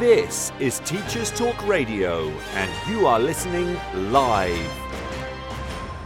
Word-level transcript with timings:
This 0.00 0.50
is 0.58 0.80
Teachers 0.80 1.30
Talk 1.30 1.68
Radio, 1.68 2.28
and 2.54 2.90
you 2.90 3.06
are 3.06 3.20
listening 3.20 3.76
live. 4.10 4.58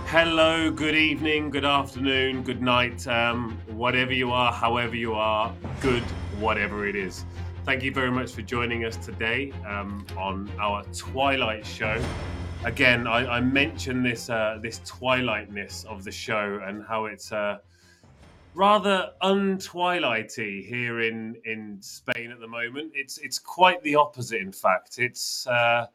Hello, 0.04 0.70
good 0.70 0.94
evening, 0.94 1.48
good 1.48 1.64
afternoon, 1.64 2.42
good 2.42 2.60
night, 2.60 3.06
um, 3.08 3.58
whatever 3.68 4.12
you 4.12 4.30
are, 4.30 4.52
however 4.52 4.94
you 4.94 5.14
are, 5.14 5.54
good, 5.80 6.02
whatever 6.38 6.86
it 6.86 6.96
is. 6.96 7.24
Thank 7.64 7.82
you 7.82 7.90
very 7.90 8.10
much 8.10 8.32
for 8.32 8.42
joining 8.42 8.84
us 8.84 8.96
today 8.96 9.52
um, 9.66 10.04
on 10.18 10.50
our 10.60 10.82
Twilight 10.92 11.64
show. 11.64 11.98
Again, 12.66 13.06
I, 13.06 13.36
I 13.36 13.40
mentioned 13.40 14.04
this 14.04 14.28
uh, 14.28 14.58
this 14.60 14.80
twilightness 14.80 15.86
of 15.86 16.04
the 16.04 16.12
show 16.12 16.60
and 16.62 16.84
how 16.84 17.06
it's 17.06 17.32
uh, 17.32 17.56
rather 18.54 19.12
untwilighty 19.22 20.66
here 20.66 21.00
in 21.00 21.36
in 21.44 21.78
Spain 21.80 22.30
at 22.30 22.40
the 22.40 22.48
moment. 22.48 22.92
It's 22.94 23.18
it's 23.18 23.38
quite 23.38 23.82
the 23.82 23.94
opposite. 23.94 24.40
In 24.40 24.52
fact, 24.52 24.98
it's 24.98 25.46
uh, 25.46 25.86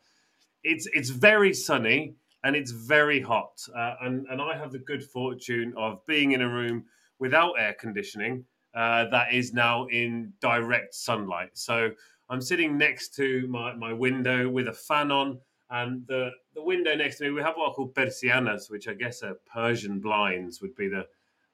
it's 0.63 0.87
it's 0.93 1.09
very 1.09 1.53
sunny 1.53 2.15
and 2.43 2.55
it's 2.55 2.71
very 2.71 3.21
hot. 3.21 3.61
Uh, 3.75 3.95
and 4.01 4.25
and 4.29 4.41
I 4.41 4.57
have 4.57 4.71
the 4.71 4.79
good 4.79 5.03
fortune 5.03 5.73
of 5.77 6.05
being 6.05 6.33
in 6.33 6.41
a 6.41 6.49
room 6.49 6.85
without 7.19 7.53
air 7.57 7.75
conditioning 7.79 8.45
uh, 8.75 9.05
that 9.09 9.33
is 9.33 9.53
now 9.53 9.85
in 9.87 10.33
direct 10.41 10.95
sunlight. 10.95 11.51
So 11.53 11.91
I'm 12.29 12.41
sitting 12.41 12.77
next 12.77 13.13
to 13.15 13.47
my, 13.47 13.73
my 13.73 13.93
window 13.93 14.49
with 14.49 14.67
a 14.67 14.73
fan 14.73 15.11
on. 15.11 15.39
And 15.69 16.05
the, 16.07 16.31
the 16.53 16.63
window 16.63 16.95
next 16.95 17.17
to 17.17 17.25
me, 17.25 17.31
we 17.31 17.41
have 17.41 17.55
what 17.55 17.69
are 17.69 17.73
called 17.73 17.95
persianas, 17.95 18.69
which 18.69 18.87
I 18.87 18.93
guess 18.93 19.23
are 19.23 19.37
Persian 19.51 19.99
blinds, 19.99 20.61
would 20.61 20.75
be 20.75 20.87
the, 20.87 21.07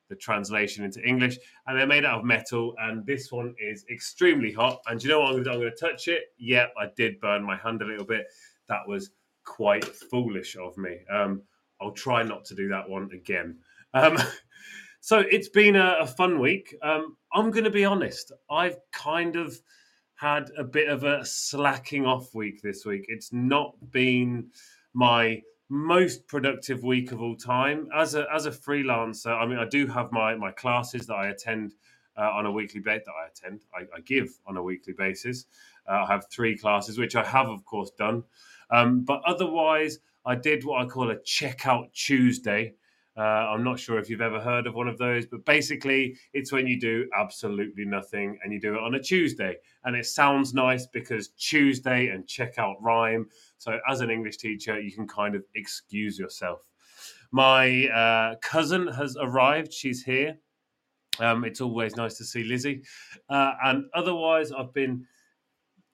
the 0.10 0.16
translation 0.16 0.84
into 0.84 1.02
English, 1.02 1.38
and 1.68 1.78
they're 1.78 1.88
made 1.88 2.06
out 2.06 2.20
of 2.20 2.26
metal. 2.26 2.74
And 2.80 3.06
this 3.06 3.32
one 3.32 3.56
is 3.60 3.86
extremely 3.92 4.52
hot. 4.52 4.82
And 4.88 5.02
you 5.02 5.10
know 5.10 5.20
what 5.20 5.28
I'm 5.28 5.34
going 5.34 5.44
to 5.44 5.50
do? 5.50 5.54
I'm 5.54 5.60
going 5.62 5.74
to 5.76 5.88
touch 5.88 6.08
it. 6.08 6.24
Yep, 6.38 6.74
I 6.80 6.88
did 6.98 7.20
burn 7.20 7.44
my 7.44 7.56
hand 7.58 7.82
a 7.82 7.86
little 7.86 8.06
bit. 8.06 8.26
That 8.68 8.88
was 8.88 9.12
quite 9.46 9.86
foolish 9.86 10.56
of 10.58 10.78
me. 10.78 10.98
Um, 11.12 11.42
I'll 11.82 11.92
try 11.92 12.24
not 12.24 12.46
to 12.46 12.56
do 12.56 12.68
that 12.70 12.90
one 12.90 13.10
again. 13.14 13.58
Um, 13.94 14.18
so 15.00 15.20
it's 15.20 15.50
been 15.50 15.76
a, 15.76 15.98
a 16.02 16.08
fun 16.08 16.40
week. 16.40 16.76
Um, 16.82 17.16
I'm 17.34 17.52
going 17.52 17.64
to 17.64 17.70
be 17.70 17.86
honest. 17.86 18.32
I've 18.50 18.78
kind 18.92 19.36
of 19.36 19.56
had 20.16 20.52
a 20.58 20.64
bit 20.64 20.90
of 20.90 21.04
a 21.04 21.26
slacking 21.26 22.06
off 22.06 22.36
week 22.36 22.62
this 22.62 22.86
week. 22.86 23.06
It's 23.08 23.32
not 23.32 23.74
been 23.92 24.50
my 24.94 25.42
most 25.70 26.28
productive 26.28 26.84
week 26.84 27.12
of 27.12 27.22
all 27.22 27.36
time 27.36 27.88
as 27.96 28.16
a 28.16 28.26
as 28.34 28.46
a 28.48 28.52
freelancer. 28.52 29.32
I 29.32 29.46
mean, 29.46 29.60
I 29.60 29.66
do 29.66 29.88
have 29.88 30.12
my 30.12 30.36
my 30.36 30.52
classes 30.52 31.06
that 31.08 31.14
I 31.16 31.28
attend 31.28 31.76
uh, 32.18 32.30
on 32.32 32.46
a 32.46 32.52
weekly 32.52 32.82
basis. 32.82 33.06
That 33.06 33.14
I 33.14 33.28
attend, 33.28 33.62
I, 33.74 33.98
I, 33.98 34.02
give 34.02 34.30
on 34.46 34.58
a 34.58 34.64
weekly 34.64 34.94
basis. 34.94 35.46
Uh, 35.88 36.06
I 36.08 36.12
have 36.12 36.26
three 36.30 36.58
classes, 36.58 36.98
which 36.98 37.16
I 37.16 37.24
have, 37.24 37.48
of 37.48 37.64
course, 37.66 37.92
done. 37.98 38.24
Um, 38.72 39.02
but 39.06 39.22
otherwise, 39.26 40.00
I 40.26 40.36
did 40.36 40.66
what 40.66 40.82
I 40.82 40.86
call 40.86 41.12
a 41.12 41.16
checkout 41.16 41.94
Tuesday. 41.94 42.74
Uh, 43.20 43.52
I'm 43.52 43.66
not 43.66 43.78
sure 43.78 44.00
if 44.00 44.10
you've 44.10 44.22
ever 44.22 44.40
heard 44.40 44.66
of 44.66 44.76
one 44.76 44.88
of 44.88 44.98
those, 44.98 45.26
but 45.26 45.44
basically, 45.44 46.16
it's 46.32 46.54
when 46.54 46.66
you 46.68 46.80
do 46.80 47.06
absolutely 47.20 47.84
nothing 47.84 48.40
and 48.42 48.54
you 48.54 48.62
do 48.62 48.76
it 48.76 48.82
on 48.82 48.96
a 48.96 49.00
Tuesday. 49.00 49.58
And 49.84 49.94
it 49.94 50.06
sounds 50.06 50.54
nice 50.54 50.88
because 50.88 51.28
Tuesday 51.38 52.08
and 52.08 52.26
checkout 52.26 52.76
rhyme. 52.80 53.28
So, 53.58 53.78
as 53.90 54.00
an 54.00 54.10
English 54.10 54.38
teacher, 54.38 54.80
you 54.80 54.94
can 54.94 55.06
kind 55.06 55.36
of 55.36 55.44
excuse 55.56 56.18
yourself. 56.18 56.62
My 57.32 57.88
uh, 57.90 58.36
cousin 58.42 58.88
has 58.88 59.18
arrived. 59.20 59.74
She's 59.74 60.02
here. 60.02 60.38
Um, 61.20 61.44
it's 61.44 61.60
always 61.60 61.98
nice 61.98 62.18
to 62.20 62.24
see 62.24 62.46
Lizzie. 62.46 62.84
Uh, 63.30 63.52
and 63.66 63.84
otherwise, 63.94 64.54
I've 64.54 64.74
been, 64.74 65.06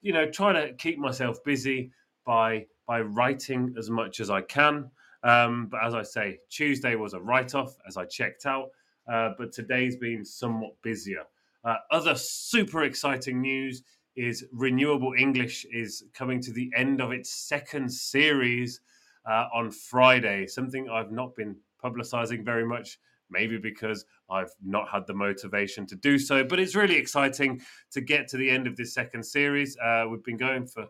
you 0.03 0.13
know, 0.13 0.29
trying 0.29 0.55
to 0.55 0.75
keep 0.75 0.99
myself 0.99 1.43
busy 1.43 1.91
by 2.23 2.67
by 2.87 3.01
writing 3.01 3.73
as 3.79 3.89
much 3.89 4.19
as 4.19 4.29
I 4.29 4.41
can. 4.41 4.91
Um, 5.25 5.67
but 5.71 5.83
as 5.83 5.95
I 5.95 6.03
say, 6.03 6.37
Tuesday 6.49 6.95
was 6.95 7.13
a 7.13 7.19
write 7.19 7.55
off 7.55 7.75
as 7.87 7.97
I 7.97 8.05
checked 8.05 8.45
out. 8.45 8.69
Uh, 9.11 9.31
but 9.37 9.51
today's 9.51 9.97
been 9.97 10.23
somewhat 10.23 10.73
busier. 10.81 11.23
Uh, 11.63 11.75
other 11.91 12.15
super 12.15 12.83
exciting 12.83 13.41
news 13.41 13.83
is 14.15 14.45
Renewable 14.53 15.13
English 15.17 15.65
is 15.71 16.03
coming 16.13 16.39
to 16.41 16.53
the 16.53 16.71
end 16.75 17.01
of 17.01 17.11
its 17.11 17.31
second 17.31 17.91
series 17.91 18.81
uh, 19.29 19.45
on 19.53 19.71
Friday. 19.71 20.47
Something 20.47 20.89
I've 20.89 21.11
not 21.11 21.35
been 21.35 21.55
publicizing 21.83 22.45
very 22.45 22.65
much, 22.65 22.99
maybe 23.29 23.57
because 23.57 24.05
I've 24.29 24.51
not 24.63 24.89
had 24.89 25.05
the 25.07 25.13
motivation 25.13 25.85
to 25.87 25.95
do 25.95 26.17
so. 26.17 26.43
But 26.43 26.59
it's 26.59 26.75
really 26.75 26.95
exciting 26.95 27.61
to 27.91 28.01
get 28.01 28.27
to 28.29 28.37
the 28.37 28.49
end 28.49 28.67
of 28.67 28.77
this 28.77 28.93
second 28.93 29.23
series. 29.23 29.75
Uh, 29.77 30.05
we've 30.09 30.23
been 30.23 30.37
going 30.37 30.67
for 30.67 30.85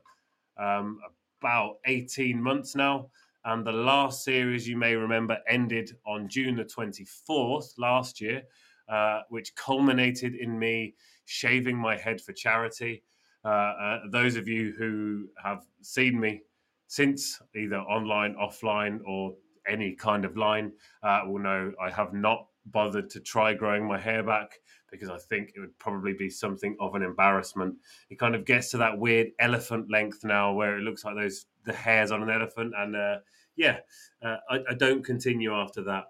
um, 0.57 0.99
about 1.41 1.77
18 1.85 2.41
months 2.41 2.75
now. 2.75 3.09
And 3.45 3.63
the 3.63 3.71
last 3.71 4.23
series, 4.23 4.67
you 4.67 4.75
may 4.75 4.95
remember, 4.95 5.37
ended 5.47 5.95
on 6.05 6.27
June 6.27 6.55
the 6.55 6.65
24th 6.65 7.77
last 7.77 8.19
year, 8.19 8.41
uh, 8.89 9.21
which 9.29 9.55
culminated 9.55 10.33
in 10.33 10.57
me 10.57 10.95
shaving 11.25 11.77
my 11.77 11.95
head 11.95 12.19
for 12.19 12.33
charity. 12.33 13.03
Uh, 13.43 13.47
uh, 13.47 13.99
those 14.11 14.35
of 14.35 14.47
you 14.47 14.73
who 14.77 15.27
have 15.43 15.63
seen 15.83 16.19
me 16.19 16.41
since, 16.87 17.39
either 17.55 17.77
online, 17.77 18.35
offline, 18.35 18.99
or 19.05 19.35
any 19.67 19.93
kind 19.93 20.25
of 20.25 20.35
line, 20.37 20.71
uh, 21.03 21.21
will 21.25 21.39
know 21.39 21.71
I 21.79 21.91
have 21.91 22.13
not 22.13 22.47
bothered 22.65 23.11
to 23.11 23.19
try 23.19 23.53
growing 23.53 23.87
my 23.87 23.99
hair 23.99 24.23
back 24.23 24.59
because 24.95 25.09
I 25.09 25.17
think 25.17 25.53
it 25.55 25.59
would 25.59 25.77
probably 25.79 26.13
be 26.13 26.29
something 26.29 26.75
of 26.79 26.95
an 26.95 27.01
embarrassment. 27.01 27.75
It 28.09 28.19
kind 28.19 28.35
of 28.35 28.45
gets 28.45 28.71
to 28.71 28.77
that 28.77 28.97
weird 28.97 29.27
elephant 29.39 29.91
length 29.91 30.23
now 30.23 30.53
where 30.53 30.77
it 30.77 30.81
looks 30.81 31.05
like 31.05 31.15
those 31.15 31.45
the 31.65 31.73
hairs 31.73 32.11
on 32.11 32.23
an 32.23 32.29
elephant, 32.29 32.73
and 32.77 32.95
uh, 32.95 33.17
yeah, 33.55 33.79
uh, 34.23 34.37
I, 34.49 34.59
I, 34.69 34.73
don't 34.75 35.03
continue 35.03 35.53
after 35.53 35.83
that. 35.83 36.05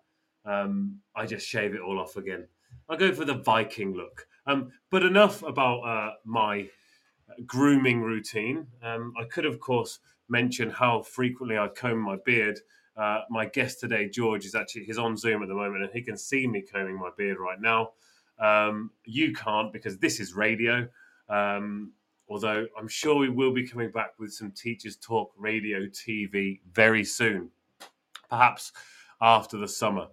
Um, 0.45 1.00
I 1.16 1.25
just 1.25 1.47
shave 1.47 1.74
it 1.74 1.81
all 1.81 2.00
off 2.00 2.18
again. 2.18 2.47
I 2.90 2.95
go 2.97 3.13
for 3.13 3.25
the 3.25 3.35
Viking 3.35 3.94
look. 3.94 4.28
Um, 4.47 4.72
but 4.91 5.03
enough 5.03 5.41
about 5.44 5.79
uh, 5.79 6.12
my 6.24 6.69
grooming 7.45 8.01
routine. 8.01 8.68
Um, 8.84 9.13
I 9.19 9.25
could, 9.25 9.45
of 9.45 9.59
course, 9.59 10.00
mention 10.29 10.69
how 10.69 11.01
frequently 11.01 11.57
I 11.57 11.68
comb 11.68 12.00
my 12.00 12.18
beard. 12.25 12.59
Uh, 12.95 13.22
my 13.29 13.45
guest 13.45 13.79
today, 13.79 14.07
George, 14.09 14.45
is 14.45 14.56
actually 14.56 14.85
he's 14.85 14.97
on 14.97 15.18
Zoom 15.18 15.41
at 15.41 15.50
the 15.50 15.56
moment, 15.56 15.84
and 15.84 15.91
he 15.94 16.01
can 16.01 16.18
see 16.18 16.47
me 16.47 16.62
combing 16.62 16.97
my 16.97 17.09
beard 17.18 17.38
right 17.40 17.59
now. 17.59 17.90
Um, 18.40 18.91
you 19.06 19.34
can't 19.34 19.72
because 19.72 19.97
this 19.97 20.19
is 20.19 20.34
radio. 20.34 20.88
Um, 21.29 21.94
although 22.29 22.66
I'm 22.78 22.88
sure 22.88 23.16
we 23.16 23.29
will 23.29 23.53
be 23.53 23.68
coming 23.68 23.91
back 23.91 24.12
with 24.19 24.34
some 24.34 24.51
Teachers 24.51 24.97
Talk 24.97 25.31
radio 25.38 25.85
TV 25.88 26.59
very 26.72 27.03
soon, 27.03 27.50
perhaps 28.29 28.72
after 29.22 29.57
the 29.57 29.68
summer. 29.68 30.07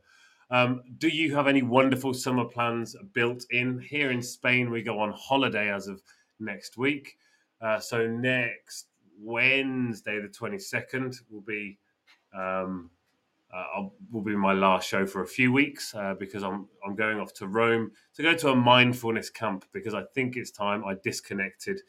Um, 0.50 0.82
do 0.99 1.09
you 1.09 1.34
have 1.34 1.49
any 1.49 1.62
wonderful 1.62 2.12
summer 2.12 2.44
plans 2.44 2.94
built 3.15 3.47
in? 3.50 3.78
Here 3.78 4.11
in 4.11 4.22
Spain, 4.22 4.71
we 4.71 4.82
go 4.82 4.99
on 4.99 5.12
holiday 5.16 5.72
as 5.72 5.88
of 5.88 6.03
next 6.38 6.77
week. 6.77 7.16
Uh, 7.62 7.81
so 7.81 8.06
next 8.06 8.88
Wednesday, 9.19 10.21
the 10.21 10.28
22nd, 10.28 11.16
will 11.31 11.41
be 11.41 11.78
um, 12.37 12.91
uh, 13.52 13.82
will 14.10 14.22
be 14.22 14.34
my 14.34 14.52
last 14.52 14.88
show 14.88 15.06
for 15.06 15.22
a 15.22 15.26
few 15.26 15.52
weeks 15.52 15.94
uh, 15.94 16.14
because 16.18 16.42
I'm 16.42 16.68
I'm 16.86 16.94
going 16.94 17.20
off 17.20 17.34
to 17.34 17.46
Rome 17.46 17.92
to 18.14 18.22
go 18.22 18.34
to 18.34 18.50
a 18.50 18.56
mindfulness 18.56 19.30
camp 19.30 19.64
because 19.72 19.94
I 19.94 20.04
think 20.14 20.36
it's 20.36 20.50
time 20.50 20.84
I 20.84 20.94
disconnected, 21.02 21.80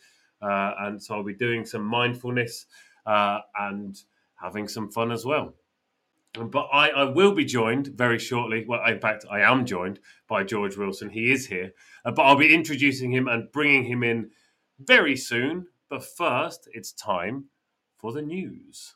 uh, 0.41 0.73
and 0.79 1.01
so 1.01 1.15
I'll 1.15 1.23
be 1.23 1.33
doing 1.33 1.65
some 1.65 1.85
mindfulness 1.85 2.65
uh, 3.05 3.39
and 3.57 3.97
having 4.35 4.67
some 4.67 4.91
fun 4.91 5.11
as 5.11 5.25
well. 5.25 5.53
But 6.33 6.67
I, 6.73 6.89
I 6.89 7.03
will 7.03 7.33
be 7.33 7.45
joined 7.45 7.87
very 7.87 8.17
shortly. 8.17 8.65
Well, 8.67 8.83
in 8.87 8.99
fact, 8.99 9.25
I 9.29 9.41
am 9.41 9.65
joined 9.65 9.99
by 10.27 10.43
George 10.43 10.75
Wilson. 10.77 11.09
He 11.09 11.31
is 11.31 11.45
here, 11.45 11.71
uh, 12.03 12.11
but 12.11 12.23
I'll 12.23 12.35
be 12.35 12.53
introducing 12.53 13.13
him 13.13 13.27
and 13.27 13.51
bringing 13.51 13.85
him 13.85 14.03
in 14.03 14.31
very 14.79 15.15
soon. 15.15 15.67
But 15.89 16.03
first, 16.03 16.67
it's 16.73 16.91
time 16.91 17.45
for 17.97 18.11
the 18.11 18.23
news. 18.23 18.95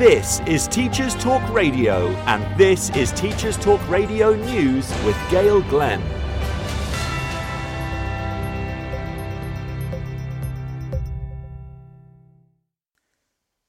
This 0.00 0.40
is 0.46 0.66
Teachers 0.66 1.14
Talk 1.16 1.46
Radio, 1.52 2.08
and 2.26 2.58
this 2.58 2.88
is 2.96 3.12
Teachers 3.12 3.58
Talk 3.58 3.86
Radio 3.90 4.34
News 4.34 4.88
with 5.04 5.14
Gail 5.30 5.60
Glenn. 5.62 6.00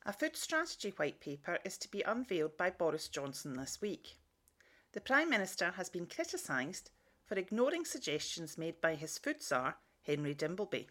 A 0.06 0.14
food 0.14 0.38
strategy 0.38 0.94
white 0.96 1.20
paper 1.20 1.60
is 1.66 1.78
to 1.80 1.92
be 1.92 2.02
unveiled 2.02 2.56
by 2.56 2.70
Boris 2.70 3.10
Johnson 3.10 3.58
this 3.58 3.82
week. 3.82 4.16
The 4.94 5.02
Prime 5.02 5.30
Minister 5.30 5.72
has 5.72 5.90
been 5.90 6.06
criticised 6.06 6.92
for 7.32 7.40
ignoring 7.40 7.86
suggestions 7.86 8.58
made 8.58 8.82
by 8.82 8.94
his 8.94 9.18
food 9.18 9.42
czar, 9.42 9.78
Henry 10.06 10.36
Dimbleby. 10.36 10.88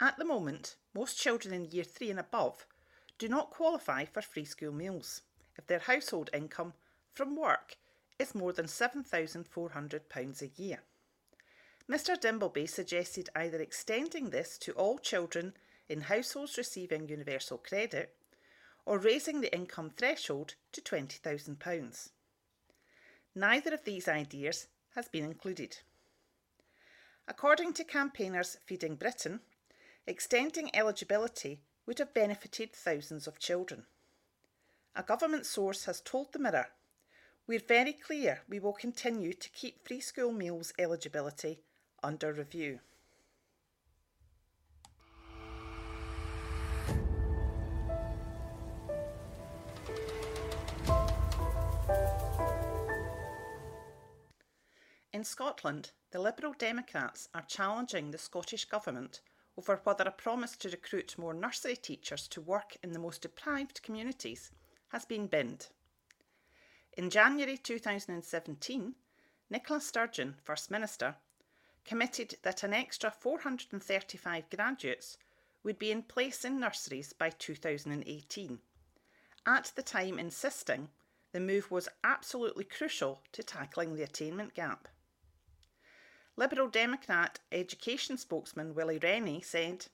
At 0.00 0.18
the 0.18 0.24
moment, 0.24 0.74
most 0.92 1.16
children 1.16 1.54
in 1.54 1.70
year 1.70 1.84
3 1.84 2.10
and 2.10 2.18
above 2.18 2.66
do 3.16 3.28
not 3.28 3.52
qualify 3.52 4.06
for 4.06 4.22
free 4.22 4.44
school 4.44 4.72
meals 4.72 5.22
if 5.56 5.68
their 5.68 5.78
household 5.78 6.30
income 6.34 6.72
from 7.12 7.36
work 7.36 7.76
is 8.18 8.34
more 8.34 8.52
than 8.52 8.66
£7,400 8.66 10.42
a 10.42 10.60
year. 10.60 10.80
Mr 11.88 12.20
Dimbleby 12.20 12.68
suggested 12.68 13.30
either 13.36 13.60
extending 13.60 14.30
this 14.30 14.58
to 14.58 14.72
all 14.72 14.98
children 14.98 15.54
in 15.88 16.00
households 16.00 16.58
receiving 16.58 17.08
universal 17.08 17.58
credit 17.58 18.16
or 18.84 18.98
raising 18.98 19.42
the 19.42 19.54
income 19.54 19.90
threshold 19.90 20.56
to 20.72 20.80
£20,000. 20.80 22.08
Neither 23.36 23.74
of 23.74 23.84
these 23.84 24.08
ideas 24.08 24.66
has 24.94 25.08
been 25.08 25.24
included. 25.24 25.78
According 27.26 27.72
to 27.74 27.84
campaigners 27.84 28.58
Feeding 28.66 28.96
Britain, 28.96 29.40
extending 30.06 30.74
eligibility 30.74 31.60
would 31.86 31.98
have 31.98 32.14
benefited 32.14 32.72
thousands 32.72 33.26
of 33.26 33.38
children. 33.38 33.84
A 34.94 35.02
government 35.02 35.46
source 35.46 35.86
has 35.86 36.00
told 36.00 36.32
the 36.32 36.38
Mirror, 36.38 36.68
We're 37.46 37.58
very 37.58 37.92
clear 37.92 38.42
we 38.48 38.60
will 38.60 38.72
continue 38.72 39.32
to 39.32 39.50
keep 39.50 39.86
free 39.86 40.00
school 40.00 40.32
meals 40.32 40.72
eligibility 40.78 41.62
under 42.02 42.32
review. 42.32 42.80
In 55.24 55.28
Scotland, 55.28 55.92
the 56.10 56.18
Liberal 56.18 56.52
Democrats 56.52 57.30
are 57.34 57.46
challenging 57.48 58.10
the 58.10 58.18
Scottish 58.18 58.66
Government 58.66 59.22
over 59.56 59.80
whether 59.82 60.04
a 60.04 60.12
promise 60.12 60.54
to 60.58 60.68
recruit 60.68 61.16
more 61.16 61.32
nursery 61.32 61.76
teachers 61.76 62.28
to 62.28 62.42
work 62.42 62.76
in 62.82 62.92
the 62.92 62.98
most 62.98 63.22
deprived 63.22 63.82
communities 63.82 64.50
has 64.88 65.06
been 65.06 65.26
binned. 65.26 65.68
In 66.92 67.08
January 67.08 67.56
2017, 67.56 68.96
Nicola 69.48 69.80
Sturgeon, 69.80 70.34
First 70.44 70.70
Minister, 70.70 71.16
committed 71.86 72.36
that 72.42 72.62
an 72.62 72.74
extra 72.74 73.10
435 73.10 74.50
graduates 74.50 75.16
would 75.62 75.78
be 75.78 75.90
in 75.90 76.02
place 76.02 76.44
in 76.44 76.60
nurseries 76.60 77.14
by 77.14 77.30
2018, 77.30 78.58
at 79.46 79.72
the 79.74 79.82
time 79.82 80.18
insisting 80.18 80.90
the 81.32 81.40
move 81.40 81.70
was 81.70 81.88
absolutely 82.04 82.64
crucial 82.64 83.22
to 83.32 83.42
tackling 83.42 83.94
the 83.94 84.02
attainment 84.02 84.52
gap. 84.52 84.86
Liberal 86.36 86.66
Democrat 86.66 87.38
education 87.52 88.16
spokesman 88.16 88.74
Willie 88.74 88.98
Rennie 88.98 89.40
said, 89.40 89.86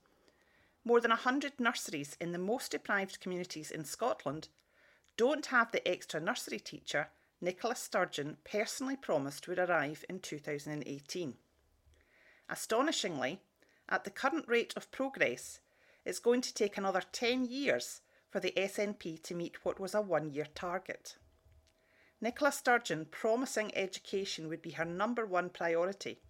More 0.86 0.98
than 0.98 1.10
100 1.10 1.60
nurseries 1.60 2.16
in 2.18 2.32
the 2.32 2.38
most 2.38 2.70
deprived 2.70 3.20
communities 3.20 3.70
in 3.70 3.84
Scotland 3.84 4.48
don't 5.18 5.44
have 5.46 5.70
the 5.70 5.86
extra 5.86 6.18
nursery 6.18 6.58
teacher 6.58 7.08
Nicola 7.42 7.76
Sturgeon 7.76 8.38
personally 8.42 8.96
promised 8.96 9.48
would 9.48 9.58
arrive 9.58 10.02
in 10.08 10.18
2018. 10.18 11.34
Astonishingly, 12.48 13.40
at 13.90 14.04
the 14.04 14.10
current 14.10 14.48
rate 14.48 14.72
of 14.78 14.90
progress, 14.90 15.60
it's 16.06 16.18
going 16.18 16.40
to 16.40 16.54
take 16.54 16.78
another 16.78 17.02
10 17.12 17.44
years 17.44 18.00
for 18.30 18.40
the 18.40 18.54
SNP 18.56 19.22
to 19.24 19.34
meet 19.34 19.62
what 19.62 19.78
was 19.78 19.94
a 19.94 20.00
one 20.00 20.30
year 20.30 20.46
target. 20.54 21.16
Nicola 22.18 22.50
Sturgeon 22.50 23.04
promising 23.10 23.76
education 23.76 24.48
would 24.48 24.62
be 24.62 24.70
her 24.70 24.86
number 24.86 25.26
one 25.26 25.50
priority 25.50 26.22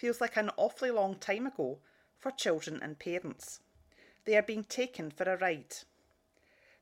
feels 0.00 0.18
like 0.18 0.38
an 0.38 0.50
awfully 0.56 0.90
long 0.90 1.14
time 1.14 1.46
ago 1.46 1.78
for 2.18 2.30
children 2.30 2.80
and 2.82 2.98
parents. 2.98 3.60
They 4.24 4.34
are 4.34 4.42
being 4.42 4.64
taken 4.64 5.10
for 5.10 5.24
a 5.24 5.36
ride. 5.36 5.74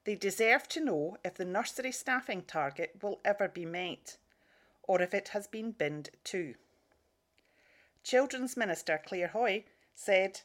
They 0.05 0.15
deserve 0.15 0.69
to 0.69 0.85
know 0.85 1.17
if 1.25 1.35
the 1.35 1.45
nursery 1.45 1.91
staffing 1.91 2.43
target 2.43 2.95
will 3.03 3.21
ever 3.25 3.49
be 3.49 3.67
met, 3.67 4.19
or 4.85 5.03
if 5.03 5.13
it 5.15 5.31
has 5.31 5.49
been 5.49 5.73
binned 5.73 6.11
too. 6.23 6.55
Children's 8.05 8.57
Minister 8.57 9.01
Clare 9.05 9.33
Haughey 9.35 9.65
said, 9.97 10.43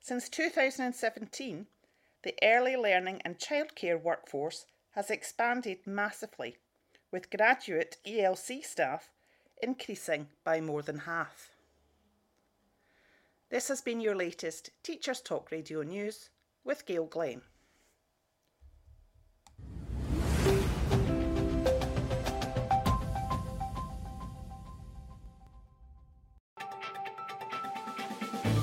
Since 0.00 0.28
2017, 0.28 1.66
the 2.24 2.34
early 2.42 2.76
learning 2.76 3.22
and 3.24 3.38
childcare 3.38 4.00
workforce 4.00 4.66
has 4.90 5.08
expanded 5.08 5.86
massively, 5.86 6.56
with 7.12 7.30
graduate 7.30 7.96
ELC 8.04 8.64
staff 8.64 9.10
increasing 9.62 10.26
by 10.42 10.60
more 10.60 10.82
than 10.82 10.98
half. 10.98 11.52
This 13.50 13.68
has 13.68 13.80
been 13.80 14.02
your 14.02 14.14
latest 14.14 14.72
Teachers 14.82 15.22
Talk 15.22 15.50
Radio 15.50 15.82
News 15.82 16.28
with 16.64 16.84
Gail 16.84 17.06
Glenn. 17.06 17.40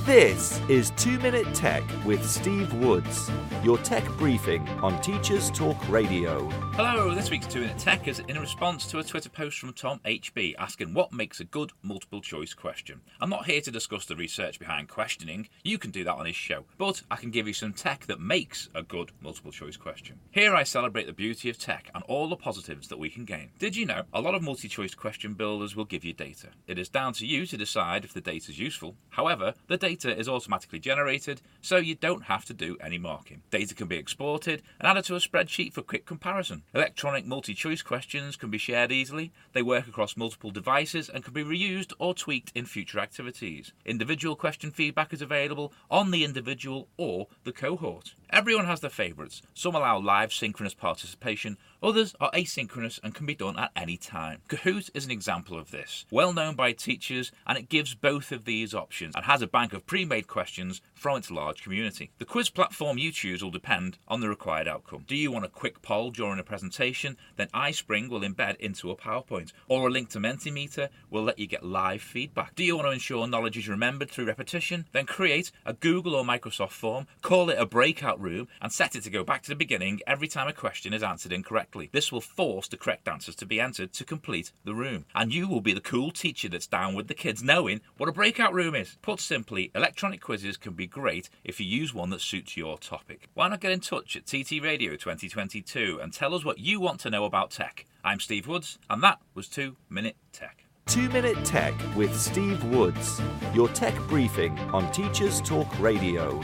This 0.05 0.61
is 0.69 0.91
2 0.97 1.17
Minute 1.17 1.51
Tech 1.55 1.83
with 2.05 2.29
Steve 2.29 2.71
Woods, 2.75 3.31
your 3.63 3.79
tech 3.79 4.07
briefing 4.19 4.69
on 4.83 5.01
Teachers 5.01 5.49
Talk 5.49 5.77
Radio. 5.89 6.47
Hello, 6.73 7.15
this 7.15 7.31
week's 7.31 7.47
2 7.47 7.61
Minute 7.61 7.79
Tech 7.79 8.07
is 8.07 8.19
in 8.19 8.39
response 8.39 8.85
to 8.85 8.99
a 8.99 9.03
Twitter 9.03 9.29
post 9.29 9.57
from 9.57 9.73
Tom 9.73 9.99
HB 10.05 10.53
asking 10.59 10.93
what 10.93 11.11
makes 11.11 11.39
a 11.39 11.43
good 11.43 11.71
multiple 11.81 12.21
choice 12.21 12.53
question. 12.53 13.01
I'm 13.19 13.31
not 13.31 13.47
here 13.47 13.61
to 13.61 13.71
discuss 13.71 14.05
the 14.05 14.15
research 14.15 14.59
behind 14.59 14.89
questioning, 14.89 15.49
you 15.63 15.79
can 15.79 15.89
do 15.89 16.03
that 16.03 16.13
on 16.13 16.27
his 16.27 16.35
show, 16.35 16.65
but 16.77 17.01
I 17.09 17.15
can 17.15 17.31
give 17.31 17.47
you 17.47 17.53
some 17.53 17.73
tech 17.73 18.05
that 18.05 18.19
makes 18.19 18.69
a 18.75 18.83
good 18.83 19.09
multiple 19.23 19.51
choice 19.51 19.75
question. 19.75 20.19
Here 20.29 20.53
I 20.53 20.61
celebrate 20.61 21.07
the 21.07 21.13
beauty 21.13 21.49
of 21.49 21.57
tech 21.57 21.89
and 21.95 22.03
all 22.03 22.29
the 22.29 22.35
positives 22.35 22.89
that 22.89 22.99
we 22.99 23.09
can 23.09 23.25
gain. 23.25 23.49
Did 23.57 23.75
you 23.75 23.87
know 23.87 24.03
a 24.13 24.21
lot 24.21 24.35
of 24.35 24.43
multi 24.43 24.67
choice 24.67 24.93
question 24.93 25.33
builders 25.33 25.75
will 25.75 25.83
give 25.83 26.05
you 26.05 26.13
data? 26.13 26.49
It 26.67 26.77
is 26.77 26.89
down 26.89 27.13
to 27.13 27.25
you 27.25 27.47
to 27.47 27.57
decide 27.57 28.05
if 28.05 28.13
the 28.13 28.21
data 28.21 28.51
is 28.51 28.59
useful. 28.59 28.95
However, 29.09 29.55
the 29.67 29.77
data 29.77 29.94
data 29.95 30.19
is 30.19 30.27
automatically 30.27 30.79
generated, 30.79 31.41
so 31.61 31.77
you 31.77 31.95
don't 31.95 32.23
have 32.23 32.43
to 32.43 32.53
do 32.53 32.77
any 32.81 32.97
marking. 32.97 33.41
Data 33.49 33.73
can 33.73 33.87
be 33.87 33.95
exported 33.95 34.61
and 34.79 34.87
added 34.87 35.05
to 35.05 35.15
a 35.15 35.19
spreadsheet 35.19 35.71
for 35.71 35.81
quick 35.81 36.05
comparison. 36.05 36.63
Electronic 36.73 37.25
multi 37.25 37.53
choice 37.53 37.81
questions 37.81 38.35
can 38.35 38.49
be 38.49 38.57
shared 38.57 38.91
easily, 38.91 39.31
they 39.53 39.61
work 39.61 39.87
across 39.87 40.17
multiple 40.17 40.51
devices 40.51 41.07
and 41.07 41.23
can 41.23 41.33
be 41.33 41.45
reused 41.45 41.93
or 41.97 42.13
tweaked 42.13 42.51
in 42.55 42.65
future 42.65 42.99
activities. 42.99 43.71
Individual 43.85 44.35
question 44.35 44.69
feedback 44.69 45.13
is 45.13 45.21
available 45.21 45.71
on 45.89 46.11
the 46.11 46.25
individual 46.25 46.89
or 46.97 47.27
the 47.45 47.53
cohort. 47.53 48.15
Everyone 48.31 48.65
has 48.65 48.81
their 48.81 48.89
favourites. 48.89 49.41
Some 49.53 49.75
allow 49.75 49.97
live 49.99 50.33
synchronous 50.33 50.73
participation, 50.73 51.57
others 51.85 52.15
are 52.19 52.31
asynchronous 52.31 52.99
and 53.03 53.13
can 53.13 53.27
be 53.27 53.35
done 53.35 53.57
at 53.59 53.71
any 53.75 53.95
time. 53.95 54.41
Kahoot 54.49 54.89
is 54.95 55.05
an 55.05 55.11
example 55.11 55.57
of 55.57 55.69
this, 55.69 56.05
well 56.09 56.33
known 56.33 56.55
by 56.55 56.71
teachers, 56.71 57.31
and 57.45 57.57
it 57.57 57.69
gives 57.69 57.93
both 57.93 58.31
of 58.31 58.45
these 58.45 58.73
options 58.73 59.13
and 59.15 59.25
has 59.25 59.43
a 59.43 59.47
bank 59.47 59.71
of 59.71 59.85
pre 59.85 60.03
made 60.03 60.27
questions 60.27 60.81
from 60.95 61.17
its 61.17 61.29
large 61.29 61.61
community. 61.61 62.09
The 62.17 62.25
quiz 62.25 62.49
platform 62.49 62.97
you 62.97 63.11
choose 63.11 63.43
will 63.43 63.51
depend 63.51 63.99
on 64.07 64.19
the 64.19 64.29
required 64.29 64.67
outcome. 64.67 65.03
Do 65.07 65.15
you 65.15 65.31
want 65.31 65.45
a 65.45 65.49
quick 65.49 65.83
poll 65.83 66.09
during 66.09 66.39
a 66.39 66.43
presentation? 66.43 67.17
Then 67.35 67.49
iSpring 67.53 68.09
will 68.09 68.21
embed 68.21 68.55
into 68.57 68.89
a 68.89 68.95
PowerPoint, 68.95 69.51
or 69.67 69.87
a 69.87 69.91
link 69.91 70.09
to 70.09 70.19
Mentimeter 70.19 70.89
will 71.11 71.23
let 71.23 71.37
you 71.37 71.45
get 71.45 71.63
live 71.63 72.01
feedback. 72.01 72.55
Do 72.55 72.63
you 72.63 72.75
want 72.75 72.87
to 72.87 72.93
ensure 72.93 73.27
knowledge 73.27 73.57
is 73.57 73.69
remembered 73.69 74.09
through 74.09 74.25
repetition? 74.25 74.87
Then 74.91 75.05
create 75.05 75.51
a 75.65 75.73
Google 75.73 76.15
or 76.15 76.23
Microsoft 76.23 76.71
form, 76.71 77.05
call 77.21 77.51
it 77.51 77.59
a 77.59 77.65
breakout 77.67 78.19
room, 78.19 78.47
and 78.59 78.73
set 78.73 78.95
it 78.95 79.03
to 79.03 79.11
go 79.11 79.23
back 79.23 79.43
to 79.43 79.49
the 79.49 79.55
beginning 79.55 80.01
every 80.07 80.27
time 80.27 80.47
a 80.47 80.53
question 80.53 80.91
is 80.91 81.03
answered 81.03 81.31
incorrectly. 81.31 81.74
This 81.91 82.11
will 82.11 82.21
force 82.21 82.67
the 82.67 82.77
correct 82.77 83.07
answers 83.07 83.35
to 83.35 83.45
be 83.45 83.59
entered 83.59 83.93
to 83.93 84.05
complete 84.05 84.51
the 84.63 84.73
room. 84.73 85.05
And 85.13 85.33
you 85.33 85.47
will 85.47 85.61
be 85.61 85.73
the 85.73 85.81
cool 85.81 86.11
teacher 86.11 86.47
that's 86.49 86.67
down 86.67 86.95
with 86.95 87.07
the 87.07 87.13
kids 87.13 87.43
knowing 87.43 87.81
what 87.97 88.09
a 88.09 88.13
breakout 88.13 88.53
room 88.53 88.75
is. 88.75 88.97
Put 89.01 89.19
simply, 89.19 89.71
electronic 89.75 90.21
quizzes 90.21 90.57
can 90.57 90.73
be 90.73 90.87
great 90.87 91.29
if 91.43 91.59
you 91.59 91.65
use 91.65 91.93
one 91.93 92.09
that 92.11 92.21
suits 92.21 92.55
your 92.55 92.77
topic. 92.77 93.27
Why 93.33 93.49
not 93.49 93.59
get 93.59 93.71
in 93.71 93.81
touch 93.81 94.15
at 94.15 94.25
TT 94.25 94.63
Radio 94.63 94.91
2022 94.91 95.99
and 96.01 96.13
tell 96.13 96.33
us 96.33 96.45
what 96.45 96.59
you 96.59 96.79
want 96.79 96.99
to 97.01 97.09
know 97.09 97.25
about 97.25 97.51
tech? 97.51 97.85
I'm 98.03 98.19
Steve 98.19 98.47
Woods, 98.47 98.79
and 98.89 99.03
that 99.03 99.19
was 99.33 99.47
2 99.49 99.75
Minute 99.89 100.15
Tech. 100.31 100.65
2 100.87 101.09
Minute 101.09 101.43
Tech 101.43 101.73
with 101.95 102.15
Steve 102.15 102.63
Woods, 102.65 103.19
your 103.53 103.67
tech 103.69 103.97
briefing 104.07 104.57
on 104.71 104.91
Teachers 104.91 105.41
Talk 105.41 105.67
Radio. 105.79 106.39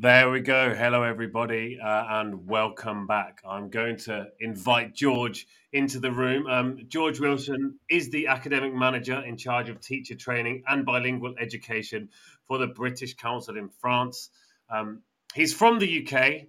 There 0.00 0.30
we 0.30 0.38
go. 0.42 0.76
Hello, 0.76 1.02
everybody, 1.02 1.76
uh, 1.82 2.04
and 2.08 2.46
welcome 2.46 3.08
back. 3.08 3.42
I'm 3.44 3.68
going 3.68 3.96
to 3.96 4.28
invite 4.38 4.94
George 4.94 5.48
into 5.72 5.98
the 5.98 6.12
room. 6.12 6.46
Um, 6.46 6.78
George 6.86 7.18
Wilson 7.18 7.80
is 7.90 8.08
the 8.08 8.28
academic 8.28 8.72
manager 8.72 9.20
in 9.20 9.36
charge 9.36 9.68
of 9.68 9.80
teacher 9.80 10.14
training 10.14 10.62
and 10.68 10.86
bilingual 10.86 11.34
education 11.40 12.10
for 12.46 12.58
the 12.58 12.68
British 12.68 13.16
Council 13.16 13.56
in 13.56 13.70
France. 13.80 14.30
Um, 14.70 15.02
he's 15.34 15.52
from 15.52 15.80
the 15.80 16.06
UK, 16.06 16.46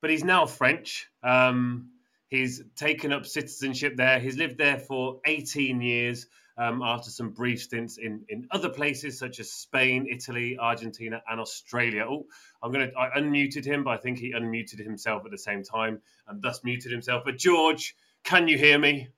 but 0.00 0.10
he's 0.10 0.24
now 0.24 0.46
French. 0.46 1.08
Um, 1.22 1.90
he's 2.26 2.64
taken 2.74 3.12
up 3.12 3.26
citizenship 3.26 3.94
there. 3.96 4.18
He's 4.18 4.36
lived 4.36 4.58
there 4.58 4.80
for 4.80 5.20
18 5.24 5.82
years 5.82 6.26
um, 6.56 6.82
after 6.82 7.10
some 7.10 7.30
brief 7.30 7.62
stints 7.62 7.98
in, 7.98 8.24
in 8.28 8.46
other 8.50 8.68
places 8.68 9.18
such 9.18 9.40
as 9.40 9.50
Spain, 9.50 10.06
Italy, 10.10 10.58
Argentina, 10.58 11.22
and 11.28 11.40
Australia. 11.40 12.04
Oh, 12.08 12.26
I'm 12.62 12.72
going 12.72 12.90
to, 12.90 12.96
I 12.96 13.18
unmuted 13.18 13.64
him, 13.64 13.84
but 13.84 13.90
I 13.90 13.96
think 13.96 14.18
he 14.18 14.32
unmuted 14.32 14.78
himself 14.78 15.24
at 15.24 15.30
the 15.30 15.38
same 15.38 15.62
time 15.62 16.00
and 16.28 16.42
thus 16.42 16.62
muted 16.64 16.92
himself. 16.92 17.22
But 17.24 17.38
George, 17.38 17.96
can 18.24 18.48
you 18.48 18.58
hear 18.58 18.78
me? 18.78 19.08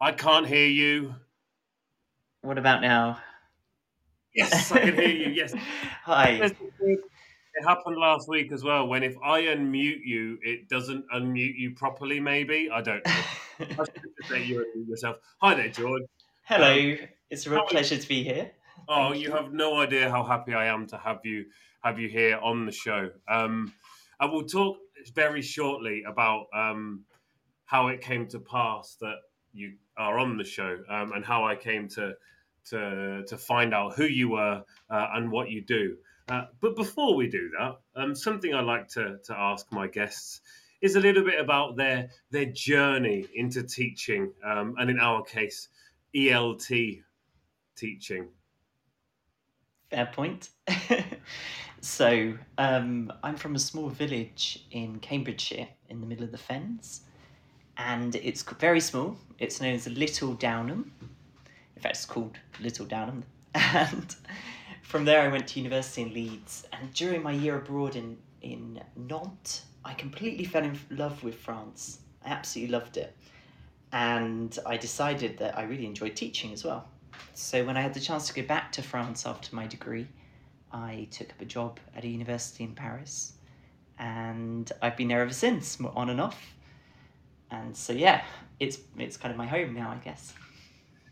I 0.00 0.12
can't 0.12 0.46
hear 0.46 0.66
you. 0.66 1.14
What 2.42 2.58
about 2.58 2.82
now? 2.82 3.18
Yes, 4.34 4.70
I 4.70 4.80
can 4.80 4.94
hear 4.94 5.08
you. 5.08 5.28
Yes. 5.30 5.54
Hi. 6.04 6.52
It 7.58 7.64
happened 7.64 7.96
last 7.96 8.28
week 8.28 8.52
as 8.52 8.62
well. 8.62 8.86
When 8.86 9.02
if 9.02 9.16
I 9.24 9.42
unmute 9.42 10.04
you, 10.04 10.38
it 10.42 10.68
doesn't 10.68 11.06
unmute 11.14 11.56
you 11.56 11.70
properly. 11.74 12.20
Maybe 12.20 12.68
I 12.70 12.82
don't 12.82 13.04
know. 13.06 13.12
I 13.60 13.64
should 13.84 14.28
say 14.28 14.44
you 14.44 14.58
unmute 14.58 14.88
yourself. 14.88 15.16
Hi 15.40 15.54
there, 15.54 15.70
George. 15.70 16.02
Hello. 16.44 16.70
Um, 16.70 16.98
it's 17.30 17.46
a 17.46 17.50
real 17.50 17.64
pleasure 17.64 17.96
to 17.96 18.08
be 18.08 18.22
here. 18.22 18.50
Oh, 18.90 19.12
you, 19.12 19.22
you 19.22 19.32
have 19.32 19.54
no 19.54 19.80
idea 19.80 20.10
how 20.10 20.22
happy 20.22 20.52
I 20.52 20.66
am 20.66 20.86
to 20.88 20.98
have 20.98 21.20
you 21.24 21.46
have 21.82 21.98
you 21.98 22.10
here 22.10 22.36
on 22.36 22.66
the 22.66 22.72
show. 22.72 23.08
Um, 23.26 23.72
I 24.20 24.26
will 24.26 24.44
talk 24.44 24.76
very 25.14 25.40
shortly 25.40 26.02
about 26.06 26.48
um, 26.54 27.04
how 27.64 27.88
it 27.88 28.02
came 28.02 28.26
to 28.28 28.38
pass 28.38 28.98
that 29.00 29.16
you 29.54 29.76
are 29.96 30.18
on 30.18 30.36
the 30.36 30.44
show 30.44 30.76
um, 30.90 31.12
and 31.12 31.24
how 31.24 31.46
I 31.46 31.56
came 31.56 31.88
to 31.88 32.12
to 32.66 33.24
to 33.26 33.36
find 33.38 33.72
out 33.72 33.94
who 33.94 34.04
you 34.04 34.28
were 34.30 34.62
uh, 34.90 35.06
and 35.14 35.30
what 35.30 35.48
you 35.48 35.62
do. 35.62 35.96
Uh, 36.28 36.46
but 36.60 36.74
before 36.74 37.14
we 37.14 37.28
do 37.28 37.50
that, 37.58 37.78
um, 37.94 38.14
something 38.14 38.52
I 38.52 38.60
like 38.60 38.88
to, 38.88 39.18
to 39.24 39.38
ask 39.38 39.70
my 39.70 39.86
guests 39.86 40.40
is 40.80 40.96
a 40.96 41.00
little 41.00 41.24
bit 41.24 41.40
about 41.40 41.76
their 41.76 42.10
their 42.30 42.46
journey 42.46 43.26
into 43.34 43.62
teaching, 43.62 44.32
um, 44.44 44.74
and 44.78 44.90
in 44.90 44.98
our 44.98 45.22
case, 45.22 45.68
ELT 46.14 47.02
teaching. 47.76 48.28
Fair 49.90 50.06
point. 50.06 50.50
so 51.80 52.34
um, 52.58 53.12
I'm 53.22 53.36
from 53.36 53.54
a 53.54 53.58
small 53.60 53.88
village 53.88 54.66
in 54.72 54.98
Cambridgeshire, 54.98 55.68
in 55.88 56.00
the 56.00 56.06
middle 56.06 56.24
of 56.24 56.32
the 56.32 56.38
Fens, 56.38 57.02
and 57.78 58.16
it's 58.16 58.42
very 58.42 58.80
small. 58.80 59.16
It's 59.38 59.60
known 59.60 59.74
as 59.74 59.86
Little 59.86 60.34
Downham. 60.34 60.92
In 61.76 61.82
fact, 61.82 61.96
it's 61.96 62.04
called 62.04 62.36
Little 62.60 62.86
Downham, 62.86 63.22
and 63.54 64.16
from 64.86 65.04
there, 65.04 65.22
I 65.22 65.28
went 65.28 65.48
to 65.48 65.58
university 65.58 66.02
in 66.02 66.14
Leeds, 66.14 66.64
and 66.72 66.94
during 66.94 67.20
my 67.22 67.32
year 67.32 67.56
abroad 67.56 67.96
in, 67.96 68.16
in 68.40 68.80
Nantes, 68.96 69.62
I 69.84 69.94
completely 69.94 70.44
fell 70.44 70.62
in 70.62 70.78
love 70.90 71.24
with 71.24 71.34
France. 71.34 71.98
I 72.24 72.30
absolutely 72.30 72.72
loved 72.72 72.96
it. 72.96 73.16
And 73.92 74.56
I 74.64 74.76
decided 74.76 75.38
that 75.38 75.58
I 75.58 75.64
really 75.64 75.86
enjoyed 75.86 76.14
teaching 76.14 76.52
as 76.52 76.64
well. 76.64 76.88
So 77.34 77.64
when 77.64 77.76
I 77.76 77.80
had 77.80 77.94
the 77.94 78.00
chance 78.00 78.28
to 78.28 78.34
go 78.34 78.46
back 78.46 78.70
to 78.72 78.82
France 78.82 79.26
after 79.26 79.54
my 79.56 79.66
degree, 79.66 80.06
I 80.72 81.08
took 81.10 81.30
up 81.30 81.40
a 81.40 81.44
job 81.44 81.80
at 81.96 82.04
a 82.04 82.08
university 82.08 82.62
in 82.62 82.72
Paris. 82.72 83.32
And 83.98 84.70
I've 84.82 84.96
been 84.96 85.08
there 85.08 85.22
ever 85.22 85.32
since, 85.32 85.78
on 85.80 86.10
and 86.10 86.20
off. 86.20 86.54
And 87.50 87.76
so, 87.76 87.92
yeah, 87.92 88.24
it's, 88.60 88.78
it's 88.98 89.16
kind 89.16 89.32
of 89.32 89.38
my 89.38 89.46
home 89.46 89.74
now, 89.74 89.90
I 89.90 89.96
guess. 90.04 90.32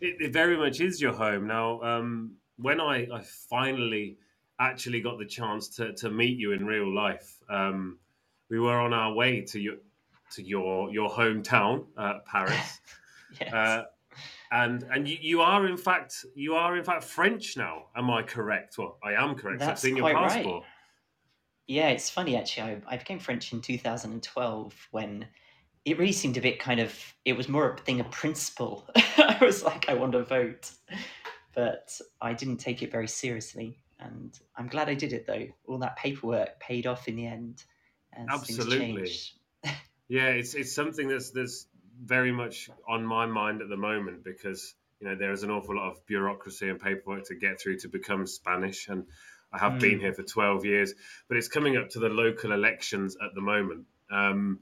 It, 0.00 0.16
it 0.21 0.33
very 0.33 0.57
much 0.57 0.81
is 0.81 1.00
your 1.00 1.12
home. 1.12 1.47
Now, 1.47 1.81
um, 1.83 2.37
when 2.56 2.80
I, 2.80 3.06
I 3.12 3.23
finally 3.49 4.18
actually 4.61 5.00
got 5.00 5.18
the 5.18 5.25
chance 5.25 5.68
to, 5.76 5.92
to 5.94 6.11
meet 6.11 6.38
you 6.38 6.52
in 6.52 6.64
real 6.64 6.92
life, 6.94 7.38
um, 7.49 7.99
we 8.50 8.61
were 8.61 8.78
on 8.78 8.92
our 8.92 9.12
way 9.12 9.40
to 9.42 9.61
your 9.61 9.76
to 10.32 10.42
your 10.42 10.90
your 10.92 11.08
hometown, 11.11 11.87
uh, 11.96 12.20
Paris. 12.26 12.80
Yes. 13.40 13.52
Uh, 13.52 13.82
and 14.52 14.84
and 14.92 15.08
you, 15.08 15.18
you 15.20 15.40
are 15.40 15.66
in 15.66 15.76
fact 15.76 16.25
you 16.37 16.54
are 16.54 16.76
in 16.76 16.84
fact 16.84 17.02
French 17.02 17.56
now. 17.56 17.87
Am 17.96 18.08
I 18.08 18.23
correct? 18.23 18.78
Well, 18.78 18.96
I 19.02 19.14
am 19.14 19.34
correct. 19.34 19.58
That's 19.58 19.70
I've 19.70 19.78
seen 19.80 19.96
your 19.96 20.04
quite 20.04 20.14
right. 20.14 20.30
passport. 20.30 20.64
Yeah, 21.66 21.88
it's 21.88 22.08
funny 22.08 22.37
actually. 22.37 22.62
I, 22.87 22.94
I 22.94 22.96
became 22.96 23.18
French 23.18 23.52
in 23.52 23.61
2012 23.61 24.88
when 24.92 25.26
it 25.84 25.99
really 25.99 26.12
seemed 26.12 26.37
a 26.37 26.40
bit 26.40 26.58
kind 26.58 26.80
of, 26.80 26.96
it 27.25 27.34
was 27.34 27.49
more 27.49 27.73
a 27.73 27.76
thing 27.78 28.00
of 28.00 28.11
principle. 28.11 28.87
I 28.96 29.38
was 29.40 29.62
like, 29.62 29.88
I 29.88 29.94
want 29.94 30.12
to 30.12 30.25
vote. 30.25 30.70
But 31.54 32.00
I 32.20 32.32
didn't 32.32 32.58
take 32.58 32.82
it 32.82 32.90
very 32.90 33.08
seriously. 33.08 33.78
And 34.00 34.38
I'm 34.56 34.66
glad 34.68 34.88
I 34.88 34.94
did 34.94 35.12
it 35.12 35.26
though. 35.26 35.46
All 35.66 35.78
that 35.78 35.96
paperwork 35.96 36.58
paid 36.61 36.87
off 36.87 37.08
in 37.08 37.16
the 37.16 37.26
end. 37.26 37.64
And 38.12 38.30
things 38.30 38.58
Absolutely. 38.58 38.78
changed. 38.78 39.32
Yeah, 40.08 40.28
it's 40.28 40.54
it's 40.54 40.75
something 40.75 41.08
that's 41.08 41.30
that's 41.30 41.66
very 42.02 42.32
much 42.32 42.68
on 42.87 43.06
my 43.06 43.26
mind 43.26 43.62
at 43.62 43.68
the 43.68 43.76
moment 43.76 44.23
because 44.23 44.75
you 45.00 45.08
know 45.08 45.14
there 45.14 45.32
is 45.32 45.42
an 45.42 45.50
awful 45.50 45.76
lot 45.76 45.90
of 45.90 46.04
bureaucracy 46.06 46.68
and 46.68 46.78
paperwork 46.78 47.25
to 47.28 47.34
get 47.34 47.61
through 47.61 47.78
to 47.78 47.88
become 47.88 48.26
Spanish, 48.26 48.88
and 48.88 49.06
I 49.52 49.58
have 49.58 49.80
been 49.80 49.99
Mm. 49.99 50.00
here 50.00 50.12
for 50.12 50.23
twelve 50.23 50.64
years, 50.66 50.92
but 51.26 51.38
it's 51.38 51.49
coming 51.49 51.76
up 51.76 51.88
to 51.90 52.00
the 52.00 52.11
local 52.11 52.52
elections 52.52 53.16
at 53.16 53.34
the 53.34 53.40
moment, 53.40 53.87
um, 54.11 54.61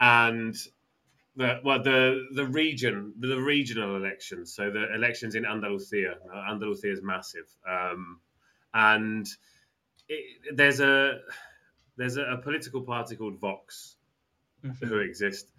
and 0.00 0.56
the 1.36 1.60
well 1.64 1.82
the 1.82 2.26
the 2.34 2.46
region 2.46 3.14
the 3.18 3.40
regional 3.40 3.96
elections, 3.96 4.54
so 4.54 4.70
the 4.70 4.92
elections 4.94 5.34
in 5.34 5.44
Andalusia. 5.46 6.16
Andalusia 6.50 6.90
is 6.92 7.02
massive, 7.02 7.48
um, 7.68 8.20
and 8.74 9.26
it, 10.08 10.56
there's 10.56 10.80
a 10.80 11.20
there's 11.96 12.16
a, 12.16 12.22
a 12.22 12.38
political 12.38 12.82
party 12.82 13.16
called 13.16 13.38
Vox 13.38 13.96
Mhm. 14.64 14.88
who 14.88 14.98
exist. 14.98 15.50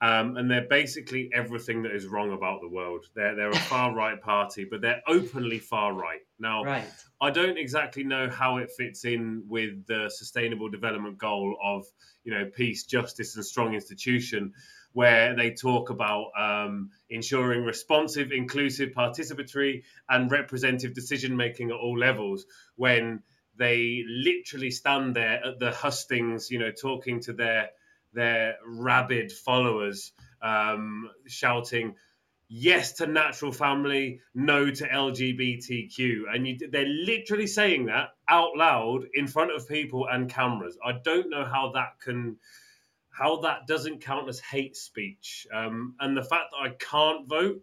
Um, 0.00 0.36
and 0.36 0.50
they're 0.50 0.66
basically 0.68 1.30
everything 1.32 1.82
that 1.82 1.92
is 1.92 2.06
wrong 2.06 2.32
about 2.32 2.60
the 2.60 2.68
world. 2.68 3.06
They're 3.14 3.34
they're 3.34 3.50
a 3.50 3.56
far 3.56 3.94
right 4.02 4.20
party, 4.20 4.64
but 4.64 4.80
they're 4.80 5.02
openly 5.06 5.58
far 5.58 5.92
right. 5.92 6.20
Now, 6.38 6.64
Right. 6.64 6.92
I 7.20 7.30
don't 7.30 7.56
exactly 7.56 8.04
know 8.04 8.28
how 8.28 8.58
it 8.58 8.70
fits 8.76 9.04
in 9.04 9.44
with 9.48 9.86
the 9.86 10.10
sustainable 10.10 10.68
development 10.68 11.18
goal 11.18 11.56
of 11.62 11.86
you 12.24 12.32
know 12.34 12.50
peace, 12.50 12.84
justice, 12.84 13.36
and 13.36 13.44
strong 13.44 13.74
institution, 13.74 14.52
where 14.94 15.36
they 15.36 15.50
talk 15.50 15.90
about 15.90 16.30
um, 16.38 16.90
ensuring 17.10 17.64
responsive, 17.64 18.32
inclusive, 18.32 18.90
participatory, 18.90 19.82
and 20.08 20.30
representative 20.30 20.94
decision 20.94 21.36
making 21.36 21.70
at 21.70 21.76
all 21.76 21.98
levels. 21.98 22.46
When 22.76 23.22
they 23.56 24.02
literally 24.08 24.70
stand 24.70 25.14
there 25.14 25.44
at 25.44 25.58
the 25.58 25.70
hustings, 25.70 26.50
you 26.50 26.58
know, 26.58 26.70
talking 26.70 27.20
to 27.20 27.32
their 27.32 27.70
their 28.12 28.56
rabid 28.64 29.32
followers, 29.32 30.12
um, 30.40 31.10
shouting 31.26 31.96
yes 32.48 32.92
to 32.92 33.06
natural 33.06 33.52
family, 33.52 34.20
no 34.34 34.70
to 34.70 34.86
LGBTQ. 34.86 36.22
And 36.32 36.46
you, 36.46 36.58
they're 36.70 36.86
literally 36.86 37.46
saying 37.46 37.86
that 37.86 38.10
out 38.28 38.56
loud 38.56 39.06
in 39.14 39.26
front 39.26 39.50
of 39.52 39.68
people 39.68 40.06
and 40.06 40.30
cameras. 40.30 40.78
I 40.84 40.92
don't 40.92 41.30
know 41.30 41.44
how 41.44 41.72
that 41.74 42.00
can, 42.00 42.36
how 43.14 43.36
that 43.42 43.66
doesn't 43.66 44.00
count 44.00 44.28
as 44.28 44.40
hate 44.40 44.76
speech. 44.76 45.46
Um, 45.54 45.94
and 46.00 46.16
the 46.16 46.24
fact 46.24 46.46
that 46.50 46.68
I 46.68 46.74
can't 46.78 47.28
vote 47.28 47.60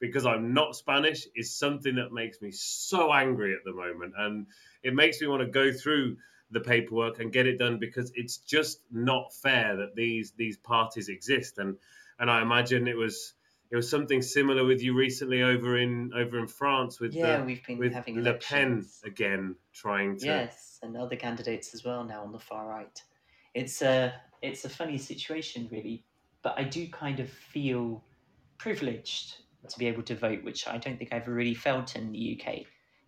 because 0.00 0.26
I'm 0.26 0.52
not 0.54 0.76
Spanish 0.76 1.26
is 1.34 1.54
something 1.54 1.96
that 1.96 2.12
makes 2.12 2.40
me 2.40 2.50
so 2.52 3.12
angry 3.12 3.54
at 3.54 3.64
the 3.64 3.72
moment. 3.72 4.14
And 4.16 4.46
it 4.82 4.94
makes 4.94 5.20
me 5.20 5.26
want 5.26 5.42
to 5.42 5.48
go 5.48 5.72
through 5.72 6.16
the 6.50 6.60
paperwork 6.60 7.18
and 7.18 7.32
get 7.32 7.46
it 7.46 7.58
done 7.58 7.78
because 7.78 8.12
it's 8.14 8.36
just 8.38 8.80
not 8.90 9.32
fair 9.32 9.76
that 9.76 9.94
these 9.96 10.32
these 10.36 10.58
parties 10.58 11.08
exist 11.08 11.56
and 11.56 11.78
and 12.18 12.30
I 12.30 12.42
imagine 12.42 12.86
it 12.86 12.96
was 12.96 13.32
it 13.70 13.76
was 13.76 13.88
something 13.88 14.20
similar 14.20 14.62
with 14.64 14.82
you 14.82 14.94
recently 14.94 15.42
over 15.42 15.78
in 15.78 16.10
over 16.14 16.38
in 16.38 16.46
France 16.46 17.00
with 17.00 17.14
Yeah, 17.14 17.38
the, 17.38 17.44
we've 17.44 17.66
been 17.66 17.78
with 17.78 17.94
having 17.94 18.22
Le 18.22 18.34
Pen 18.34 18.84
again 19.02 19.56
trying 19.72 20.18
to 20.18 20.26
Yes, 20.26 20.78
and 20.82 20.94
other 20.94 21.16
candidates 21.16 21.74
as 21.74 21.84
well 21.84 22.04
now 22.04 22.22
on 22.22 22.32
the 22.32 22.38
far 22.38 22.68
right. 22.68 23.02
It's 23.54 23.80
a 23.80 24.12
it's 24.42 24.64
a 24.64 24.68
funny 24.68 24.98
situation 24.98 25.68
really, 25.70 26.04
but 26.42 26.54
I 26.58 26.64
do 26.64 26.88
kind 26.88 27.20
of 27.20 27.30
feel 27.30 28.02
privileged 28.58 29.36
to 29.68 29.78
be 29.78 29.86
able 29.86 30.02
to 30.02 30.16
vote, 30.16 30.42
which 30.42 30.66
I 30.66 30.76
don't 30.76 30.98
think 30.98 31.12
I've 31.12 31.28
really 31.28 31.54
felt 31.54 31.96
in 31.96 32.12
the 32.12 32.40
UK. 32.40 32.66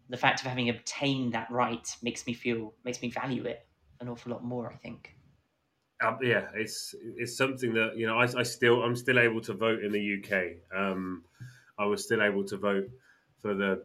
The 0.09 0.17
fact 0.17 0.41
of 0.41 0.47
having 0.47 0.69
obtained 0.69 1.33
that 1.35 1.51
right 1.51 1.87
makes 2.03 2.27
me 2.27 2.35
feel 2.35 2.75
makes 2.85 3.03
me 3.03 3.11
value 3.11 3.45
it 3.45 3.67
an 4.01 4.09
awful 4.09 4.33
lot 4.33 4.45
more. 4.45 4.71
I 4.71 4.77
think. 4.77 5.15
Um, 6.05 6.19
yeah, 6.23 6.47
it's 6.55 6.95
it's 7.17 7.37
something 7.37 7.73
that 7.75 7.97
you 7.97 8.07
know 8.07 8.19
I, 8.19 8.25
I 8.25 8.43
still 8.43 8.83
I'm 8.83 8.97
still 8.97 9.19
able 9.19 9.41
to 9.43 9.55
vote 9.55 9.83
in 9.83 9.93
the 9.93 10.23
UK. 10.23 10.79
Um, 10.79 11.25
I 11.79 11.87
was 11.87 12.05
still 12.05 12.23
able 12.23 12.45
to 12.45 12.57
vote 12.57 12.89
for 13.41 13.55
the 13.55 13.83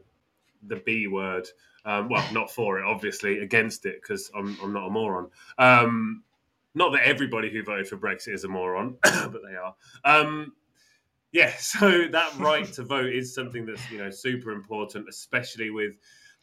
the 0.67 0.77
B 0.77 1.07
word. 1.07 1.47
Um, 1.85 2.09
well, 2.09 2.25
not 2.33 2.51
for 2.51 2.79
it, 2.79 2.85
obviously, 2.85 3.39
against 3.39 3.85
it 3.85 4.01
because 4.01 4.29
I'm 4.35 4.57
I'm 4.61 4.73
not 4.73 4.87
a 4.87 4.89
moron. 4.89 5.29
Um, 5.57 6.23
not 6.75 6.91
that 6.91 7.03
everybody 7.03 7.51
who 7.51 7.63
voted 7.63 7.87
for 7.87 7.97
Brexit 7.97 8.33
is 8.33 8.43
a 8.43 8.47
moron, 8.47 8.97
but 9.03 9.41
they 9.47 9.55
are. 9.55 9.75
Um, 10.03 10.53
yeah, 11.31 11.53
so 11.59 12.07
that 12.11 12.37
right 12.37 12.71
to 12.73 12.83
vote 12.83 13.13
is 13.13 13.33
something 13.33 13.65
that's 13.65 13.89
you 13.91 13.97
know 13.97 14.09
super 14.09 14.51
important, 14.51 15.07
especially 15.09 15.69
with 15.69 15.93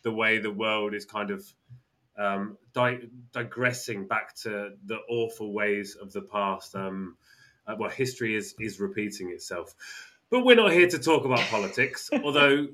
the 0.03 0.13
way 0.13 0.39
the 0.39 0.51
world 0.51 0.95
is 0.95 1.05
kind 1.05 1.31
of 1.31 1.45
um, 2.19 2.57
di- 2.73 3.09
digressing 3.33 4.07
back 4.07 4.35
to 4.37 4.71
the 4.85 4.99
awful 5.09 5.53
ways 5.53 5.97
of 6.01 6.13
the 6.13 6.23
past. 6.23 6.75
Um, 6.75 7.17
uh, 7.67 7.75
well, 7.79 7.91
history 7.91 8.37
is 8.37 8.55
is 8.61 8.79
repeating 8.81 9.31
itself, 9.31 9.75
but 10.31 10.45
we're 10.45 10.57
not 10.57 10.73
here 10.73 10.89
to 10.89 10.99
talk 10.99 11.25
about 11.25 11.41
politics. 11.51 12.11
although 12.25 12.69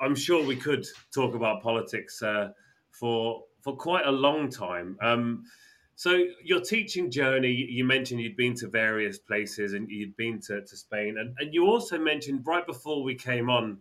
I'm 0.00 0.14
sure 0.14 0.44
we 0.44 0.56
could 0.56 0.86
talk 1.12 1.34
about 1.34 1.62
politics 1.62 2.22
uh, 2.22 2.50
for 2.90 3.44
for 3.62 3.76
quite 3.76 4.06
a 4.06 4.12
long 4.12 4.50
time. 4.50 4.96
Um, 5.02 5.44
so 5.96 6.24
your 6.44 6.60
teaching 6.60 7.10
journey, 7.10 7.50
you 7.50 7.84
mentioned 7.84 8.20
you'd 8.20 8.36
been 8.36 8.54
to 8.56 8.68
various 8.68 9.18
places 9.18 9.72
and 9.72 9.90
you'd 9.90 10.16
been 10.16 10.40
to, 10.42 10.60
to 10.62 10.76
Spain, 10.76 11.16
and, 11.18 11.34
and 11.38 11.52
you 11.52 11.66
also 11.66 11.98
mentioned 11.98 12.46
right 12.46 12.66
before 12.66 13.02
we 13.02 13.14
came 13.14 13.50
on 13.50 13.78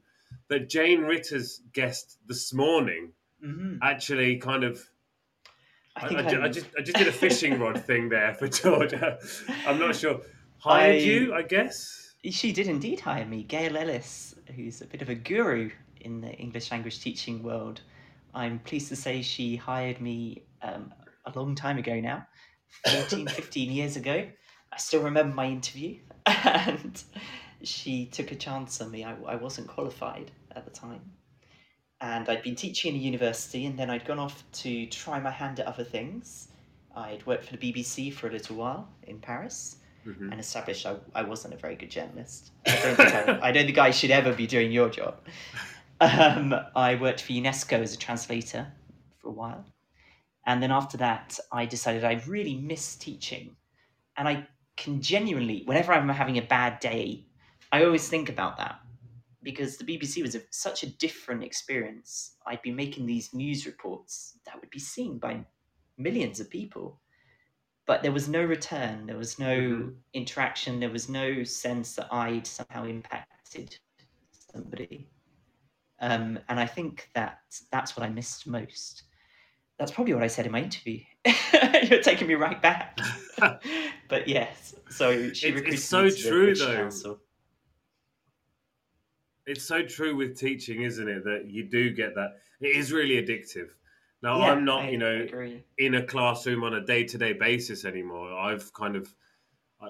that 0.50 0.70
Jane 0.70 1.02
Ritter's 1.02 1.62
guest 1.74 2.18
this 2.28 2.54
morning 2.54 3.12
Mm-hmm. 3.46 3.76
actually 3.82 4.38
kind 4.38 4.64
of 4.64 4.82
I 5.96 6.06
I, 6.06 6.08
think 6.08 6.20
I 6.20 6.46
I 6.46 6.48
just 6.48 6.66
I 6.80 6.82
just 6.82 6.98
did 6.98 7.08
a 7.08 7.12
fishing 7.12 7.60
rod 7.60 7.84
thing 7.84 8.10
there 8.10 8.34
for 8.34 8.48
Georgia. 8.62 9.20
I'm 9.68 9.78
not 9.78 9.96
sure. 9.96 10.22
Hired 10.58 11.04
you, 11.04 11.34
I 11.34 11.44
guess. 11.44 12.16
She 12.24 12.52
did 12.52 12.68
indeed 12.68 13.02
hire 13.02 13.26
me, 13.26 13.44
Gail 13.44 13.78
Ellis, 13.78 14.36
who's 14.56 14.82
a 14.82 14.86
bit 14.86 15.02
of 15.04 15.10
a 15.10 15.16
guru 15.16 15.70
in 16.02 16.22
the 16.22 16.32
English 16.32 16.72
language 16.72 17.02
teaching 17.02 17.44
world. 17.44 17.82
I'm 18.34 18.60
pleased 18.60 18.88
to 18.90 18.96
say 18.96 19.22
she 19.22 19.58
hired 19.58 20.02
me 20.02 20.42
um, 20.64 20.92
a 21.26 21.38
long 21.38 21.56
time 21.56 21.78
ago 21.78 22.00
now, 22.00 22.26
14, 22.90 23.28
15 23.30 23.72
years 23.72 23.96
ago. 23.98 24.28
I 24.72 24.78
still 24.78 25.04
remember 25.04 25.34
my 25.36 25.46
interview, 25.46 26.00
and 26.26 27.02
she 27.64 28.06
took 28.08 28.32
a 28.32 28.36
chance 28.36 28.82
on 28.82 28.92
me. 28.92 29.04
I, 29.04 29.16
I 29.26 29.36
wasn't 29.36 29.68
qualified 29.68 30.32
at 30.56 30.66
the 30.66 30.72
time. 30.72 31.02
And 32.02 32.28
I'd 32.28 32.44
been 32.44 32.56
teaching 32.56 32.94
in 32.96 33.00
a 33.00 33.04
university, 33.04 33.66
and 33.66 33.80
then 33.80 33.90
I'd 33.90 34.06
gone 34.06 34.20
off 34.20 34.44
to 34.64 34.86
try 34.88 35.20
my 35.20 35.32
hand 35.32 35.60
at 35.60 35.66
other 35.68 35.84
things. 35.84 36.50
I'd 36.96 37.26
worked 37.26 37.46
for 37.46 37.56
the 37.58 37.72
BBC 37.74 38.14
for 38.14 38.28
a 38.28 38.32
little 38.32 38.56
while 38.58 38.90
in 39.04 39.20
Paris 39.20 39.78
Mhm. 40.06 40.32
and 40.32 40.40
established 40.40 40.86
I, 40.86 40.98
I 41.16 41.24
wasn't 41.24 41.56
a 41.56 41.58
very 41.58 41.76
good 41.76 41.90
journalist. 41.90 42.52
I 42.68 42.76
don't 42.84 42.96
think 42.96 43.14
I, 43.14 43.40
I 43.42 43.52
don't 43.52 43.66
think 43.66 43.80
I 43.80 43.90
should 43.90 44.12
ever 44.12 44.34
be 44.34 44.46
doing 44.46 44.72
your 44.72 44.90
job. 44.90 45.18
Um, 46.02 46.54
I 46.76 46.96
worked 46.96 47.22
for 47.22 47.32
UNESCO 47.32 47.80
as 47.80 47.94
a 47.94 47.98
translator 47.98 48.68
for 49.18 49.30
a 49.30 49.32
while, 49.32 49.66
and 50.46 50.62
then 50.62 50.72
after 50.72 50.98
that, 50.98 51.40
I 51.52 51.66
decided 51.66 52.04
I 52.04 52.22
really 52.28 52.56
miss 52.56 52.96
teaching, 52.96 53.56
and 54.18 54.28
I 54.28 54.48
can 54.78 55.02
genuinely, 55.02 55.64
whenever 55.66 55.94
I'm 55.94 56.10
having 56.10 56.38
a 56.38 56.42
bad 56.42 56.80
day, 56.80 57.26
I 57.72 57.84
always 57.84 58.08
think 58.08 58.30
about 58.30 58.58
that. 58.58 58.80
Because 59.44 59.78
the 59.78 59.86
BBC 59.86 60.22
was 60.22 60.36
a, 60.36 60.42
such 60.50 60.84
a 60.84 60.90
different 60.98 61.44
experience. 61.44 62.36
I'd 62.48 62.62
be 62.62 62.72
making 62.72 63.06
these 63.06 63.34
news 63.34 63.66
reports 63.66 64.40
that 64.46 64.60
would 64.60 64.70
be 64.72 64.80
seen 64.80 65.20
by 65.20 65.46
millions 65.98 66.40
of 66.40 66.50
people. 66.50 67.00
But 67.86 68.02
there 68.02 68.12
was 68.12 68.28
no 68.28 68.44
return. 68.44 69.06
There 69.06 69.18
was 69.18 69.38
no 69.40 69.56
Mhm. 69.56 69.96
interaction. 70.14 70.80
There 70.80 70.90
was 70.90 71.10
no 71.10 71.44
sense 71.44 71.96
that 71.96 72.12
i'd 72.12 72.48
somehow 72.48 72.86
impacted 72.86 73.78
somebody. 74.32 75.08
Um, 76.00 76.40
and 76.50 76.60
i 76.60 76.66
think 76.66 77.10
that 77.14 77.40
that's 77.72 77.96
what 77.96 78.06
i 78.06 78.10
missed 78.10 78.48
most 78.48 79.04
that's 79.78 79.92
probably 79.92 80.14
what 80.14 80.24
i 80.24 80.28
said 80.28 80.46
in 80.46 80.52
my 80.52 80.62
interview 80.62 81.00
you're 81.90 82.02
taking 82.02 82.28
me 82.28 82.34
right 82.36 82.62
back 82.62 82.98
but 84.10 84.28
yes 84.28 84.76
so 84.90 85.32
she 85.34 85.48
It's- 85.48 85.56
recruited 85.56 85.74
it's 85.74 85.84
so 85.84 86.04
me 86.04 86.10
to 86.12 86.16
the 86.24 86.30
true, 86.30 86.56
though. 86.56 86.76
Council. 86.76 87.20
It's 89.48 89.64
so 89.64 89.84
true 89.84 90.16
with 90.16 90.38
teaching, 90.40 90.82
isn't 90.82 91.08
it? 91.08 91.24
That 91.24 91.46
you 91.48 91.64
do 91.66 91.92
get 91.92 92.16
that. 92.16 92.38
It 92.62 92.76
is 92.76 92.92
really 92.92 93.24
addictive. 93.24 93.68
Now 94.24 94.40
Yeah, 94.40 94.52
I'm 94.52 94.66
not, 94.66 94.86
I 94.86 94.90
you 94.90 94.98
know, 94.98 95.22
agree. 95.22 95.64
in 95.78 95.96
a 95.96 96.04
classroom 96.04 96.64
on 96.64 96.74
a 96.74 96.84
day-to-day 96.84 97.34
basis 97.34 97.86
anymore. 97.86 98.34
I've 98.34 98.74
kind 98.74 98.96
of 98.96 99.14
I, 99.80 99.90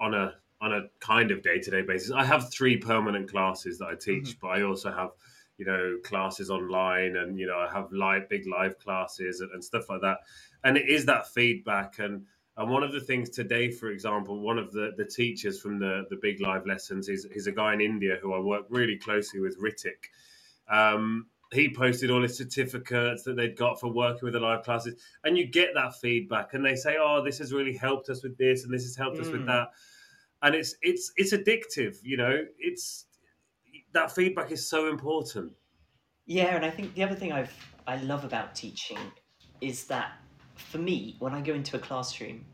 on 0.00 0.14
a 0.14 0.34
on 0.60 0.72
a 0.72 0.82
kind 1.00 1.30
of 1.30 1.42
day 1.42 1.58
to 1.58 1.70
day 1.70 1.82
basis. 1.82 2.12
I 2.12 2.24
have 2.24 2.50
three 2.50 2.76
permanent 2.78 3.30
classes 3.30 3.78
that 3.78 3.86
I 3.88 3.94
teach, 3.94 4.30
mm-hmm. 4.30 4.38
but 4.40 4.48
I 4.48 4.62
also 4.62 4.90
have 4.90 5.10
you 5.58 5.64
know 5.64 5.96
classes 6.04 6.50
online 6.50 7.16
and 7.16 7.38
you 7.38 7.46
know 7.46 7.56
I 7.56 7.72
have 7.72 7.92
live 7.92 8.28
big 8.28 8.46
live 8.46 8.78
classes 8.78 9.40
and, 9.40 9.50
and 9.52 9.62
stuff 9.62 9.88
like 9.88 10.00
that. 10.02 10.18
And 10.62 10.76
it 10.76 10.88
is 10.88 11.06
that 11.06 11.28
feedback 11.28 11.98
and 11.98 12.26
and 12.56 12.70
one 12.70 12.84
of 12.84 12.92
the 12.92 13.00
things 13.00 13.30
today, 13.30 13.70
for 13.70 13.90
example, 13.90 14.38
one 14.38 14.58
of 14.58 14.70
the, 14.70 14.92
the 14.96 15.04
teachers 15.04 15.60
from 15.60 15.80
the, 15.80 16.04
the 16.08 16.16
big 16.22 16.40
live 16.40 16.66
lessons 16.66 17.08
is, 17.08 17.24
is 17.24 17.48
a 17.48 17.52
guy 17.52 17.74
in 17.74 17.80
India 17.80 18.16
who 18.22 18.32
I 18.32 18.38
work 18.38 18.66
really 18.68 18.96
closely 18.96 19.40
with, 19.40 19.60
Ritik. 19.60 20.10
Um, 20.68 21.26
he 21.52 21.74
posted 21.74 22.10
all 22.10 22.22
his 22.22 22.36
certificates 22.36 23.24
that 23.24 23.36
they'd 23.36 23.56
got 23.56 23.80
for 23.80 23.92
working 23.92 24.20
with 24.22 24.34
the 24.34 24.40
live 24.40 24.64
classes, 24.64 25.00
and 25.24 25.36
you 25.36 25.46
get 25.46 25.70
that 25.74 25.94
feedback, 25.96 26.54
and 26.54 26.64
they 26.64 26.74
say, 26.74 26.96
"Oh, 26.98 27.22
this 27.24 27.38
has 27.38 27.52
really 27.52 27.76
helped 27.76 28.08
us 28.08 28.22
with 28.22 28.36
this, 28.38 28.64
and 28.64 28.72
this 28.72 28.82
has 28.82 28.96
helped 28.96 29.18
mm. 29.18 29.22
us 29.22 29.28
with 29.28 29.42
mm. 29.42 29.46
that," 29.46 29.68
and 30.42 30.54
it's 30.54 30.74
it's 30.82 31.12
it's 31.16 31.32
addictive. 31.32 31.96
You 32.02 32.16
know, 32.16 32.44
it's 32.58 33.06
that 33.94 34.14
feedback 34.14 34.52
is 34.52 34.68
so 34.68 34.88
important. 34.88 35.52
Yeah, 36.26 36.54
and 36.54 36.64
I 36.64 36.70
think 36.70 36.94
the 36.94 37.02
other 37.02 37.14
thing 37.14 37.32
I've 37.32 37.52
I 37.86 37.96
love 37.96 38.24
about 38.24 38.54
teaching 38.54 38.98
is 39.60 39.84
that 39.84 40.12
for 40.56 40.78
me, 40.78 41.16
when 41.18 41.34
I 41.34 41.40
go 41.40 41.54
into 41.54 41.76
a 41.76 41.78
classroom, 41.78 42.44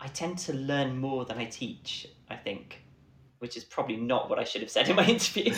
I 0.00 0.08
tend 0.08 0.38
to 0.38 0.52
learn 0.52 0.98
more 0.98 1.24
than 1.24 1.38
I 1.38 1.44
teach. 1.46 2.06
I 2.28 2.36
think 2.36 2.82
which 3.38 3.56
is 3.56 3.64
probably 3.64 3.96
not 3.96 4.30
what 4.30 4.38
I 4.38 4.44
should 4.44 4.62
have 4.62 4.70
said 4.70 4.88
in 4.88 4.96
my 4.96 5.06
interview. 5.16 5.54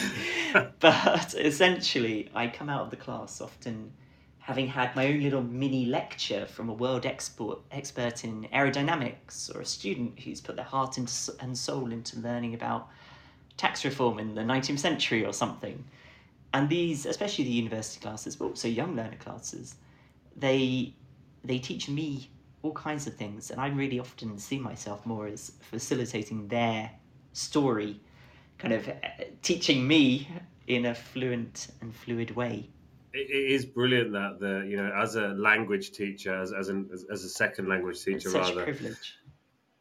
but 0.81 1.35
essentially, 1.35 2.29
I 2.35 2.49
come 2.49 2.69
out 2.69 2.83
of 2.83 2.91
the 2.91 2.97
class 2.97 3.41
often 3.41 3.93
having 4.38 4.67
had 4.67 4.97
my 4.97 5.07
own 5.07 5.21
little 5.21 5.43
mini 5.43 5.85
lecture 5.85 6.47
from 6.47 6.71
a 6.71 6.73
world 6.73 7.05
export, 7.05 7.61
expert 7.71 8.25
in 8.25 8.49
aerodynamics 8.53 9.55
or 9.55 9.61
a 9.61 9.64
student 9.64 10.19
who's 10.21 10.41
put 10.41 10.57
their 10.57 10.64
heart 10.64 10.97
and 10.97 11.59
soul 11.59 11.93
into 11.93 12.19
learning 12.21 12.55
about 12.55 12.88
tax 13.59 13.85
reform 13.85 14.18
in 14.18 14.35
the 14.35 14.40
19th 14.40 14.79
century 14.79 15.27
or 15.27 15.35
something. 15.35 15.85
And 16.55 16.71
these, 16.71 17.05
especially 17.05 17.44
the 17.44 17.51
university 17.51 18.01
classes, 18.01 18.37
but 18.37 18.47
also 18.47 18.68
young 18.68 18.97
learner 18.97 19.18
classes, 19.18 19.75
they 20.35 20.94
they 21.44 21.59
teach 21.59 21.88
me 21.88 22.31
all 22.62 22.73
kinds 22.73 23.07
of 23.07 23.14
things, 23.14 23.51
and 23.51 23.61
I 23.61 23.68
really 23.68 24.01
often 24.01 24.38
see 24.38 24.59
myself 24.59 25.05
more 25.05 25.27
as 25.27 25.53
facilitating 25.61 26.49
their 26.49 26.90
story, 27.33 28.01
kind 28.59 28.75
of 28.75 28.88
uh, 28.88 28.94
teaching 29.42 29.87
me 29.87 30.29
in 30.66 30.87
a 30.87 30.94
fluent 30.94 31.68
and 31.81 31.94
fluid 31.94 32.35
way. 32.35 32.68
It 33.12 33.31
is 33.31 33.64
brilliant 33.64 34.12
that 34.12 34.38
the 34.40 34.66
you 34.68 34.77
know 34.77 34.90
as 34.97 35.16
a 35.16 35.29
language 35.29 35.92
teacher, 35.92 36.35
as 36.40 36.53
as, 36.53 36.68
an, 36.68 36.88
as, 37.11 37.25
a 37.25 37.29
second 37.29 37.68
language 37.68 38.03
teacher, 38.03 38.29
it's 38.29 38.35
rather 38.35 38.64
privilege. 38.64 39.18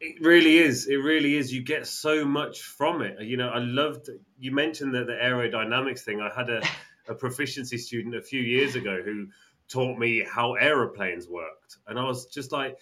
It 0.00 0.20
really 0.20 0.58
is. 0.58 0.86
It 0.86 0.96
really 0.96 1.36
is. 1.36 1.52
You 1.52 1.62
get 1.62 1.86
so 1.86 2.24
much 2.24 2.62
from 2.62 3.02
it. 3.02 3.20
You 3.22 3.36
know, 3.36 3.48
I 3.48 3.58
loved. 3.58 4.08
You 4.38 4.52
mentioned 4.52 4.94
that 4.94 5.06
the 5.06 5.14
aerodynamics 5.14 6.00
thing. 6.00 6.20
I 6.20 6.30
had 6.34 6.50
a, 6.50 6.62
a 7.08 7.14
proficiency 7.14 7.78
student 7.78 8.14
a 8.14 8.22
few 8.22 8.40
years 8.40 8.76
ago 8.76 9.02
who 9.04 9.26
taught 9.68 9.98
me 9.98 10.24
how 10.24 10.54
aeroplanes 10.54 11.28
worked, 11.28 11.78
and 11.86 11.98
I 11.98 12.04
was 12.04 12.26
just 12.26 12.52
like, 12.52 12.78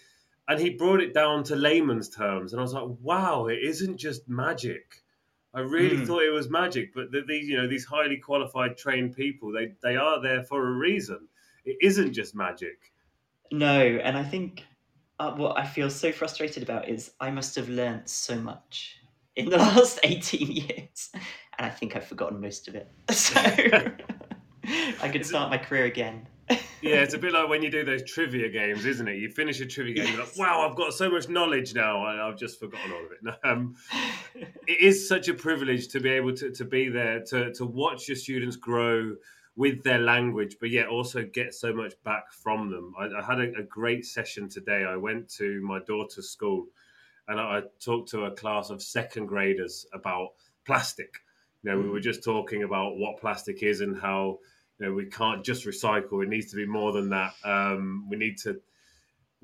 and 0.46 0.60
he 0.60 0.70
brought 0.70 1.00
it 1.00 1.14
down 1.14 1.44
to 1.44 1.56
layman's 1.56 2.10
terms, 2.10 2.52
and 2.52 2.60
I 2.60 2.62
was 2.62 2.74
like, 2.74 2.88
wow, 3.00 3.46
it 3.46 3.60
isn't 3.62 3.96
just 3.96 4.28
magic. 4.28 5.02
I 5.54 5.60
really 5.60 5.96
mm. 5.96 6.06
thought 6.06 6.22
it 6.22 6.30
was 6.30 6.50
magic, 6.50 6.92
but 6.94 7.10
the, 7.10 7.22
these, 7.26 7.48
you 7.48 7.56
know, 7.56 7.66
these 7.66 7.86
highly 7.86 8.18
qualified, 8.18 8.76
trained 8.76 9.16
people, 9.16 9.52
they 9.52 9.72
they 9.82 9.96
are 9.96 10.20
there 10.20 10.42
for 10.42 10.66
a 10.68 10.70
reason. 10.70 11.28
It 11.64 11.78
isn't 11.80 12.12
just 12.12 12.34
magic. 12.34 12.92
No, 13.50 13.80
and 13.80 14.18
I 14.18 14.22
think 14.22 14.64
uh, 15.18 15.32
what 15.32 15.58
I 15.58 15.66
feel 15.66 15.90
so 15.90 16.12
frustrated 16.12 16.62
about 16.62 16.88
is 16.88 17.12
I 17.20 17.30
must 17.30 17.56
have 17.56 17.68
learned 17.68 18.08
so 18.08 18.36
much 18.36 18.98
in 19.34 19.50
the 19.50 19.56
last 19.58 20.00
18 20.02 20.50
years, 20.50 21.10
and 21.14 21.66
I 21.66 21.70
think 21.70 21.96
I've 21.96 22.06
forgotten 22.06 22.40
most 22.40 22.68
of 22.68 22.74
it. 22.74 22.90
So 23.12 23.40
I 25.00 25.08
could 25.08 25.24
start 25.24 25.48
my 25.50 25.58
career 25.58 25.84
again 25.84 26.26
yeah, 26.48 27.02
it's 27.02 27.14
a 27.14 27.18
bit 27.18 27.32
like 27.32 27.48
when 27.48 27.62
you 27.62 27.70
do 27.70 27.84
those 27.84 28.02
trivia 28.04 28.48
games, 28.48 28.84
isn't 28.84 29.08
it? 29.08 29.16
You 29.16 29.28
finish 29.30 29.60
a 29.60 29.66
trivia 29.66 29.94
game, 29.94 30.08
you're 30.08 30.20
like, 30.20 30.36
wow, 30.38 30.68
I've 30.68 30.76
got 30.76 30.92
so 30.92 31.10
much 31.10 31.28
knowledge 31.28 31.74
now, 31.74 32.04
I've 32.04 32.36
just 32.36 32.60
forgotten 32.60 32.92
all 32.92 33.04
of 33.04 33.12
it. 33.12 33.38
Um, 33.44 33.74
it 34.66 34.80
is 34.80 35.08
such 35.08 35.28
a 35.28 35.34
privilege 35.34 35.88
to 35.88 36.00
be 36.00 36.10
able 36.10 36.34
to, 36.34 36.50
to 36.52 36.64
be 36.64 36.88
there, 36.88 37.20
to, 37.24 37.52
to 37.54 37.64
watch 37.64 38.08
your 38.08 38.16
students 38.16 38.56
grow 38.56 39.16
with 39.56 39.82
their 39.82 39.98
language, 39.98 40.56
but 40.60 40.70
yet 40.70 40.88
also 40.88 41.24
get 41.24 41.54
so 41.54 41.72
much 41.72 41.94
back 42.04 42.30
from 42.30 42.70
them. 42.70 42.94
I, 42.98 43.06
I 43.06 43.24
had 43.24 43.40
a, 43.40 43.60
a, 43.60 43.62
great 43.62 44.04
session 44.04 44.48
today. 44.50 44.84
I 44.84 44.96
went 44.96 45.30
to 45.36 45.60
my 45.62 45.80
daughter's 45.80 46.28
school 46.28 46.66
and 47.26 47.40
I, 47.40 47.58
I 47.58 47.62
talked 47.80 48.10
to 48.10 48.26
a 48.26 48.30
class 48.30 48.68
of 48.68 48.82
second 48.82 49.26
graders 49.26 49.86
about 49.94 50.34
plastic. 50.66 51.14
You 51.62 51.70
know, 51.70 51.78
we 51.78 51.88
were 51.88 52.00
mm. 52.00 52.04
just 52.04 52.22
talking 52.22 52.64
about 52.64 52.98
what 52.98 53.18
plastic 53.18 53.62
is 53.62 53.80
and 53.80 53.98
how 53.98 54.38
you 54.78 54.86
know, 54.86 54.92
we 54.92 55.06
can't 55.06 55.42
just 55.42 55.64
recycle. 55.64 56.22
It 56.22 56.28
needs 56.28 56.50
to 56.50 56.56
be 56.56 56.66
more 56.66 56.92
than 56.92 57.08
that. 57.10 57.32
Um, 57.42 58.06
we 58.10 58.18
need 58.18 58.36
to, 58.38 58.60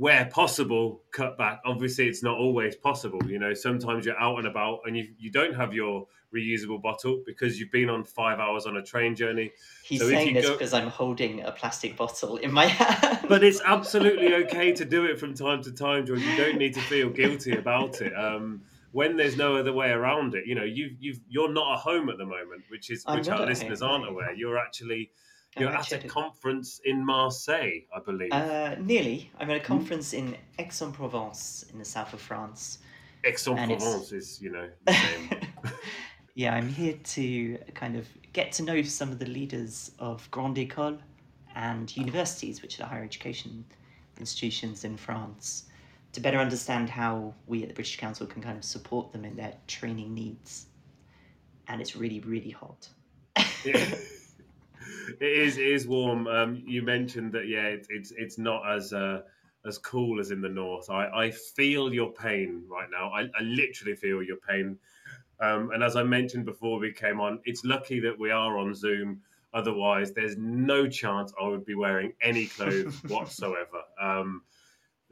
where 0.03 0.25
possible, 0.27 1.01
cut 1.13 1.39
back. 1.39 1.61
Obviously, 1.65 2.09
it's 2.09 2.25
not 2.25 2.37
always 2.37 2.75
possible. 2.75 3.21
You 3.25 3.39
know, 3.39 3.55
sometimes 3.55 4.05
you're 4.05 4.19
out 4.19 4.37
and 4.39 4.49
about 4.49 4.81
and 4.85 4.97
you, 4.97 5.07
you 5.17 5.31
don't 5.31 5.55
have 5.55 5.73
your 5.73 6.09
reusable 6.35 6.83
bottle 6.83 7.23
because 7.25 7.61
you've 7.61 7.71
been 7.71 7.89
on 7.89 8.03
five 8.03 8.41
hours 8.41 8.67
on 8.67 8.77
a 8.79 8.83
train 8.83 9.15
journey. 9.15 9.53
He's 9.85 10.01
so 10.01 10.09
saying 10.09 10.35
this 10.35 10.47
go... 10.47 10.55
because 10.55 10.75
I'm 10.75 10.89
holding 10.89 11.43
a 11.43 11.53
plastic 11.53 11.97
bottle 11.97 12.37
in 12.39 12.51
my 12.51 12.67
hand. 12.81 13.27
But 13.29 13.45
it's 13.45 13.61
absolutely 13.65 14.35
okay 14.35 14.73
to 14.73 14.85
do 14.85 15.05
it 15.05 15.21
from 15.21 15.35
time 15.35 15.63
to 15.63 15.71
time, 15.71 16.05
George. 16.05 16.21
You 16.21 16.37
don't 16.37 16.59
need 16.59 16.75
to 16.75 16.81
feel 16.81 17.09
guilty 17.09 17.55
about 17.57 18.01
it. 18.01 18.13
Um, 18.13 18.63
when 18.91 19.17
there's 19.17 19.37
no 19.37 19.55
other 19.55 19.73
way 19.73 19.91
around 19.91 20.35
it, 20.35 20.49
you 20.49 20.57
know, 20.57 20.65
you 20.65 20.97
you 20.99 21.15
you're 21.29 21.53
not 21.53 21.75
at 21.75 21.79
home 21.79 22.09
at 22.09 22.19
the 22.19 22.27
moment, 22.27 22.65
which 22.71 22.91
is 22.91 23.05
which 23.07 23.29
our 23.29 23.47
listeners 23.47 23.81
home, 23.81 24.03
aren't 24.03 24.09
aware. 24.09 24.35
You're 24.35 24.59
actually 24.59 25.13
you're 25.59 25.71
at 25.71 25.93
a 25.93 25.99
conference 26.09 26.81
in 26.85 27.05
Marseille, 27.05 27.81
I 27.95 28.01
believe. 28.05 28.33
Uh, 28.33 28.77
nearly. 28.81 29.31
I'm 29.39 29.51
at 29.51 29.57
a 29.57 29.61
hmm? 29.61 29.67
conference 29.67 30.13
in 30.15 30.37
Aix-en-Provence 30.59 31.67
in 31.73 31.79
the 31.79 31.85
south 31.85 32.13
of 32.15 32.21
France. 32.21 32.79
Aix-en-Provence 33.25 34.13
is, 34.13 34.41
you 34.41 34.51
know, 34.51 34.69
yeah, 36.35 36.55
I'm 36.55 36.69
here 36.69 36.95
to 37.05 37.59
kind 37.75 37.97
of 37.97 38.09
get 38.33 38.53
to 38.53 38.63
know 38.63 38.83
some 38.83 39.11
of 39.11 39.19
the 39.19 39.27
leaders 39.27 39.93
of 39.99 40.29
Grande 40.31 40.57
École 40.57 40.99
and 41.55 41.95
universities, 41.97 42.63
which 42.63 42.81
are 42.81 42.87
higher 42.87 43.05
education 43.05 43.65
institutions 44.19 44.85
in 44.85 44.97
France, 44.97 45.65
to 46.13 46.21
better 46.21 46.39
understand 46.39 46.89
how 46.89 47.35
we 47.47 47.63
at 47.63 47.69
the 47.69 47.75
British 47.75 47.99
Council 47.99 48.27
can 48.27 48.43
kind 48.43 48.57
of 48.57 48.65
support 48.65 49.13
them 49.13 49.25
in 49.25 49.37
their 49.37 49.55
training 49.67 50.15
needs. 50.15 50.67
And 51.69 51.81
it's 51.81 51.95
really, 51.95 52.21
really 52.21 52.51
hot. 52.51 52.89
Yeah 53.65 53.95
it 55.09 55.23
is 55.23 55.59
it 55.59 55.67
is 55.67 55.87
warm. 55.87 56.27
Um, 56.27 56.63
you 56.67 56.83
mentioned 56.83 57.33
that 57.33 57.49
yeah, 57.49 57.67
it, 57.67 57.87
it's 57.91 58.13
it's 58.17 58.39
not 58.39 58.69
as 58.71 58.93
uh, 58.93 59.23
as 59.67 59.79
cool 59.79 60.21
as 60.21 60.31
in 60.31 60.41
the 60.41 60.49
north. 60.49 60.91
I, 60.91 61.07
I 61.09 61.31
feel 61.31 61.93
your 61.93 62.13
pain 62.13 62.65
right 62.69 62.89
now. 62.91 63.11
I, 63.11 63.23
I 63.23 63.43
literally 63.43 63.95
feel 63.95 64.23
your 64.23 64.37
pain. 64.37 64.79
Um, 65.41 65.71
and 65.73 65.83
as 65.83 65.97
I 65.97 66.03
mentioned 66.03 66.45
before 66.45 66.79
we 66.79 66.93
came 66.93 67.21
on, 67.21 67.41
it's 67.45 67.65
lucky 67.65 68.01
that 68.01 68.19
we 68.19 68.31
are 68.31 68.59
on 68.59 68.75
Zoom. 68.75 69.21
Otherwise, 69.55 70.13
there's 70.13 70.37
no 70.37 70.89
chance 70.89 71.33
I 71.41 71.47
would 71.49 71.65
be 71.65 71.75
wearing 71.75 72.13
any 72.23 72.47
clothes 72.47 72.95
whatsoever. 73.09 73.83
Um, 74.01 74.43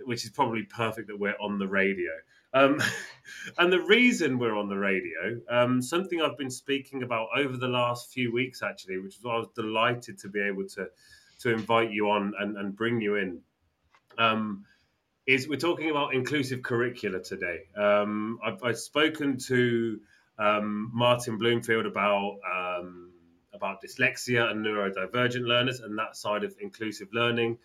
which 0.04 0.24
is 0.24 0.30
probably 0.30 0.62
perfect 0.62 1.08
that 1.08 1.18
we're 1.18 1.36
on 1.40 1.58
the 1.58 1.68
radio. 1.68 2.10
Um, 2.52 2.80
and 3.58 3.72
the 3.72 3.80
reason 3.80 4.38
we're 4.38 4.56
on 4.56 4.68
the 4.68 4.76
radio, 4.76 5.40
um, 5.48 5.82
something 5.82 6.20
I've 6.20 6.38
been 6.38 6.50
speaking 6.50 7.02
about 7.02 7.28
over 7.36 7.56
the 7.56 7.68
last 7.68 8.12
few 8.12 8.32
weeks, 8.32 8.62
actually, 8.62 8.98
which 8.98 9.16
is 9.16 9.22
why 9.22 9.34
I 9.34 9.38
was 9.38 9.48
delighted 9.54 10.18
to 10.20 10.28
be 10.28 10.40
able 10.40 10.66
to 10.68 10.88
to 11.40 11.50
invite 11.50 11.90
you 11.90 12.10
on 12.10 12.34
and, 12.38 12.58
and 12.58 12.76
bring 12.76 13.00
you 13.00 13.16
in. 13.16 13.40
Um, 14.18 14.66
is 15.26 15.48
we're 15.48 15.56
talking 15.56 15.90
about 15.90 16.14
inclusive 16.14 16.62
curricula 16.62 17.22
today. 17.22 17.60
Um, 17.76 18.38
I've, 18.44 18.62
I've, 18.62 18.78
spoken 18.78 19.38
to 19.46 20.00
um, 20.38 20.90
Martin 20.92 21.38
Bloomfield 21.38 21.86
about 21.86 22.38
um, 22.50 23.12
about 23.54 23.82
dyslexia 23.82 24.50
and 24.50 24.64
neurodivergent 24.64 25.46
learners 25.46 25.80
and 25.80 25.98
that 25.98 26.16
side 26.16 26.44
of 26.44 26.54
inclusive 26.60 27.08
learning. 27.12 27.58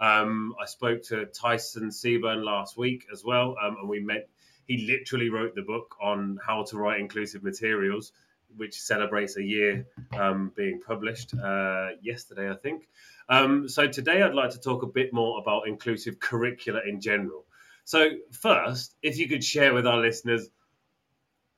Um, 0.00 0.54
I 0.60 0.64
spoke 0.64 1.02
to 1.04 1.26
Tyson 1.26 1.90
Seburn 1.90 2.42
last 2.42 2.76
week 2.76 3.06
as 3.12 3.24
well, 3.24 3.56
um, 3.62 3.76
and 3.80 3.88
we 3.88 4.00
met. 4.00 4.28
He 4.66 4.86
literally 4.86 5.30
wrote 5.30 5.54
the 5.54 5.62
book 5.62 5.96
on 6.00 6.38
how 6.44 6.62
to 6.64 6.78
write 6.78 7.00
inclusive 7.00 7.42
materials, 7.42 8.12
which 8.56 8.80
celebrates 8.80 9.36
a 9.36 9.42
year 9.42 9.86
um, 10.16 10.52
being 10.54 10.80
published 10.80 11.34
uh, 11.34 11.88
yesterday, 12.00 12.50
I 12.50 12.54
think. 12.54 12.88
Um, 13.28 13.68
so 13.68 13.88
today, 13.88 14.22
I'd 14.22 14.34
like 14.34 14.50
to 14.50 14.60
talk 14.60 14.82
a 14.82 14.86
bit 14.86 15.12
more 15.12 15.40
about 15.40 15.66
inclusive 15.66 16.18
curricula 16.20 16.80
in 16.86 17.00
general. 17.00 17.44
So 17.84 18.10
first, 18.30 18.94
if 19.02 19.18
you 19.18 19.28
could 19.28 19.42
share 19.42 19.74
with 19.74 19.86
our 19.86 19.98
listeners, 19.98 20.48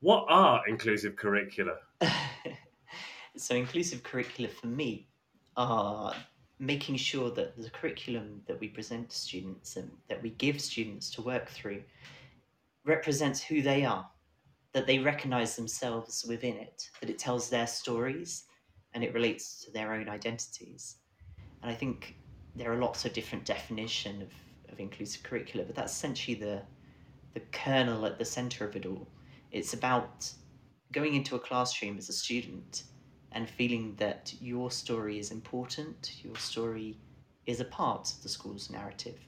what 0.00 0.26
are 0.28 0.62
inclusive 0.66 1.14
curricula? 1.14 1.76
so 3.36 3.54
inclusive 3.54 4.02
curricula 4.02 4.48
for 4.48 4.66
me 4.66 5.08
are 5.56 6.14
making 6.62 6.94
sure 6.96 7.28
that 7.32 7.60
the 7.60 7.68
curriculum 7.70 8.40
that 8.46 8.58
we 8.60 8.68
present 8.68 9.10
to 9.10 9.16
students 9.16 9.76
and 9.76 9.90
that 10.08 10.22
we 10.22 10.30
give 10.30 10.60
students 10.60 11.10
to 11.10 11.20
work 11.20 11.48
through 11.48 11.82
represents 12.84 13.42
who 13.42 13.60
they 13.60 13.84
are 13.84 14.08
that 14.72 14.86
they 14.86 15.00
recognize 15.00 15.56
themselves 15.56 16.24
within 16.26 16.56
it, 16.56 16.88
that 17.00 17.10
it 17.10 17.18
tells 17.18 17.50
their 17.50 17.66
stories 17.66 18.44
and 18.94 19.02
it 19.02 19.12
relates 19.12 19.62
to 19.64 19.72
their 19.72 19.92
own 19.92 20.08
identities. 20.08 20.96
And 21.62 21.70
I 21.70 21.74
think 21.74 22.16
there 22.54 22.72
are 22.72 22.78
lots 22.78 23.04
of 23.04 23.12
different 23.12 23.44
definition 23.44 24.22
of, 24.22 24.30
of 24.72 24.78
inclusive 24.78 25.24
curricula, 25.24 25.66
but 25.66 25.74
that's 25.74 25.92
essentially 25.92 26.36
the 26.36 26.62
the 27.34 27.40
kernel 27.50 28.04
at 28.04 28.18
the 28.18 28.24
center 28.26 28.66
of 28.66 28.76
it 28.76 28.84
all. 28.84 29.08
It's 29.52 29.72
about 29.72 30.30
going 30.92 31.14
into 31.14 31.34
a 31.34 31.38
classroom 31.38 31.96
as 31.96 32.10
a 32.10 32.12
student 32.12 32.82
and 33.34 33.48
feeling 33.48 33.94
that 33.98 34.32
your 34.40 34.70
story 34.70 35.18
is 35.18 35.30
important, 35.30 36.24
your 36.24 36.36
story 36.36 36.98
is 37.46 37.60
a 37.60 37.64
part 37.64 38.12
of 38.12 38.22
the 38.22 38.28
school's 38.28 38.70
narrative. 38.70 39.18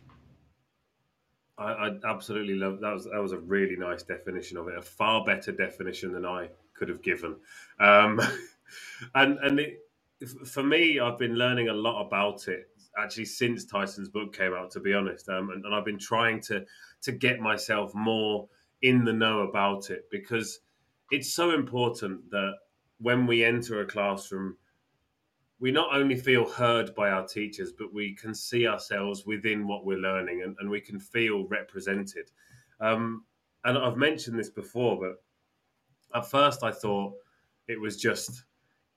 I, 1.57 1.73
I, 1.73 1.91
absolutely 2.09 2.55
love 2.55 2.81
that. 2.81 2.93
Was 2.93 3.05
that 3.05 3.23
was 3.23 3.33
a 3.33 3.39
really 3.39 3.77
nice 3.77 4.03
definition 4.03 4.57
of 4.57 4.69
it. 4.69 4.77
A 4.77 4.83
far 4.83 5.25
better 5.25 5.53
definition 5.53 6.13
than 6.13 6.27
I 6.27 6.49
could 6.75 6.89
have 6.89 7.03
given. 7.03 7.37
Um, 7.79 8.21
and 9.15 9.39
and 9.39 9.61
it, 9.61 9.81
for 10.47 10.63
me, 10.63 10.99
I've 10.99 11.19
been 11.19 11.37
learning 11.37 11.69
a 11.69 11.73
lot 11.73 12.05
about 12.05 12.49
it 12.49 12.69
actually 12.97 13.25
since 13.25 13.65
Tyson's 13.65 14.09
book 14.09 14.37
came 14.37 14.53
out. 14.53 14.71
To 14.73 14.81
be 14.81 14.95
honest, 14.95 15.29
um, 15.29 15.51
and, 15.51 15.65
and 15.65 15.75
I've 15.75 15.85
been 15.85 15.99
trying 15.99 16.41
to 16.43 16.65
to 17.03 17.13
get 17.13 17.41
myself 17.41 17.95
more 17.95 18.49
in 18.83 19.05
the 19.05 19.13
know 19.13 19.41
about 19.41 19.91
it 19.91 20.11
because 20.11 20.61
it's 21.11 21.33
so 21.33 21.53
important 21.53 22.31
that 22.31 22.55
when 23.05 23.27
we 23.27 23.45
enter 23.45 23.81
a 23.81 23.87
classroom 23.87 24.57
we 25.61 25.71
not 25.71 25.95
only 25.95 26.17
feel 26.17 26.47
heard 26.47 26.95
by 26.95 27.11
our 27.11 27.27
teachers, 27.27 27.73
but 27.73 27.93
we 27.93 28.15
can 28.15 28.35
see 28.35 28.67
ourselves 28.67 29.25
within 29.25 29.67
what 29.67 29.87
we're 29.87 29.97
learning 29.97 30.43
and, 30.43 30.57
and 30.61 30.69
we 30.69 30.81
can 30.81 30.99
feel 30.99 31.47
represented. 31.47 32.31
Um, 32.81 33.25
and 33.65 33.79
I've 33.79 33.97
mentioned 33.97 34.39
this 34.39 34.51
before, 34.51 34.99
but 35.01 35.23
at 36.19 36.31
first 36.31 36.63
I 36.63 36.71
thought 36.71 37.15
it 37.69 37.81
was 37.81 37.97
just 37.97 38.45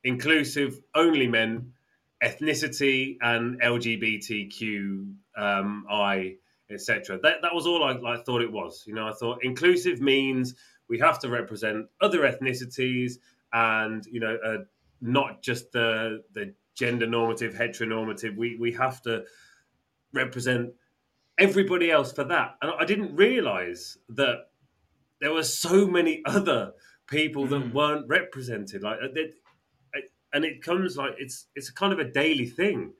inclusive, 0.03 0.81
only 0.93 1.27
men, 1.27 1.71
ethnicity, 2.23 3.17
and 3.21 3.61
LGBTQI, 3.61 5.05
um, 5.37 5.85
etc. 6.69 7.19
That, 7.23 7.35
that 7.43 7.53
was 7.55 7.65
all 7.65 7.83
I, 7.83 7.93
I 8.13 8.17
thought 8.23 8.41
it 8.41 8.51
was. 8.51 8.83
You 8.85 8.95
know, 8.95 9.07
I 9.07 9.13
thought 9.13 9.43
inclusive 9.43 10.01
means 10.01 10.55
we 10.89 10.99
have 10.99 11.19
to 11.19 11.29
represent 11.29 11.85
other 12.01 12.21
ethnicities 12.21 13.19
and, 13.53 14.05
you 14.05 14.19
know, 14.19 14.38
uh, 14.43 14.57
not 15.01 15.41
just 15.41 15.71
the 15.71 16.23
the 16.33 16.53
gender 16.75 17.07
normative, 17.07 17.53
heteronormative. 17.53 18.36
We 18.36 18.57
we 18.60 18.73
have 18.73 19.01
to 19.03 19.23
represent 20.13 20.71
everybody 21.38 21.91
else 21.91 22.12
for 22.12 22.23
that. 22.25 22.55
And 22.62 22.71
I 22.79 22.86
didn't 22.86 23.15
realize 23.15 23.97
that 24.10 24.49
there 25.21 25.33
were 25.33 25.43
so 25.43 25.88
many 25.88 26.21
other 26.25 26.73
people 27.07 27.45
mm. 27.45 27.49
that 27.49 27.73
weren't 27.73 28.07
represented. 28.07 28.83
Like, 28.83 28.99
it, 29.01 29.36
and 30.33 30.43
it 30.43 30.62
comes 30.62 30.97
like 30.97 31.13
it's 31.17 31.47
it's 31.55 31.69
kind 31.69 31.93
of 31.93 31.99
a 31.99 32.12
daily 32.12 32.45
thing. 32.45 32.93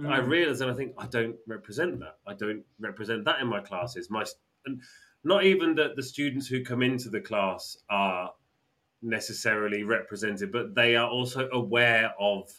Mm. 0.00 0.10
I 0.10 0.18
realize 0.18 0.60
and 0.60 0.70
I 0.70 0.74
think 0.74 0.94
I 0.96 1.06
don't 1.06 1.36
represent 1.46 1.98
that. 2.00 2.18
I 2.26 2.34
don't 2.34 2.62
represent 2.78 3.24
that 3.24 3.40
in 3.40 3.48
my 3.48 3.60
classes. 3.60 4.08
My 4.10 4.24
and 4.64 4.80
not 5.24 5.44
even 5.44 5.74
that 5.74 5.96
the 5.96 6.02
students 6.02 6.46
who 6.46 6.64
come 6.64 6.82
into 6.82 7.10
the 7.10 7.20
class 7.20 7.76
are 7.90 8.32
necessarily 9.02 9.82
represented, 9.84 10.52
but 10.52 10.74
they 10.74 10.96
are 10.96 11.08
also 11.08 11.48
aware 11.52 12.12
of 12.18 12.50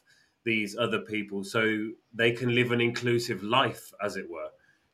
these 0.46 0.78
other 0.78 1.00
people 1.00 1.44
so 1.44 1.90
they 2.14 2.32
can 2.32 2.56
live 2.56 2.72
an 2.72 2.82
inclusive 2.82 3.44
life, 3.44 3.92
as 4.02 4.16
it 4.16 4.30
were, 4.30 4.50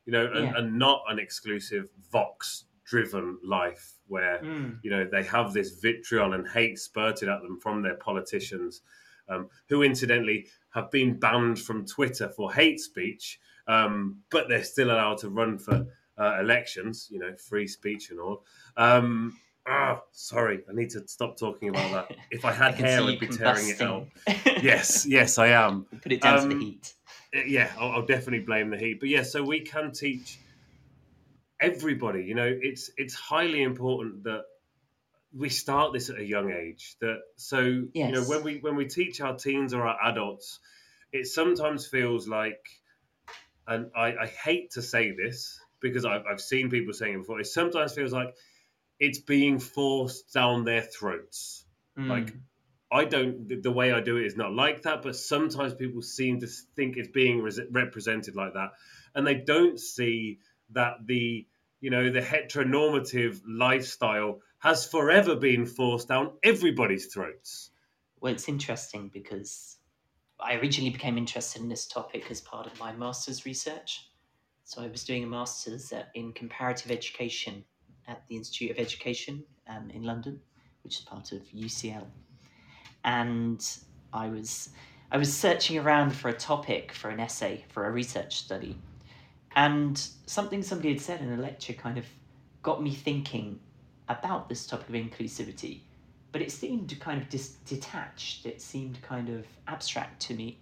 you 0.05 0.11
know, 0.11 0.25
and, 0.33 0.45
yeah. 0.45 0.53
and 0.57 0.77
not 0.77 1.03
an 1.09 1.19
exclusive 1.19 1.87
Vox 2.11 2.65
driven 2.83 3.37
life 3.43 3.93
where, 4.07 4.39
mm. 4.39 4.77
you 4.83 4.91
know, 4.91 5.07
they 5.11 5.23
have 5.23 5.53
this 5.53 5.79
vitriol 5.79 6.33
and 6.33 6.47
hate 6.47 6.77
spurted 6.77 7.29
at 7.29 7.41
them 7.41 7.59
from 7.59 7.81
their 7.81 7.95
politicians, 7.95 8.81
um, 9.29 9.49
who 9.69 9.83
incidentally 9.83 10.47
have 10.73 10.91
been 10.91 11.19
banned 11.19 11.59
from 11.59 11.85
Twitter 11.85 12.29
for 12.29 12.53
hate 12.53 12.79
speech, 12.79 13.39
um, 13.67 14.17
but 14.29 14.47
they're 14.47 14.63
still 14.63 14.91
allowed 14.91 15.17
to 15.17 15.29
run 15.29 15.57
for 15.57 15.85
uh, 16.17 16.37
elections, 16.39 17.07
you 17.11 17.19
know, 17.19 17.33
free 17.35 17.67
speech 17.67 18.11
and 18.11 18.19
all. 18.19 18.45
Um, 18.77 19.37
Ah, 19.67 20.01
sorry, 20.11 20.63
I 20.69 20.73
need 20.73 20.91
to 20.91 21.07
stop 21.07 21.37
talking 21.37 21.69
about 21.69 21.91
that. 21.91 22.17
If 22.31 22.45
I 22.45 22.51
had 22.51 22.75
I 22.75 22.77
hair, 22.77 23.01
I'd 23.01 23.19
be 23.19 23.27
tearing 23.27 23.69
it 23.69 23.81
out. 23.81 24.07
yes, 24.61 25.05
yes, 25.07 25.37
I 25.37 25.47
am. 25.47 25.85
Put 26.03 26.11
it 26.11 26.21
down 26.21 26.37
um, 26.37 26.41
to 26.41 26.47
the 26.49 26.55
um, 26.55 26.61
heat. 26.61 26.93
Uh, 27.35 27.39
yeah, 27.47 27.71
I'll, 27.79 27.91
I'll, 27.91 28.05
definitely 28.05 28.45
blame 28.45 28.69
the 28.69 28.77
heat. 28.77 28.99
But 28.99 29.09
yeah, 29.09 29.23
so 29.23 29.43
we 29.43 29.61
can 29.61 29.91
teach 29.91 30.37
everybody. 31.59 32.23
You 32.23 32.35
know, 32.35 32.47
it's 32.61 32.91
it's 32.97 33.15
highly 33.15 33.63
important 33.63 34.23
that 34.25 34.43
we 35.35 35.49
start 35.49 35.93
this 35.93 36.09
at 36.09 36.19
a 36.19 36.25
young 36.25 36.51
age. 36.51 36.95
That 37.01 37.21
so 37.35 37.85
yes. 37.93 38.09
you 38.09 38.11
know 38.11 38.23
when 38.23 38.43
we 38.43 38.57
when 38.59 38.75
we 38.75 38.85
teach 38.85 39.19
our 39.21 39.35
teens 39.35 39.73
or 39.73 39.85
our 39.85 39.97
adults, 40.09 40.59
it 41.11 41.27
sometimes 41.27 41.87
feels 41.87 42.27
like, 42.27 42.61
and 43.67 43.89
I, 43.95 44.15
I 44.15 44.27
hate 44.27 44.71
to 44.71 44.81
say 44.81 45.11
this 45.11 45.59
because 45.81 46.05
I've, 46.05 46.23
I've 46.31 46.41
seen 46.41 46.69
people 46.69 46.93
saying 46.93 47.15
it 47.15 47.17
before. 47.19 47.39
It 47.39 47.47
sometimes 47.47 47.93
feels 47.93 48.13
like 48.13 48.35
it's 48.99 49.19
being 49.19 49.59
forced 49.59 50.33
down 50.33 50.63
their 50.63 50.81
throats. 50.81 51.65
Mm. 51.97 52.07
Like 52.07 52.33
I 52.91 53.05
don't. 53.05 53.61
The 53.61 53.71
way 53.71 53.91
I 53.91 54.01
do 54.01 54.17
it 54.17 54.25
is 54.25 54.37
not 54.37 54.53
like 54.53 54.83
that, 54.83 55.01
but 55.01 55.15
sometimes 55.15 55.73
people 55.73 56.01
seem 56.01 56.39
to 56.41 56.47
think 56.47 56.97
it's 56.97 57.09
being 57.09 57.41
re- 57.41 57.67
represented 57.71 58.35
like 58.35 58.53
that, 58.53 58.71
and 59.13 59.25
they 59.25 59.35
don't 59.35 59.79
see 59.79 60.39
that 60.71 61.05
the 61.05 61.45
you 61.81 61.89
know 61.89 62.11
the 62.11 62.21
heteronormative 62.21 63.41
lifestyle 63.47 64.39
has 64.59 64.85
forever 64.85 65.35
been 65.35 65.65
forced 65.65 66.07
down 66.07 66.31
everybody's 66.43 67.07
throats. 67.07 67.71
Well, 68.19 68.33
it's 68.33 68.47
interesting 68.47 69.09
because 69.13 69.77
I 70.39 70.55
originally 70.55 70.91
became 70.91 71.17
interested 71.17 71.61
in 71.61 71.69
this 71.69 71.87
topic 71.87 72.29
as 72.31 72.41
part 72.41 72.65
of 72.65 72.79
my 72.79 72.91
master's 72.93 73.45
research. 73.45 74.09
So 74.63 74.81
I 74.81 74.87
was 74.87 75.03
doing 75.03 75.23
a 75.23 75.27
master's 75.27 75.93
in 76.15 76.33
comparative 76.33 76.91
education 76.91 77.63
at 78.07 78.27
the 78.27 78.35
Institute 78.35 78.71
of 78.71 78.77
Education 78.77 79.43
um, 79.67 79.89
in 79.91 80.03
London, 80.03 80.39
which 80.83 80.99
is 80.99 81.01
part 81.01 81.31
of 81.31 81.41
UCL. 81.55 82.05
And 83.03 83.65
I 84.13 84.27
was 84.27 84.69
I 85.11 85.17
was 85.17 85.35
searching 85.35 85.77
around 85.77 86.11
for 86.11 86.29
a 86.29 86.33
topic 86.33 86.91
for 86.91 87.09
an 87.09 87.19
essay 87.19 87.63
for 87.69 87.85
a 87.85 87.91
research 87.91 88.37
study, 88.37 88.77
and 89.55 90.01
something 90.25 90.63
somebody 90.63 90.89
had 90.89 91.01
said 91.01 91.21
in 91.21 91.31
a 91.31 91.37
lecture 91.37 91.73
kind 91.73 91.97
of 91.97 92.05
got 92.63 92.81
me 92.81 92.91
thinking 92.93 93.59
about 94.09 94.49
this 94.49 94.65
topic 94.65 94.89
of 94.89 94.95
inclusivity. 94.95 95.81
But 96.31 96.41
it 96.41 96.51
seemed 96.51 96.99
kind 96.99 97.21
of 97.21 97.29
dis- 97.29 97.57
detached. 97.65 98.45
It 98.45 98.61
seemed 98.61 99.01
kind 99.01 99.29
of 99.29 99.45
abstract 99.67 100.19
to 100.23 100.33
me, 100.33 100.57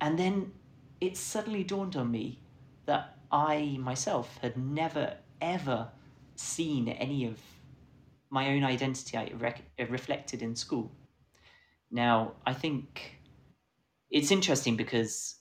and 0.00 0.18
then 0.18 0.52
it 1.00 1.16
suddenly 1.16 1.64
dawned 1.64 1.96
on 1.96 2.10
me 2.10 2.38
that 2.86 3.16
I 3.30 3.76
myself 3.80 4.38
had 4.40 4.56
never 4.56 5.16
ever 5.40 5.88
seen 6.36 6.88
any 6.88 7.26
of 7.26 7.38
my 8.30 8.50
own 8.50 8.64
identity 8.64 9.16
I 9.16 9.30
rec- 9.38 9.62
uh, 9.78 9.86
reflected 9.86 10.42
in 10.42 10.56
school. 10.56 10.90
Now, 11.90 12.32
I 12.44 12.52
think 12.52 13.20
it's 14.10 14.30
interesting 14.30 14.76
because 14.76 15.36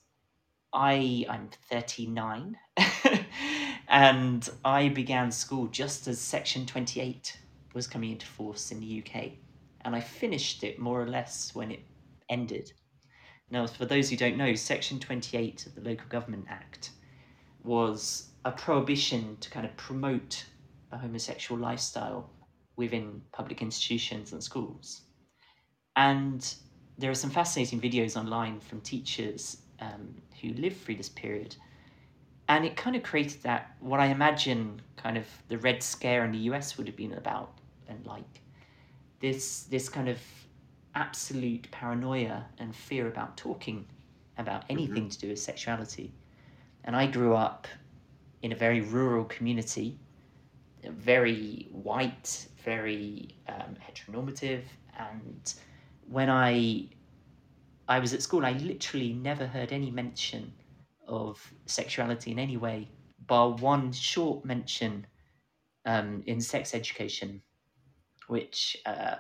I 0.74 1.26
I'm 1.30 1.50
39 1.70 2.58
and 3.88 4.50
I 4.64 4.90
began 4.90 5.32
school 5.32 5.68
just 5.68 6.08
as 6.08 6.20
section 6.20 6.66
28 6.66 7.38
was 7.74 7.88
coming 7.88 8.12
into 8.12 8.26
force 8.26 8.72
in 8.72 8.80
the 8.80 9.04
UK 9.04 9.32
and 9.82 9.96
I 9.96 10.00
finished 10.00 10.64
it 10.64 10.80
more 10.80 11.02
or 11.02 11.08
less 11.08 11.54
when 11.54 11.72
it 11.72 11.82
ended. 12.30 12.72
Now, 13.50 13.68
for 13.68 13.86
those 13.86 14.10
who 14.10 14.18
don't 14.18 14.38
know, 14.38 14.56
section 14.56 15.00
28 15.00 15.68
of 15.68 15.76
the 15.76 15.82
Local 15.82 16.08
Government 16.08 16.46
Act 16.50 16.92
was 17.64 18.30
a 18.46 18.52
prohibition 18.52 19.38
to 19.42 19.50
kind 19.50 19.66
of 19.66 19.76
promote 19.78 20.46
a 20.94 20.98
homosexual 20.98 21.60
lifestyle 21.60 22.30
within 22.76 23.22
public 23.32 23.62
institutions 23.62 24.32
and 24.32 24.44
schools. 24.44 25.02
And 25.96 26.54
there 26.98 27.12
are 27.12 27.16
some 27.16 27.30
fascinating 27.30 27.82
videos 27.82 28.16
online 28.16 28.60
from 28.60 28.82
teachers 28.82 29.58
um, 29.80 30.16
who 30.42 30.50
lived 30.50 30.82
through 30.82 30.96
this 30.96 31.10
period. 31.10 31.56
And 32.48 32.66
it 32.66 32.76
kind 32.76 32.96
of 32.96 33.04
created 33.04 33.42
that, 33.44 33.76
what 33.80 34.00
I 34.00 34.08
imagine 34.08 34.82
kind 34.96 35.18
of 35.18 35.26
the 35.48 35.58
Red 35.58 35.82
Scare 35.82 36.26
in 36.26 36.32
the 36.32 36.40
US 36.50 36.78
would 36.78 36.88
have 36.88 36.96
been 36.96 37.14
about 37.14 37.58
and 37.88 38.06
like. 38.06 38.42
This, 39.20 39.64
this 39.64 39.88
kind 39.88 40.10
of 40.10 40.20
absolute 40.96 41.70
paranoia 41.72 42.46
and 42.60 42.76
fear 42.76 43.08
about 43.08 43.38
talking 43.38 43.86
about 44.38 44.64
mm-hmm. 44.64 44.74
anything 44.74 45.04
mm-hmm. 45.04 45.10
to 45.10 45.20
do 45.20 45.30
with 45.30 45.40
sexuality. 45.40 46.12
And 46.84 46.96
I 46.96 47.08
grew 47.08 47.34
up 47.34 47.68
in 48.42 48.52
a 48.52 48.56
very 48.56 48.82
rural 48.82 49.24
community 49.26 49.98
very 50.92 51.68
white, 51.72 52.48
very 52.64 53.38
um, 53.48 53.76
heteronormative, 53.82 54.64
and 54.98 55.54
when 56.08 56.30
I 56.30 56.90
I 57.88 58.00
was 58.00 58.14
at 58.14 58.22
school, 58.22 58.46
I 58.46 58.54
literally 58.54 59.14
never 59.14 59.46
heard 59.46 59.72
any 59.72 59.92
mention 59.92 60.54
of 61.08 61.54
sexuality 61.66 62.32
in 62.32 62.40
any 62.40 62.58
way, 62.58 62.90
bar 63.28 63.52
one 63.52 63.92
short 63.92 64.46
mention 64.46 65.06
um, 65.86 66.24
in 66.26 66.40
sex 66.40 66.74
education 66.74 67.42
which 68.28 68.78
uh, 68.86 69.16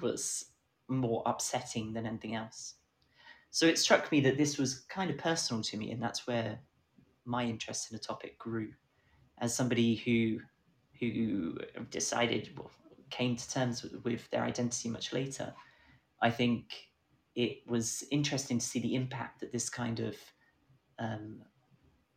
was 0.00 0.46
more 0.88 1.22
upsetting 1.26 1.92
than 1.92 2.06
anything 2.06 2.34
else. 2.34 2.74
So 3.50 3.66
it 3.66 3.78
struck 3.78 4.12
me 4.12 4.20
that 4.20 4.36
this 4.36 4.58
was 4.58 4.80
kind 4.90 5.10
of 5.10 5.18
personal 5.18 5.62
to 5.64 5.76
me, 5.76 5.90
and 5.90 6.02
that's 6.02 6.26
where 6.26 6.58
my 7.24 7.44
interest 7.44 7.90
in 7.90 7.96
the 7.96 8.02
topic 8.02 8.38
grew. 8.38 8.72
As 9.40 9.54
somebody 9.54 9.94
who 9.94 10.40
who 11.00 11.58
decided 11.90 12.50
well, 12.56 12.70
came 13.10 13.36
to 13.36 13.50
terms 13.50 13.84
with, 14.04 14.28
their 14.30 14.42
identity 14.42 14.88
much 14.88 15.12
later, 15.12 15.54
I 16.20 16.30
think 16.30 16.64
it 17.34 17.58
was 17.66 18.04
interesting 18.10 18.58
to 18.58 18.66
see 18.66 18.80
the 18.80 18.94
impact 18.94 19.40
that 19.40 19.52
this 19.52 19.68
kind 19.70 20.00
of 20.00 20.16
um, 20.98 21.42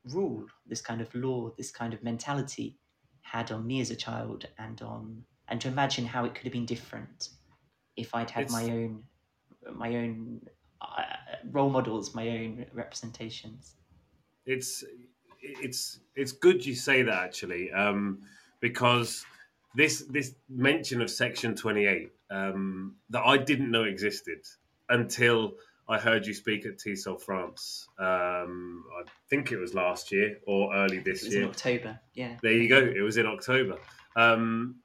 rule, 0.10 0.46
this 0.66 0.82
kind 0.82 1.02
of 1.02 1.14
law, 1.14 1.52
this 1.58 1.72
kind 1.72 1.94
of 1.94 2.04
mentality 2.04 2.78
had 3.22 3.52
on 3.52 3.66
me 3.66 3.80
as 3.82 3.92
a 3.92 3.96
child, 3.96 4.46
and 4.58 4.82
on 4.82 5.24
and 5.48 5.62
to 5.62 5.68
imagine 5.68 6.06
how 6.06 6.26
it 6.26 6.34
could 6.34 6.44
have 6.46 6.54
been 6.54 6.66
different 6.66 7.30
if 7.96 8.16
I'd 8.16 8.30
had 8.30 8.46
it's... 8.46 8.54
my 8.54 8.64
own 8.64 9.04
my 9.76 9.96
own 9.96 10.42
uh, 10.82 11.04
role 11.52 11.70
models, 11.70 12.16
my 12.16 12.28
own 12.28 12.66
representations. 12.74 13.76
It's 14.46 14.84
it's 15.42 16.00
it's 16.16 16.32
good 16.32 16.66
you 16.66 16.76
say 16.76 17.04
that 17.04 17.24
actually, 17.24 17.72
um, 17.72 18.20
because 18.62 19.26
this 19.76 20.04
this 20.10 20.34
mention 20.50 21.02
of 21.02 21.10
Section 21.10 21.56
Twenty 21.56 21.86
Eight 21.86 22.12
um, 22.30 22.96
that 23.10 23.24
I 23.26 23.38
didn't 23.38 23.70
know 23.70 23.84
existed 23.84 24.40
until 24.90 25.56
I 25.90 26.00
heard 26.00 26.26
you 26.26 26.34
speak 26.34 26.66
at 26.66 26.78
TESOL 26.78 27.22
France. 27.22 27.90
Um, 28.00 28.86
I 28.98 29.04
think 29.30 29.52
it 29.52 29.58
was 29.58 29.74
last 29.74 30.12
year 30.12 30.38
or 30.48 30.74
early 30.74 31.00
this 31.00 31.28
year. 31.28 31.44
in 31.44 31.50
October. 31.50 32.00
Yeah. 32.14 32.38
There 32.42 32.54
you 32.54 32.70
go. 32.70 32.78
It 32.78 33.02
was 33.02 33.18
in 33.18 33.26
October. 33.26 33.78
Um, 34.16 34.76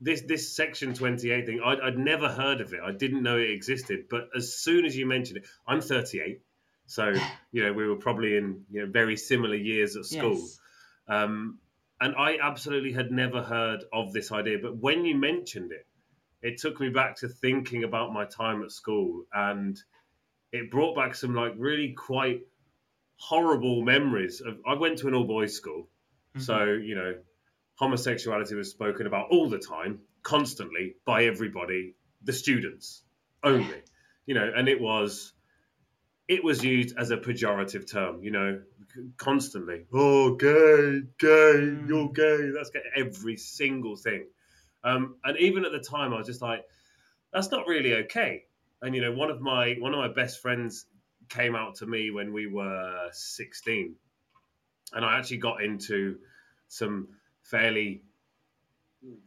this 0.00 0.22
this 0.22 0.54
section 0.54 0.94
28 0.94 1.46
thing 1.46 1.60
I'd, 1.64 1.80
I'd, 1.80 1.98
never 1.98 2.28
heard 2.28 2.60
of 2.60 2.72
it 2.72 2.80
i 2.84 2.92
didn't 2.92 3.22
know 3.22 3.36
it 3.36 3.50
existed 3.50 4.04
but 4.08 4.28
as 4.36 4.54
soon 4.54 4.84
as 4.84 4.96
you 4.96 5.06
mentioned 5.06 5.38
it 5.38 5.46
i'm 5.66 5.80
38 5.80 6.40
so 6.86 7.12
you 7.52 7.64
know 7.64 7.72
we 7.72 7.86
were 7.86 7.96
probably 7.96 8.36
in 8.36 8.64
you 8.70 8.82
know 8.82 8.90
very 8.90 9.16
similar 9.16 9.56
years 9.56 9.96
at 9.96 10.04
school 10.04 10.38
yes. 10.38 10.60
um, 11.08 11.58
and 12.00 12.14
i 12.16 12.36
absolutely 12.42 12.92
had 12.92 13.10
never 13.10 13.42
heard 13.42 13.84
of 13.92 14.12
this 14.12 14.32
idea 14.32 14.58
but 14.60 14.76
when 14.76 15.04
you 15.04 15.14
mentioned 15.14 15.72
it 15.72 15.86
it 16.40 16.58
took 16.58 16.80
me 16.80 16.88
back 16.88 17.16
to 17.16 17.28
thinking 17.28 17.84
about 17.84 18.12
my 18.12 18.24
time 18.24 18.62
at 18.62 18.70
school 18.70 19.24
and 19.32 19.80
it 20.52 20.70
brought 20.70 20.94
back 20.96 21.14
some 21.14 21.34
like 21.34 21.52
really 21.58 21.92
quite 21.92 22.40
horrible 23.16 23.82
memories 23.82 24.40
of 24.40 24.58
i 24.66 24.74
went 24.74 24.98
to 24.98 25.08
an 25.08 25.14
all 25.14 25.24
boys 25.24 25.54
school. 25.54 25.88
Mm-hmm. 26.34 26.40
so 26.40 26.64
you 26.64 26.94
know 26.94 27.14
homosexuality 27.78 28.54
was 28.54 28.70
spoken 28.70 29.06
about 29.06 29.28
all 29.30 29.48
the 29.48 29.58
time, 29.58 30.00
constantly 30.22 30.96
by 31.04 31.24
everybody, 31.24 31.94
the 32.22 32.32
students 32.32 33.04
only, 33.44 33.82
you 34.26 34.34
know, 34.34 34.50
and 34.54 34.68
it 34.68 34.80
was 34.80 35.32
it 36.26 36.44
was 36.44 36.62
used 36.62 36.98
as 36.98 37.10
a 37.10 37.16
pejorative 37.16 37.90
term, 37.90 38.22
you 38.22 38.30
know, 38.30 38.60
constantly. 39.16 39.86
Oh, 39.92 40.34
gay, 40.34 41.02
gay, 41.18 41.26
mm. 41.28 41.88
you're 41.88 42.10
gay. 42.10 42.50
That's 42.54 42.70
gay. 42.70 42.80
every 42.96 43.36
single 43.36 43.96
thing. 43.96 44.26
Um, 44.84 45.16
and 45.24 45.36
even 45.38 45.64
at 45.64 45.72
the 45.72 45.80
time, 45.80 46.12
I 46.12 46.18
was 46.18 46.26
just 46.26 46.42
like, 46.42 46.64
that's 47.32 47.50
not 47.50 47.66
really 47.66 47.94
okay. 47.94 48.44
And 48.80 48.94
you 48.94 49.00
know, 49.00 49.12
one 49.12 49.30
of 49.30 49.40
my 49.40 49.74
one 49.78 49.92
of 49.92 49.98
my 49.98 50.08
best 50.08 50.40
friends 50.40 50.86
came 51.28 51.56
out 51.56 51.74
to 51.76 51.86
me 51.86 52.10
when 52.10 52.32
we 52.32 52.46
were 52.46 53.08
16, 53.12 53.94
and 54.92 55.04
I 55.04 55.18
actually 55.18 55.38
got 55.38 55.62
into 55.62 56.18
some 56.68 57.08
fairly 57.42 58.02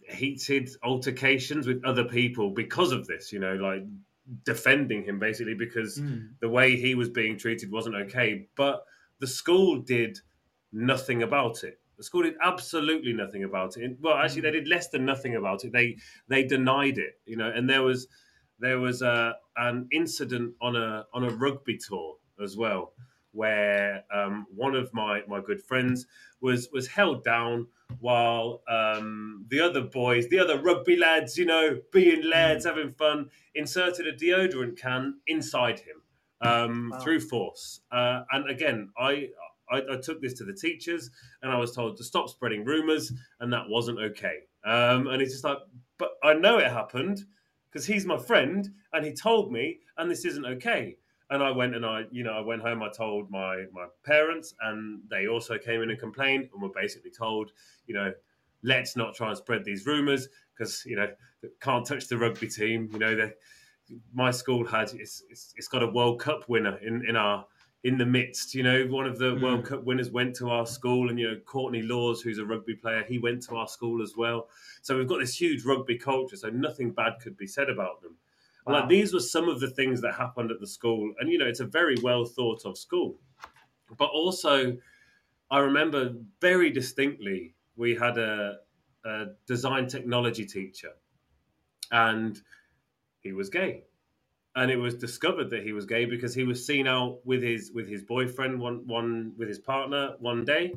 heated 0.09 0.69
altercations 0.83 1.67
with 1.67 1.83
other 1.85 2.03
people 2.05 2.51
because 2.51 2.91
of 2.91 3.07
this, 3.07 3.31
you 3.31 3.39
know, 3.39 3.55
like 3.55 3.83
defending 4.43 5.03
him 5.03 5.19
basically 5.19 5.53
because 5.53 5.97
mm. 5.97 6.29
the 6.39 6.49
way 6.49 6.75
he 6.75 6.95
was 6.95 7.09
being 7.09 7.37
treated 7.37 7.71
wasn't 7.71 7.95
okay. 7.95 8.47
But 8.55 8.83
the 9.21 9.27
school 9.27 9.79
did 9.79 10.19
nothing 10.73 11.23
about 11.23 11.63
it. 11.63 11.79
The 11.97 12.03
school 12.03 12.23
did 12.23 12.33
absolutely 12.43 13.13
nothing 13.13 13.43
about 13.43 13.77
it. 13.77 13.97
Well, 14.01 14.17
actually, 14.17 14.41
they 14.41 14.49
hmm. 14.49 14.55
did 14.55 14.67
less 14.67 14.89
than 14.89 15.05
nothing 15.05 15.35
about 15.35 15.63
it. 15.63 15.71
They 15.71 15.97
they 16.27 16.43
denied 16.43 16.97
it, 16.97 17.19
you 17.25 17.37
know. 17.37 17.49
And 17.49 17.69
there 17.69 17.83
was 17.83 18.07
there 18.59 18.79
was 18.79 19.01
a 19.01 19.35
an 19.55 19.87
incident 19.91 20.55
on 20.61 20.75
a 20.75 21.05
on 21.13 21.23
a 21.23 21.29
rugby 21.29 21.77
tour 21.77 22.17
as 22.43 22.57
well, 22.57 22.93
where 23.31 24.03
um, 24.13 24.47
one 24.53 24.75
of 24.75 24.91
my 24.93 25.21
my 25.27 25.39
good 25.39 25.61
friends 25.61 26.07
was 26.41 26.69
was 26.73 26.87
held 26.87 27.23
down 27.23 27.67
while 27.99 28.63
um, 28.67 29.45
the 29.49 29.59
other 29.59 29.81
boys, 29.81 30.27
the 30.29 30.39
other 30.39 30.59
rugby 30.59 30.95
lads, 30.95 31.37
you 31.37 31.45
know, 31.45 31.77
being 31.91 32.27
lads, 32.27 32.65
mm. 32.65 32.69
having 32.69 32.89
fun, 32.89 33.29
inserted 33.53 34.07
a 34.07 34.13
deodorant 34.13 34.79
can 34.79 35.19
inside 35.27 35.79
him 35.81 36.01
um, 36.41 36.89
wow. 36.91 36.99
through 36.99 37.19
force. 37.21 37.81
Uh, 37.91 38.23
and 38.31 38.49
again, 38.49 38.89
I, 38.97 39.29
I, 39.69 39.81
I 39.93 39.97
took 40.01 40.21
this 40.21 40.33
to 40.35 40.43
the 40.43 40.53
teachers, 40.53 41.09
and 41.41 41.51
I 41.51 41.57
was 41.57 41.73
told 41.73 41.97
to 41.97 42.03
stop 42.03 42.29
spreading 42.29 42.65
rumours, 42.65 43.11
and 43.39 43.51
that 43.53 43.69
wasn't 43.69 43.99
okay. 43.99 44.39
Um, 44.63 45.07
and 45.07 45.21
it's 45.21 45.31
just 45.31 45.43
like, 45.43 45.57
but 45.97 46.11
I 46.23 46.33
know 46.33 46.57
it 46.57 46.71
happened 46.71 47.25
because 47.71 47.85
he's 47.85 48.05
my 48.05 48.17
friend, 48.17 48.69
and 48.93 49.05
he 49.05 49.13
told 49.13 49.51
me, 49.51 49.79
and 49.97 50.09
this 50.09 50.25
isn't 50.25 50.45
okay 50.45 50.97
and 51.31 51.41
I 51.41 51.49
went 51.49 51.75
and 51.75 51.85
I, 51.85 52.03
you 52.11 52.23
know, 52.23 52.33
I 52.33 52.41
went 52.41 52.61
home. 52.61 52.83
I 52.83 52.89
told 52.89 53.31
my 53.31 53.63
my 53.71 53.85
parents, 54.03 54.53
and 54.61 55.01
they 55.09 55.27
also 55.27 55.57
came 55.57 55.81
in 55.81 55.89
and 55.89 55.97
complained, 55.97 56.49
and 56.51 56.61
were 56.61 56.69
basically 56.69 57.09
told, 57.09 57.51
you 57.87 57.95
know, 57.95 58.13
let's 58.63 58.95
not 58.95 59.15
try 59.15 59.29
and 59.29 59.37
spread 59.37 59.63
these 59.63 59.85
rumours 59.85 60.27
because 60.53 60.83
you 60.85 60.97
know 60.97 61.07
can't 61.61 61.85
touch 61.85 62.07
the 62.09 62.17
rugby 62.17 62.47
team. 62.47 62.89
You 62.91 62.99
know, 62.99 63.15
the, 63.15 63.33
my 64.13 64.31
school 64.31 64.65
had 64.65 64.93
it's, 64.93 65.23
it's, 65.29 65.53
it's 65.57 65.67
got 65.67 65.83
a 65.83 65.87
World 65.87 66.19
Cup 66.19 66.47
winner 66.47 66.77
in 66.77 67.05
in 67.07 67.15
our 67.15 67.45
in 67.83 67.97
the 67.97 68.05
midst. 68.05 68.53
You 68.53 68.63
know, 68.63 68.85
one 68.87 69.05
of 69.05 69.17
the 69.17 69.35
mm. 69.35 69.41
World 69.41 69.65
Cup 69.65 69.83
winners 69.83 70.11
went 70.11 70.35
to 70.37 70.49
our 70.49 70.65
school, 70.65 71.09
and 71.09 71.19
you 71.19 71.29
know, 71.29 71.37
Courtney 71.45 71.81
Lawes, 71.81 72.21
who's 72.21 72.37
a 72.37 72.45
rugby 72.45 72.75
player, 72.75 73.03
he 73.07 73.17
went 73.17 73.43
to 73.43 73.55
our 73.55 73.67
school 73.67 74.01
as 74.01 74.13
well. 74.15 74.49
So 74.81 74.97
we've 74.97 75.07
got 75.07 75.19
this 75.19 75.39
huge 75.39 75.65
rugby 75.65 75.97
culture. 75.97 76.35
So 76.35 76.49
nothing 76.49 76.91
bad 76.91 77.13
could 77.21 77.37
be 77.37 77.47
said 77.47 77.69
about 77.69 78.01
them. 78.01 78.15
Wow. 78.65 78.81
Like 78.81 78.89
these 78.89 79.13
were 79.13 79.19
some 79.19 79.49
of 79.49 79.59
the 79.59 79.69
things 79.69 80.01
that 80.01 80.13
happened 80.13 80.51
at 80.51 80.59
the 80.59 80.67
school, 80.67 81.13
and 81.19 81.29
you 81.29 81.37
know, 81.37 81.47
it's 81.47 81.61
a 81.61 81.65
very 81.65 81.97
well 82.03 82.25
thought 82.25 82.65
of 82.65 82.77
school. 82.77 83.15
But 83.97 84.09
also, 84.09 84.77
I 85.49 85.59
remember 85.59 86.13
very 86.39 86.69
distinctly 86.69 87.55
we 87.75 87.95
had 87.95 88.17
a, 88.17 88.57
a 89.03 89.25
design 89.47 89.87
technology 89.87 90.45
teacher, 90.45 90.91
and 91.91 92.39
he 93.21 93.31
was 93.33 93.49
gay 93.49 93.83
and 94.55 94.69
it 94.69 94.75
was 94.75 94.95
discovered 94.95 95.49
that 95.49 95.63
he 95.63 95.71
was 95.71 95.85
gay 95.85 96.05
because 96.05 96.33
he 96.33 96.43
was 96.43 96.65
seen 96.65 96.87
out 96.87 97.25
with 97.25 97.41
his 97.41 97.71
with 97.73 97.87
his 97.87 98.03
boyfriend 98.03 98.59
one 98.59 98.85
one 98.85 99.33
with 99.37 99.47
his 99.47 99.59
partner 99.59 100.15
one 100.19 100.43
day 100.43 100.73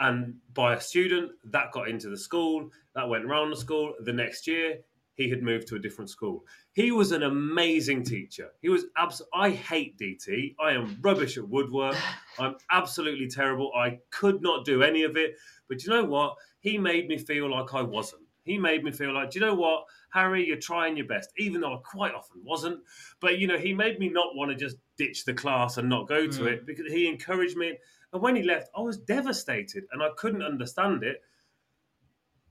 and 0.00 0.34
by 0.54 0.74
a 0.74 0.80
student 0.80 1.32
that 1.44 1.72
got 1.72 1.88
into 1.88 2.08
the 2.08 2.16
school 2.16 2.70
that 2.94 3.08
went 3.08 3.24
around 3.24 3.50
the 3.50 3.56
school 3.56 3.94
the 4.00 4.12
next 4.12 4.46
year 4.46 4.78
he 5.18 5.28
had 5.28 5.42
moved 5.42 5.66
to 5.66 5.74
a 5.74 5.80
different 5.80 6.08
school. 6.08 6.46
He 6.74 6.92
was 6.92 7.10
an 7.10 7.24
amazing 7.24 8.04
teacher. 8.04 8.52
He 8.62 8.68
was 8.68 8.84
abs- 8.96 9.20
I 9.34 9.50
hate 9.50 9.98
DT. 9.98 10.54
I 10.60 10.70
am 10.70 10.96
rubbish 11.00 11.36
at 11.36 11.48
woodwork. 11.48 11.96
I'm 12.38 12.54
absolutely 12.70 13.26
terrible. 13.26 13.72
I 13.74 13.98
could 14.10 14.40
not 14.40 14.64
do 14.64 14.84
any 14.84 15.02
of 15.02 15.16
it. 15.16 15.34
But 15.68 15.82
you 15.82 15.90
know 15.90 16.04
what? 16.04 16.36
He 16.60 16.78
made 16.78 17.08
me 17.08 17.18
feel 17.18 17.50
like 17.50 17.74
I 17.74 17.82
wasn't. 17.82 18.22
He 18.44 18.58
made 18.58 18.84
me 18.84 18.92
feel 18.92 19.12
like, 19.12 19.30
do 19.30 19.40
you 19.40 19.44
know 19.44 19.56
what, 19.56 19.86
Harry, 20.12 20.46
you're 20.46 20.56
trying 20.56 20.96
your 20.96 21.06
best, 21.06 21.30
even 21.38 21.60
though 21.60 21.74
I 21.74 21.78
quite 21.84 22.14
often 22.14 22.42
wasn't. 22.44 22.80
But 23.20 23.38
you 23.38 23.46
know, 23.46 23.58
he 23.58 23.72
made 23.72 23.98
me 23.98 24.08
not 24.08 24.34
want 24.34 24.50
to 24.50 24.56
just 24.56 24.76
ditch 24.96 25.24
the 25.24 25.34
class 25.34 25.76
and 25.76 25.88
not 25.88 26.08
go 26.08 26.26
to 26.26 26.40
mm. 26.40 26.46
it 26.46 26.66
because 26.66 26.92
he 26.92 27.08
encouraged 27.08 27.56
me. 27.56 27.78
And 28.12 28.22
when 28.22 28.36
he 28.36 28.42
left, 28.42 28.70
I 28.76 28.80
was 28.80 28.96
devastated 28.96 29.84
and 29.92 30.02
I 30.02 30.08
couldn't 30.16 30.42
understand 30.42 31.02
it 31.02 31.22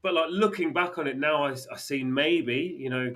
but 0.01 0.13
like 0.13 0.29
looking 0.29 0.73
back 0.73 0.97
on 0.97 1.07
it 1.07 1.17
now, 1.17 1.45
I, 1.45 1.51
I 1.51 1.77
see 1.77 2.03
maybe 2.03 2.77
you 2.79 2.89
know 2.89 3.13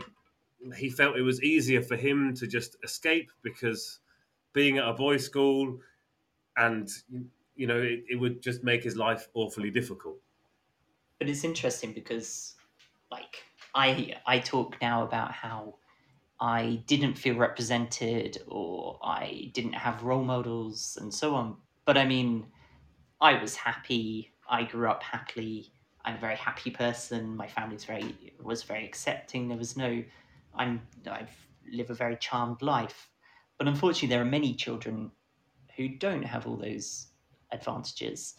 he 0.75 0.89
felt 0.89 1.15
it 1.15 1.21
was 1.21 1.41
easier 1.41 1.81
for 1.81 1.95
him 1.95 2.33
to 2.35 2.45
just 2.47 2.75
escape 2.83 3.31
because 3.41 3.99
being 4.53 4.77
at 4.77 4.87
a 4.87 4.93
boys' 4.93 5.25
school 5.25 5.79
and 6.57 6.89
you 7.55 7.67
know 7.67 7.79
it, 7.79 8.03
it 8.09 8.19
would 8.19 8.41
just 8.41 8.63
make 8.63 8.83
his 8.83 8.95
life 8.95 9.29
awfully 9.33 9.69
difficult. 9.69 10.17
But 11.19 11.29
it's 11.29 11.43
interesting 11.43 11.93
because 11.93 12.55
like 13.11 13.37
I 13.73 14.15
I 14.25 14.39
talk 14.39 14.77
now 14.81 15.03
about 15.03 15.31
how 15.31 15.75
I 16.39 16.81
didn't 16.87 17.15
feel 17.15 17.35
represented 17.35 18.41
or 18.47 18.99
I 19.03 19.51
didn't 19.53 19.73
have 19.73 20.03
role 20.03 20.23
models 20.23 20.97
and 20.99 21.13
so 21.13 21.35
on. 21.35 21.57
But 21.85 21.97
I 21.97 22.05
mean, 22.05 22.47
I 23.21 23.39
was 23.39 23.55
happy. 23.55 24.33
I 24.49 24.63
grew 24.63 24.89
up 24.89 25.03
happily. 25.03 25.71
I'm 26.03 26.15
a 26.15 26.19
very 26.19 26.35
happy 26.35 26.71
person. 26.71 27.35
My 27.35 27.47
family's 27.47 27.85
very 27.85 28.15
was 28.41 28.63
very 28.63 28.85
accepting. 28.85 29.47
There 29.47 29.57
was 29.57 29.77
no, 29.77 30.03
I'm 30.55 30.81
I 31.07 31.27
live 31.71 31.91
a 31.91 31.93
very 31.93 32.17
charmed 32.17 32.61
life, 32.63 33.09
but 33.57 33.67
unfortunately, 33.67 34.09
there 34.09 34.21
are 34.21 34.25
many 34.25 34.55
children 34.55 35.11
who 35.77 35.89
don't 35.89 36.23
have 36.23 36.47
all 36.47 36.57
those 36.57 37.07
advantages. 37.51 38.35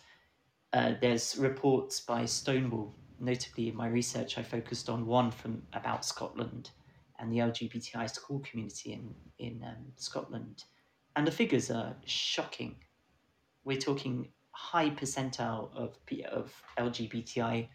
Uh, 0.73 0.95
there's 1.01 1.37
reports 1.37 2.01
by 2.01 2.25
Stonewall, 2.25 2.95
notably 3.23 3.69
in 3.69 3.77
my 3.77 3.87
research, 3.87 4.37
I 4.37 4.43
focused 4.43 4.89
on 4.89 5.07
one 5.07 5.31
from 5.31 5.63
about 5.73 6.05
Scotland 6.05 6.71
and 7.19 7.33
the 7.33 7.39
LGBTI 7.39 8.11
school 8.11 8.41
community 8.41 8.93
in 8.93 9.15
in 9.39 9.63
um, 9.65 9.93
Scotland, 9.97 10.65
and 11.17 11.27
the 11.27 11.31
figures 11.31 11.71
are 11.71 11.95
shocking. 12.05 12.77
We're 13.65 13.79
talking 13.79 14.29
high 14.51 14.91
percentile 14.91 15.75
of 15.75 15.97
of 16.31 16.53
LGBTI 16.79 17.69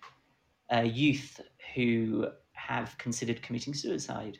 uh, 0.73 0.81
youth 0.81 1.39
who 1.73 2.27
have 2.51 2.97
considered 2.97 3.41
committing 3.41 3.73
suicide, 3.73 4.39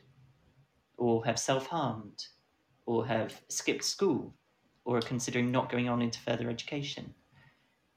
or 0.98 1.24
have 1.24 1.38
self 1.38 1.66
harmed, 1.66 2.26
or 2.84 3.06
have 3.06 3.40
skipped 3.48 3.84
school, 3.84 4.34
or 4.84 4.98
are 4.98 5.02
considering 5.02 5.50
not 5.50 5.70
going 5.70 5.88
on 5.88 6.02
into 6.02 6.20
further 6.20 6.50
education. 6.50 7.14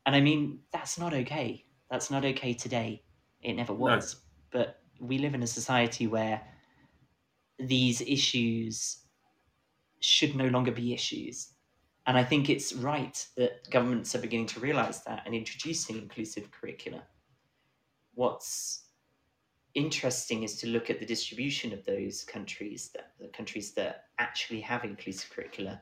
And 0.05 0.15
I 0.15 0.21
mean, 0.21 0.59
that's 0.71 0.97
not 0.97 1.13
okay. 1.13 1.65
That's 1.91 2.09
not 2.09 2.23
okay 2.23 2.53
today. 2.53 3.03
It 3.43 3.53
never 3.53 3.73
was. 3.73 4.15
No. 4.53 4.59
But 4.59 4.79
we 4.99 5.17
live 5.17 5.35
in 5.35 5.43
a 5.43 5.47
society 5.47 6.07
where 6.07 6.41
these 7.59 8.01
issues 8.01 8.99
should 9.99 10.35
no 10.35 10.47
longer 10.47 10.71
be 10.71 10.93
issues. 10.93 11.49
And 12.07 12.17
I 12.17 12.23
think 12.23 12.49
it's 12.49 12.73
right 12.73 13.23
that 13.35 13.69
governments 13.69 14.15
are 14.15 14.19
beginning 14.19 14.47
to 14.47 14.59
realize 14.61 15.03
that 15.03 15.23
and 15.25 15.35
introducing 15.35 15.97
inclusive 15.97 16.49
curricula. 16.49 17.03
What's 18.15 18.85
interesting 19.73 20.43
is 20.43 20.57
to 20.57 20.67
look 20.67 20.89
at 20.89 20.99
the 20.99 21.05
distribution 21.05 21.73
of 21.73 21.85
those 21.85 22.23
countries, 22.23 22.89
that, 22.95 23.11
the 23.19 23.27
countries 23.27 23.73
that 23.73 24.05
actually 24.17 24.61
have 24.61 24.85
inclusive 24.85 25.29
curricula, 25.29 25.81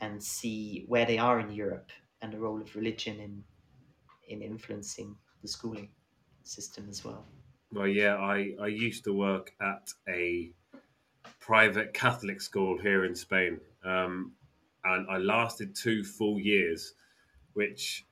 and 0.00 0.22
see 0.22 0.84
where 0.88 1.06
they 1.06 1.18
are 1.18 1.38
in 1.40 1.52
Europe 1.52 1.90
and 2.20 2.32
the 2.32 2.38
role 2.38 2.60
of 2.60 2.74
religion 2.74 3.20
in 3.20 3.44
in 4.28 4.40
influencing 4.40 5.14
the 5.44 5.48
schooling 5.48 5.88
system 6.42 6.86
as 6.88 7.04
well. 7.04 7.24
Well, 7.70 7.86
yeah, 7.86 8.16
I, 8.16 8.54
I 8.60 8.68
used 8.68 9.04
to 9.04 9.12
work 9.12 9.52
at 9.60 9.92
a 10.08 10.50
private 11.38 11.92
Catholic 11.92 12.40
school 12.40 12.78
here 12.78 13.04
in 13.04 13.14
Spain, 13.14 13.60
um, 13.84 14.32
and 14.84 15.06
I 15.10 15.18
lasted 15.18 15.76
two 15.76 16.02
full 16.02 16.40
years, 16.40 16.94
which 17.52 18.06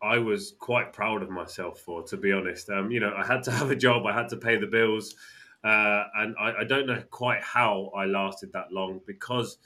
I 0.00 0.18
was 0.18 0.54
quite 0.60 0.92
proud 0.92 1.22
of 1.22 1.30
myself 1.30 1.80
for, 1.80 2.04
to 2.04 2.16
be 2.16 2.30
honest. 2.30 2.70
Um, 2.70 2.92
you 2.92 3.00
know, 3.00 3.12
I 3.16 3.26
had 3.26 3.42
to 3.44 3.50
have 3.58 3.70
a 3.72 3.76
job, 3.76 4.06
I 4.06 4.12
had 4.12 4.28
to 4.28 4.36
pay 4.36 4.56
the 4.56 4.68
bills, 4.68 5.16
uh, 5.64 6.04
and 6.14 6.36
I, 6.38 6.60
I, 6.60 6.64
don't 6.64 6.86
know 6.86 7.02
quite 7.10 7.42
how 7.42 7.90
I 7.96 8.04
lasted 8.04 8.52
that 8.52 8.70
long 8.70 9.00
because 9.06 9.58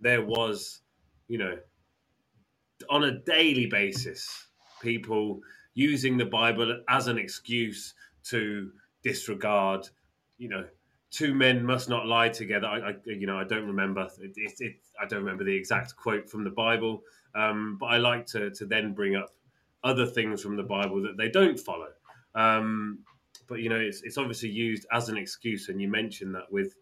there 0.00 0.22
was, 0.24 0.80
you 1.28 1.36
know, 1.36 1.58
on 2.88 3.04
a 3.04 3.18
daily 3.18 3.66
basis, 3.66 4.46
people 4.80 5.42
using 5.76 6.16
the 6.16 6.24
Bible 6.24 6.80
as 6.88 7.06
an 7.06 7.18
excuse 7.18 7.94
to 8.24 8.72
disregard, 9.04 9.88
you 10.38 10.48
know, 10.48 10.64
two 11.10 11.34
men 11.34 11.64
must 11.64 11.88
not 11.88 12.06
lie 12.06 12.30
together. 12.30 12.66
I, 12.66 12.78
I 12.78 12.94
you 13.04 13.26
know, 13.26 13.38
I 13.38 13.44
don't 13.44 13.66
remember. 13.66 14.08
It, 14.20 14.32
it, 14.36 14.54
it, 14.58 14.76
I 15.00 15.06
don't 15.06 15.20
remember 15.20 15.44
the 15.44 15.54
exact 15.54 15.94
quote 15.94 16.28
from 16.28 16.44
the 16.44 16.50
Bible, 16.50 17.02
um, 17.34 17.76
but 17.78 17.86
I 17.86 17.98
like 17.98 18.26
to 18.28 18.50
to 18.50 18.64
then 18.64 18.94
bring 18.94 19.14
up 19.14 19.28
other 19.84 20.06
things 20.06 20.42
from 20.42 20.56
the 20.56 20.62
Bible 20.62 21.02
that 21.02 21.18
they 21.18 21.28
don't 21.28 21.60
follow. 21.60 21.90
Um, 22.34 23.00
but 23.46 23.60
you 23.60 23.68
know, 23.68 23.78
it's 23.78 24.02
it's 24.02 24.18
obviously 24.18 24.48
used 24.48 24.86
as 24.90 25.10
an 25.10 25.18
excuse, 25.18 25.68
and 25.68 25.80
you 25.80 25.88
mentioned 25.88 26.34
that 26.34 26.50
with 26.50 26.74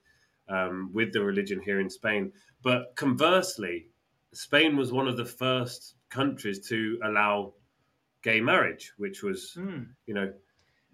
um, 0.48 0.90
with 0.94 1.12
the 1.12 1.22
religion 1.22 1.60
here 1.60 1.80
in 1.80 1.90
Spain. 1.90 2.32
But 2.62 2.94
conversely, 2.94 3.88
Spain 4.32 4.76
was 4.76 4.92
one 4.92 5.08
of 5.08 5.16
the 5.16 5.24
first 5.24 5.96
countries 6.10 6.68
to 6.68 7.00
allow 7.04 7.54
gay 8.24 8.40
marriage, 8.40 8.92
which 8.96 9.22
was 9.22 9.54
mm. 9.56 9.86
you 10.06 10.14
know 10.14 10.32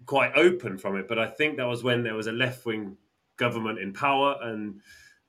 quite 0.05 0.33
open 0.35 0.77
from 0.77 0.97
it. 0.97 1.07
But 1.07 1.17
I 1.17 1.27
think 1.27 1.57
that 1.57 1.65
was 1.65 1.83
when 1.83 2.03
there 2.03 2.15
was 2.15 2.27
a 2.27 2.31
left 2.31 2.65
wing 2.65 2.97
government 3.37 3.79
in 3.79 3.93
power, 3.93 4.35
and 4.43 4.81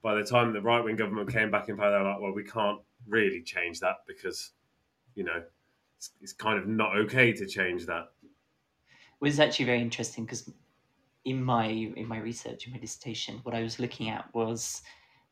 by 0.03 0.15
the 0.17 0.25
time 0.25 0.53
the 0.53 0.61
right 0.61 0.85
wing 0.85 0.97
government 0.97 1.33
came 1.33 1.51
back 1.51 1.71
in 1.71 1.77
power, 1.77 1.93
they 1.93 1.99
were 1.99 2.11
like, 2.11 2.21
well, 2.21 2.35
we 2.35 2.45
can't 2.45 2.81
really 3.09 3.43
change 3.43 3.81
that 3.81 3.97
because 4.07 4.53
you 5.15 5.25
know 5.25 5.43
it's, 5.97 6.11
it's 6.21 6.33
kind 6.33 6.59
of 6.59 6.67
not 6.67 6.97
okay 6.97 7.33
to 7.33 7.47
change 7.47 7.87
that. 7.87 8.11
It 8.23 8.29
was 9.21 9.41
actually 9.41 9.67
very 9.67 9.81
interesting 9.81 10.25
because 10.25 10.53
in 11.25 11.43
my 11.43 11.67
in 11.67 12.07
my 12.07 12.19
research 12.19 12.67
in 12.67 12.73
my 12.73 12.79
dissertation, 12.79 13.41
what 13.45 13.55
I 13.55 13.63
was 13.63 13.79
looking 13.79 14.11
at 14.11 14.25
was 14.35 14.83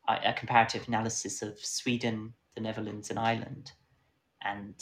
a, 0.07 0.29
a 0.29 0.33
comparative 0.33 0.87
analysis 0.87 1.41
of 1.41 1.59
Sweden, 1.59 2.33
the 2.55 2.61
Netherlands, 2.61 3.09
and 3.09 3.19
Ireland, 3.19 3.73
and 4.41 4.75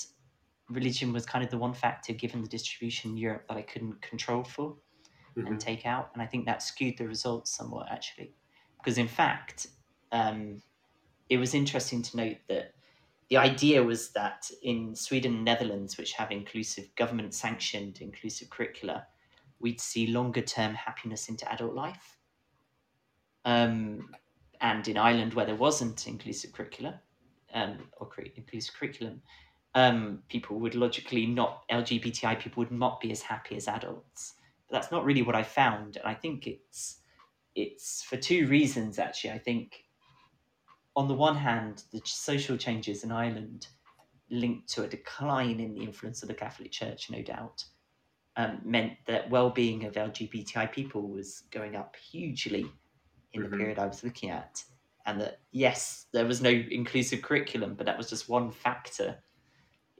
religion 0.70 1.14
was 1.14 1.26
kind 1.26 1.44
of 1.44 1.50
the 1.50 1.58
one 1.58 1.74
factor 1.74 2.14
given 2.14 2.42
the 2.42 2.48
distribution 2.48 3.12
in 3.12 3.18
Europe 3.18 3.46
that 3.48 3.58
I 3.58 3.62
couldn't 3.62 4.02
control 4.02 4.44
for 4.44 4.76
mm-hmm. 5.38 5.48
and 5.48 5.60
take 5.60 5.86
out. 5.86 6.12
And 6.14 6.22
I 6.22 6.26
think 6.26 6.46
that 6.46 6.62
skewed 6.62 6.98
the 6.98 7.08
results 7.08 7.52
somewhat 7.56 7.88
actually. 7.92 8.34
Because 8.78 8.98
in 8.98 9.08
fact, 9.08 9.68
um, 10.12 10.62
it 11.30 11.38
was 11.38 11.54
interesting 11.54 12.02
to 12.02 12.18
note 12.18 12.38
that 12.48 12.74
the 13.30 13.38
idea 13.38 13.84
was 13.84 14.10
that 14.12 14.50
in 14.64 14.96
Sweden 14.96 15.36
and 15.36 15.46
Netherlands, 15.46 15.98
which 15.98 16.14
have 16.14 16.32
inclusive 16.32 16.94
government 16.96 17.34
sanctioned 17.34 18.00
inclusive 18.02 18.50
curricula, 18.50 19.06
we'd 19.60 19.80
see 19.80 20.08
longer 20.08 20.42
term 20.42 20.74
happiness 20.74 21.30
into 21.30 21.52
adult 21.52 21.76
life. 21.76 22.18
Um, 23.46 24.10
and 24.62 24.88
in 24.88 24.98
Ireland, 24.98 25.36
where 25.36 25.46
there 25.46 25.56
wasn't 25.56 26.08
inclusive 26.08 26.54
curricula 26.54 27.00
um, 27.54 27.90
or 27.98 28.10
inclusive 28.36 28.76
curriculum, 28.76 29.22
um, 29.76 30.24
people 30.30 30.60
would 30.60 30.76
logically 30.76 31.26
not 31.26 31.64
LGBTI 31.70 32.40
people 32.40 32.62
would 32.62 32.72
not 32.72 33.00
be 33.00 33.12
as 33.12 33.22
happy 33.22 33.56
as 33.56 33.68
adults. 33.68 34.34
But 34.70 34.78
that's 34.78 34.92
not 34.92 35.06
really 35.06 35.22
what 35.22 35.36
I 35.36 35.44
found, 35.44 35.98
and 35.98 36.06
I 36.06 36.14
think 36.14 36.48
it's 36.48 37.00
it's 37.56 38.04
for 38.04 38.18
two 38.18 38.48
reasons 38.48 39.00
actually. 39.00 39.32
I 39.32 39.40
think 39.40 39.84
on 40.96 41.08
the 41.08 41.14
one 41.14 41.36
hand, 41.36 41.84
the 41.92 42.02
social 42.04 42.58
changes 42.58 43.04
in 43.04 43.12
Ireland 43.12 43.68
linked 44.30 44.70
to 44.70 44.84
a 44.84 44.88
decline 44.88 45.60
in 45.60 45.74
the 45.74 45.84
influence 45.84 46.22
of 46.22 46.28
the 46.28 46.36
Catholic 46.36 46.72
Church, 46.72 47.10
no 47.10 47.22
doubt, 47.22 47.64
um, 48.36 48.60
meant 48.64 48.94
that 49.08 49.30
well-being 49.30 49.86
of 49.86 49.94
LGBTI 49.94 50.72
people 50.72 51.08
was 51.08 51.44
going 51.52 51.76
up 51.76 51.96
hugely 51.96 52.66
in 53.34 53.42
mm-hmm. 53.42 53.52
the 53.52 53.58
period 53.58 53.80
I 53.80 53.88
was 53.88 54.04
looking 54.04 54.30
at, 54.30 54.64
and 55.06 55.20
that 55.22 55.40
yes, 55.52 56.08
there 56.12 56.26
was 56.26 56.42
no 56.42 56.50
inclusive 56.50 57.22
curriculum, 57.22 57.76
but 57.76 57.86
that 57.86 57.98
was 57.98 58.10
just 58.10 58.30
one 58.30 58.52
factor 58.52 59.18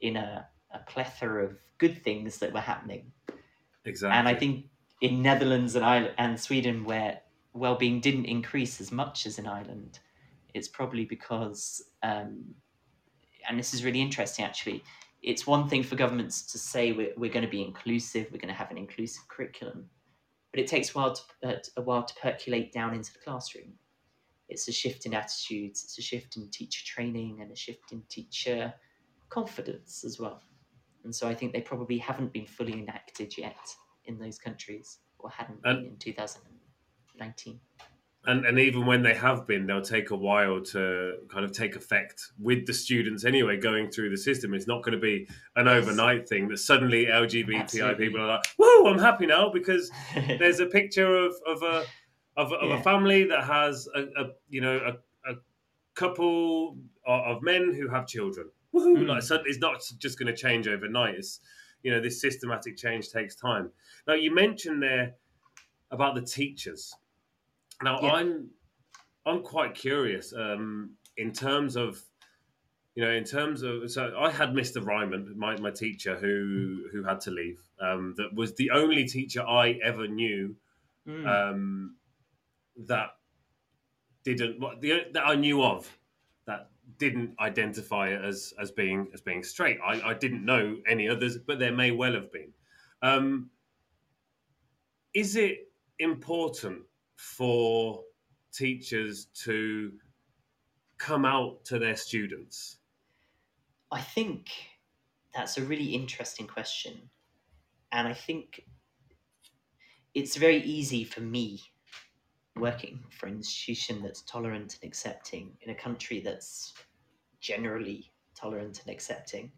in 0.02 0.18
a, 0.18 0.48
a 0.74 0.80
plethora 0.80 1.46
of 1.46 1.58
good 1.78 2.04
things 2.04 2.38
that 2.38 2.54
were 2.54 2.60
happening. 2.60 3.12
Exactly. 3.86 4.18
And 4.18 4.28
I 4.28 4.36
think 4.36 4.66
in 5.02 5.22
Netherlands 5.22 5.76
and 5.76 5.86
Ireland 5.86 6.14
and 6.18 6.40
Sweden, 6.40 6.84
where 6.84 7.22
well-being 7.54 8.00
didn't 8.02 8.26
increase 8.26 8.82
as 8.82 8.92
much 8.92 9.26
as 9.26 9.40
in 9.40 9.48
Ireland, 9.48 10.00
it's 10.54 10.68
probably 10.68 11.06
because, 11.06 11.82
um, 12.04 12.56
and 13.48 13.58
this 13.58 13.74
is 13.74 13.84
really 13.84 14.02
interesting 14.02 14.46
actually. 14.46 14.84
It's 15.22 15.46
one 15.46 15.68
thing 15.68 15.84
for 15.84 15.96
governments 15.96 16.52
to 16.52 16.58
say 16.58 16.92
we're, 16.92 17.14
we're 17.18 17.32
going 17.32 17.46
to 17.46 17.52
be 17.52 17.64
inclusive, 17.64 18.28
we're 18.32 18.40
going 18.40 18.54
to 18.54 18.58
have 18.58 18.72
an 18.72 18.78
inclusive 18.78 19.28
curriculum, 19.28 19.90
but 20.52 20.60
it 20.60 20.68
takes 20.68 20.90
a 20.90 20.94
while 20.94 21.14
to, 21.14 21.22
uh, 21.44 21.56
a 21.78 21.82
while 21.82 22.04
to 22.04 22.14
percolate 22.16 22.72
down 22.72 22.94
into 22.94 23.12
the 23.14 23.20
classroom. 23.20 23.74
It's 24.48 24.68
a 24.68 24.72
shift 24.72 25.06
in 25.06 25.14
attitudes, 25.14 25.84
it's 25.84 25.98
a 26.00 26.02
shift 26.02 26.38
in 26.38 26.50
teacher 26.50 26.86
training, 26.86 27.40
and 27.42 27.52
a 27.52 27.56
shift 27.56 27.92
in 27.92 28.02
teacher 28.10 28.74
confidence 29.30 30.04
as 30.04 30.20
well. 30.20 30.42
And 31.04 31.16
so 31.16 31.28
I 31.28 31.34
think 31.34 31.54
they 31.54 31.62
probably 31.62 31.98
haven't 31.98 32.34
been 32.34 32.46
fully 32.46 32.74
enacted 32.74 33.38
yet 33.38 33.58
in 34.06 34.20
those 34.20 34.38
countries 34.38 35.00
or 35.18 35.30
hadn't 35.30 35.60
and, 35.64 35.84
been 35.84 35.92
in 35.92 35.98
2019. 35.98 37.60
And, 38.26 38.46
and 38.46 38.60
even 38.60 38.86
when 38.86 39.02
they 39.02 39.14
have 39.14 39.48
been, 39.48 39.66
they'll 39.66 39.82
take 39.82 40.12
a 40.12 40.16
while 40.16 40.62
to 40.62 41.14
kind 41.32 41.46
of 41.46 41.54
take 41.54 41.78
effect 41.78 42.22
with 42.38 42.66
the 42.68 42.74
students 42.74 43.24
anyway, 43.24 43.58
going 43.58 43.90
through 43.90 44.10
the 44.10 44.18
system. 44.18 44.54
It's 44.54 44.68
not 44.68 44.84
going 44.84 44.94
to 44.94 45.02
be 45.02 45.28
an 45.56 45.68
yes. 45.68 45.76
overnight 45.76 46.28
thing 46.28 46.50
that 46.50 46.58
suddenly 46.58 47.06
LGBTI 47.06 47.62
Absolutely. 47.62 48.06
people 48.06 48.22
are 48.22 48.28
like, 48.28 48.46
whoa, 48.58 48.92
I'm 48.92 49.00
happy 49.00 49.26
now 49.26 49.50
because 49.50 49.90
there's 50.38 50.60
a 50.60 50.66
picture 50.66 51.16
of, 51.16 51.34
of 51.48 51.64
a 51.64 51.86
of, 52.38 52.54
of 52.54 52.70
yeah. 52.70 52.80
a 52.80 52.84
family 52.84 53.26
that 53.26 53.44
has 53.44 53.88
a, 53.96 54.02
a 54.02 54.28
you 54.50 54.62
know 54.62 54.78
a, 54.78 55.32
a 55.32 55.36
couple 55.96 56.78
of 57.06 57.42
men 57.42 57.74
who 57.74 57.90
have 57.90 58.08
children 58.08 58.50
woohoo! 58.74 59.08
Like, 59.08 59.24
so 59.24 59.40
it's 59.46 59.60
not 59.60 59.82
just 59.98 60.20
going 60.20 60.34
to 60.34 60.36
change 60.36 60.68
overnight. 60.68 61.16
It's 61.16 61.40
you 61.84 61.92
know 61.92 62.02
this 62.02 62.22
systematic 62.22 62.78
change 62.78 63.10
takes 63.10 63.36
time. 63.36 63.72
Now 64.08 64.14
you 64.14 64.34
mentioned 64.34 64.82
there 64.82 65.16
about 65.92 66.16
the 66.16 66.22
teachers. 66.22 66.94
Now 67.82 68.00
yeah. 68.02 68.12
I'm 68.12 68.50
I'm 69.26 69.42
quite 69.44 69.76
curious 69.76 70.34
um, 70.34 70.92
in 71.18 71.32
terms 71.32 71.76
of 71.76 72.02
you 72.96 73.04
know 73.04 73.12
in 73.12 73.24
terms 73.24 73.62
of 73.62 73.90
so 73.92 74.14
I 74.20 74.32
had 74.32 74.50
Mr. 74.50 74.86
Ryman, 74.86 75.34
my, 75.38 75.58
my 75.58 75.72
teacher 75.72 76.18
who 76.18 76.86
who 76.92 77.04
had 77.04 77.22
to 77.22 77.32
leave. 77.32 77.60
Um, 77.82 78.14
that 78.18 78.34
was 78.34 78.56
the 78.56 78.72
only 78.72 79.06
teacher 79.06 79.42
I 79.42 79.80
ever 79.84 80.08
knew 80.08 80.56
mm. 81.08 81.26
um, 81.26 81.96
that 82.88 83.12
didn't 84.24 84.60
the, 84.82 85.06
that 85.14 85.26
I 85.26 85.36
knew 85.36 85.64
of 85.64 85.98
didn't 86.98 87.36
identify 87.40 88.12
as 88.12 88.54
as 88.60 88.72
being 88.72 89.10
as 89.14 89.22
being 89.22 89.44
straight. 89.44 89.78
I, 89.86 90.02
I 90.10 90.14
didn't 90.14 90.46
know 90.46 90.78
any 90.88 91.08
others, 91.08 91.38
but 91.38 91.60
there 91.60 91.74
may 91.74 91.92
well 91.92 92.14
have 92.14 92.32
been. 92.32 92.52
Um, 93.02 93.50
is 95.14 95.36
it 95.36 95.72
important 96.00 96.84
for 97.16 98.02
teachers 98.52 99.26
to 99.44 99.92
come 100.98 101.26
out 101.26 101.64
to 101.66 101.80
their 101.80 101.96
students? 101.96 102.78
I 103.92 104.02
think 104.02 104.50
that's 105.34 105.58
a 105.58 105.64
really 105.64 105.96
interesting 105.96 106.48
question. 106.48 107.10
And 107.92 108.08
I 108.08 108.14
think 108.14 108.64
it's 110.14 110.36
very 110.36 110.62
easy 110.62 111.04
for 111.04 111.22
me 111.22 111.62
working 112.60 113.00
for 113.10 113.28
an 113.28 113.36
institution 113.36 114.02
that's 114.02 114.22
tolerant 114.24 114.78
and 114.82 114.88
accepting 114.88 115.52
in 115.62 115.72
a 115.72 115.76
country 115.76 116.20
that's 116.20 116.74
generally 117.40 118.12
tolerant 118.36 118.82
and 118.86 118.94
accepting 118.94 119.52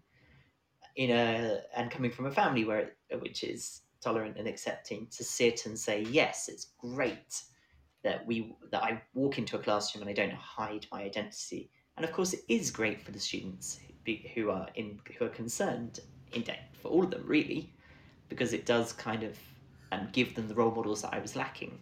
in 0.95 1.11
a 1.11 1.59
and 1.75 1.89
coming 1.89 2.11
from 2.11 2.25
a 2.25 2.31
family 2.31 2.65
where 2.65 2.91
which 3.19 3.43
is 3.43 3.81
tolerant 4.01 4.37
and 4.37 4.47
accepting 4.47 5.07
to 5.11 5.23
sit 5.23 5.65
and 5.65 5.77
say 5.77 6.01
yes 6.09 6.49
it's 6.49 6.73
great 6.79 7.43
that 8.03 8.25
we 8.25 8.55
that 8.71 8.83
I 8.83 9.01
walk 9.13 9.37
into 9.37 9.55
a 9.55 9.59
classroom 9.59 10.01
and 10.01 10.09
I 10.09 10.13
don't 10.13 10.33
hide 10.33 10.87
my 10.91 11.03
identity. 11.03 11.69
And 11.97 12.05
of 12.05 12.11
course 12.11 12.33
it 12.33 12.41
is 12.47 12.71
great 12.71 13.01
for 13.01 13.11
the 13.11 13.19
students 13.19 13.79
who 14.33 14.49
are 14.49 14.67
in 14.75 14.99
who 15.17 15.25
are 15.25 15.29
concerned 15.29 15.99
in 16.33 16.41
depth 16.41 16.77
for 16.81 16.87
all 16.87 17.03
of 17.03 17.11
them 17.11 17.23
really 17.25 17.73
because 18.29 18.53
it 18.53 18.65
does 18.65 18.93
kind 18.93 19.23
of 19.23 19.37
um, 19.91 20.07
give 20.11 20.33
them 20.33 20.47
the 20.47 20.55
role 20.55 20.71
models 20.71 21.01
that 21.01 21.13
I 21.13 21.19
was 21.19 21.35
lacking 21.35 21.77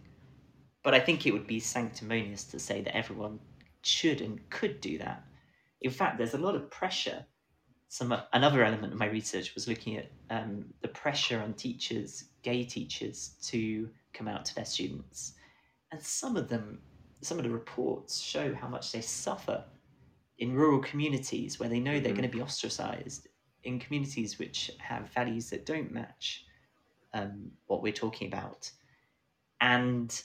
but 0.82 0.94
I 0.94 1.00
think 1.00 1.26
it 1.26 1.32
would 1.32 1.46
be 1.46 1.60
sanctimonious 1.60 2.44
to 2.44 2.58
say 2.58 2.80
that 2.82 2.96
everyone 2.96 3.38
should 3.82 4.20
and 4.20 4.48
could 4.50 4.80
do 4.80 4.98
that. 4.98 5.24
In 5.80 5.90
fact 5.90 6.18
there's 6.18 6.34
a 6.34 6.38
lot 6.38 6.54
of 6.54 6.70
pressure. 6.70 7.24
Some 7.88 8.16
another 8.32 8.64
element 8.64 8.92
of 8.92 8.98
my 8.98 9.06
research 9.06 9.54
was 9.54 9.66
looking 9.66 9.96
at 9.96 10.10
um, 10.30 10.64
the 10.80 10.88
pressure 10.88 11.40
on 11.40 11.54
teachers, 11.54 12.24
gay 12.42 12.62
teachers, 12.64 13.30
to 13.42 13.88
come 14.12 14.28
out 14.28 14.44
to 14.44 14.54
their 14.54 14.64
students, 14.64 15.34
and 15.90 16.00
some 16.00 16.36
of 16.36 16.48
them, 16.48 16.80
some 17.20 17.38
of 17.38 17.44
the 17.44 17.50
reports 17.50 18.20
show 18.20 18.54
how 18.54 18.68
much 18.68 18.92
they 18.92 19.00
suffer 19.00 19.64
in 20.38 20.54
rural 20.54 20.80
communities 20.80 21.58
where 21.58 21.68
they 21.68 21.80
know 21.80 21.98
they're 21.98 22.12
mm-hmm. 22.12 22.20
going 22.20 22.30
to 22.30 22.36
be 22.36 22.42
ostracized, 22.42 23.26
in 23.64 23.80
communities 23.80 24.38
which 24.38 24.70
have 24.78 25.10
values 25.10 25.50
that 25.50 25.66
don't 25.66 25.90
match 25.92 26.44
um, 27.12 27.50
what 27.66 27.82
we're 27.82 27.92
talking 27.92 28.28
about, 28.28 28.70
and 29.60 30.22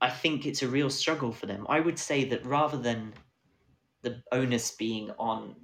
I 0.00 0.10
think 0.10 0.46
it's 0.46 0.62
a 0.62 0.68
real 0.68 0.90
struggle 0.90 1.32
for 1.32 1.46
them. 1.46 1.66
I 1.68 1.80
would 1.80 1.98
say 1.98 2.24
that 2.26 2.44
rather 2.44 2.78
than 2.78 3.12
the 4.02 4.22
onus 4.32 4.70
being 4.72 5.10
on 5.18 5.54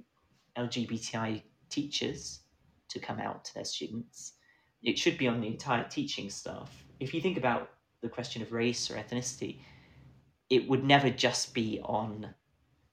LGBTI 0.57 1.41
teachers 1.69 2.41
to 2.89 2.99
come 2.99 3.19
out 3.19 3.45
to 3.45 3.53
their 3.53 3.65
students. 3.65 4.33
It 4.83 4.97
should 4.97 5.17
be 5.17 5.27
on 5.27 5.41
the 5.41 5.47
entire 5.47 5.83
teaching 5.83 6.29
staff. 6.29 6.85
If 6.99 7.13
you 7.13 7.21
think 7.21 7.37
about 7.37 7.69
the 8.01 8.09
question 8.09 8.41
of 8.41 8.51
race 8.51 8.89
or 8.89 8.95
ethnicity, 8.95 9.59
it 10.49 10.67
would 10.69 10.83
never 10.83 11.09
just 11.09 11.53
be 11.53 11.81
on 11.83 12.33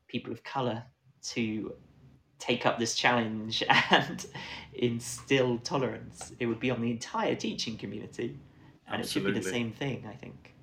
people 0.09 0.33
of 0.33 0.43
colour 0.43 0.83
to 1.23 1.75
take 2.39 2.67
up 2.67 2.79
this 2.79 2.95
challenge 2.95 3.63
and 3.91 4.27
instill 4.75 5.59
tolerance. 5.59 6.33
It 6.39 6.47
would 6.47 6.61
be 6.61 6.71
on 6.71 6.81
the 6.81 6.91
entire 6.91 7.35
teaching 7.35 7.77
community. 7.77 8.39
And 8.87 9.01
Absolutely. 9.01 9.03
it 9.03 9.35
should 9.35 9.45
be 9.45 9.51
the 9.51 9.55
same 9.55 9.73
thing, 9.73 10.07
I 10.09 10.15
think. 10.15 10.54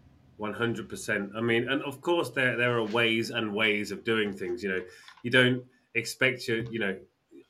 100%. 0.42 1.36
I 1.36 1.42
mean, 1.42 1.70
and 1.70 1.82
of 1.84 2.02
course, 2.02 2.32
there, 2.32 2.58
there 2.58 2.78
are 2.78 2.86
ways 2.86 3.30
and 3.30 3.54
ways 3.54 3.92
of 3.92 4.04
doing 4.04 4.34
things. 4.34 4.64
You 4.64 4.70
know, 4.70 4.84
you 5.24 5.32
don't 5.32 5.64
expect 5.94 6.48
you, 6.48 6.68
you 6.72 6.80
know, 6.80 6.98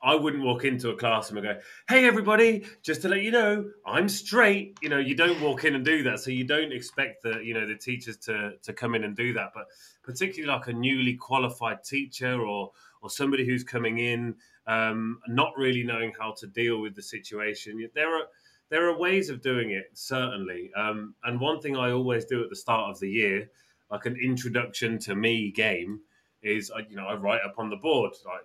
I 0.03 0.15
wouldn't 0.15 0.43
walk 0.43 0.65
into 0.65 0.89
a 0.89 0.95
classroom 0.95 1.45
and 1.45 1.55
go, 1.55 1.61
"Hey, 1.87 2.07
everybody! 2.07 2.65
Just 2.81 3.03
to 3.03 3.09
let 3.09 3.21
you 3.21 3.29
know, 3.29 3.69
I'm 3.85 4.09
straight." 4.09 4.79
You 4.81 4.89
know, 4.89 4.97
you 4.97 5.15
don't 5.15 5.39
walk 5.41 5.63
in 5.63 5.75
and 5.75 5.85
do 5.85 6.01
that, 6.03 6.19
so 6.19 6.31
you 6.31 6.43
don't 6.43 6.71
expect 6.71 7.21
the 7.21 7.39
you 7.43 7.53
know 7.53 7.67
the 7.67 7.75
teachers 7.75 8.17
to 8.25 8.53
to 8.63 8.73
come 8.73 8.95
in 8.95 9.03
and 9.03 9.15
do 9.15 9.33
that. 9.33 9.51
But 9.53 9.67
particularly 10.01 10.51
like 10.51 10.67
a 10.67 10.73
newly 10.73 11.15
qualified 11.15 11.83
teacher 11.83 12.41
or 12.41 12.71
or 13.01 13.09
somebody 13.11 13.45
who's 13.45 13.63
coming 13.63 13.99
in, 13.99 14.35
um, 14.65 15.19
not 15.27 15.53
really 15.55 15.83
knowing 15.83 16.13
how 16.19 16.33
to 16.39 16.47
deal 16.47 16.81
with 16.81 16.95
the 16.95 17.03
situation, 17.03 17.87
there 17.93 18.15
are 18.15 18.25
there 18.72 18.88
are 18.88 18.97
ways 18.97 19.30
of 19.30 19.41
doing 19.41 19.72
it 19.72 19.91
certainly. 19.93 20.72
Um, 20.76 21.13
and 21.24 21.39
one 21.39 21.59
thing 21.59 21.78
I 21.78 21.91
always 21.91 22.26
do 22.26 22.41
at 22.43 22.49
the 22.49 22.55
start 22.55 22.89
of 22.89 22.99
the 22.99 23.09
year, 23.09 23.51
like 23.91 24.07
an 24.07 24.15
introduction 24.15 24.97
to 24.99 25.13
me 25.13 25.51
game, 25.51 25.99
is 26.41 26.72
you 26.89 26.95
know 26.95 27.05
I 27.05 27.13
write 27.13 27.41
up 27.45 27.55
on 27.59 27.69
the 27.69 27.76
board 27.76 28.13
like 28.26 28.41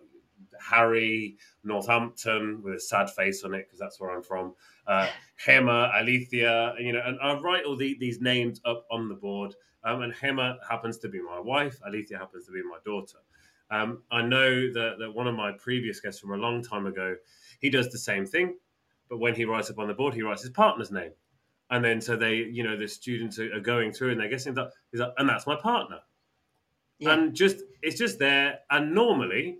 Harry, 0.61 1.37
Northampton 1.65 2.61
with 2.63 2.75
a 2.75 2.81
sad 2.81 3.09
face 3.11 3.45
on 3.45 3.55
it 3.55 3.67
because 3.67 3.79
that's 3.79 4.01
where 4.01 4.11
I'm 4.11 4.23
from. 4.23 4.55
Uh, 4.87 5.09
Hema, 5.47 5.95
Alethea, 5.95 6.75
you 6.79 6.93
know, 6.93 7.03
and 7.05 7.19
I 7.23 7.39
write 7.39 7.65
all 7.65 7.77
the, 7.77 7.97
these 7.99 8.21
names 8.21 8.61
up 8.65 8.85
on 8.91 9.09
the 9.09 9.15
board. 9.15 9.55
Um, 9.85 10.03
and 10.03 10.13
Hema 10.13 10.57
happens 10.69 10.99
to 10.99 11.09
be 11.09 11.23
my 11.23 11.39
wife. 11.39 11.79
Alethea 11.87 12.19
happens 12.19 12.47
to 12.47 12.53
be 12.53 12.63
my 12.63 12.79
daughter. 12.85 13.19
Um, 13.71 14.03
I 14.11 14.23
know 14.23 14.73
that, 14.73 14.97
that 14.99 15.13
one 15.15 15.27
of 15.27 15.35
my 15.35 15.53
previous 15.53 16.01
guests 16.01 16.21
from 16.21 16.33
a 16.33 16.37
long 16.37 16.63
time 16.63 16.87
ago, 16.87 17.17
he 17.61 17.71
does 17.71 17.91
the 17.91 17.99
same 17.99 18.27
thing, 18.27 18.57
but 19.09 19.19
when 19.19 19.35
he 19.35 19.45
writes 19.45 19.71
up 19.71 19.79
on 19.79 19.89
the 19.89 19.95
board, 19.95 20.15
he 20.15 20.23
writes 20.23 20.43
his 20.43 20.51
partner's 20.51 20.91
name. 20.91 21.13
And 21.71 21.85
then 21.85 22.01
so 22.01 22.17
they, 22.17 22.37
you 22.37 22.63
know, 22.63 22.77
the 22.77 22.87
students 22.87 23.39
are, 23.39 23.61
going 23.61 23.93
through 23.93 24.13
and 24.13 24.21
they're 24.21 24.29
guessing 24.29 24.55
that, 24.55 24.71
he's 24.93 25.01
like, 25.01 25.13
and 25.19 25.29
that's 25.29 25.47
my 25.47 25.57
partner. 25.57 25.99
Yeah. 26.99 27.13
And 27.13 27.35
just 27.35 27.63
it's 27.83 27.99
just 27.99 28.19
there. 28.19 28.61
And 28.71 28.95
normally 28.95 29.59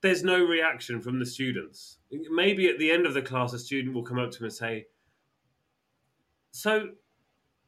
there's 0.00 0.22
no 0.22 0.44
reaction 0.44 1.00
from 1.00 1.18
the 1.18 1.26
students. 1.26 1.98
Maybe 2.10 2.68
at 2.68 2.78
the 2.78 2.90
end 2.90 3.06
of 3.06 3.14
the 3.14 3.22
class, 3.22 3.52
a 3.52 3.58
student 3.58 3.94
will 3.94 4.04
come 4.04 4.18
up 4.18 4.30
to 4.32 4.38
him 4.38 4.44
and 4.44 4.52
say, 4.52 4.86
"So, 6.52 6.90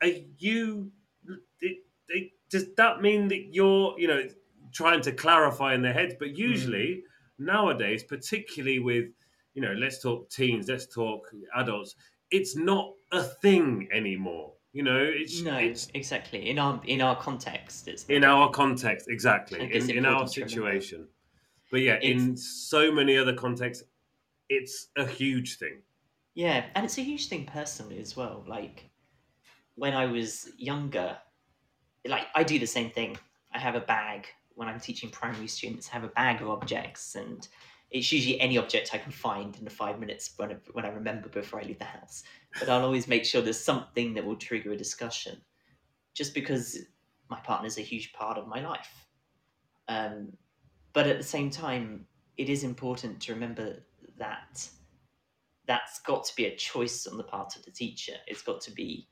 are 0.01 0.09
you? 0.39 0.93
It, 1.61 1.79
it, 2.09 2.31
does 2.49 2.66
that 2.77 3.01
mean 3.03 3.29
that 3.29 3.49
you're, 3.53 3.99
you 3.99 4.09
know, 4.09 4.23
trying 4.73 5.01
to 5.03 5.12
clarify 5.12 5.75
in 5.75 5.83
their 5.83 5.93
heads?" 5.93 6.14
But 6.18 6.37
usually 6.37 7.03
mm. 7.03 7.47
nowadays, 7.47 8.05
particularly 8.05 8.79
with, 8.79 9.07
you 9.55 9.62
know, 9.62 9.72
let's 9.72 10.01
talk 10.01 10.30
teens, 10.30 10.68
let's 10.68 10.86
talk 10.86 11.28
adults. 11.57 11.96
It's 12.30 12.57
not 12.57 12.92
a 13.12 13.22
thing 13.22 13.88
anymore. 13.92 14.53
You 14.72 14.84
know, 14.84 14.98
it's 15.03 15.42
no, 15.42 15.57
it's, 15.57 15.88
exactly 15.94 16.48
in 16.48 16.59
our 16.59 16.80
in 16.84 17.01
our 17.01 17.16
context. 17.16 17.88
It's 17.88 18.05
in 18.05 18.22
our 18.22 18.51
context, 18.51 19.09
exactly 19.09 19.61
in, 19.61 19.90
in 19.90 20.07
our 20.07 20.28
situation. 20.28 21.09
But 21.72 21.80
yeah, 21.80 21.98
it's, 22.01 22.22
in 22.22 22.36
so 22.36 22.92
many 22.92 23.16
other 23.16 23.34
contexts, 23.34 23.84
it's 24.48 24.88
a 24.96 25.05
huge 25.05 25.59
thing. 25.59 25.82
Yeah, 26.34 26.66
and 26.76 26.84
it's 26.84 26.98
a 26.98 27.03
huge 27.03 27.28
thing 27.28 27.46
personally 27.46 27.98
as 28.01 28.16
well. 28.16 28.44
Like 28.46 28.90
when 29.74 29.94
I 29.94 30.07
was 30.07 30.51
younger, 30.57 31.16
like 32.07 32.26
I 32.36 32.44
do 32.44 32.59
the 32.61 32.66
same 32.66 32.90
thing. 32.90 33.16
I 33.53 33.59
have 33.59 33.74
a 33.74 33.80
bag 33.80 34.26
when 34.55 34.68
I'm 34.68 34.78
teaching 34.78 35.11
primary 35.11 35.48
students. 35.48 35.88
I 35.90 35.94
have 35.94 36.05
a 36.05 36.09
bag 36.09 36.42
of 36.42 36.48
objects, 36.48 37.16
and 37.16 37.46
it's 37.91 38.12
usually 38.12 38.41
any 38.41 38.57
object 38.57 38.91
I 38.93 38.99
can 38.99 39.12
find 39.12 39.57
in 39.57 39.64
the 39.64 39.70
five 39.70 39.99
minutes 39.99 40.32
when 40.36 40.53
I, 40.53 40.57
when 40.72 40.84
I 40.84 40.88
remember 40.88 41.28
before 41.28 41.61
I 41.61 41.64
leave 41.64 41.78
the 41.78 41.84
house. 41.84 42.22
But 42.59 42.68
I'll 42.68 42.84
always 42.84 43.09
make 43.09 43.24
sure 43.24 43.43
there's 43.43 43.62
something 43.62 44.14
that 44.14 44.24
will 44.24 44.36
trigger 44.36 44.72
a 44.72 44.76
discussion, 44.76 45.41
just 46.14 46.34
because 46.34 46.78
my 47.28 47.41
partner 47.41 47.66
is 47.66 47.78
a 47.78 47.82
huge 47.82 48.12
part 48.12 48.38
of 48.38 48.47
my 48.47 48.61
life. 48.61 49.07
Um, 49.88 50.32
but 50.93 51.07
at 51.07 51.18
the 51.18 51.24
same 51.24 51.51
time, 51.51 52.07
it 52.36 52.49
is 52.49 52.64
important 52.64 53.20
to 53.22 53.34
remember 53.34 53.84
that 54.18 54.68
that's 55.66 56.01
got 56.01 56.24
to 56.24 56.36
be 56.36 56.47
a 56.47 56.57
choice 56.57 57.07
on 57.07 57.16
the 57.16 57.24
part 57.24 57.57
of 57.57 57.64
the 57.64 57.70
teacher. 57.70 58.14
It's 58.26 58.43
got 58.43 58.61
to 58.62 58.70
be 58.72 59.09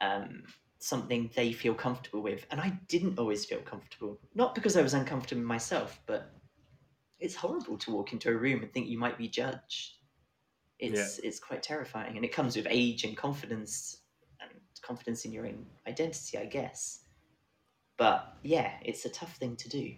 um, 0.00 0.42
something 0.78 1.30
they 1.34 1.52
feel 1.52 1.74
comfortable 1.74 2.22
with. 2.22 2.46
And 2.50 2.60
I 2.60 2.78
didn't 2.88 3.18
always 3.18 3.44
feel 3.44 3.60
comfortable, 3.60 4.18
not 4.34 4.54
because 4.54 4.76
I 4.76 4.82
was 4.82 4.94
uncomfortable 4.94 5.42
myself, 5.42 6.00
but 6.06 6.34
it's 7.22 7.36
horrible 7.36 7.78
to 7.78 7.92
walk 7.92 8.12
into 8.12 8.28
a 8.28 8.36
room 8.36 8.62
and 8.62 8.72
think 8.72 8.88
you 8.88 8.98
might 8.98 9.16
be 9.16 9.28
judged. 9.28 9.92
It's 10.78 11.20
yeah. 11.20 11.28
it's 11.28 11.38
quite 11.38 11.62
terrifying, 11.62 12.16
and 12.16 12.24
it 12.24 12.32
comes 12.32 12.56
with 12.56 12.66
age 12.68 13.04
and 13.04 13.16
confidence 13.16 13.98
and 14.40 14.50
confidence 14.82 15.24
in 15.24 15.32
your 15.32 15.46
own 15.46 15.64
identity, 15.86 16.36
I 16.36 16.46
guess. 16.46 17.04
But 17.96 18.34
yeah, 18.42 18.72
it's 18.82 19.04
a 19.04 19.08
tough 19.08 19.36
thing 19.36 19.54
to 19.56 19.68
do. 19.68 19.94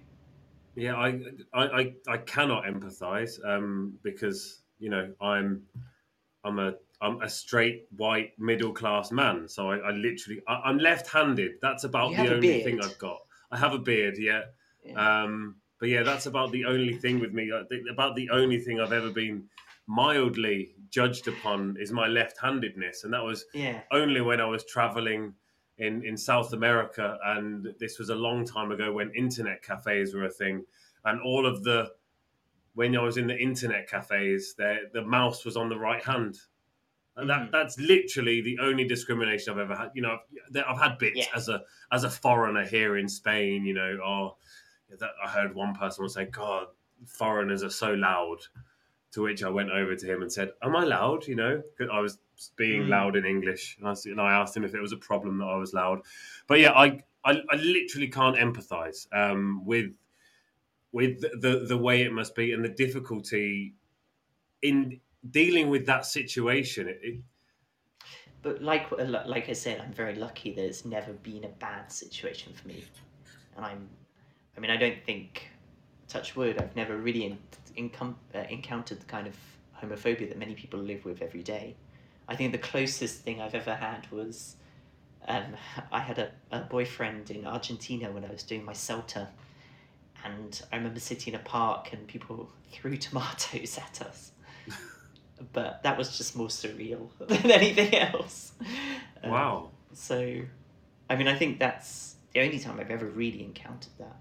Yeah, 0.77 0.97
I 0.97 1.21
I 1.55 1.95
I, 2.07 2.19
cannot 2.19 2.65
empathise 2.65 3.43
um, 3.47 3.95
because 4.03 4.63
you 4.79 4.91
know 4.91 5.15
I'm 5.23 5.63
I'm 6.45 6.59
a 6.59 6.75
I'm 7.01 7.23
a 7.23 7.31
straight 7.31 7.87
white 7.97 8.33
middle 8.39 8.73
class 8.73 9.11
man, 9.11 9.49
so 9.49 9.71
I, 9.71 9.79
I 9.79 9.91
literally 9.93 10.43
I, 10.47 10.69
am 10.69 10.77
left-handed. 10.77 11.53
That's 11.63 11.85
about 11.85 12.11
you 12.11 12.17
the 12.17 12.35
only 12.35 12.63
thing 12.63 12.85
I've 12.85 12.99
got. 12.99 13.21
I 13.51 13.57
have 13.57 13.73
a 13.73 13.79
beard, 13.79 14.17
yeah. 14.19 14.43
yeah. 14.85 15.23
Um, 15.23 15.57
but 15.85 15.91
yeah, 15.91 16.03
that's 16.03 16.25
about 16.25 16.51
the 16.51 16.65
only 16.65 16.95
thing 16.95 17.21
with 17.21 17.35
me. 17.35 17.51
About 17.93 18.17
the 18.17 18.31
only 18.31 18.59
thing 18.59 18.81
I've 18.81 18.95
ever 18.95 19.11
been 19.11 19.45
mildly 19.87 20.75
judged 20.89 21.29
upon 21.29 21.77
is 21.79 21.93
my 21.93 22.07
left-handedness, 22.07 23.05
and 23.05 23.13
that 23.13 23.23
was 23.23 23.45
yeah. 23.53 23.83
only 23.93 24.23
when 24.23 24.41
I 24.41 24.47
was 24.47 24.65
traveling 24.65 25.35
in 25.77 26.03
in 26.03 26.17
South 26.17 26.55
America, 26.55 27.19
and 27.23 27.69
this 27.79 27.99
was 27.99 28.09
a 28.09 28.15
long 28.15 28.47
time 28.47 28.73
ago 28.73 28.95
when 28.95 29.11
internet 29.15 29.63
cafes 29.63 30.15
were 30.15 30.25
a 30.25 30.31
thing, 30.31 30.65
and 31.05 31.21
all 31.21 31.45
of 31.45 31.65
the 31.65 31.91
when 32.73 32.97
I 32.97 33.03
was 33.03 33.19
in 33.19 33.27
the 33.27 33.37
internet 33.37 33.87
cafes, 33.87 34.55
the 34.57 34.89
the 34.95 35.03
mouse 35.03 35.45
was 35.45 35.55
on 35.55 35.69
the 35.69 35.79
right 35.79 36.03
hand, 36.03 36.39
And 37.17 37.29
that 37.29 37.43
mm-hmm. 37.43 37.51
that's 37.53 37.79
literally 37.79 38.41
the 38.41 38.59
only 38.61 38.85
discrimination 38.85 39.53
I've 39.53 39.59
ever 39.61 39.77
had. 39.77 39.91
You 39.95 40.03
know, 40.03 40.17
I've, 40.57 40.65
I've 40.67 40.81
had 40.81 40.99
bits 40.99 41.19
Yeah. 41.19 41.27
as 41.37 41.49
a 41.49 41.63
as 41.93 42.05
a 42.05 42.11
foreigner 42.11 42.65
here 42.65 42.97
in 42.97 43.09
Spain. 43.09 43.65
You 43.67 43.75
know, 43.75 43.99
oh, 44.03 44.37
that 44.91 45.11
I 45.25 45.29
heard 45.29 45.55
one 45.55 45.75
person 45.75 46.03
was 46.03 46.15
saying, 46.15 46.31
"God, 46.31 46.69
foreigners 47.07 47.63
are 47.63 47.71
so 47.71 47.95
loud." 47.95 48.41
To 49.13 49.23
which 49.23 49.45
I 49.45 49.49
went 49.49 49.71
over 49.71 49.95
to 49.95 50.07
him 50.07 50.23
and 50.23 50.33
said, 50.33 50.53
"Am 50.61 50.75
I 50.75 50.85
loud?" 50.85 51.29
You 51.29 51.37
know, 51.37 51.63
I 51.93 52.01
was 52.01 52.19
being 52.57 52.87
Mm. 52.87 52.89
loud 52.89 53.17
in 53.17 53.25
English, 53.25 53.77
and 53.79 53.89
I, 53.89 53.95
and 54.07 54.21
I 54.21 54.33
asked 54.35 54.57
him 54.57 54.65
if 54.65 54.75
it 54.75 54.81
was 54.81 54.93
a 54.93 54.97
problem 54.97 55.39
that 55.39 55.47
I 55.47 55.57
was 55.57 55.73
loud. 55.73 56.03
But 56.49 56.59
yeah, 56.61 56.73
I 56.73 57.05
I, 57.25 57.43
I 57.51 57.57
literally 57.57 58.09
can't 58.09 58.37
empathise 58.37 59.07
um, 59.13 59.65
with 59.65 59.95
with 60.93 61.21
the 61.21 61.65
the 61.69 61.79
way 61.79 62.03
it 62.03 62.13
must 62.13 62.35
be 62.35 62.53
and 62.53 62.65
the 62.65 62.69
difficulty 62.69 63.75
in 64.63 65.01
dealing 65.31 65.71
with 65.71 65.87
that 65.87 66.07
situation. 66.07 66.89
It, 66.89 67.01
it, 67.03 67.21
But 68.43 68.63
like 68.63 68.91
like 68.93 69.49
I 69.49 69.55
said, 69.55 69.81
I'm 69.81 69.93
very 69.93 70.15
lucky 70.15 70.53
that 70.55 70.65
it's 70.65 70.85
never 70.85 71.13
been 71.13 71.45
a 71.45 71.49
bad 71.49 71.91
situation 71.91 72.53
for 72.53 72.69
me, 72.69 72.85
and 73.57 73.65
I'm, 73.65 73.89
I 74.57 74.61
mean, 74.61 74.71
I 74.71 74.77
don't 74.77 75.03
think, 75.05 75.49
touch 76.09 76.37
wood, 76.37 76.61
I've 76.61 76.77
never 76.77 76.97
really 76.97 77.25
in, 77.25 77.39
incom- 77.77 78.17
uh, 78.35 78.45
encountered 78.49 79.01
the 79.01 79.07
kind 79.07 79.27
of 79.27 79.35
homophobia 79.83 80.29
that 80.29 80.39
many 80.39 80.55
people 80.55 80.81
live 80.81 81.05
with 81.05 81.23
every 81.23 81.43
day. 81.43 81.75
I 82.29 82.37
think 82.37 82.53
the 82.53 82.59
closest 82.59 83.21
thing 83.21 83.41
I've 83.41 83.55
ever 83.55 83.75
had 83.75 84.11
was, 84.11 84.57
um, 85.29 85.57
I 85.93 86.01
had 86.01 86.19
a, 86.19 86.31
a 86.51 86.61
boyfriend 86.61 87.31
in 87.31 87.47
Argentina 87.47 88.11
when 88.11 88.25
I 88.25 88.31
was 88.31 88.43
doing 88.43 88.65
my 88.65 88.73
CELTA, 88.73 89.29
and 90.25 90.63
I 90.73 90.77
remember 90.77 91.01
sitting 91.01 91.35
in 91.35 91.41
a 91.41 91.43
park 91.43 91.93
and 91.93 92.07
people 92.07 92.49
threw 92.73 92.97
tomatoes 92.97 93.79
at 93.79 94.07
us 94.07 94.33
but 95.53 95.83
that 95.83 95.99
was 95.99 96.17
just 96.17 96.37
more 96.37 96.49
surreal 96.49 97.09
than 97.19 97.51
anything 97.51 97.95
else. 97.95 98.53
Um, 99.23 99.31
wow. 99.31 99.71
So, 99.93 100.43
I 101.09 101.17
mean, 101.17 101.29
I 101.29 101.37
think 101.37 101.59
that's 101.59 102.17
the 102.33 102.41
only 102.41 102.59
time 102.59 102.81
I've 102.81 102.91
ever 102.91 103.07
really 103.07 103.43
encountered 103.43 103.93
that. 103.99 104.17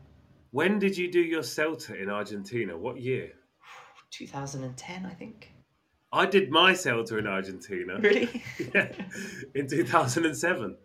When 0.54 0.78
did 0.78 0.95
you 0.95 1.12
do 1.12 1.20
your 1.20 1.41
Celta 1.41 1.99
in 1.99 2.12
Argentina? 2.12 2.78
What 2.78 2.97
year? 3.01 3.32
2010, 4.12 5.04
I 5.04 5.10
think. 5.16 5.51
I 6.12 6.28
did 6.28 6.51
my 6.51 6.74
Celta 6.74 7.18
in 7.18 7.26
Argentina. 7.26 7.97
Really? 7.99 8.43
yeah, 8.76 8.91
in 9.56 9.68
2007. 9.68 10.78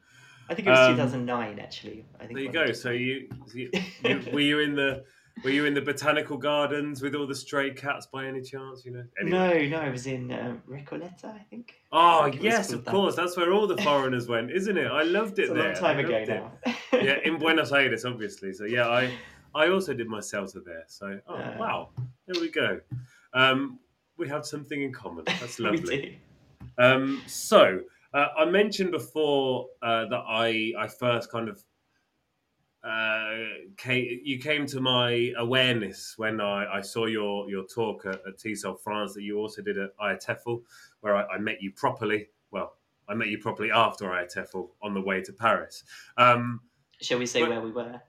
I 0.48 0.54
think 0.54 0.66
it 0.68 0.70
was 0.70 0.78
Um, 0.88 0.94
2009, 0.96 1.58
actually. 1.58 2.06
I 2.18 2.24
think. 2.24 2.32
There 2.38 2.44
you 2.44 2.50
go. 2.50 2.64
did 2.68 2.76
So 2.76 2.92
you, 2.92 3.28
you, 3.54 3.70
you 4.04 4.22
were 4.32 4.40
you 4.40 4.60
in 4.60 4.74
the 4.74 5.04
were 5.44 5.50
you 5.50 5.66
in 5.66 5.74
the 5.74 5.82
botanical 5.82 6.38
gardens 6.38 7.02
with 7.02 7.14
all 7.14 7.26
the 7.26 7.34
stray 7.34 7.70
cats 7.74 8.06
by 8.10 8.24
any 8.24 8.40
chance? 8.40 8.86
You 8.86 8.92
know. 8.92 9.04
Anyway. 9.20 9.68
No, 9.68 9.76
no, 9.78 9.84
I 9.84 9.90
was 9.90 10.06
in 10.06 10.32
um, 10.32 10.62
Recoleta, 10.66 11.26
I 11.26 11.44
think. 11.50 11.74
Oh 11.92 12.22
I 12.22 12.30
think 12.30 12.42
yes, 12.42 12.72
of 12.72 12.86
that. 12.86 12.90
course. 12.90 13.16
That's 13.16 13.36
where 13.36 13.52
all 13.52 13.66
the 13.66 13.76
foreigners 13.82 14.28
went, 14.28 14.50
isn't 14.50 14.78
it? 14.78 14.90
I 14.90 15.02
loved 15.02 15.38
it 15.38 15.42
It's 15.42 15.50
a 15.50 15.54
there. 15.54 15.64
long 15.64 15.74
time 15.74 15.98
I 15.98 16.00
ago 16.00 16.16
it. 16.16 16.28
now. 16.30 16.52
yeah, 16.98 17.18
in 17.22 17.36
Buenos 17.38 17.70
Aires, 17.70 18.06
obviously. 18.06 18.54
So 18.54 18.64
yeah, 18.64 18.88
I 18.88 19.10
I 19.55 19.68
also 19.68 19.94
did 19.94 20.09
my 20.09 20.20
Celta 20.20 20.64
there. 20.64 20.84
So 20.88 21.18
oh 21.26 21.34
Uh. 21.34 21.57
wow, 21.59 21.88
there 22.26 22.40
we 22.40 22.51
go. 22.51 22.80
Um, 23.34 23.78
we 24.16 24.28
have 24.28 24.44
something 24.46 24.82
in 24.82 24.92
common. 24.92 25.24
That's 25.40 25.59
we 25.59 25.64
lovely. 25.64 25.96
do. 25.96 26.14
Um, 26.82 27.22
so 27.26 27.80
uh, 28.14 28.26
I 28.36 28.44
mentioned 28.46 28.90
before 28.90 29.66
uh, 29.82 30.07
that 30.07 30.22
I 30.26 30.72
I 30.78 30.86
first 30.88 31.30
kind 31.30 31.49
of 31.49 31.62
uh, 32.84 33.36
came, 33.76 34.20
you 34.22 34.38
came 34.38 34.64
to 34.66 34.80
my 34.80 35.32
awareness 35.36 36.14
when 36.16 36.40
I, 36.40 36.66
I 36.78 36.80
saw 36.80 37.07
your 37.07 37.49
your 37.51 37.64
talk 37.66 38.07
at, 38.07 38.16
at 38.26 38.38
TESOL 38.38 38.78
France 38.80 39.14
that 39.14 39.22
you 39.22 39.38
also 39.38 39.62
did 39.62 39.78
at 39.78 39.96
IATEFL, 39.99 40.62
where 41.01 41.16
I, 41.16 41.24
I 41.34 41.38
met 41.38 41.61
you 41.61 41.72
properly. 41.72 42.28
Well, 42.51 42.76
I 43.09 43.14
met 43.14 43.28
you 43.28 43.38
properly 43.38 43.70
after 43.72 44.07
IATEFL 44.07 44.68
on 44.82 44.94
the 44.94 45.01
way 45.01 45.20
to 45.22 45.32
Paris. 45.32 45.82
Um, 46.16 46.61
Shall 47.01 47.18
we 47.18 47.26
say 47.26 47.40
But- 47.42 47.51
where 47.51 47.61
we 47.61 47.70
were? 47.72 48.01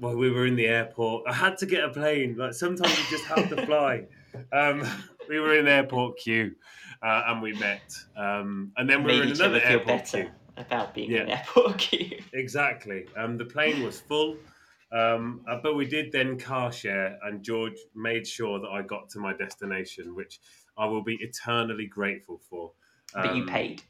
Well, 0.00 0.16
we 0.16 0.30
were 0.30 0.46
in 0.46 0.56
the 0.56 0.66
airport. 0.66 1.24
I 1.28 1.32
had 1.32 1.56
to 1.58 1.66
get 1.66 1.84
a 1.84 1.88
plane. 1.90 2.36
Like 2.36 2.54
sometimes 2.54 2.96
you 2.98 3.04
just 3.16 3.24
have 3.26 3.48
to 3.50 3.66
fly. 3.66 4.04
Um, 4.52 4.82
we 5.28 5.38
were 5.40 5.56
in 5.58 5.68
airport 5.68 6.18
queue, 6.18 6.54
uh, 7.02 7.22
and 7.28 7.42
we 7.42 7.52
met. 7.54 7.94
Um, 8.16 8.72
and 8.76 8.88
then 8.88 9.04
we 9.04 9.16
were 9.18 9.24
in 9.24 9.32
another 9.32 9.60
airport 9.62 9.86
better 9.86 10.22
queue. 10.22 10.30
about 10.56 10.94
being 10.94 11.10
Yeah. 11.10 11.22
in 11.22 11.28
airport 11.30 11.78
queue. 11.78 12.18
Exactly. 12.32 13.06
Um, 13.16 13.36
the 13.36 13.44
plane 13.44 13.82
was 13.84 14.00
full, 14.00 14.36
um, 14.90 15.42
uh, 15.48 15.58
but 15.62 15.74
we 15.74 15.86
did 15.86 16.10
then 16.12 16.38
car 16.38 16.72
share, 16.72 17.18
and 17.24 17.42
George 17.42 17.76
made 17.94 18.26
sure 18.26 18.58
that 18.60 18.68
I 18.68 18.82
got 18.82 19.10
to 19.10 19.18
my 19.18 19.32
destination, 19.34 20.14
which 20.14 20.40
I 20.78 20.86
will 20.86 21.02
be 21.02 21.16
eternally 21.20 21.86
grateful 21.86 22.40
for. 22.48 22.72
but 23.14 23.36
you 23.36 23.42
Um, 23.42 23.48
paid. 23.48 23.82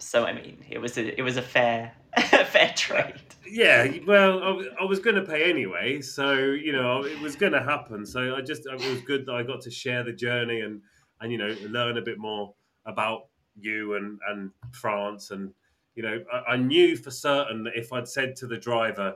So 0.00 0.24
I 0.24 0.32
mean, 0.32 0.64
it 0.68 0.78
was 0.78 0.98
a 0.98 1.18
it 1.18 1.22
was 1.22 1.36
a 1.36 1.42
fair 1.42 1.92
fair 2.20 2.72
trade. 2.76 3.14
Yeah, 3.46 3.88
well, 4.06 4.62
I 4.80 4.84
was 4.84 5.00
going 5.00 5.16
to 5.16 5.22
pay 5.22 5.50
anyway, 5.50 6.00
so 6.00 6.34
you 6.34 6.72
know 6.72 7.04
it 7.04 7.20
was 7.20 7.36
going 7.36 7.52
to 7.52 7.62
happen. 7.62 8.06
So 8.06 8.34
I 8.36 8.40
just 8.40 8.66
it 8.66 8.90
was 8.90 9.00
good 9.02 9.26
that 9.26 9.34
I 9.34 9.42
got 9.42 9.60
to 9.62 9.70
share 9.70 10.02
the 10.02 10.12
journey 10.12 10.60
and 10.60 10.80
and 11.20 11.32
you 11.32 11.38
know 11.38 11.54
learn 11.68 11.98
a 11.98 12.02
bit 12.02 12.18
more 12.18 12.54
about 12.86 13.26
you 13.58 13.94
and 13.94 14.18
and 14.28 14.50
France 14.72 15.30
and 15.30 15.52
you 15.94 16.02
know 16.02 16.22
I, 16.32 16.52
I 16.52 16.56
knew 16.56 16.96
for 16.96 17.10
certain 17.10 17.64
that 17.64 17.76
if 17.76 17.92
I'd 17.92 18.08
said 18.08 18.36
to 18.36 18.46
the 18.46 18.56
driver 18.56 19.14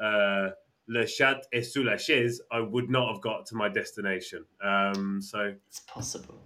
uh, 0.00 0.50
Le 0.88 1.06
Chat 1.06 1.46
est 1.52 1.62
sous 1.62 1.82
la 1.82 1.96
chaise, 1.96 2.42
I 2.50 2.60
would 2.60 2.90
not 2.90 3.12
have 3.12 3.22
got 3.22 3.46
to 3.46 3.54
my 3.54 3.68
destination. 3.68 4.44
Um, 4.62 5.20
so 5.22 5.54
It's 5.68 5.80
possible. 5.80 6.38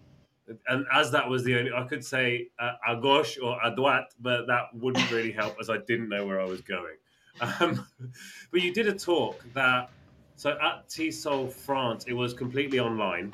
And 0.69 0.87
as 0.93 1.11
that 1.13 1.29
was 1.29 1.45
the 1.45 1.59
only, 1.59 1.73
I 1.73 1.85
could 1.85 2.05
say 2.05 2.49
uh, 2.59 2.95
gauche 3.01 3.39
or 3.43 3.59
droite, 3.77 4.07
but 4.21 4.47
that 4.47 4.67
wouldn't 4.75 5.11
really 5.11 5.33
help 5.33 5.57
as 5.61 5.69
I 5.71 5.79
didn't 5.79 6.09
know 6.09 6.25
where 6.27 6.41
I 6.41 6.45
was 6.45 6.61
going. 6.61 6.97
Um, 7.41 7.87
but 8.51 8.61
you 8.61 8.73
did 8.73 8.89
a 8.89 8.93
talk 8.93 9.45
that, 9.55 9.91
so 10.37 10.51
at 10.51 10.89
TESOL 10.89 11.51
France, 11.53 12.05
it 12.07 12.13
was 12.13 12.35
completely 12.35 12.79
online. 12.79 13.33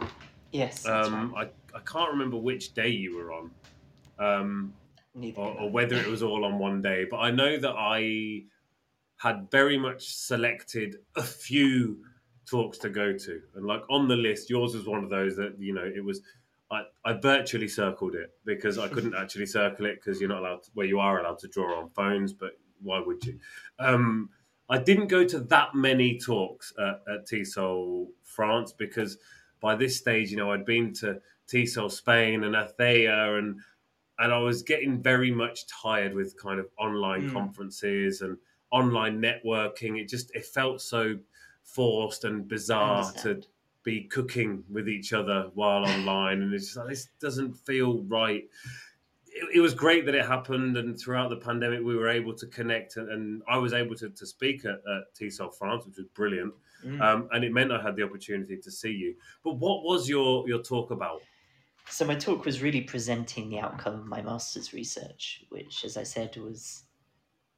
Yes. 0.53 0.87
Um, 0.87 1.33
right. 1.35 1.53
I, 1.75 1.77
I 1.79 1.81
can't 1.81 2.11
remember 2.11 2.37
which 2.37 2.75
day 2.75 2.89
you 2.89 3.17
were 3.17 3.33
on, 3.33 3.51
um, 4.19 4.73
or, 5.37 5.61
or 5.61 5.71
whether 5.71 5.97
it 5.97 6.07
was 6.07 6.23
all 6.23 6.45
on 6.45 6.59
one 6.59 6.81
day, 6.81 7.07
but 7.11 7.19
I 7.19 7.31
know 7.31 7.59
that 7.59 7.75
I 7.77 8.45
had 9.19 9.51
very 9.51 9.79
much 9.79 10.15
selected 10.15 10.97
a 11.17 11.23
few 11.23 11.99
talks 12.45 12.79
to 12.79 12.89
go 12.89 13.17
to. 13.17 13.41
And 13.55 13.65
like 13.65 13.83
on 13.89 14.09
the 14.09 14.17
list, 14.17 14.51
yours 14.51 14.75
was 14.75 14.87
one 14.87 15.05
of 15.05 15.11
those 15.11 15.37
that, 15.37 15.55
you 15.59 15.73
know, 15.73 15.85
it 15.85 16.05
was 16.05 16.23
I, 16.73 16.85
I 17.05 17.13
virtually 17.13 17.69
circled 17.69 18.15
it 18.15 18.31
because 18.45 18.79
I 18.79 18.89
couldn't 18.89 19.15
actually 19.23 19.47
circle 19.47 19.87
it 19.87 19.97
because 19.97 20.21
you're 20.21 20.31
not 20.31 20.41
allowed 20.41 20.63
to, 20.65 20.71
well, 20.75 20.87
you 20.87 20.99
are 21.01 21.21
allowed 21.21 21.39
to 21.41 21.49
draw 21.49 21.79
on 21.81 21.91
phones, 21.91 22.33
but 22.33 22.53
why 22.81 22.99
would 23.01 23.25
you? 23.25 23.39
Um, 23.79 24.31
I 24.71 24.79
didn't 24.79 25.09
go 25.09 25.25
to 25.27 25.39
that 25.41 25.75
many 25.75 26.19
talks 26.19 26.73
at, 26.79 27.03
at 27.13 27.27
TESOL 27.29 28.07
France 28.25 28.73
because 28.73 29.19
by 29.61 29.77
this 29.77 29.97
stage, 29.99 30.31
you 30.31 30.37
know, 30.39 30.51
I'd 30.53 30.65
been 30.65 30.93
to 30.95 31.21
TESOL 31.47 31.91
Spain 31.93 32.45
and 32.45 32.55
Athea 32.55 33.39
and 33.39 33.61
and 34.19 34.33
I 34.33 34.39
was 34.39 34.63
getting 34.63 35.03
very 35.03 35.31
much 35.31 35.67
tired 35.67 36.15
with 36.15 36.41
kind 36.41 36.61
of 36.61 36.69
online 36.79 37.29
Mm. 37.29 37.33
conferences 37.33 38.21
and 38.23 38.39
online 38.71 39.21
networking. 39.21 40.01
It 40.01 40.09
just 40.09 40.35
it 40.35 40.47
felt 40.47 40.81
so 40.81 41.19
forced 41.65 42.25
and 42.25 42.47
bizarre 42.49 43.11
to. 43.23 43.43
Be 43.85 44.05
cooking 44.05 44.65
with 44.71 44.89
each 44.89 45.13
other 45.13 45.51
while 45.55 45.85
online, 45.85 46.43
and 46.43 46.55
it's 46.55 46.67
just 46.67 46.77
like 46.77 46.89
this 46.89 47.09
doesn't 47.21 47.55
feel 47.55 48.03
right. 48.05 48.45
It, 49.27 49.57
it 49.57 49.61
was 49.61 49.75
great 49.75 50.05
that 50.07 50.15
it 50.15 50.27
happened, 50.27 50.77
and 50.77 50.99
throughout 50.99 51.31
the 51.31 51.37
pandemic, 51.37 51.81
we 51.83 51.97
were 51.97 52.09
able 52.09 52.35
to 52.35 52.47
connect, 52.47 52.97
and, 52.97 53.11
and 53.11 53.43
I 53.49 53.59
was 53.59 53.73
able 53.73 53.97
to, 53.97 54.11
to 54.11 54.27
speak 54.27 54.65
at, 54.65 54.75
at 54.95 55.15
TESOL 55.19 55.55
France, 55.57 55.87
which 55.87 55.97
was 55.97 56.07
brilliant, 56.15 56.55
Mm. 56.85 57.01
um, 57.01 57.29
and 57.31 57.45
it 57.45 57.53
meant 57.53 57.71
I 57.71 57.81
had 57.81 57.95
the 57.95 58.03
opportunity 58.03 58.57
to 58.57 58.71
see 58.71 58.91
you. 58.91 59.15
But 59.45 59.55
what 59.55 59.85
was 59.85 60.09
your 60.09 60.49
your 60.49 60.61
talk 60.63 60.91
about? 60.91 61.23
So 61.89 62.05
my 62.05 62.15
talk 62.17 62.45
was 62.45 62.63
really 62.63 62.81
presenting 62.81 63.49
the 63.49 63.61
outcome 63.61 63.95
of 63.95 64.07
my 64.07 64.23
master's 64.23 64.73
research, 64.73 65.45
which, 65.51 65.85
as 65.85 65.97
I 65.97 66.03
said, 66.03 66.37
was 66.37 66.85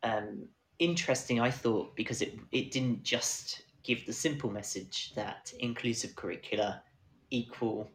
um, 0.03 0.47
interesting. 0.79 1.41
I 1.41 1.51
thought 1.51 1.97
because 1.97 2.21
it 2.21 2.39
it 2.53 2.71
didn't 2.71 3.03
just 3.03 3.63
give 3.85 4.05
the 4.07 4.13
simple 4.13 4.51
message 4.51 5.13
that 5.15 5.53
inclusive 5.61 6.17
curricula 6.17 6.83
equal 7.31 7.91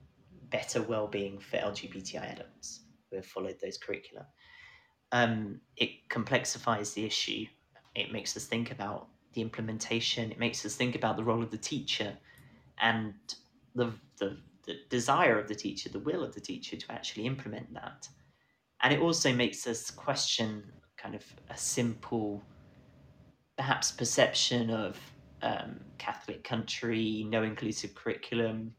better 0.49 0.81
well-being 0.81 1.39
for 1.39 1.57
LGBTI 1.57 2.33
adults 2.33 2.81
who 3.09 3.17
have 3.17 3.25
followed 3.25 3.57
those 3.61 3.77
curricula. 3.77 4.25
Um, 5.11 5.59
it 5.75 5.89
complexifies 6.09 6.93
the 6.93 7.05
issue. 7.05 7.45
It 7.95 8.11
makes 8.11 8.37
us 8.37 8.45
think 8.45 8.71
about 8.71 9.07
the 9.33 9.41
implementation. 9.41 10.31
It 10.31 10.39
makes 10.39 10.65
us 10.65 10.75
think 10.75 10.95
about 10.95 11.17
the 11.17 11.23
role 11.23 11.41
of 11.41 11.51
the 11.51 11.57
teacher 11.57 12.15
and 12.79 13.13
the, 13.75 13.91
the 14.19 14.37
the 14.69 14.75
desire 14.89 15.39
of 15.39 15.47
the 15.47 15.55
teacher, 15.55 15.89
the 15.89 15.99
will 15.99 16.23
of 16.23 16.35
the 16.35 16.39
teacher 16.39 16.77
to 16.77 16.91
actually 16.91 17.25
implement 17.25 17.73
that. 17.73 18.07
And 18.83 18.93
it 18.93 18.99
also 18.99 19.33
makes 19.33 19.65
us 19.65 19.89
question 19.89 20.63
kind 20.95 21.15
of 21.15 21.23
a 21.49 21.57
simple, 21.57 22.43
perhaps 23.57 23.91
perception 23.91 24.69
of 24.69 24.95
um, 25.41 25.79
Catholic 25.97 26.43
country, 26.43 27.25
no 27.27 27.43
inclusive 27.43 27.95
curriculum 27.95 28.73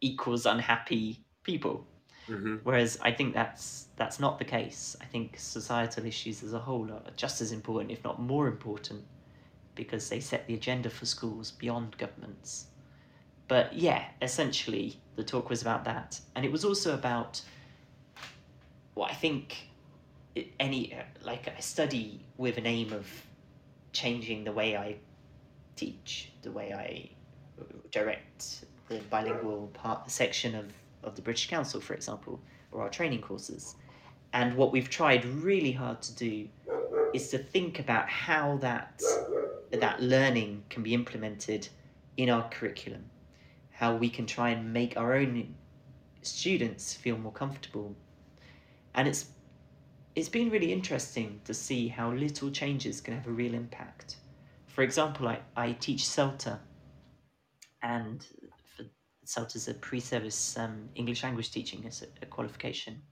equals 0.00 0.46
unhappy 0.46 1.24
people. 1.42 1.86
Mm-hmm. 2.28 2.56
Whereas 2.62 2.98
I 3.02 3.10
think 3.12 3.34
that's 3.34 3.88
that's 3.96 4.20
not 4.20 4.38
the 4.38 4.44
case. 4.44 4.96
I 5.00 5.04
think 5.06 5.38
societal 5.38 6.06
issues 6.06 6.42
as 6.42 6.52
a 6.52 6.58
whole 6.58 6.90
are 6.90 7.02
just 7.16 7.40
as 7.40 7.52
important, 7.52 7.90
if 7.90 8.02
not 8.04 8.20
more 8.20 8.46
important, 8.46 9.04
because 9.74 10.08
they 10.08 10.20
set 10.20 10.46
the 10.46 10.54
agenda 10.54 10.88
for 10.88 11.04
schools 11.04 11.50
beyond 11.50 11.96
governments. 11.98 12.66
But 13.48 13.74
yeah, 13.74 14.04
essentially, 14.22 15.00
the 15.16 15.24
talk 15.24 15.50
was 15.50 15.62
about 15.62 15.84
that, 15.84 16.20
and 16.36 16.44
it 16.44 16.52
was 16.52 16.64
also 16.64 16.94
about 16.94 17.42
what 18.94 19.10
I 19.10 19.14
think 19.14 19.68
any 20.60 20.96
like 21.22 21.48
I 21.54 21.60
study 21.60 22.24
with 22.36 22.56
an 22.56 22.66
aim 22.66 22.92
of 22.92 23.06
changing 23.92 24.44
the 24.44 24.52
way 24.52 24.76
I 24.76 24.96
teach, 25.76 26.32
the 26.42 26.50
way 26.50 26.72
I 26.72 27.10
direct 27.90 28.64
the 28.88 28.98
bilingual 29.10 29.68
part 29.74 30.10
section 30.10 30.54
of, 30.54 30.72
of 31.02 31.14
the 31.14 31.22
British 31.22 31.48
Council, 31.48 31.80
for 31.80 31.94
example, 31.94 32.40
or 32.70 32.82
our 32.82 32.88
training 32.88 33.20
courses. 33.20 33.76
And 34.32 34.56
what 34.56 34.72
we've 34.72 34.88
tried 34.88 35.24
really 35.24 35.72
hard 35.72 36.00
to 36.02 36.14
do 36.14 36.48
is 37.12 37.28
to 37.30 37.38
think 37.38 37.78
about 37.78 38.08
how 38.08 38.56
that 38.58 39.02
that 39.70 40.02
learning 40.02 40.62
can 40.68 40.82
be 40.82 40.92
implemented 40.92 41.68
in 42.16 42.28
our 42.28 42.46
curriculum, 42.50 43.04
how 43.70 43.94
we 43.94 44.08
can 44.08 44.26
try 44.26 44.50
and 44.50 44.72
make 44.72 44.96
our 44.96 45.14
own 45.14 45.54
students 46.22 46.94
feel 46.94 47.18
more 47.18 47.32
comfortable. 47.32 47.94
And 48.94 49.08
it's 49.08 49.26
it's 50.14 50.28
been 50.28 50.50
really 50.50 50.72
interesting 50.72 51.40
to 51.44 51.54
see 51.54 51.88
how 51.88 52.12
little 52.12 52.50
changes 52.50 53.00
can 53.00 53.14
have 53.14 53.26
a 53.26 53.30
real 53.30 53.54
impact. 53.54 54.16
For 54.72 54.82
example, 54.82 55.28
I, 55.28 55.40
I 55.54 55.72
teach 55.72 56.04
CELTA, 56.04 56.58
and 57.82 58.26
CELTA 59.26 59.56
is 59.56 59.68
a 59.68 59.74
pre-service 59.74 60.56
um, 60.56 60.88
English 60.94 61.22
language 61.22 61.50
teaching 61.50 61.84
as 61.86 62.02
a, 62.02 62.06
a 62.22 62.26
qualification. 62.26 63.02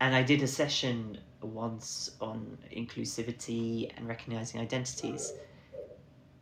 And 0.00 0.16
I 0.16 0.24
did 0.24 0.42
a 0.42 0.48
session 0.48 1.18
once 1.40 2.16
on 2.20 2.58
inclusivity 2.76 3.92
and 3.96 4.08
recognizing 4.08 4.60
identities. 4.60 5.32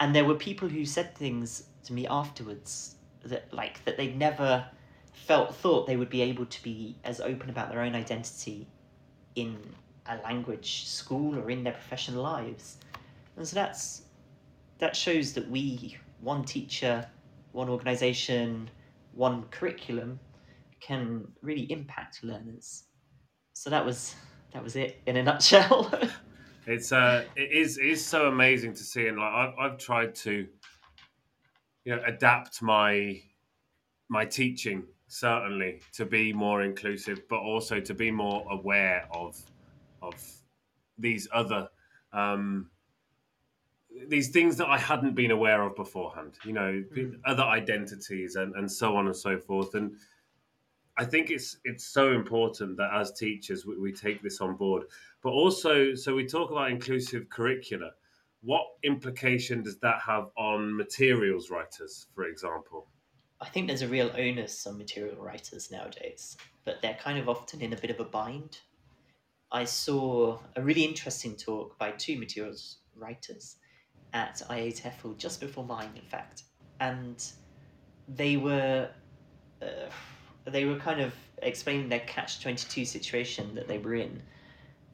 And 0.01 0.15
there 0.15 0.25
were 0.25 0.35
people 0.35 0.67
who 0.67 0.87
said 0.87 1.15
things 1.15 1.65
to 1.85 1.93
me 1.93 2.07
afterwards 2.07 2.97
that 3.27 3.53
like 3.53 3.85
that 3.85 3.99
they'd 3.99 4.19
never 4.19 4.67
felt 5.13 5.55
thought 5.55 5.87
they 5.87 5.99
would 5.99 6.09
be 6.09 6.23
able 6.23 6.47
to 6.47 6.63
be 6.63 6.97
as 7.05 7.21
open 7.21 7.51
about 7.51 7.69
their 7.71 7.83
own 7.83 7.95
identity 7.95 8.67
in 9.35 9.59
a 10.07 10.17
language 10.23 10.87
school 10.87 11.39
or 11.39 11.51
in 11.51 11.63
their 11.63 11.75
professional 11.75 12.23
lives. 12.23 12.79
And 13.37 13.47
so 13.47 13.55
that's 13.55 14.03
that 14.83 14.97
shows 14.97 15.33
that 15.33 15.49
we, 15.49 15.97
one 16.23 16.43
teacher, 16.43 17.07
one 17.53 17.69
organization, 17.69 18.69
one 19.13 19.45
curriculum, 19.45 20.19
can 20.81 21.25
really 21.41 21.71
impact 21.71 22.25
learners. 22.25 22.87
So 23.53 23.71
that 23.71 23.87
was 23.87 24.17
that 24.53 24.61
was 24.61 24.75
it 24.75 25.01
in 25.07 25.17
a 25.19 25.23
nutshell. 25.23 25.89
it's 26.67 26.91
uh 26.91 27.25
it 27.37 27.53
is 27.53 27.79
it 27.79 27.87
is 27.87 28.05
so 28.05 28.27
amazing 28.27 28.75
to 28.75 28.83
see 28.83 29.07
and 29.07 29.19
like 29.19 29.33
I've 29.33 29.55
I've 29.57 29.79
tried 29.79 30.17
to 30.17 30.49
you 31.85 31.95
know 31.95 32.03
adapt 32.05 32.61
my 32.61 33.23
my 34.09 34.25
teaching 34.25 34.83
certainly 35.07 35.81
to 35.93 36.05
be 36.05 36.33
more 36.33 36.63
inclusive, 36.63 37.23
but 37.29 37.39
also 37.39 37.79
to 37.79 37.95
be 37.95 38.11
more 38.11 38.45
aware 38.51 39.07
of 39.13 39.41
of 40.03 40.15
these 40.99 41.29
other 41.33 41.69
um, 42.13 42.72
these 44.09 44.29
things 44.29 44.57
that 44.57 44.69
I 44.69 44.79
hadn't 44.79 45.15
been 45.15 45.31
aware 45.31 45.63
of 45.63 45.77
beforehand. 45.77 46.35
You 46.45 46.53
know, 46.53 46.85
mm. 46.95 47.19
other 47.25 47.43
identities 47.43 48.37
and 48.37 48.55
and 48.55 48.71
so 48.71 48.97
on 48.97 49.07
and 49.07 49.17
so 49.17 49.39
forth. 49.39 49.75
And 49.75 49.97
I 50.97 51.05
think 51.05 51.31
it's 51.31 51.59
it's 51.65 51.85
so 51.85 52.13
important 52.13 52.77
that 52.77 52.91
as 52.93 53.13
teachers 53.13 53.65
we, 53.67 53.77
we 53.79 53.93
take 53.93 54.23
this 54.23 54.41
on 54.41 54.57
board. 54.57 54.85
But 55.23 55.31
also, 55.31 55.95
so 55.95 56.15
we 56.15 56.27
talk 56.27 56.51
about 56.51 56.71
inclusive 56.71 57.29
curricula. 57.29 57.93
What 58.43 58.67
implication 58.83 59.63
does 59.63 59.79
that 59.79 60.01
have 60.05 60.31
on 60.37 60.77
materials 60.77 61.49
writers, 61.49 62.09
for 62.15 62.25
example? 62.25 62.89
I 63.41 63.49
think 63.49 63.67
there's 63.69 63.83
a 63.83 63.89
real 63.89 64.11
onus 64.17 64.67
on 64.67 64.79
material 64.79 65.17
writers 65.17 65.71
nowadays, 65.71 66.37
but 66.65 66.83
they're 66.83 66.99
kind 67.01 67.19
of 67.19 67.29
often 67.29 67.61
in 67.61 67.73
a 67.73 67.77
bit 67.77 67.91
of 67.91 68.01
a 68.01 68.05
bind. 68.05 68.59
I 69.51 69.65
saw 69.65 70.39
a 70.57 70.63
really 70.63 70.85
interesting 70.85 71.37
talk 71.37 71.79
by 71.79 71.93
two 71.93 72.19
materials 72.19 72.79
writers 72.97 73.57
at 74.13 74.43
IATEFL 74.49 75.17
just 75.17 75.41
before 75.41 75.65
mine, 75.65 75.91
in 75.97 76.03
fact, 76.03 76.43
and 76.81 77.25
they 78.09 78.37
were 78.37 78.89
uh, 79.63 79.89
they 80.45 80.65
were 80.65 80.77
kind 80.77 81.01
of 81.01 81.15
explaining 81.43 81.89
their 81.89 82.01
catch 82.01 82.41
twenty 82.41 82.67
two 82.69 82.85
situation 82.85 83.55
that 83.55 83.69
they 83.69 83.79
were 83.79 83.95
in, 83.95 84.23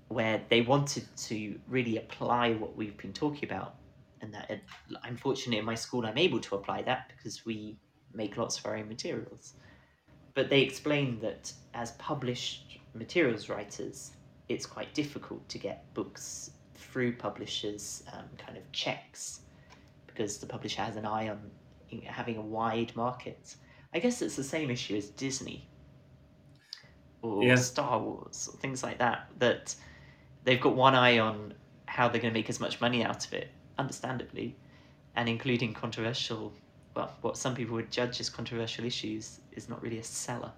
where 0.08 0.40
they 0.48 0.60
wanted 0.60 1.04
to 1.16 1.58
really 1.68 1.96
apply 1.96 2.52
what 2.54 2.76
we've 2.76 2.96
been 2.96 3.12
talking 3.12 3.48
about, 3.48 3.74
and 4.20 4.32
that 4.34 4.60
unfortunately 5.04 5.58
in 5.58 5.64
my 5.64 5.74
school 5.74 6.06
I'm 6.06 6.18
able 6.18 6.40
to 6.40 6.54
apply 6.54 6.82
that 6.82 7.12
because 7.16 7.44
we 7.44 7.78
make 8.14 8.36
lots 8.36 8.58
of 8.58 8.66
our 8.66 8.76
own 8.76 8.88
materials. 8.88 9.54
But 10.34 10.50
they 10.50 10.62
explained 10.62 11.20
that 11.22 11.52
as 11.74 11.92
published 11.92 12.78
materials 12.94 13.48
writers, 13.48 14.12
it's 14.48 14.66
quite 14.66 14.94
difficult 14.94 15.48
to 15.48 15.58
get 15.58 15.92
books 15.94 16.50
through 16.91 17.16
publishers' 17.16 18.03
um, 18.12 18.24
kind 18.39 18.57
of 18.57 18.70
checks 18.72 19.41
because 20.07 20.39
the 20.39 20.47
publisher 20.47 20.82
has 20.82 20.97
an 20.97 21.05
eye 21.05 21.28
on 21.28 21.51
having 22.05 22.36
a 22.36 22.43
wide 22.43 22.95
market. 22.97 23.57
I 23.95 23.99
guess 23.99 24.20
it's 24.22 24.36
the 24.36 24.45
same 24.45 24.70
issue 24.70 24.97
as 24.97 25.09
Disney 25.11 25.68
or 27.22 27.43
yeah. 27.43 27.55
Star 27.57 27.99
Wars 27.99 28.49
or 28.53 28.57
things 28.59 28.82
like 28.82 28.99
that. 28.99 29.30
That 29.39 29.74
they've 30.45 30.61
got 30.61 30.74
one 30.74 30.95
eye 30.95 31.18
on 31.18 31.55
how 31.86 32.09
they're 32.09 32.20
going 32.20 32.32
to 32.32 32.39
make 32.39 32.51
as 32.51 32.61
much 32.61 32.80
money 32.80 33.05
out 33.05 33.26
of 33.26 33.32
it, 33.32 33.49
understandably, 33.78 34.57
and 35.16 35.28
including 35.28 35.74
controversial 35.74 36.53
well, 36.95 37.14
what 37.20 37.36
some 37.36 37.55
people 37.55 37.74
would 37.76 37.93
judge 37.93 38.18
as 38.18 38.28
controversial 38.28 38.84
issues 38.84 39.41
is 39.53 39.68
not 39.68 39.80
really 39.82 39.99
a 39.99 40.05
seller. 40.05 40.51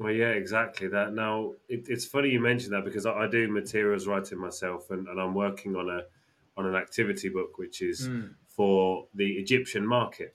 Well, 0.00 0.12
yeah, 0.12 0.30
exactly 0.30 0.88
that. 0.88 1.12
Now, 1.12 1.52
it, 1.68 1.84
it's 1.88 2.06
funny 2.06 2.30
you 2.30 2.40
mentioned 2.40 2.72
that 2.72 2.86
because 2.86 3.04
I, 3.04 3.12
I, 3.12 3.26
do 3.28 3.52
materials 3.52 4.06
writing 4.06 4.38
myself, 4.38 4.90
and, 4.90 5.06
and 5.06 5.20
I'm 5.20 5.34
working 5.34 5.76
on 5.76 5.90
a 5.90 6.04
on 6.56 6.64
an 6.64 6.74
activity 6.74 7.28
book 7.28 7.58
which 7.58 7.82
is 7.82 8.08
mm. 8.08 8.30
for 8.48 9.06
the 9.14 9.32
Egyptian 9.32 9.86
market. 9.86 10.34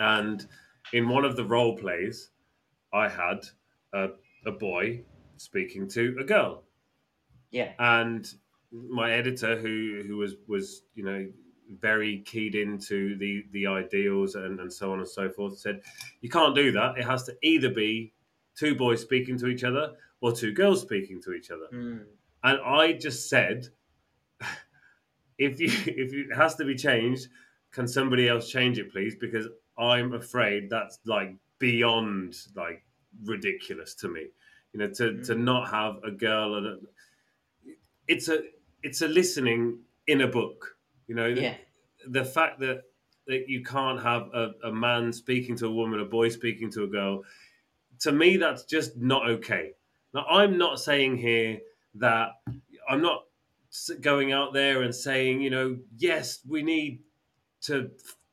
And 0.00 0.46
in 0.94 1.06
one 1.06 1.26
of 1.26 1.36
the 1.36 1.44
role 1.44 1.76
plays, 1.76 2.30
I 2.94 3.08
had 3.08 3.46
a, 3.92 4.08
a 4.46 4.52
boy 4.52 5.02
speaking 5.36 5.86
to 5.90 6.16
a 6.18 6.24
girl. 6.24 6.62
Yeah. 7.50 7.72
And 7.78 8.26
my 8.72 9.12
editor, 9.12 9.58
who 9.58 10.02
who 10.06 10.16
was 10.16 10.36
was 10.48 10.80
you 10.94 11.04
know 11.04 11.28
very 11.78 12.20
keyed 12.20 12.54
into 12.54 13.18
the 13.18 13.44
the 13.52 13.66
ideals 13.66 14.34
and, 14.34 14.60
and 14.60 14.72
so 14.72 14.92
on 14.92 15.00
and 15.00 15.08
so 15.08 15.28
forth 15.28 15.58
said 15.58 15.80
you 16.20 16.30
can't 16.30 16.54
do 16.54 16.70
that 16.70 16.96
it 16.96 17.04
has 17.04 17.24
to 17.24 17.34
either 17.42 17.68
be 17.68 18.12
two 18.56 18.74
boys 18.74 19.00
speaking 19.00 19.38
to 19.38 19.46
each 19.46 19.64
other 19.64 19.92
or 20.20 20.32
two 20.32 20.52
girls 20.52 20.80
speaking 20.80 21.20
to 21.22 21.32
each 21.32 21.50
other 21.50 21.66
mm. 21.72 22.02
and 22.44 22.58
i 22.64 22.92
just 22.92 23.28
said 23.28 23.68
if 25.38 25.60
you 25.60 25.68
if 25.86 26.12
it 26.12 26.34
has 26.34 26.54
to 26.54 26.64
be 26.64 26.74
changed 26.74 27.28
can 27.72 27.86
somebody 27.86 28.28
else 28.28 28.50
change 28.50 28.78
it 28.78 28.90
please 28.90 29.14
because 29.20 29.46
i'm 29.78 30.14
afraid 30.14 30.70
that's 30.70 30.98
like 31.04 31.34
beyond 31.58 32.34
like 32.54 32.82
ridiculous 33.24 33.94
to 33.94 34.08
me 34.08 34.26
you 34.72 34.80
know 34.80 34.88
to 34.88 35.04
mm. 35.04 35.26
to 35.26 35.34
not 35.34 35.70
have 35.70 35.96
a 36.04 36.10
girl 36.10 36.56
and 36.56 36.66
a, 36.66 36.76
it's 38.08 38.28
a 38.28 38.40
it's 38.82 39.02
a 39.02 39.08
listening 39.08 39.78
in 40.06 40.20
a 40.20 40.26
book 40.26 40.76
you 41.06 41.14
know, 41.14 41.26
yeah. 41.26 41.54
the, 42.04 42.20
the 42.20 42.24
fact 42.24 42.60
that 42.60 42.82
that 43.26 43.48
you 43.48 43.64
can't 43.64 44.00
have 44.00 44.28
a, 44.34 44.52
a 44.64 44.72
man 44.72 45.12
speaking 45.12 45.56
to 45.56 45.66
a 45.66 45.70
woman, 45.70 45.98
a 45.98 46.04
boy 46.04 46.28
speaking 46.28 46.70
to 46.70 46.84
a 46.84 46.86
girl, 46.86 47.22
to 48.00 48.12
me, 48.12 48.36
that's 48.36 48.64
just 48.64 48.96
not 48.96 49.28
okay. 49.28 49.72
Now, 50.14 50.24
I'm 50.26 50.58
not 50.58 50.80
saying 50.80 51.18
here 51.18 51.58
that 51.96 52.30
I'm 52.88 53.02
not 53.02 53.24
going 54.00 54.32
out 54.32 54.52
there 54.52 54.82
and 54.82 54.94
saying, 54.94 55.42
you 55.42 55.50
know, 55.50 55.78
yes, 55.96 56.40
we 56.48 56.62
need 56.62 57.00
to 57.62 57.90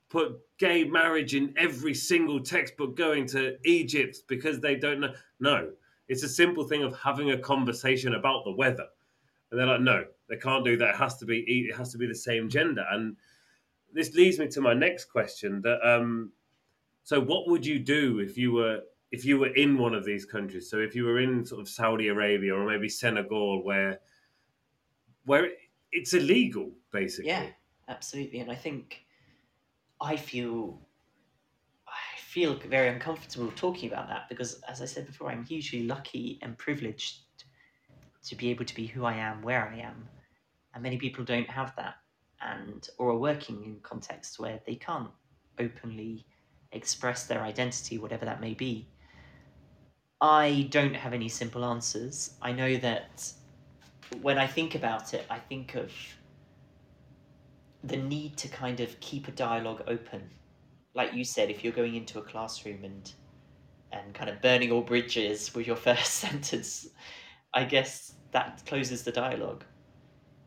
put 0.09 0.39
gay 0.59 0.83
marriage 0.83 1.33
in 1.33 1.53
every 1.57 1.93
single 1.93 2.39
textbook 2.39 2.95
going 2.95 3.25
to 3.27 3.57
Egypt 3.65 4.19
because 4.27 4.59
they 4.59 4.75
don't 4.75 4.99
know. 4.99 5.13
No, 5.39 5.71
it's 6.07 6.23
a 6.23 6.29
simple 6.29 6.67
thing 6.67 6.83
of 6.83 6.97
having 6.97 7.31
a 7.31 7.37
conversation 7.37 8.13
about 8.13 8.45
the 8.45 8.51
weather. 8.51 8.85
And 9.49 9.59
they're 9.59 9.67
like, 9.67 9.81
no, 9.81 10.05
they 10.29 10.37
can't 10.37 10.63
do 10.63 10.77
that. 10.77 10.89
It 10.91 10.95
has 10.95 11.17
to 11.17 11.25
be 11.25 11.39
it 11.39 11.75
has 11.75 11.91
to 11.91 11.97
be 11.97 12.07
the 12.07 12.15
same 12.15 12.49
gender. 12.49 12.85
And 12.91 13.15
this 13.91 14.13
leads 14.13 14.39
me 14.39 14.47
to 14.49 14.61
my 14.61 14.73
next 14.73 15.05
question. 15.05 15.61
That 15.61 15.79
um, 15.87 16.31
so 17.03 17.19
what 17.19 17.49
would 17.49 17.65
you 17.65 17.79
do 17.79 18.19
if 18.19 18.37
you 18.37 18.53
were 18.53 18.81
if 19.13 19.23
you 19.23 19.37
were 19.37 19.53
in 19.53 19.77
one 19.77 19.93
of 19.93 20.03
these 20.03 20.25
countries? 20.25 20.69
So 20.69 20.79
if 20.79 20.95
you 20.95 21.05
were 21.05 21.19
in 21.19 21.45
sort 21.45 21.61
of 21.61 21.69
Saudi 21.69 22.07
Arabia 22.07 22.55
or 22.55 22.65
maybe 22.65 22.89
Senegal, 22.89 23.63
where 23.63 23.99
where 25.25 25.49
it's 25.91 26.13
illegal, 26.13 26.71
basically. 26.91 27.29
Yeah, 27.29 27.45
absolutely. 27.87 28.39
And 28.39 28.51
I 28.51 28.55
think 28.55 29.05
I 30.01 30.15
feel 30.17 30.81
I 31.87 32.17
feel 32.17 32.55
very 32.55 32.89
uncomfortable 32.89 33.51
talking 33.55 33.91
about 33.91 34.07
that 34.07 34.27
because, 34.29 34.59
as 34.67 34.81
I 34.81 34.85
said 34.85 35.05
before, 35.05 35.29
I'm 35.29 35.45
hugely 35.45 35.83
lucky 35.83 36.39
and 36.41 36.57
privileged 36.57 37.19
to 38.23 38.35
be 38.35 38.49
able 38.49 38.65
to 38.65 38.75
be 38.75 38.87
who 38.87 39.05
I 39.05 39.13
am, 39.13 39.43
where 39.43 39.69
I 39.69 39.77
am, 39.77 40.07
and 40.73 40.81
many 40.81 40.97
people 40.97 41.23
don't 41.23 41.49
have 41.49 41.75
that, 41.75 41.97
and 42.41 42.89
or 42.97 43.11
are 43.11 43.17
working 43.17 43.63
in 43.63 43.79
contexts 43.83 44.39
where 44.39 44.59
they 44.65 44.75
can't 44.75 45.11
openly 45.59 46.25
express 46.71 47.27
their 47.27 47.43
identity, 47.43 47.99
whatever 47.99 48.25
that 48.25 48.41
may 48.41 48.55
be. 48.55 48.89
I 50.23 50.69
don't 50.69 50.95
have 50.95 51.11
any 51.11 51.27
simple 51.27 51.65
answers. 51.65 52.35
I 52.41 52.53
know 52.53 52.77
that 52.77 53.29
when 54.21 54.37
I 54.37 54.47
think 54.47 54.73
about 54.73 55.13
it, 55.13 55.25
I 55.29 55.37
think 55.37 55.75
of 55.75 55.91
the 57.83 57.97
need 57.97 58.37
to 58.37 58.47
kind 58.47 58.79
of 58.79 58.97
keep 59.01 59.27
a 59.27 59.31
dialogue 59.31 59.83
open. 59.85 60.29
Like 60.95 61.13
you 61.13 61.25
said, 61.25 61.49
if 61.49 61.61
you're 61.61 61.73
going 61.73 61.95
into 61.95 62.19
a 62.19 62.21
classroom 62.21 62.85
and 62.85 63.11
and 63.91 64.13
kind 64.13 64.29
of 64.29 64.41
burning 64.41 64.71
all 64.71 64.81
bridges 64.81 65.53
with 65.53 65.67
your 65.67 65.75
first 65.89 66.13
sentence, 66.13 66.87
I 67.53 67.65
guess 67.65 68.13
that 68.31 68.63
closes 68.65 69.03
the 69.03 69.11
dialogue. 69.11 69.65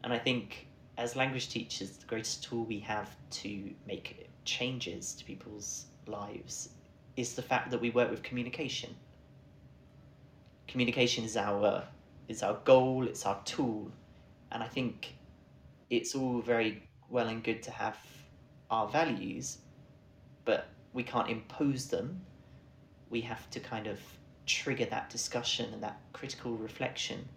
And 0.05 0.11
I 0.11 0.19
think 0.19 0.69
as 0.97 1.17
language 1.17 1.51
teachers, 1.51 1.99
the 1.99 2.07
greatest 2.07 2.43
tool 2.43 2.65
we 2.65 2.79
have 2.79 3.15
to 3.43 3.75
make 3.87 4.31
changes 4.47 5.13
to 5.17 5.25
people's 5.27 5.85
lives 6.07 6.71
is 7.19 7.35
the 7.35 7.43
fact 7.43 7.71
that 7.73 7.81
we 7.83 7.91
work 7.91 8.11
with 8.11 8.23
communication. 8.23 8.97
Communication 10.69 11.25
is 11.25 11.37
our 11.37 11.85
is 12.29 12.43
our 12.43 12.55
goal, 12.65 13.07
it's 13.07 13.25
our 13.27 13.41
tool, 13.45 13.93
and 14.53 14.63
I 14.63 14.69
think 14.69 15.17
it's 15.91 16.15
all 16.15 16.41
very 16.41 16.83
well 17.09 17.29
and 17.29 17.43
good 17.43 17.63
to 17.65 17.71
have 17.71 17.99
our 18.71 18.89
values, 18.89 19.59
but 20.45 20.69
we 20.93 21.03
can't 21.05 21.31
impose 21.31 21.89
them. 21.89 22.27
We 23.11 23.21
have 23.23 23.49
to 23.51 23.61
kind 23.61 23.87
of 23.87 24.01
trigger 24.47 24.87
that 24.87 25.11
discussion 25.11 25.73
and 25.73 25.83
that 25.83 26.01
critical 26.13 26.57
reflection 26.57 27.29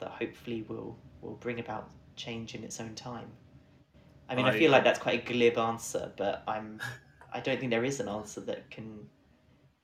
that 0.00 0.10
hopefully 0.10 0.62
will 0.68 0.98
will 1.20 1.36
bring 1.36 1.60
about 1.60 1.90
change 2.16 2.54
in 2.54 2.64
its 2.64 2.80
own 2.80 2.94
time. 2.94 3.30
I 4.28 4.34
mean, 4.34 4.46
I, 4.46 4.50
I 4.50 4.58
feel 4.58 4.70
like 4.70 4.84
that's 4.84 4.98
quite 4.98 5.22
a 5.22 5.32
glib 5.32 5.58
answer, 5.58 6.12
but 6.16 6.44
I'm 6.48 6.80
I 7.32 7.40
don't 7.40 7.58
think 7.60 7.70
there 7.70 7.84
is 7.84 8.00
an 8.00 8.08
answer 8.08 8.40
that 8.42 8.70
can 8.70 9.08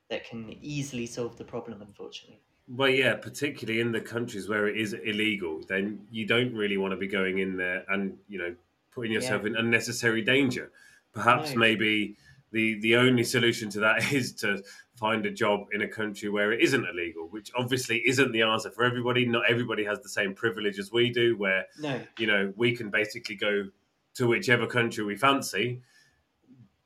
that 0.09 0.25
can 0.25 0.57
easily 0.61 1.07
solve 1.07 1.37
the 1.37 1.45
problem, 1.45 1.81
unfortunately. 1.81 2.44
Well, 2.67 2.89
yeah, 2.89 3.15
particularly 3.15 3.79
in 3.79 3.91
the 3.91 4.01
countries 4.01 4.49
where 4.49 4.67
it 4.67 4.77
is 4.77 4.93
illegal, 4.93 5.61
then 5.67 6.07
you 6.11 6.25
don't 6.25 6.53
really 6.53 6.77
want 6.77 6.91
to 6.91 6.97
be 6.97 7.07
going 7.07 7.37
in 7.39 7.57
there 7.57 7.85
and 7.89 8.17
you 8.27 8.39
know 8.39 8.55
putting 8.91 9.11
yourself 9.11 9.43
yeah. 9.43 9.49
in 9.49 9.55
unnecessary 9.57 10.21
danger. 10.23 10.71
Perhaps 11.13 11.51
no. 11.51 11.57
maybe 11.57 12.17
the 12.51 12.79
the 12.79 12.95
only 12.95 13.23
solution 13.23 13.69
to 13.69 13.79
that 13.81 14.11
is 14.13 14.33
to 14.33 14.63
find 14.95 15.25
a 15.25 15.31
job 15.31 15.67
in 15.73 15.81
a 15.81 15.87
country 15.87 16.29
where 16.29 16.51
it 16.51 16.61
isn't 16.61 16.85
illegal, 16.87 17.27
which 17.27 17.51
obviously 17.55 18.01
isn't 18.07 18.31
the 18.31 18.41
answer 18.41 18.71
for 18.71 18.83
everybody. 18.83 19.25
Not 19.25 19.43
everybody 19.49 19.83
has 19.83 19.99
the 19.99 20.09
same 20.09 20.33
privilege 20.33 20.79
as 20.79 20.91
we 20.91 21.11
do, 21.11 21.37
where 21.37 21.65
no. 21.79 22.01
you 22.17 22.25
know 22.25 22.51
we 22.55 22.75
can 22.75 22.89
basically 22.89 23.35
go 23.35 23.69
to 24.15 24.27
whichever 24.27 24.65
country 24.65 25.03
we 25.03 25.15
fancy 25.15 25.81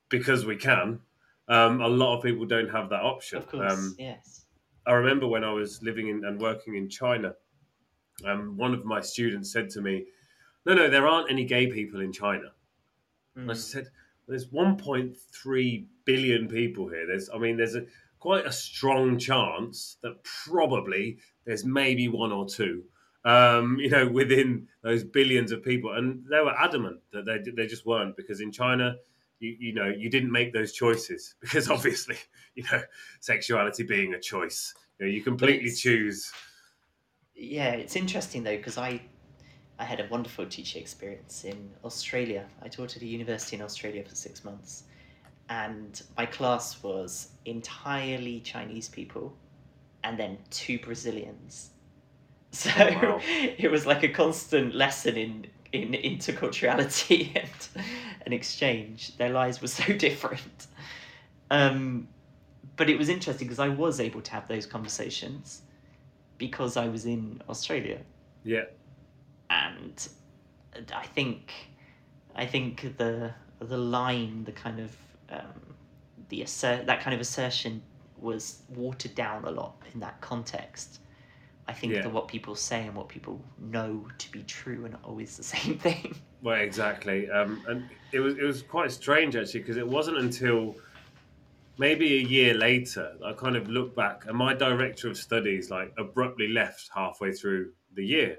because 0.09 0.45
we 0.45 0.57
can. 0.57 0.99
Um, 1.47 1.81
a 1.81 1.87
lot 1.87 2.17
of 2.17 2.23
people 2.23 2.45
don't 2.45 2.69
have 2.69 2.89
that 2.89 3.01
option. 3.01 3.37
Of 3.37 3.47
course, 3.47 3.73
um, 3.73 3.95
yes. 3.97 4.38
I 4.89 4.93
remember 4.93 5.27
when 5.27 5.43
I 5.43 5.51
was 5.51 5.83
living 5.83 6.07
in 6.07 6.25
and 6.25 6.41
working 6.41 6.75
in 6.75 6.89
China, 6.89 7.35
um, 8.25 8.57
one 8.57 8.73
of 8.73 8.83
my 8.85 9.01
students 9.01 9.53
said 9.53 9.69
to 9.71 9.81
me, 9.81 10.07
"No, 10.65 10.73
no, 10.73 10.89
there 10.89 11.07
aren't 11.07 11.29
any 11.29 11.45
gay 11.45 11.67
people 11.67 12.01
in 12.01 12.11
China." 12.11 12.51
Mm. 13.37 13.51
I 13.51 13.53
hmm. 13.53 13.59
said, 13.59 13.87
"There's 14.27 14.47
1.3 14.47 15.85
billion 16.05 16.47
people 16.47 16.89
here. 16.89 17.05
There's, 17.05 17.29
I 17.29 17.37
mean, 17.37 17.55
there's 17.55 17.75
a 17.75 17.85
quite 18.19 18.47
a 18.47 18.51
strong 18.51 19.19
chance 19.19 19.97
that 20.01 20.23
probably 20.23 21.19
there's 21.45 21.63
maybe 21.63 22.07
one 22.07 22.31
or 22.31 22.47
two, 22.47 22.83
Um, 23.25 23.77
you 23.83 23.91
know, 23.91 24.07
within 24.07 24.67
those 24.81 25.03
billions 25.03 25.51
of 25.51 25.63
people, 25.63 25.93
and 25.93 26.25
they 26.31 26.39
were 26.39 26.57
adamant 26.57 27.01
that 27.13 27.25
they 27.25 27.37
they 27.51 27.67
just 27.67 27.85
weren't 27.85 28.17
because 28.17 28.41
in 28.41 28.51
China 28.51 28.95
you, 29.39 29.55
you 29.59 29.73
know 29.73 29.87
you 29.87 30.09
didn't 30.09 30.31
make 30.31 30.53
those 30.53 30.71
choices 30.71 31.35
because 31.41 31.69
obviously 31.69 32.17
you 32.55 32.63
know 32.71 32.81
sexuality 33.19 33.83
being 33.83 34.13
a 34.13 34.19
choice 34.19 34.73
you 34.99 35.05
know 35.05 35.11
you 35.11 35.21
completely 35.21 35.71
choose. 35.71 36.31
Yeah 37.35 37.71
it's 37.71 37.95
interesting 37.95 38.43
though 38.43 38.57
because 38.57 38.77
i 38.77 39.01
i 39.77 39.85
had 39.85 39.99
a 39.99 40.07
wonderful 40.09 40.45
teaching 40.45 40.81
experience 40.81 41.45
in 41.45 41.69
australia. 41.83 42.45
I 42.61 42.67
taught 42.67 42.95
at 42.95 43.01
a 43.01 43.05
university 43.05 43.55
in 43.55 43.61
australia 43.61 44.03
for 44.03 44.15
six 44.15 44.43
months 44.43 44.83
and 45.47 46.01
my 46.17 46.25
class 46.25 46.83
was 46.83 47.29
entirely 47.45 48.39
chinese 48.41 48.89
people 48.89 49.33
and 50.03 50.19
then 50.19 50.37
two 50.49 50.79
brazilians. 50.79 51.71
So 52.51 52.71
oh, 52.75 52.93
wow. 52.93 53.21
it 53.59 53.69
was 53.69 53.85
like 53.85 54.01
a 54.01 54.07
constant 54.09 54.73
lesson 54.73 55.17
in 55.17 55.45
in 55.71 55.91
interculturality 55.91 57.35
and 57.35 57.83
an 58.25 58.33
exchange. 58.33 59.15
Their 59.17 59.29
lives 59.29 59.61
were 59.61 59.67
so 59.67 59.93
different. 59.97 60.67
Um, 61.51 62.07
but 62.75 62.89
it 62.89 62.97
was 62.97 63.09
interesting 63.09 63.47
because 63.47 63.59
I 63.59 63.69
was 63.69 63.99
able 63.99 64.21
to 64.21 64.31
have 64.31 64.47
those 64.47 64.65
conversations 64.65 65.63
because 66.37 66.77
I 66.77 66.87
was 66.87 67.05
in 67.05 67.41
Australia. 67.49 67.99
Yeah. 68.43 68.65
And 69.49 70.07
I 70.95 71.05
think, 71.05 71.51
I 72.35 72.45
think 72.45 72.97
the 72.97 73.33
the 73.59 73.77
line, 73.77 74.45
the 74.45 74.53
kind 74.53 74.79
of 74.79 74.95
um, 75.29 75.75
the 76.29 76.43
assert 76.43 76.85
that 76.85 77.01
kind 77.01 77.13
of 77.13 77.19
assertion 77.19 77.81
was 78.17 78.61
watered 78.69 79.15
down 79.15 79.43
a 79.45 79.51
lot 79.51 79.75
in 79.93 79.99
that 79.99 80.21
context 80.21 80.99
I 81.69 81.73
think 81.73 81.93
yeah. 81.93 82.01
that 82.01 82.11
what 82.11 82.27
people 82.27 82.55
say 82.55 82.87
and 82.87 82.95
what 82.95 83.09
people 83.09 83.39
know 83.59 84.07
to 84.17 84.31
be 84.31 84.41
true 84.41 84.85
are 84.85 84.89
not 84.89 85.03
always 85.03 85.37
the 85.37 85.43
same 85.55 85.77
thing. 85.77 86.15
Well, 86.41 86.59
exactly, 86.59 87.29
um, 87.29 87.61
and 87.67 87.87
it 88.11 88.19
was 88.19 88.37
it 88.37 88.43
was 88.43 88.63
quite 88.63 88.91
strange 88.91 89.35
actually 89.35 89.59
because 89.59 89.77
it 89.77 89.87
wasn't 89.87 90.17
until 90.17 90.75
maybe 91.77 92.15
a 92.15 92.21
year 92.21 92.55
later 92.55 93.13
I 93.23 93.33
kind 93.33 93.55
of 93.55 93.69
looked 93.69 93.95
back 93.95 94.25
and 94.25 94.35
my 94.35 94.53
director 94.53 95.09
of 95.09 95.17
studies 95.17 95.69
like 95.69 95.93
abruptly 95.97 96.47
left 96.47 96.89
halfway 96.93 97.31
through 97.33 97.71
the 97.93 98.05
year. 98.05 98.37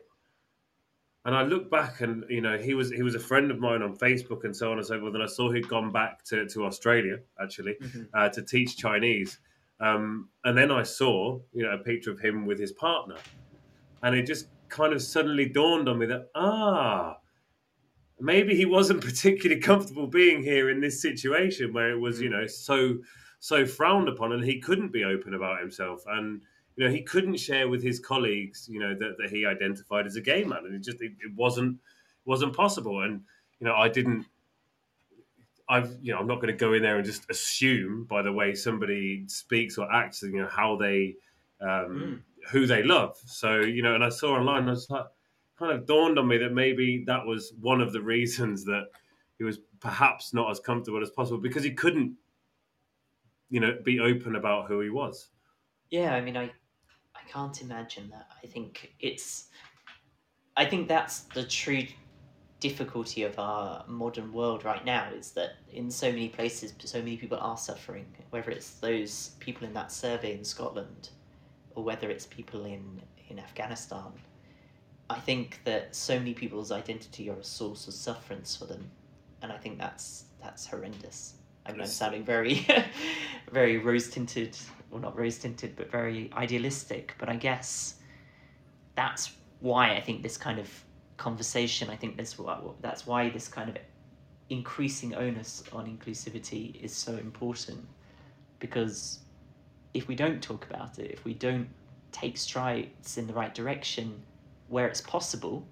And 1.24 1.35
I 1.37 1.43
looked 1.43 1.70
back 1.70 2.01
and 2.01 2.24
you 2.28 2.41
know 2.41 2.59
he 2.59 2.74
was 2.74 2.91
he 2.91 3.03
was 3.03 3.14
a 3.14 3.20
friend 3.20 3.53
of 3.53 3.61
mine 3.61 3.83
on 3.83 3.97
Facebook 3.97 4.43
and 4.43 4.57
so 4.57 4.72
on 4.72 4.78
and 4.78 4.87
so 4.87 4.99
forth. 4.99 5.14
And 5.14 5.22
I 5.22 5.26
saw 5.26 5.53
he'd 5.53 5.68
gone 5.68 5.93
back 5.93 6.24
to, 6.24 6.49
to 6.49 6.64
Australia 6.64 7.18
actually 7.41 7.76
mm-hmm. 7.81 8.03
uh, 8.12 8.28
to 8.31 8.43
teach 8.43 8.76
Chinese. 8.76 9.39
Um, 9.81 10.28
and 10.45 10.57
then 10.57 10.70
I 10.70 10.83
saw, 10.83 11.41
you 11.53 11.62
know, 11.62 11.72
a 11.72 11.78
picture 11.78 12.11
of 12.11 12.20
him 12.20 12.47
with 12.47 12.59
his 12.59 12.72
partner, 12.72 13.16
and 14.03 14.14
it 14.14 14.26
just 14.26 14.47
kind 14.68 14.93
of 14.93 15.03
suddenly 15.03 15.47
dawned 15.47 15.89
on 15.89 15.99
me 15.99 16.07
that 16.07 16.28
ah, 16.35 17.16
maybe 18.20 18.55
he 18.55 18.66
wasn't 18.66 19.01
particularly 19.05 19.61
comfortable 19.61 20.07
being 20.07 20.43
here 20.43 20.70
in 20.70 20.81
this 20.81 21.01
situation 21.01 21.72
where 21.72 21.91
it 21.91 21.99
was, 21.99 22.20
you 22.20 22.28
know, 22.28 22.47
so 22.47 22.99
so 23.39 23.64
frowned 23.64 24.09
upon, 24.09 24.33
and 24.33 24.45
he 24.45 24.61
couldn't 24.61 24.93
be 24.93 25.05
open 25.05 25.35
about 25.35 25.61
himself, 25.61 26.05
and 26.07 26.43
you 26.76 26.85
know, 26.85 26.91
he 26.91 27.03
couldn't 27.03 27.37
share 27.37 27.68
with 27.68 27.83
his 27.83 27.99
colleagues, 27.99 28.68
you 28.70 28.81
know, 28.81 28.95
that, 28.95 29.16
that 29.18 29.31
he 29.31 29.45
identified 29.45 30.07
as 30.07 30.16
a 30.16 30.20
gay 30.20 30.45
man, 30.45 30.64
and 30.66 30.74
it 30.74 30.83
just 30.83 31.01
it, 31.01 31.12
it 31.24 31.35
wasn't 31.35 31.78
wasn't 32.26 32.55
possible, 32.55 33.03
and 33.03 33.22
you 33.61 33.66
know, 33.66 33.74
I 33.74 33.89
didn't 33.89 34.26
I've 35.71 35.97
you 36.03 36.12
know 36.12 36.18
I'm 36.18 36.27
not 36.27 36.37
going 36.37 36.53
to 36.53 36.59
go 36.59 36.73
in 36.75 36.83
there 36.83 36.97
and 36.97 37.05
just 37.05 37.31
assume 37.31 38.05
by 38.05 38.23
the 38.23 38.33
way 38.33 38.55
somebody 38.55 39.25
speaks 39.29 39.79
or 39.79 39.91
acts, 39.93 40.23
you 40.23 40.39
know 40.39 40.49
how 40.49 40.77
they 40.77 41.14
um, 41.61 41.68
mm. 41.68 42.21
who 42.51 42.66
they 42.66 42.83
love. 42.83 43.16
So 43.25 43.61
you 43.61 43.83
know, 43.83 43.95
and 43.95 44.05
I 44.05 44.09
saw 44.09 44.35
online, 44.35 44.66
I 44.66 44.73
was 44.73 44.91
like, 44.91 45.07
kind 45.59 45.73
of 45.73 45.87
dawned 45.87 46.18
on 46.18 46.27
me 46.27 46.39
that 46.39 46.53
maybe 46.53 47.05
that 47.07 47.25
was 47.25 47.53
one 47.61 47.81
of 47.81 47.93
the 47.93 48.01
reasons 48.03 48.64
that 48.64 48.87
he 49.39 49.45
was 49.45 49.59
perhaps 49.79 50.35
not 50.35 50.51
as 50.51 50.61
comfortable 50.61 51.03
as 51.03 51.11
possible 51.11 51.39
because 51.39 51.62
he 51.62 51.73
couldn't, 51.73 52.14
you 53.49 53.61
know, 53.61 53.79
be 53.85 54.01
open 54.01 54.37
about 54.37 54.66
who 54.66 54.81
he 54.81 54.91
was. 54.91 55.29
Yeah, 55.91 56.14
I 56.14 56.21
mean, 56.21 56.37
I 56.37 56.51
I 57.14 57.21
can't 57.31 57.61
imagine 57.62 58.11
that. 58.11 58.29
I 58.43 58.47
think 58.47 58.93
it's, 59.01 59.49
I 60.57 60.64
think 60.64 60.89
that's 60.89 61.21
the 61.35 61.45
true 61.45 61.85
difficulty 62.61 63.23
of 63.23 63.39
our 63.39 63.85
modern 63.89 64.33
world 64.33 64.65
right 64.65 64.85
now 64.85 65.09
is 65.13 65.33
that 65.33 65.55
in 65.73 65.91
so 65.91 66.11
many 66.11 66.29
places, 66.29 66.75
so 66.85 66.99
many 66.99 67.17
people 67.17 67.39
are 67.41 67.57
suffering, 67.57 68.07
whether 68.31 68.51
it's 68.51 68.73
those 68.75 69.31
people 69.41 69.67
in 69.67 69.73
that 69.75 69.91
survey 69.91 70.35
in 70.35 70.45
Scotland 70.45 71.11
or 71.75 71.83
whether 71.83 72.11
it's 72.11 72.27
people 72.27 72.65
in, 72.67 73.01
in 73.29 73.39
Afghanistan. 73.39 74.13
I 75.09 75.19
think 75.19 75.61
that 75.65 75.95
so 75.97 76.19
many 76.19 76.35
people's 76.35 76.71
identity 76.71 77.31
are 77.31 77.39
a 77.39 77.45
source 77.45 77.89
of 77.89 77.95
sufferance 77.95 78.55
for 78.55 78.67
them, 78.67 78.91
and 79.43 79.51
I 79.51 79.57
think 79.57 79.79
that's 79.79 80.25
that's 80.41 80.67
horrendous. 80.67 81.35
I 81.67 81.73
mean, 81.73 81.81
I'm 81.81 81.87
sounding 81.87 82.25
very, 82.25 82.67
very 83.53 83.79
rose 83.79 84.09
tinted, 84.09 84.57
well, 84.91 85.01
not 85.01 85.17
rose 85.17 85.39
tinted, 85.39 85.77
but 85.77 85.91
very 85.91 86.31
idealistic. 86.33 87.15
But 87.19 87.29
I 87.29 87.37
guess 87.37 87.97
that's 88.95 89.33
why 89.61 89.95
I 89.95 90.01
think 90.01 90.23
this 90.23 90.37
kind 90.37 90.59
of 90.59 90.69
conversation. 91.21 91.91
I 91.91 91.97
think 91.97 92.16
that's 92.16 92.39
what 92.39 92.81
that's 92.81 93.07
why 93.07 93.29
this 93.29 93.47
kind 93.47 93.68
of 93.68 93.77
increasing 94.49 95.14
onus 95.14 95.62
on 95.73 95.87
inclusivity 95.87 96.83
is 96.83 96.93
so 96.93 97.12
important 97.12 97.87
because 98.59 99.21
if 99.95 100.09
we 100.09 100.14
don't 100.16 100.43
talk 100.43 100.66
about 100.68 100.99
it, 100.99 101.11
if 101.11 101.25
we 101.25 101.35
don't 101.35 101.68
take 102.11 102.37
strides 102.37 103.18
in 103.18 103.27
the 103.27 103.33
right 103.33 103.55
direction 103.55 104.23
where 104.68 104.89
it's 104.89 105.01
possible, 105.01 105.66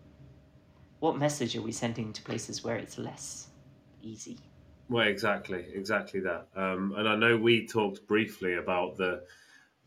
what 1.01 1.19
message 1.19 1.57
are 1.57 1.63
we 1.63 1.73
sending 1.73 2.13
to 2.13 2.23
places 2.23 2.63
where 2.63 2.77
it's 2.77 2.99
less 2.99 3.49
easy? 4.03 4.39
Well, 4.91 5.07
exactly, 5.07 5.65
exactly 5.75 6.21
that. 6.21 6.49
Um, 6.55 6.95
and 6.97 7.09
I 7.09 7.17
know 7.17 7.37
we 7.37 7.67
talked 7.67 8.07
briefly 8.07 8.55
about 8.55 8.97
the 8.97 9.23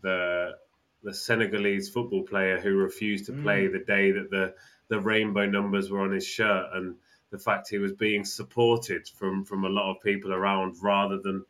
the 0.02 0.56
the 1.04 1.14
Senegalese 1.14 1.90
football 1.90 2.24
player 2.24 2.60
who 2.60 2.76
refused 2.78 3.26
to 3.28 3.34
play 3.34 3.68
Mm. 3.68 3.72
the 3.74 3.86
day 3.86 4.12
that 4.12 4.30
the 4.30 4.54
the 4.90 5.00
rainbow 5.00 5.46
numbers 5.46 5.90
were 5.90 6.02
on 6.02 6.12
his 6.12 6.26
shirt, 6.28 6.68
and 6.74 6.96
the 7.30 7.40
fact 7.40 7.70
he 7.70 7.78
was 7.78 7.94
being 7.94 8.26
supported 8.26 9.08
from 9.08 9.46
from 9.46 9.64
a 9.66 9.70
lot 9.70 9.90
of 9.90 10.02
people 10.04 10.34
around 10.34 10.76
rather 10.82 11.20
than 11.20 11.46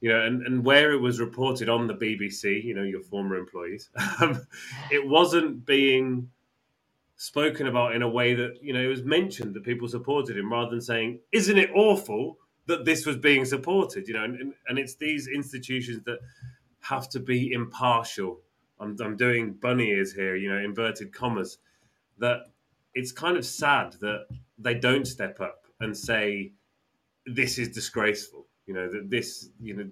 you 0.00 0.10
know, 0.10 0.20
and, 0.20 0.42
and 0.46 0.64
where 0.64 0.92
it 0.92 0.98
was 1.00 1.18
reported 1.18 1.68
on 1.70 1.86
the 1.86 1.94
BBC, 1.94 2.62
you 2.62 2.74
know, 2.74 2.82
your 2.82 3.00
former 3.00 3.36
employees, 3.36 3.88
um, 4.20 4.46
it 4.90 5.06
wasn't 5.06 5.64
being 5.64 6.30
spoken 7.16 7.68
about 7.68 7.94
in 7.94 8.02
a 8.02 8.08
way 8.08 8.34
that 8.34 8.58
you 8.62 8.72
know 8.72 8.80
it 8.80 8.88
was 8.88 9.02
mentioned 9.04 9.54
that 9.54 9.62
people 9.64 9.88
supported 9.88 10.36
him 10.36 10.52
rather 10.52 10.70
than 10.70 10.80
saying, 10.80 11.20
"Isn't 11.32 11.58
it 11.58 11.70
awful 11.74 12.38
that 12.66 12.84
this 12.84 13.06
was 13.06 13.16
being 13.16 13.44
supported?" 13.44 14.08
You 14.08 14.14
know, 14.14 14.24
and, 14.24 14.36
and, 14.40 14.54
and 14.68 14.78
it's 14.78 14.96
these 14.96 15.28
institutions 15.28 16.02
that 16.04 16.18
have 16.80 17.08
to 17.10 17.20
be 17.20 17.52
impartial. 17.52 18.40
I'm, 18.84 18.96
I'm 19.00 19.16
doing 19.16 19.54
bunny 19.54 19.88
ears 19.90 20.12
here, 20.12 20.36
you 20.36 20.50
know, 20.50 20.58
inverted 20.58 21.12
commas. 21.12 21.58
That 22.18 22.46
it's 22.94 23.10
kind 23.12 23.36
of 23.36 23.44
sad 23.44 23.94
that 24.00 24.26
they 24.58 24.74
don't 24.74 25.06
step 25.06 25.40
up 25.40 25.64
and 25.80 25.96
say, 25.96 26.52
"This 27.26 27.58
is 27.58 27.68
disgraceful." 27.70 28.46
You 28.66 28.74
know 28.74 28.88
that 28.88 29.10
this, 29.10 29.48
you 29.60 29.74
know, 29.76 29.88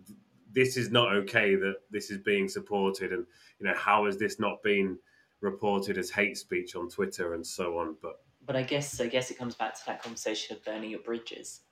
this 0.53 0.77
is 0.77 0.91
not 0.91 1.13
okay. 1.17 1.57
That 1.57 1.77
this 1.91 2.11
is 2.11 2.19
being 2.19 2.49
supported, 2.49 3.13
and 3.13 3.27
you 3.59 3.67
know, 3.67 3.75
how 3.75 4.07
has 4.07 4.17
this 4.19 4.39
not 4.39 4.63
been 4.63 4.99
reported 5.41 5.99
as 5.99 6.11
hate 6.11 6.37
speech 6.39 6.77
on 6.77 6.89
Twitter 6.89 7.35
and 7.35 7.45
so 7.45 7.79
on? 7.79 7.97
But 8.01 8.21
But 8.47 8.57
I 8.57 8.63
guess 8.63 9.01
I 9.01 9.09
guess 9.09 9.31
it 9.31 9.39
comes 9.39 9.55
back 9.57 9.75
to 9.75 9.87
that 9.87 10.03
conversation 10.03 10.57
of 10.57 10.65
burning 10.65 10.91
your 10.91 11.01
bridges. 11.01 11.63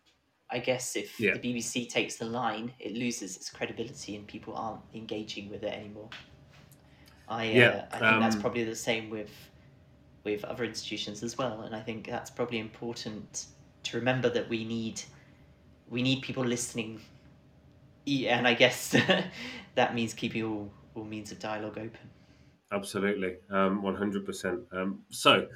I 0.53 0.59
guess 0.59 0.97
if 0.97 1.21
Yeah. 1.21 1.35
the 1.35 1.39
BBC 1.39 1.89
takes 1.89 2.17
the 2.17 2.25
line, 2.25 2.73
it 2.81 2.93
loses 2.95 3.37
its 3.37 3.49
credibility 3.51 4.17
and 4.17 4.27
people 4.27 4.57
aren't 4.57 4.83
engaging 4.95 5.49
with 5.49 5.63
it 5.63 5.73
anymore. 5.73 6.11
I 7.31 7.49
uh, 7.49 7.53
Yeah, 7.53 7.85
I 7.93 7.99
think 7.99 8.21
that's 8.21 8.35
um, 8.35 8.43
probably 8.43 8.65
the 8.65 8.77
same 8.77 9.09
with 9.09 9.31
with 10.25 10.45
other 10.45 10.65
institutions 10.65 11.23
as 11.23 11.39
well, 11.39 11.63
and 11.63 11.75
I 11.75 11.81
think 11.81 12.07
that's 12.07 12.31
probably 12.31 12.59
important 12.59 13.47
to 13.85 13.97
remember 13.97 14.29
that 14.31 14.49
we 14.49 14.65
need 14.65 15.01
we 15.89 16.03
need 16.03 16.23
people 16.23 16.45
listening. 16.45 17.01
Yeah, 18.05 18.37
and 18.39 18.47
I 18.47 18.55
guess 18.55 18.97
that 19.77 19.95
means 19.95 20.13
keeping 20.13 20.45
all, 20.45 20.71
all 20.95 21.05
means 21.05 21.33
of 21.33 21.39
dialogue 21.39 21.79
open. 21.79 22.11
Absolutely, 22.73 23.37
um, 23.51 23.83
one 23.83 23.95
hundred 23.95 24.27
percent. 24.27 24.61
So, 25.11 25.47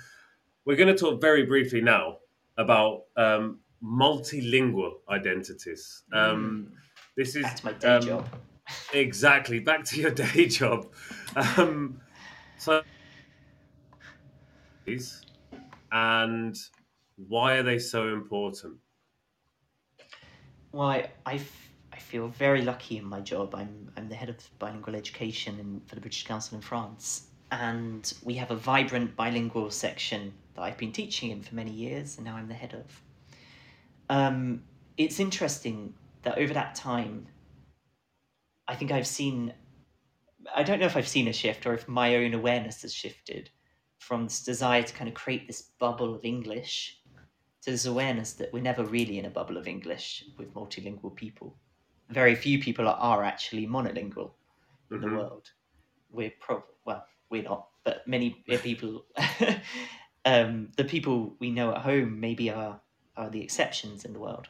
we're 0.64 0.77
going 0.77 0.95
to 0.95 0.99
talk 0.99 1.20
very 1.20 1.45
briefly 1.45 1.81
now 1.81 2.18
about 2.57 3.05
um, 3.16 3.59
multilingual 3.83 4.95
identities. 5.09 6.03
Um, 6.12 6.72
This 7.16 7.37
is 7.37 7.47
to 7.55 7.66
my 7.66 7.72
day 7.72 7.89
um, 7.89 8.03
job. 8.03 8.29
Exactly, 8.93 9.61
back 9.61 9.85
to 9.85 10.01
your 10.01 10.11
day 10.12 10.47
job. 10.47 10.93
Um, 11.35 12.01
so, 12.59 12.83
and 15.93 16.57
why 17.17 17.55
are 17.55 17.62
they 17.62 17.79
so 17.79 18.12
important? 18.12 18.77
Well, 20.73 20.89
I, 20.89 21.11
I, 21.25 21.35
f- 21.35 21.71
I 21.93 21.99
feel 21.99 22.29
very 22.29 22.62
lucky 22.62 22.99
in 22.99 23.05
my 23.05 23.21
job. 23.21 23.55
I'm, 23.55 23.93
I'm 23.97 24.09
the 24.09 24.17
head 24.17 24.29
of 24.29 24.37
bilingual 24.59 24.97
education 24.97 25.59
in, 25.61 25.81
for 25.87 25.95
the 25.95 26.01
British 26.01 26.25
Council 26.25 26.57
in 26.57 26.62
France. 26.62 27.29
And 27.53 28.12
we 28.25 28.35
have 28.35 28.51
a 28.51 28.57
vibrant 28.57 29.15
bilingual 29.15 29.71
section 29.71 30.33
that 30.55 30.62
I've 30.62 30.77
been 30.77 30.91
teaching 30.91 31.31
in 31.31 31.43
for 31.43 31.55
many 31.55 31.71
years, 31.71 32.17
and 32.17 32.25
now 32.25 32.35
I'm 32.37 32.49
the 32.49 32.55
head 32.55 32.75
of. 32.75 33.03
Um, 34.09 34.65
it's 34.97 35.21
interesting 35.21 35.95
that 36.23 36.39
over 36.39 36.53
that 36.55 36.75
time, 36.75 37.27
I 38.69 38.75
think 38.77 38.93
I've 38.93 39.07
seen, 39.07 39.55
I 40.55 40.62
don't 40.62 40.79
know 40.81 40.87
if 40.87 40.97
I've 40.97 41.09
seen 41.09 41.29
a 41.29 41.33
shift 41.33 41.67
or 41.67 41.75
if 41.75 41.89
my 41.89 42.17
own 42.17 42.35
awareness 42.35 42.83
has 42.83 42.95
shifted 42.95 43.51
from 43.99 44.25
this 44.25 44.43
desire 44.43 44.83
to 44.83 44.95
kind 44.95 45.09
of 45.09 45.15
create 45.15 45.47
this 45.47 45.62
bubble 45.79 46.15
of 46.15 46.25
English 46.25 47.01
to 47.62 47.71
this 47.71 47.87
awareness 47.87 48.35
that 48.35 48.53
we're 48.53 48.62
never 48.62 48.85
really 48.85 49.19
in 49.19 49.25
a 49.25 49.31
bubble 49.31 49.57
of 49.57 49.67
English 49.69 50.25
with 50.39 50.53
multilingual 50.55 51.15
people. 51.15 51.59
Very 52.11 52.35
few 52.35 52.59
people 52.61 52.87
are, 52.89 52.97
are 52.97 53.25
actually 53.25 53.67
monolingual 53.67 54.35
in 54.91 55.01
the 55.01 55.07
Mhm. 55.07 55.17
world. 55.17 55.51
We're 56.11 56.33
probably, 56.41 56.75
well, 56.85 57.07
we're 57.31 57.43
not, 57.43 57.69
but 57.85 58.07
many 58.07 58.31
people, 58.47 59.07
um, 60.25 60.73
the 60.77 60.85
people 60.85 61.37
we 61.41 61.51
know 61.51 61.75
at 61.75 61.83
home 61.83 62.21
maybe 62.21 62.51
are 62.51 62.81
are 63.17 63.31
the 63.31 63.43
exceptions 63.43 64.05
in 64.05 64.12
the 64.12 64.19
world. 64.19 64.49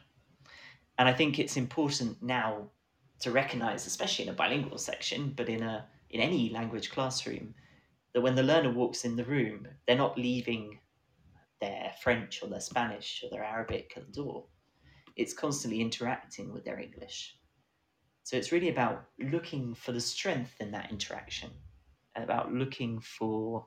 And 0.97 1.07
I 1.07 1.13
think 1.13 1.39
it's 1.39 1.57
important 1.57 2.21
now 2.23 2.71
to 3.25 3.31
recognize, 3.31 3.87
especially 3.87 4.25
in 4.25 4.29
a 4.29 4.37
bilingual 4.37 4.77
section, 4.77 5.33
but 5.35 5.49
in 5.49 5.63
a 5.63 5.87
in 6.11 6.21
any 6.21 6.49
language 6.51 6.91
classroom, 6.91 7.55
that 8.13 8.21
when 8.21 8.35
the 8.35 8.43
learner 8.43 8.71
walks 8.71 9.03
in 9.03 9.15
the 9.15 9.25
room, 9.25 9.67
they're 9.85 9.97
not 9.97 10.15
leaving 10.15 10.77
their 11.59 11.91
French 12.03 12.43
or 12.43 12.49
their 12.49 12.59
Spanish 12.59 13.23
or 13.23 13.31
their 13.31 13.43
Arabic 13.43 13.93
at 13.97 14.05
the 14.05 14.11
door. 14.11 14.45
It's 15.15 15.33
constantly 15.33 15.81
interacting 15.81 16.53
with 16.53 16.63
their 16.65 16.79
English. 16.79 17.35
So 18.21 18.37
it's 18.37 18.51
really 18.51 18.69
about 18.69 19.05
looking 19.19 19.73
for 19.73 19.91
the 19.91 19.99
strength 19.99 20.53
in 20.59 20.69
that 20.71 20.91
interaction, 20.91 21.49
about 22.15 22.53
looking 22.53 22.99
for, 22.99 23.65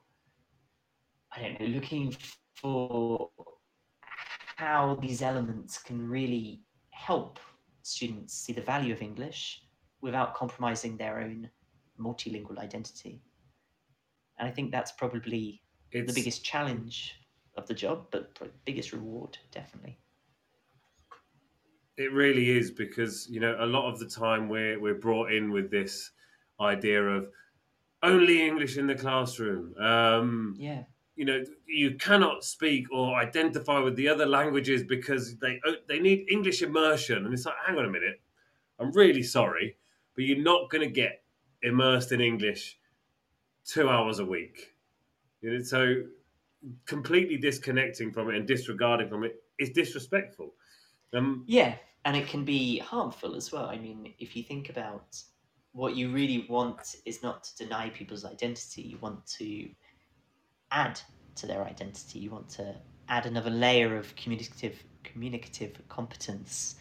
I 1.35 1.43
don't 1.43 1.61
know, 1.61 1.67
looking 1.67 2.17
for 2.55 3.31
how 4.57 4.97
these 5.03 5.21
elements 5.21 5.79
can 5.79 6.09
really 6.09 6.63
help 6.91 7.41
students 7.89 8.35
see 8.35 8.53
the 8.53 8.63
value 8.63 8.93
of 8.93 9.03
English 9.03 9.63
without 10.01 10.35
compromising 10.35 10.97
their 10.97 11.21
own 11.21 11.51
multilingual 11.99 12.59
identity. 12.59 13.23
And 14.39 14.49
I 14.49 14.51
think 14.53 14.71
that's 14.71 14.93
probably 14.93 15.63
It's 15.91 16.13
the 16.13 16.21
biggest 16.21 16.45
challenge 16.45 17.15
of 17.57 17.67
the 17.67 17.75
job, 17.75 18.07
but 18.11 18.35
the 18.37 18.51
biggest 18.65 18.93
reward, 18.93 19.37
definitely. 19.51 19.99
It 21.97 22.13
really 22.13 22.57
is 22.57 22.71
because 22.71 23.29
you 23.29 23.41
know 23.41 23.57
a 23.59 23.67
lot 23.67 23.91
of 23.91 23.99
the 23.99 24.07
time 24.07 24.49
we're 24.49 24.79
we're 24.79 24.95
brought 24.95 25.33
in 25.33 25.51
with 25.51 25.69
this 25.69 26.13
idea 26.61 27.03
of 27.03 27.29
only 28.05 28.47
English 28.47 28.77
in 28.77 28.87
the 28.87 28.95
classroom. 28.95 29.75
Um, 29.79 30.55
Yeah. 30.57 30.85
You 31.19 31.25
know, 31.25 31.43
you 31.67 31.97
cannot 31.97 32.45
speak 32.45 32.87
or 32.93 33.17
identify 33.17 33.81
with 33.81 33.97
the 33.97 34.09
other 34.09 34.25
languages 34.25 34.85
because 34.85 35.37
they 35.39 35.59
oh, 35.67 35.75
they 35.89 35.99
need 35.99 36.31
English 36.31 36.63
immersion. 36.63 37.25
And 37.25 37.35
it's 37.35 37.45
like, 37.45 37.57
hang 37.67 37.77
on 37.77 37.85
a 37.85 37.91
minute, 37.91 38.21
I'm 38.79 38.93
really 38.93 39.25
sorry, 39.25 39.77
but 40.15 40.25
you're 40.25 40.39
not 40.39 40.71
going 40.71 40.87
to 40.87 40.95
get 40.95 41.25
immersed 41.61 42.13
in 42.13 42.21
English 42.21 42.79
two 43.65 43.89
hours 43.89 44.21
a 44.21 44.25
week. 44.25 44.77
You 45.41 45.55
know, 45.55 45.63
so 45.65 46.05
completely 46.87 47.37
disconnecting 47.37 48.13
from 48.13 48.31
it 48.31 48.37
and 48.37 48.47
disregarding 48.47 49.09
from 49.09 49.25
it 49.25 49.43
is 49.59 49.71
disrespectful. 49.71 50.55
Um, 51.13 51.45
Yeah, 51.49 51.75
and 52.05 52.17
it 52.17 52.29
can 52.29 52.45
be 52.45 52.79
harmful 52.79 53.35
as 53.35 53.51
well. 53.51 53.67
I 53.67 53.77
mean, 53.77 54.15
if 54.21 54.37
you 54.37 54.45
think 54.45 54.71
about 54.71 55.21
what 55.73 55.97
you 55.97 56.13
really 56.13 56.47
want 56.49 56.95
is 57.05 57.25
not 57.25 57.43
to 57.43 57.65
deny 57.65 57.91
people's 57.91 58.25
identity, 58.25 58.83
you 58.83 58.99
want 58.99 59.27
to 59.39 59.69
add 60.71 61.01
to 61.37 61.47
their 61.47 61.65
identity. 61.65 62.19
You 62.21 62.31
want 62.31 62.49
to 62.51 62.77
add 63.09 63.27
another 63.27 63.51
layer 63.51 63.97
of 63.97 64.15
communicative 64.17 64.85
communicative 65.05 65.81
competence, 65.89 66.77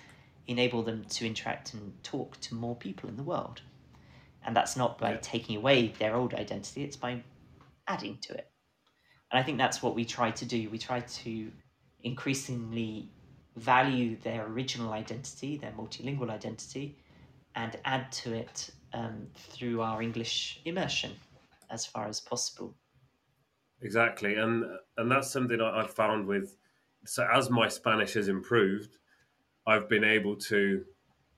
enable 0.48 0.84
them 0.84 1.06
to 1.06 1.26
interact 1.26 1.74
and 1.74 1.94
talk 2.04 2.40
to 2.42 2.56
more 2.56 2.76
people 2.76 3.10
in 3.10 3.16
the 3.16 3.24
world. 3.24 3.62
And 4.44 4.56
that's 4.56 4.76
not 4.76 4.98
by 4.98 5.12
Yeah. 5.12 5.18
taking 5.22 5.58
away 5.58 5.90
their 5.90 6.16
old 6.16 6.34
identity, 6.34 6.84
it's 6.84 6.98
by 6.98 7.24
adding 7.88 8.18
to 8.20 8.34
it. 8.34 8.52
And 9.32 9.40
I 9.40 9.44
think 9.44 9.58
that's 9.58 9.82
what 9.82 9.96
we 9.96 10.06
try 10.06 10.32
to 10.32 10.46
do. 10.46 10.70
We 10.70 10.78
try 10.78 11.02
to 11.02 11.52
increasingly 12.04 13.12
value 13.56 14.18
their 14.18 14.46
original 14.48 14.94
identity, 14.94 15.58
their 15.58 15.72
multilingual 15.72 16.30
identity, 16.30 16.98
and 17.56 17.78
add 17.86 18.12
to 18.12 18.34
it 18.34 18.70
um, 18.94 19.28
through 19.36 19.82
our 19.82 20.02
English 20.02 20.62
immersion 20.66 21.12
as 21.70 21.86
far 21.86 22.08
as 22.08 22.22
possible. 22.22 22.76
Exactly, 23.82 24.36
and 24.36 24.66
and 24.98 25.12
that's 25.12 25.30
something 25.30 25.62
I- 25.62 25.82
I've 25.82 25.94
found 25.94 26.26
with. 26.28 26.58
So 27.06 27.28
as 27.32 27.50
my 27.50 27.68
Spanish 27.68 28.14
has 28.14 28.28
improved, 28.28 28.98
I've 29.66 29.88
been 29.88 30.04
able 30.04 30.36
to 30.52 30.86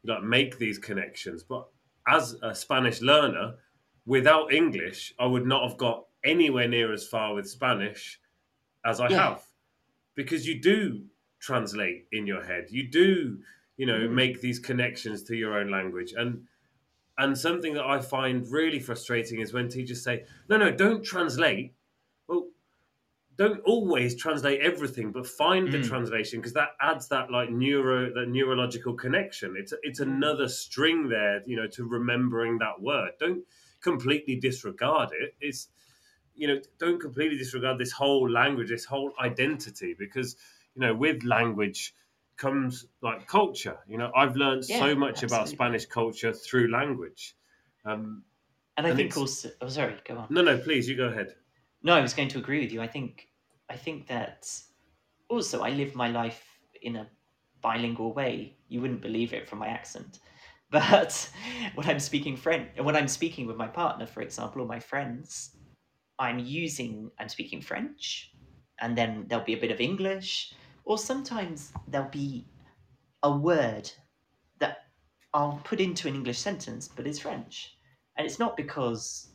like 0.04 0.24
make 0.24 0.58
these 0.58 0.78
connections. 0.80 1.44
But 1.44 1.68
as 2.08 2.38
a 2.42 2.56
Spanish 2.56 3.02
learner, 3.02 3.58
without 4.06 4.54
English, 4.54 5.14
I 5.20 5.26
would 5.26 5.46
not 5.46 5.68
have 5.68 5.78
got 5.78 6.08
anywhere 6.24 6.68
near 6.68 6.94
as 6.94 7.08
far 7.08 7.34
with 7.36 7.50
Spanish 7.50 8.20
as 8.86 9.00
I 9.02 9.10
Yeah. 9.10 9.30
have, 9.32 9.44
because 10.16 10.48
you 10.48 10.60
do 10.62 11.08
translate 11.40 12.08
in 12.12 12.26
your 12.26 12.44
head. 12.44 12.72
You 12.72 12.88
do, 12.88 13.44
you 13.78 13.86
know, 13.86 14.08
Mm. 14.08 14.14
make 14.14 14.42
these 14.42 14.60
connections 14.60 15.24
to 15.24 15.36
your 15.36 15.58
own 15.60 15.70
language, 15.70 16.14
and 16.14 16.48
and 17.18 17.38
something 17.38 17.74
that 17.74 17.84
I 17.84 18.00
find 18.00 18.50
really 18.50 18.80
frustrating 18.80 19.42
is 19.42 19.52
when 19.52 19.68
teachers 19.68 20.02
say, 20.02 20.26
"No, 20.48 20.56
no, 20.56 20.72
don't 20.72 21.04
translate." 21.04 21.74
Don't 23.40 23.62
always 23.62 24.16
translate 24.18 24.62
everything, 24.62 25.14
but 25.14 25.26
find 25.28 25.72
the 25.72 25.80
Mm. 25.80 25.84
translation 25.90 26.42
because 26.42 26.54
that 26.54 26.72
adds 26.82 27.10
that 27.10 27.32
like 27.32 27.50
neuro 27.52 28.14
that 28.14 28.28
neurological 28.30 28.96
connection. 28.96 29.56
It's 29.58 29.74
it's 29.84 30.02
another 30.02 30.50
string 30.50 31.10
there, 31.10 31.42
you 31.48 31.58
know, 31.58 31.68
to 31.70 31.86
remembering 31.86 32.60
that 32.60 32.82
word. 32.82 33.14
Don't 33.20 33.46
completely 33.82 34.38
disregard 34.38 35.12
it. 35.14 35.36
It's 35.42 35.70
you 36.36 36.48
know, 36.50 36.62
don't 36.80 37.00
completely 37.02 37.38
disregard 37.38 37.80
this 37.80 37.92
whole 37.94 38.30
language, 38.30 38.70
this 38.70 38.86
whole 38.86 39.14
identity, 39.20 39.96
because 39.98 40.38
you 40.76 40.82
know, 40.82 40.96
with 40.96 41.24
language 41.24 41.96
comes 42.38 42.88
like 43.02 43.28
culture. 43.28 43.80
You 43.88 43.98
know, 44.00 44.12
I've 44.16 44.36
learned 44.38 44.66
so 44.66 44.96
Yeah, 44.96 44.96
much 44.96 45.24
about. 45.24 45.48
Spanish 45.50 45.86
culture 45.86 46.34
through 46.34 46.72
language. 46.72 47.36
Um, 47.86 48.26
And 48.78 48.88
I 48.88 48.92
And 48.92 48.96
think 48.96 49.16
also, 49.16 49.52
oh, 49.62 49.70
sorry, 49.70 50.02
go 50.06 50.18
on. 50.18 50.30
no, 50.30 50.42
no, 50.42 50.58
please, 50.60 50.90
you 50.90 50.96
go 50.98 51.10
ahead. 51.10 51.36
No, 51.84 51.94
I 51.94 52.02
was 52.02 52.14
going 52.14 52.30
to 52.30 52.38
agree 52.40 52.60
with 52.62 52.72
you. 52.72 52.82
I 52.82 52.88
think 52.88 53.29
I 53.70 53.78
think 53.78 54.08
that 54.08 54.52
also 55.30 55.62
I 55.62 55.70
live 55.70 55.96
my 55.96 56.10
life 56.10 56.44
in 56.82 56.96
a 56.96 57.08
bilingual 57.62 58.14
way. 58.14 58.58
You 58.68 58.82
wouldn't 58.82 59.02
believe 59.02 59.34
it 59.34 59.48
from 59.48 59.60
my 59.60 59.68
accent. 59.68 60.20
But 60.72 61.28
when 61.74 61.90
I'm 61.90 62.00
speaking 62.00 62.38
French, 62.38 62.70
when 62.80 62.96
I'm 62.96 63.08
speaking 63.08 63.48
with 63.48 63.58
my 63.58 63.66
partner, 63.68 64.06
for 64.06 64.22
example, 64.22 64.62
or 64.62 64.68
my 64.68 64.80
friends, 64.80 65.56
I'm 66.20 66.38
using 66.38 67.10
I'm 67.18 67.28
speaking 67.28 67.60
French, 67.60 68.32
and 68.80 68.96
then 68.96 69.26
there'll 69.28 69.46
be 69.46 69.56
a 69.56 69.64
bit 69.66 69.72
of 69.72 69.82
English, 69.82 70.54
or 70.86 71.00
sometimes 71.00 71.74
there'll 71.88 72.10
be 72.10 72.46
a 73.24 73.32
word 73.36 73.90
that 74.60 74.86
I'll 75.34 75.60
put 75.64 75.80
into 75.80 76.08
an 76.08 76.14
English 76.14 76.38
sentence, 76.38 76.88
but 76.88 77.08
it's 77.08 77.18
French, 77.18 77.76
and 78.16 78.28
it's 78.28 78.38
not 78.38 78.56
because 78.56 79.29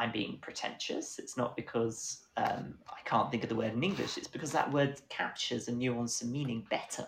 I'm 0.00 0.12
being 0.12 0.38
pretentious. 0.40 1.18
It's 1.18 1.36
not 1.36 1.54
because 1.56 2.22
um, 2.38 2.78
I 2.88 3.02
can't 3.04 3.30
think 3.30 3.42
of 3.42 3.50
the 3.50 3.54
word 3.54 3.74
in 3.74 3.84
English. 3.84 4.16
It's 4.16 4.28
because 4.28 4.50
that 4.52 4.72
word 4.72 4.98
captures 5.10 5.68
a 5.68 5.72
nuance 5.72 6.22
and 6.22 6.32
meaning 6.32 6.66
better. 6.70 7.06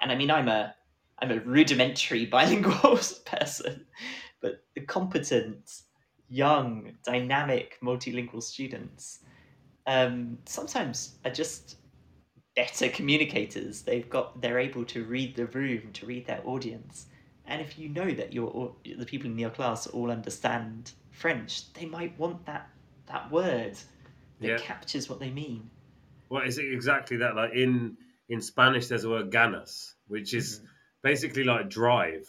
And 0.00 0.12
I 0.12 0.14
mean, 0.14 0.30
I'm 0.30 0.46
a 0.46 0.72
I'm 1.18 1.32
a 1.32 1.40
rudimentary 1.40 2.26
bilingual 2.36 2.98
person, 3.26 3.86
but 4.40 4.62
the 4.76 4.82
competent, 4.82 5.82
young, 6.28 6.92
dynamic, 7.04 7.76
multilingual 7.82 8.42
students 8.42 9.20
um, 9.88 10.38
sometimes 10.44 11.16
are 11.24 11.32
just 11.32 11.78
better 12.54 12.88
communicators. 12.88 13.82
They've 13.82 14.08
got 14.08 14.40
they're 14.40 14.60
able 14.60 14.84
to 14.84 15.04
read 15.04 15.34
the 15.34 15.46
room, 15.46 15.90
to 15.94 16.06
read 16.06 16.24
their 16.24 16.40
audience. 16.44 17.06
And 17.46 17.60
if 17.60 17.76
you 17.76 17.88
know 17.88 18.12
that 18.12 18.32
your 18.32 18.76
the 18.84 19.04
people 19.04 19.28
in 19.28 19.40
your 19.40 19.50
class 19.50 19.88
all 19.88 20.12
understand 20.12 20.92
French, 21.14 21.72
they 21.74 21.86
might 21.86 22.18
want 22.18 22.44
that 22.46 22.68
that 23.06 23.30
word 23.30 23.78
that 24.40 24.48
Yeah. 24.48 24.56
captures 24.58 25.08
what 25.08 25.20
they 25.20 25.30
mean. 25.30 25.70
Well, 26.28 26.42
it's 26.42 26.58
exactly 26.58 27.18
that. 27.18 27.36
Like 27.36 27.52
in 27.52 27.96
in 28.28 28.40
Spanish, 28.40 28.88
there's 28.88 29.04
a 29.04 29.10
word 29.10 29.30
ganas, 29.30 29.94
which 30.08 30.34
is 30.34 30.58
Mm-hmm. 30.58 30.66
basically 31.02 31.44
like 31.44 31.68
drive, 31.70 32.26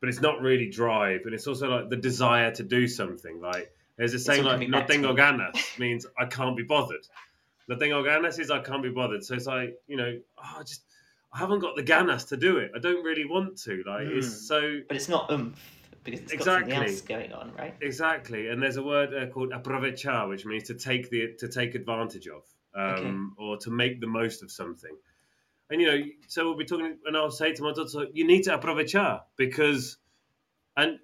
but 0.00 0.08
it's 0.08 0.20
not 0.20 0.40
really 0.40 0.68
drive, 0.70 1.22
and 1.24 1.34
it's 1.34 1.46
also 1.46 1.68
like 1.68 1.88
the 1.90 1.96
desire 1.96 2.50
to 2.52 2.62
do 2.62 2.86
something. 2.86 3.40
Like 3.40 3.72
there's 3.96 4.14
a 4.14 4.18
saying 4.18 4.44
like 4.44 4.68
"no 4.68 4.82
tengo 4.84 5.14
ganas" 5.14 5.78
means 5.78 6.06
I 6.18 6.26
can't 6.26 6.56
be 6.56 6.62
bothered. 6.62 7.06
"No 7.68 7.76
tengo 7.76 8.02
ganas" 8.04 8.38
is 8.38 8.50
I 8.50 8.60
can't 8.60 8.82
be 8.82 8.90
bothered. 8.90 9.24
So 9.24 9.34
it's 9.34 9.46
like 9.46 9.76
you 9.88 9.96
know, 9.96 10.20
oh, 10.38 10.56
I 10.58 10.62
just 10.62 10.82
I 11.32 11.38
haven't 11.38 11.58
got 11.60 11.74
the 11.74 11.82
ganas 11.82 12.28
to 12.28 12.36
do 12.36 12.58
it. 12.58 12.70
I 12.76 12.78
don't 12.78 13.02
really 13.02 13.24
want 13.24 13.58
to. 13.64 13.82
Like 13.86 14.06
Mm. 14.06 14.18
it's 14.18 14.46
so 14.46 14.80
But 14.86 14.96
it's 14.96 15.08
not 15.08 15.30
oomph 15.30 15.58
because 16.10 16.32
it's 16.32 16.32
got 16.34 16.44
something 16.44 16.70
Exactly. 16.72 16.92
else 16.92 17.00
going 17.02 17.32
on, 17.32 17.52
right? 17.54 17.74
Exactly, 17.80 18.48
and 18.48 18.62
there's 18.62 18.76
a 18.76 18.82
word 18.82 19.14
uh, 19.14 19.26
called 19.26 19.50
aprovechar, 19.50 20.28
which 20.28 20.44
means 20.44 20.64
to 20.64 20.74
take 20.74 21.10
the 21.10 21.34
to 21.38 21.48
take 21.48 21.74
advantage 21.74 22.28
of, 22.28 22.44
um, 22.74 23.34
or 23.38 23.56
to 23.58 23.70
make 23.70 24.00
the 24.00 24.06
most 24.06 24.42
of 24.42 24.50
something. 24.50 24.96
And 25.70 25.80
you 25.80 25.86
know, 25.86 26.04
so 26.28 26.44
we'll 26.44 26.56
be 26.56 26.64
talking, 26.64 26.98
and 27.04 27.16
I'll 27.16 27.30
say 27.30 27.52
to 27.52 27.62
my 27.62 27.72
daughter, 27.72 28.06
"You 28.12 28.26
need 28.26 28.42
to 28.44 28.56
aprovechar 28.56 29.22
because," 29.36 29.98
and 30.76 30.98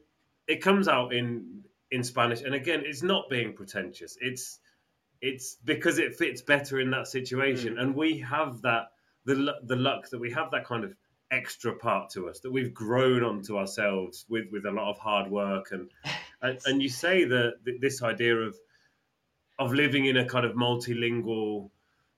it 0.47 0.63
comes 0.63 0.89
out 0.89 1.13
in 1.13 1.65
in 1.91 2.03
Spanish. 2.03 2.43
And 2.43 2.55
again, 2.55 2.83
it's 2.85 3.03
not 3.03 3.29
being 3.29 3.55
pretentious. 3.55 4.17
It's 4.21 4.61
it's 5.21 5.57
because 5.65 5.99
it 5.99 6.15
fits 6.17 6.43
better 6.43 6.81
in 6.81 6.91
that 6.91 7.07
situation, 7.07 7.79
and 7.79 7.95
we 7.95 8.19
have 8.19 8.63
that 8.63 8.89
the 9.25 9.55
the 9.65 9.77
luck 9.77 10.09
that 10.11 10.19
we 10.19 10.31
have 10.33 10.51
that 10.51 10.65
kind 10.65 10.85
of 10.85 10.95
extra 11.31 11.75
part 11.75 12.11
to 12.11 12.29
us 12.29 12.41
that 12.41 12.53
we've 12.53 12.75
grown 12.75 13.23
onto 13.23 13.57
ourselves 13.57 14.25
with 14.29 14.47
with 14.53 14.67
a 14.67 14.71
lot 14.71 14.91
of 14.91 14.99
hard 14.99 15.31
work. 15.31 15.73
And 15.73 15.91
and, 16.43 16.59
and 16.67 16.83
you 16.83 16.89
say 16.89 17.25
that 17.25 17.55
this 17.81 18.03
idea 18.03 18.37
of 18.37 18.57
of 19.59 19.73
living 19.73 20.07
in 20.07 20.17
a 20.17 20.27
kind 20.27 20.45
of 20.45 20.53
multilingual 20.53 21.71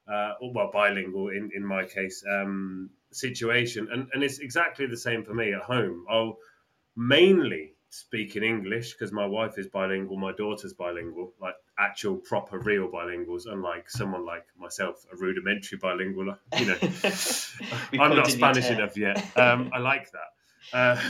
uh, 0.08 0.32
or 0.40 0.52
well 0.52 0.70
bilingual 0.72 1.28
in 1.28 1.50
in 1.54 1.64
my 1.64 1.84
case 1.84 2.24
um, 2.30 2.90
situation. 3.12 3.88
And 3.90 4.08
and 4.12 4.22
it's 4.22 4.38
exactly 4.38 4.86
the 4.86 4.96
same 4.96 5.24
for 5.24 5.34
me 5.34 5.52
at 5.52 5.62
home. 5.62 6.06
I'll 6.08 6.38
mainly 6.96 7.74
speak 7.90 8.36
in 8.36 8.42
English 8.42 8.92
because 8.92 9.12
my 9.12 9.26
wife 9.26 9.58
is 9.58 9.68
bilingual 9.68 10.16
my 10.16 10.32
daughter's 10.32 10.72
bilingual 10.72 11.32
like 11.40 11.54
actual 11.78 12.16
proper 12.16 12.58
real 12.58 12.88
bilinguals 12.88 13.46
unlike 13.46 13.90
someone 13.90 14.24
like 14.24 14.46
myself 14.58 15.04
a 15.12 15.16
rudimentary 15.16 15.76
bilingual 15.76 16.34
you 16.58 16.66
know 16.66 16.76
I'm 18.00 18.16
not 18.16 18.30
Spanish 18.30 18.70
enough 18.70 18.96
yet. 18.96 19.18
Um, 19.36 19.70
I 19.72 19.78
like 19.78 20.10
that. 20.12 20.76
Uh, 20.76 21.00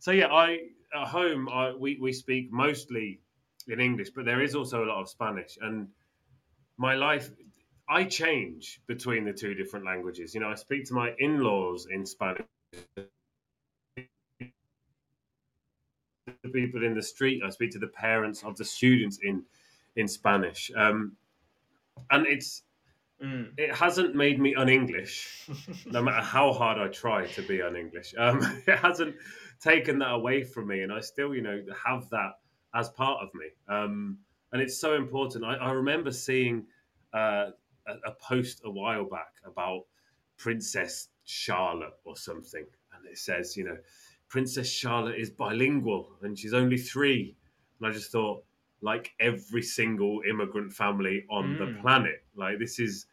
so 0.00 0.10
yeah, 0.12 0.28
I 0.28 0.60
at 0.94 1.08
home 1.08 1.48
I, 1.48 1.72
we 1.74 1.98
we 2.00 2.12
speak 2.12 2.50
mostly 2.52 3.20
in 3.68 3.80
English, 3.80 4.10
but 4.10 4.24
there 4.24 4.40
is 4.40 4.54
also 4.54 4.84
a 4.84 4.86
lot 4.86 5.00
of 5.00 5.08
Spanish. 5.08 5.58
And 5.60 5.88
my 6.76 6.94
life, 6.94 7.30
I 7.88 8.04
change 8.04 8.80
between 8.86 9.24
the 9.24 9.32
two 9.32 9.54
different 9.54 9.84
languages. 9.84 10.34
You 10.34 10.40
know, 10.40 10.48
I 10.48 10.54
speak 10.54 10.86
to 10.86 10.94
my 10.94 11.14
in-laws 11.18 11.86
in 11.90 12.06
Spanish. 12.06 12.46
The 16.42 16.50
people 16.52 16.84
in 16.84 16.94
the 16.94 17.02
street, 17.02 17.42
I 17.44 17.50
speak 17.50 17.72
to 17.72 17.78
the 17.78 17.88
parents 17.88 18.42
of 18.44 18.56
the 18.56 18.64
students 18.64 19.18
in 19.22 19.44
in 19.98 20.08
Spanish, 20.08 20.70
um, 20.76 21.16
and 22.10 22.26
it's 22.26 22.62
Mm. 23.20 23.50
it 23.58 23.74
hasn't 23.74 24.14
made 24.14 24.38
me 24.38 24.54
un-English 24.54 25.48
no 25.86 26.00
matter 26.00 26.22
how 26.24 26.52
hard 26.52 26.78
I 26.78 26.86
try 26.86 27.26
to 27.26 27.42
be 27.42 27.60
un-English. 27.60 28.14
Um, 28.16 28.38
it 28.68 28.78
hasn't 28.78 29.16
taken 29.60 29.98
that 29.98 30.12
away 30.12 30.44
from 30.44 30.68
me, 30.68 30.82
and 30.82 30.92
I 30.92 31.00
still, 31.00 31.34
you 31.34 31.42
know, 31.42 31.60
have 31.84 32.08
that 32.10 32.34
as 32.76 32.90
part 32.90 33.20
of 33.20 33.30
me. 33.34 33.46
Um, 33.66 34.18
and 34.52 34.62
it's 34.62 34.80
so 34.80 34.94
important. 34.94 35.44
I, 35.44 35.54
I 35.54 35.72
remember 35.72 36.12
seeing 36.12 36.66
uh, 37.12 37.46
a, 37.88 37.94
a 38.06 38.12
post 38.22 38.62
a 38.64 38.70
while 38.70 39.04
back 39.08 39.32
about 39.44 39.82
Princess 40.36 41.08
Charlotte 41.24 41.98
or 42.04 42.16
something, 42.16 42.66
and 42.94 43.04
it 43.04 43.18
says, 43.18 43.56
you 43.56 43.64
know, 43.64 43.78
Princess 44.28 44.70
Charlotte 44.70 45.18
is 45.18 45.30
bilingual 45.30 46.10
and 46.22 46.38
she's 46.38 46.54
only 46.54 46.78
three. 46.78 47.34
And 47.80 47.88
I 47.88 47.92
just 47.92 48.12
thought, 48.12 48.44
like 48.80 49.12
every 49.20 49.62
single 49.62 50.22
immigrant 50.28 50.72
family 50.72 51.24
on 51.30 51.56
the 51.58 51.66
Mm. 51.66 51.80
planet, 51.80 52.24
like 52.36 52.58
this 52.58 52.78
is 52.78 53.06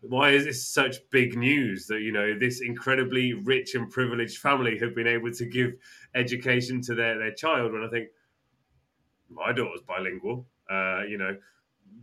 why 0.00 0.30
is 0.30 0.44
this 0.44 0.64
such 0.64 0.96
big 1.10 1.36
news 1.36 1.86
that 1.86 2.00
you 2.02 2.12
know 2.12 2.38
this 2.38 2.60
incredibly 2.60 3.32
rich 3.32 3.74
and 3.74 3.90
privileged 3.90 4.38
family 4.38 4.78
have 4.78 4.94
been 4.94 5.06
able 5.06 5.32
to 5.32 5.46
give 5.46 5.72
education 6.14 6.80
to 6.82 6.94
their, 6.94 7.18
their 7.18 7.32
child? 7.32 7.72
When 7.72 7.82
i 7.82 7.88
think 7.88 8.08
my 9.28 9.52
daughter's 9.52 9.82
bilingual. 9.82 10.46
Uh, 10.70 11.02
you 11.08 11.16
know 11.18 11.36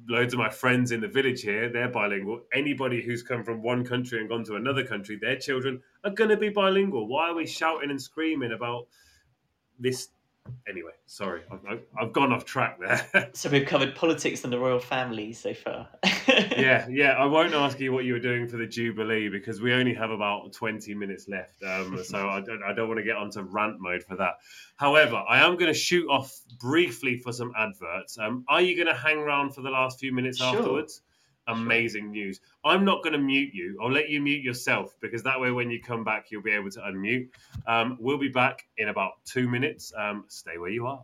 loads 0.08 0.34
of 0.34 0.40
my 0.40 0.50
friends 0.50 0.92
in 0.92 1.00
the 1.02 1.08
village 1.08 1.42
here 1.42 1.70
they're 1.70 1.90
bilingual. 1.90 2.42
Anybody 2.54 3.02
who's 3.02 3.22
come 3.24 3.44
from 3.44 3.62
one 3.62 3.86
country 3.86 4.20
and 4.20 4.28
gone 4.28 4.44
to 4.46 4.56
another 4.56 4.84
country 4.86 5.18
their 5.18 5.38
children 5.38 5.82
are 6.04 6.12
going 6.12 6.30
to 6.30 6.38
be 6.38 6.50
bilingual. 6.50 7.08
Why 7.08 7.30
are 7.30 7.36
we 7.36 7.46
shouting 7.46 7.90
and 7.90 8.02
screaming 8.02 8.52
about 8.54 8.88
this 9.80 10.10
anyway 10.68 10.92
sorry 11.06 11.42
i've, 11.52 11.60
I've- 12.00 12.12
gone 12.12 12.32
off 12.32 12.46
track 12.46 12.80
there 12.80 13.30
So 13.34 13.50
we've 13.50 13.66
covered 13.66 13.96
politics 13.96 14.44
and 14.44 14.52
the 14.54 14.60
royal 14.60 14.80
family 14.80 15.34
so 15.34 15.54
far. 15.54 15.88
yeah, 16.28 16.86
yeah. 16.90 17.12
I 17.14 17.26
won't 17.26 17.54
ask 17.54 17.80
you 17.80 17.92
what 17.92 18.06
you 18.06 18.14
were 18.14 18.20
doing 18.20 18.48
for 18.48 18.58
the 18.58 18.68
Jubilee 18.68 19.28
because 19.30 19.60
we 19.62 19.74
only 19.74 19.94
have 19.94 20.12
about 20.12 20.52
20 20.54 20.94
minutes 20.94 21.28
left. 21.28 21.62
Um, 21.64 22.02
so 22.04 22.30
I 22.30 22.42
don't, 22.42 22.62
I 22.64 22.74
don't 22.74 22.88
want 22.88 23.00
to 23.00 23.04
get 23.04 23.16
onto 23.16 23.42
rant 23.42 23.80
mode 23.80 24.04
for 24.04 24.16
that. 24.18 24.34
However, 24.78 25.24
I 25.28 25.40
am 25.46 25.54
going 25.58 25.72
to 25.74 25.78
shoot 25.78 26.08
off 26.10 26.32
briefly 26.60 27.18
for 27.18 27.32
some 27.34 27.52
adverts. 27.58 28.18
Um, 28.20 28.46
are 28.48 28.62
you 28.62 28.76
going 28.76 28.88
to 28.88 29.00
hang 29.00 29.18
around 29.18 29.54
for 29.56 29.62
the 29.62 29.70
last 29.72 30.00
few 30.00 30.14
minutes 30.14 30.38
Sure. 30.38 30.56
afterwards? 30.58 31.02
Amazing 31.48 32.12
news. 32.12 32.40
I'm 32.64 32.86
not 32.86 33.04
going 33.04 33.14
to 33.14 33.20
mute 33.20 33.54
you. 33.54 33.78
I'll 33.82 33.92
let 33.92 34.10
you 34.10 34.22
mute 34.22 34.44
yourself 34.44 34.96
because 35.02 35.24
that 35.24 35.40
way, 35.40 35.52
when 35.52 35.70
you 35.70 35.82
come 35.82 36.04
back, 36.04 36.28
you'll 36.30 36.42
be 36.42 36.52
able 36.52 36.72
to 36.72 36.80
unmute. 36.80 37.28
Um, 37.68 37.98
we'll 38.00 38.18
be 38.18 38.30
back 38.30 38.64
in 38.78 38.90
about 38.90 39.14
two 39.26 39.50
minutes. 39.50 39.92
Um, 39.98 40.26
stay 40.30 40.58
where 40.58 40.70
you 40.70 40.88
are. 40.88 41.04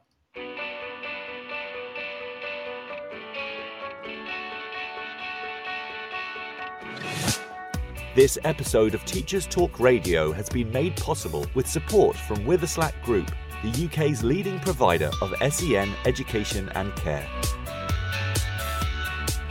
This 8.16 8.38
episode 8.44 8.96
of 8.96 9.06
Teachers 9.06 9.46
Talk 9.46 9.80
Radio 9.80 10.32
has 10.32 10.50
been 10.50 10.72
made 10.72 10.98
possible 10.98 11.46
with 11.54 11.68
support 11.68 12.18
from 12.18 12.40
Witherslack 12.40 13.02
Group, 13.04 13.32
the 13.64 13.86
UK's 13.86 14.24
leading 14.24 14.60
provider 14.60 15.12
of 15.22 15.34
SEN 15.54 15.94
education 16.06 16.70
and 16.76 16.94
care. 16.96 17.28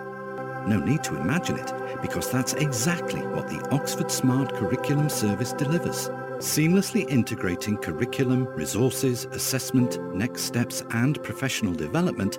No 0.68 0.78
need 0.78 1.02
to 1.04 1.16
imagine 1.16 1.58
it, 1.58 1.72
because 2.02 2.30
that's 2.30 2.52
exactly 2.52 3.20
what 3.22 3.48
the 3.48 3.66
Oxford 3.72 4.12
Smart 4.12 4.54
Curriculum 4.54 5.08
Service 5.08 5.52
delivers. 5.52 6.08
Seamlessly 6.38 7.08
integrating 7.10 7.78
curriculum, 7.78 8.46
resources, 8.46 9.24
assessment, 9.32 9.98
next 10.14 10.42
steps, 10.42 10.84
and 10.90 11.20
professional 11.24 11.74
development, 11.74 12.38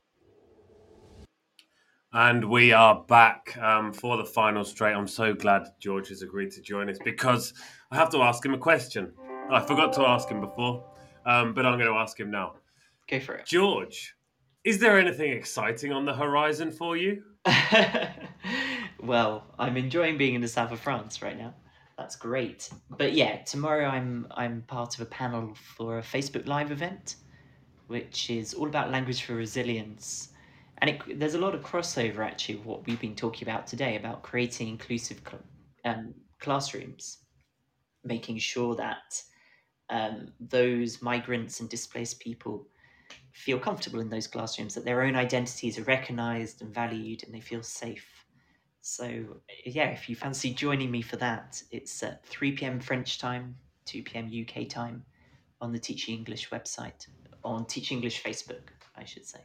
And 2.14 2.50
we 2.50 2.74
are 2.74 3.06
back 3.08 3.58
um, 3.58 3.94
for 3.94 4.18
the 4.18 4.26
final 4.26 4.66
straight. 4.66 4.94
I'm 4.94 5.08
so 5.08 5.34
glad 5.34 5.64
George 5.80 6.10
has 6.10 6.22
agreed 6.22 6.52
to 6.52 6.62
join 6.62 6.90
us 6.90 6.98
because 7.06 7.54
I 7.90 7.96
have 7.96 8.10
to 8.10 8.18
ask 8.18 8.46
him 8.46 8.54
a 8.54 8.58
question. 8.58 9.14
I 9.50 9.62
forgot 9.62 9.94
to 9.94 10.02
ask 10.02 10.28
him 10.28 10.42
before, 10.42 10.84
um, 11.26 11.54
but 11.54 11.66
I'm 11.66 11.80
going 11.80 11.90
to 11.90 11.98
ask 11.98 12.20
him 12.20 12.30
now. 12.30 12.56
Go 13.10 13.22
for 13.22 13.36
it. 13.36 13.46
George, 13.46 14.14
is 14.64 14.80
there 14.80 15.00
anything 15.00 15.32
exciting 15.32 15.92
on 15.92 16.06
the 16.06 16.14
horizon 16.14 16.72
for 16.72 16.96
you? 16.96 17.24
well, 19.00 19.48
I'm 19.58 19.78
enjoying 19.78 20.18
being 20.18 20.36
in 20.36 20.42
the 20.42 20.48
south 20.48 20.72
of 20.72 20.80
France 20.80 21.22
right 21.22 21.38
now. 21.38 21.54
That's 21.98 22.16
great. 22.16 22.70
But 22.90 23.14
yeah, 23.14 23.38
tomorrow 23.44 23.88
I'm 23.88 24.28
I'm 24.32 24.64
part 24.64 24.96
of 24.96 25.02
a 25.02 25.06
panel 25.06 25.54
for 25.76 26.00
a 26.00 26.02
Facebook 26.02 26.48
Live 26.48 26.72
event, 26.72 27.16
which 27.88 28.30
is 28.30 28.54
all 28.54 28.68
about 28.68 28.92
language 28.92 29.24
for 29.24 29.36
resilience. 29.36 30.30
And 30.80 30.92
it, 30.92 31.20
there's 31.20 31.36
a 31.36 31.40
lot 31.40 31.54
of 31.54 31.62
crossover 31.62 32.26
actually 32.26 32.56
with 32.56 32.66
what 32.66 32.88
we've 32.88 33.00
been 33.00 33.16
talking 33.16 33.48
about 33.48 33.68
today 33.68 33.98
about 33.98 34.24
creating 34.24 34.68
inclusive 34.68 35.22
cl- 35.28 35.44
um, 35.86 36.14
classrooms, 36.40 37.20
making 38.04 38.40
sure 38.40 38.76
that 38.76 39.22
um, 39.92 40.32
those 40.40 41.02
migrants 41.02 41.60
and 41.60 41.70
displaced 41.70 42.20
people 42.20 42.68
feel 43.34 43.60
comfortable 43.60 44.00
in 44.00 44.10
those 44.10 44.28
classrooms, 44.28 44.76
that 44.76 44.86
their 44.86 45.04
own 45.04 45.16
identities 45.16 45.78
are 45.78 45.84
recognized 45.84 46.62
and 46.62 46.74
valued 46.74 47.24
and 47.24 47.34
they 47.34 47.40
feel 47.40 47.64
safe. 47.64 48.26
So, 48.82 49.38
yeah, 49.66 49.90
if 49.90 50.10
you 50.10 50.16
fancy 50.16 50.54
joining 50.54 50.90
me 50.90 51.02
for 51.02 51.16
that, 51.18 51.62
it's 51.72 52.02
at 52.04 52.26
3 52.26 52.54
pm 52.54 52.80
French 52.80 53.20
time, 53.20 53.56
2 53.86 54.04
pm 54.04 54.32
UK 54.32 54.68
time 54.68 55.04
on 55.60 55.72
the 55.72 55.80
Teaching 55.80 56.18
English 56.18 56.50
website, 56.50 57.08
on 57.44 57.66
Teaching 57.66 57.98
English 57.98 58.24
Facebook, 58.24 58.70
I 58.96 59.06
should 59.06 59.26
say. 59.26 59.42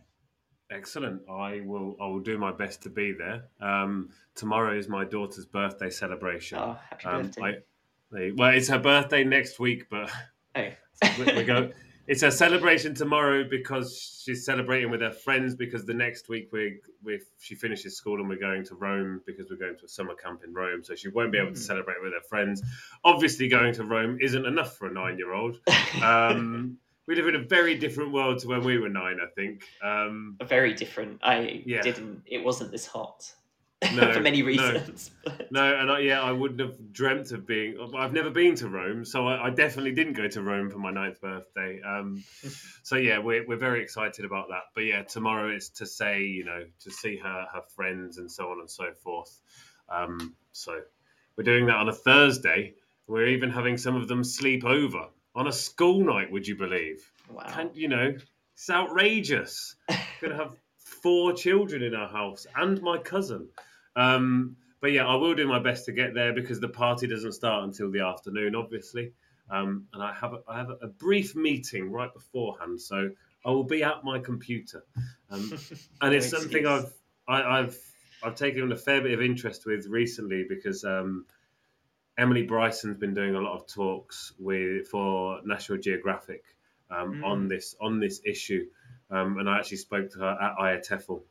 Excellent. 0.71 1.23
I 1.31 1.61
will. 1.65 1.97
I 2.01 2.07
will 2.07 2.21
do 2.21 2.39
my 2.39 2.51
best 2.51 2.83
to 2.83 2.91
be 2.91 3.13
there. 3.13 3.45
Um, 3.61 4.11
tomorrow 4.35 4.77
is 4.77 4.89
my 4.89 5.05
daughter's 5.05 5.47
birthday 5.47 5.91
celebration. 5.91 6.59
Oh, 6.59 6.77
happy 6.91 7.07
um, 7.07 7.23
birthday! 7.23 7.63
I, 8.13 8.33
well, 8.37 8.53
it's 8.53 8.67
her 8.69 8.79
birthday 8.81 9.23
next 9.23 9.61
week, 9.61 9.89
but 9.89 10.11
oh. 10.57 10.69
we, 11.19 11.25
we 11.37 11.45
go. 11.45 11.71
it's 12.07 12.23
a 12.23 12.31
celebration 12.31 12.95
tomorrow 12.95 13.45
because 13.49 14.23
she's 14.25 14.45
celebrating 14.45 14.91
with 14.91 15.01
her 15.01 15.13
friends 15.13 15.55
because 15.55 15.85
the 15.85 15.95
next 15.95 16.29
week 16.29 16.49
we 16.53 16.79
we 17.03 17.21
she 17.39 17.55
finishes 17.55 17.97
school 17.97 18.21
and 18.21 18.29
we're 18.29 18.39
going 18.39 18.65
to 18.65 18.75
Rome 18.75 19.23
because 19.27 19.51
we're 19.51 19.57
going 19.57 19.77
to 19.77 19.85
a 19.85 19.89
summer 19.89 20.15
camp 20.15 20.43
in 20.45 20.53
Rome. 20.53 20.85
So 20.85 20.95
she 20.95 21.09
won't 21.09 21.33
be 21.33 21.39
able 21.39 21.53
to 21.53 21.59
hmm. 21.59 21.65
celebrate 21.65 21.97
with 22.03 22.13
her 22.13 22.27
friends. 22.29 22.63
Obviously 23.05 23.49
going 23.49 23.75
to 23.75 23.85
Rome 23.85 24.19
isn't 24.21 24.47
enough 24.47 24.77
for 24.77 24.89
a 24.89 24.93
9 24.93 25.19
year 25.19 25.33
old 25.33 25.59
um, 26.03 26.79
we 27.07 27.15
live 27.15 27.29
in 27.29 27.37
a 27.37 27.43
very 27.43 27.77
different 27.77 28.13
world 28.13 28.39
to 28.41 28.49
when 28.49 28.65
we 28.65 28.79
were 28.79 28.89
9 28.89 29.03
I 29.03 29.27
think. 29.35 29.65
Um, 29.83 30.37
A 30.41 30.45
very 30.45 30.75
different. 30.75 31.21
I 31.23 31.63
yeah. 31.65 31.83
didn't 31.83 32.23
it 32.27 32.45
wasn't 32.45 32.71
this 32.71 32.87
hot 32.87 33.33
no, 33.95 34.11
for 34.13 34.21
many 34.21 34.43
reasons. 34.43 35.11
No, 35.27 35.33
no 35.51 35.81
and 35.81 35.91
I, 35.91 35.99
yeah, 36.01 36.23
I 36.23 36.33
wouldn't 36.33 36.61
have 36.61 36.93
dreamt 36.93 37.33
of 37.33 37.47
being. 37.47 37.77
I've 37.97 38.13
never 38.13 38.31
been 38.31 38.55
to 38.57 38.69
Rome, 38.69 39.05
so 39.05 39.27
I, 39.27 39.47
I 39.47 39.51
definitely 39.51 39.93
didn't 39.93 40.15
go 40.15 40.29
to 40.29 40.43
Rome 40.43 40.71
for 40.71 40.79
my 40.79 40.91
ninth 40.91 41.21
birthday. 41.21 41.81
Um, 41.83 42.25
so 42.83 42.97
yeah, 42.97 43.19
we're 43.19 43.47
we're 43.47 43.59
very 43.59 43.83
excited 43.83 44.25
about 44.25 44.49
that. 44.49 44.63
But 44.75 44.83
yeah, 44.83 45.03
tomorrow 45.03 45.55
is 45.55 45.69
to 45.71 45.87
say, 45.87 46.23
you 46.23 46.45
know, 46.45 46.65
to 46.81 46.91
see 46.91 47.17
her 47.17 47.47
her 47.53 47.63
friends 47.75 48.19
and 48.19 48.31
so 48.31 48.51
on 48.51 48.61
and 48.61 48.71
so 48.71 48.93
forth. 48.93 49.41
Um, 49.91 50.35
so 50.53 50.81
we're 51.37 51.45
doing 51.45 51.67
that 51.67 51.77
on 51.77 51.89
a 51.89 51.95
Thursday. 51.95 52.75
We're 53.07 53.29
even 53.29 53.51
having 53.51 53.77
some 53.77 53.95
of 53.95 54.09
them 54.09 54.25
sleep 54.25 54.65
over 54.65 55.09
on 55.35 55.49
a 55.49 55.53
school 55.53 56.03
night. 56.03 56.33
Would 56.33 56.49
you 56.49 56.57
believe? 56.57 57.11
Wow. 57.31 57.45
Can, 57.49 57.71
you 57.75 57.89
know, 57.89 58.17
it's 58.55 58.71
outrageous. 58.71 59.77
To 60.21 60.35
have 60.35 60.57
four 61.07 61.33
children 61.33 61.85
in 61.85 61.95
our 61.95 62.09
house 62.09 62.49
and 62.57 62.83
my 62.83 62.99
cousin. 62.99 63.49
Um, 63.95 64.57
but 64.81 64.91
yeah, 64.91 65.07
I 65.07 65.15
will 65.15 65.37
do 65.37 65.47
my 65.47 65.61
best 65.61 65.85
to 65.85 65.93
get 65.93 66.15
there 66.15 66.33
because 66.33 66.59
the 66.59 66.69
party 66.69 67.07
doesn't 67.07 67.31
start 67.31 67.63
until 67.63 67.93
the 67.93 68.01
afternoon, 68.01 68.57
obviously. 68.57 69.13
Um, 69.49 69.87
and 69.93 70.03
I 70.03 70.13
have 70.15 70.33
a, 70.33 70.41
I 70.49 70.59
have 70.59 70.71
a 70.83 70.89
brief 70.89 71.37
meeting 71.37 71.93
right 71.93 72.13
beforehand, 72.13 72.81
so 72.81 73.11
I 73.45 73.51
will 73.51 73.63
be 73.63 73.85
at 73.85 74.03
my 74.03 74.19
computer. 74.19 74.83
Um, 75.31 75.53
and 76.01 76.13
it's 76.13 76.33
No 76.33 76.41
something. 76.41 76.67
I've 76.67 76.93
I, 77.29 77.61
I've 77.61 77.79
I've 78.25 78.35
taken 78.35 78.73
a 78.73 78.77
fair 78.77 79.01
bit 79.01 79.13
of 79.13 79.23
interest 79.23 79.65
with 79.65 79.87
recently 79.87 80.45
because 80.49 80.83
um, 80.83 81.25
Emily 82.19 82.43
Bryson's 82.43 82.99
been 82.99 83.15
doing 83.15 83.37
a 83.37 83.41
lot 83.41 83.55
of 83.55 83.69
talks 83.69 84.33
with 84.41 84.89
for 84.89 85.39
National 85.45 85.79
Geographic 85.79 86.43
um, 86.91 87.23
on 87.23 87.47
this 87.47 87.77
on 87.81 88.01
this 88.01 88.21
issue, 88.25 88.67
um, 89.11 89.39
and 89.39 89.49
I 89.49 89.59
actually 89.59 89.79
spoke 89.79 90.11
to 90.13 90.19
her 90.21 90.39
at 90.41 90.57
IATEFL 90.59 91.23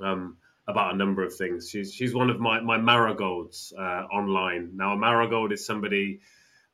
um, 0.00 0.36
about 0.66 0.94
a 0.94 0.96
number 0.96 1.22
of 1.24 1.34
things. 1.34 1.68
She's 1.68 1.92
she's 1.92 2.14
one 2.14 2.30
of 2.30 2.38
my 2.40 2.60
my 2.60 2.78
marigolds 2.78 3.72
uh, 3.76 3.80
online. 4.12 4.70
Now, 4.76 4.92
a 4.92 4.96
marigold 4.96 5.52
is 5.52 5.64
somebody. 5.66 6.20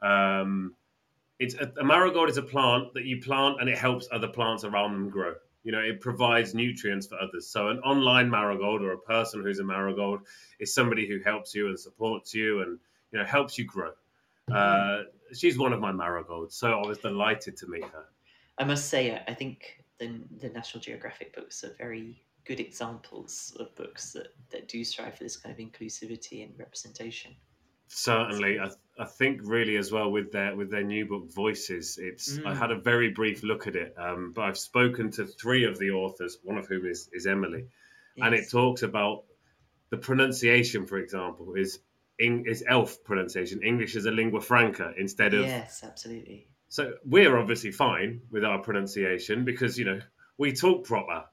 Um, 0.03 0.75
it's 1.39 1.55
a, 1.55 1.73
a 1.81 1.85
marigold 1.85 2.29
is 2.29 2.37
a 2.37 2.43
plant 2.43 2.95
that 2.95 3.05
you 3.05 3.21
plant 3.21 3.61
and 3.61 3.69
it 3.71 3.79
helps 3.79 4.09
other 4.11 4.29
plants 4.29 4.65
around 4.65 4.93
them 4.93 5.09
grow. 5.11 5.35
You 5.63 5.73
know, 5.73 5.81
it 5.81 6.01
provides 6.01 6.55
nutrients 6.55 7.07
for 7.07 7.17
others. 7.21 7.47
So, 7.49 7.69
an 7.69 7.79
online 7.81 8.31
marigold 8.31 8.83
or 8.83 8.93
a 8.93 8.99
person 8.99 9.43
who's 9.43 9.59
a 9.59 9.65
marigold 9.65 10.21
is 10.59 10.75
somebody 10.75 11.07
who 11.09 11.21
helps 11.21 11.55
you 11.55 11.69
and 11.69 11.79
supports 11.79 12.35
you 12.35 12.63
and 12.63 12.79
you 13.13 13.19
know 13.19 13.25
helps 13.25 13.57
you 13.59 13.65
grow. 13.65 13.93
Uh, 14.51 15.03
she's 15.33 15.59
one 15.59 15.73
of 15.73 15.81
my 15.81 15.93
marigolds, 15.93 16.55
so 16.57 16.73
I 16.73 16.87
was 16.87 16.99
delighted 16.99 17.57
to 17.59 17.67
meet 17.67 17.85
her. 17.85 18.05
I 18.57 18.65
must 18.65 18.89
say, 18.89 19.15
I- 19.15 19.25
I 19.29 19.35
think 19.35 19.85
the, 19.99 20.21
the 20.41 20.49
National 20.51 20.81
Geographic 20.81 21.35
books 21.35 21.65
are 21.65 21.75
very 21.79 22.23
good 22.45 22.61
examples 22.61 23.57
of 23.61 23.75
books 23.75 24.13
that, 24.13 24.29
that 24.51 24.69
do 24.69 24.83
strive 24.85 25.17
for 25.17 25.25
this 25.25 25.37
kind 25.37 25.53
of 25.53 25.59
inclusivity 25.59 26.43
and 26.45 26.59
representation. 26.59 27.35
Certainly, 27.89 28.59
I, 28.61 28.71
I 28.99 29.07
think 29.07 29.41
really 29.45 29.77
as 29.77 29.91
well 29.91 30.11
with 30.11 30.31
their 30.31 30.55
with 30.55 30.71
their 30.71 30.83
new 30.85 31.07
book 31.07 31.33
Voices. 31.33 31.99
It's 31.99 32.39
I 32.45 32.53
Mm. 32.53 32.59
had 32.59 32.71
a 32.71 32.79
very 32.79 33.11
brief 33.11 33.43
look 33.43 33.67
at 33.67 33.77
it, 33.77 33.95
um, 33.97 34.33
but 34.35 34.43
I've 34.43 34.59
spoken 34.59 35.11
to 35.13 35.25
three 35.27 35.65
of 35.65 35.79
the 35.79 35.91
authors, 35.91 36.39
one 36.43 36.59
of 36.59 36.67
whom 36.67 36.85
is 36.87 37.09
is 37.15 37.27
Emily, 37.27 37.67
and 38.21 38.35
it 38.35 38.51
talks 38.51 38.83
about 38.83 39.25
the 39.91 39.97
pronunciation, 39.97 40.87
for 40.87 40.99
example, 40.99 41.55
is 41.55 41.79
in, 42.19 42.45
is 42.47 42.63
ELF 42.69 43.03
pronunciation. 43.05 43.63
English 43.63 43.97
is 43.97 44.05
a 44.05 44.11
lingua 44.11 44.43
franca 44.43 44.93
instead 44.99 45.33
of 45.33 45.47
Yes, 45.47 45.83
absolutely. 45.83 46.47
So 46.69 46.93
we're 47.05 47.37
obviously 47.37 47.71
fine 47.73 48.21
with 48.31 48.45
our 48.45 48.59
pronunciation 48.59 49.45
because 49.45 49.79
you 49.79 49.85
know 49.85 50.01
we 50.37 50.53
talk 50.53 50.85
proper. 50.85 51.25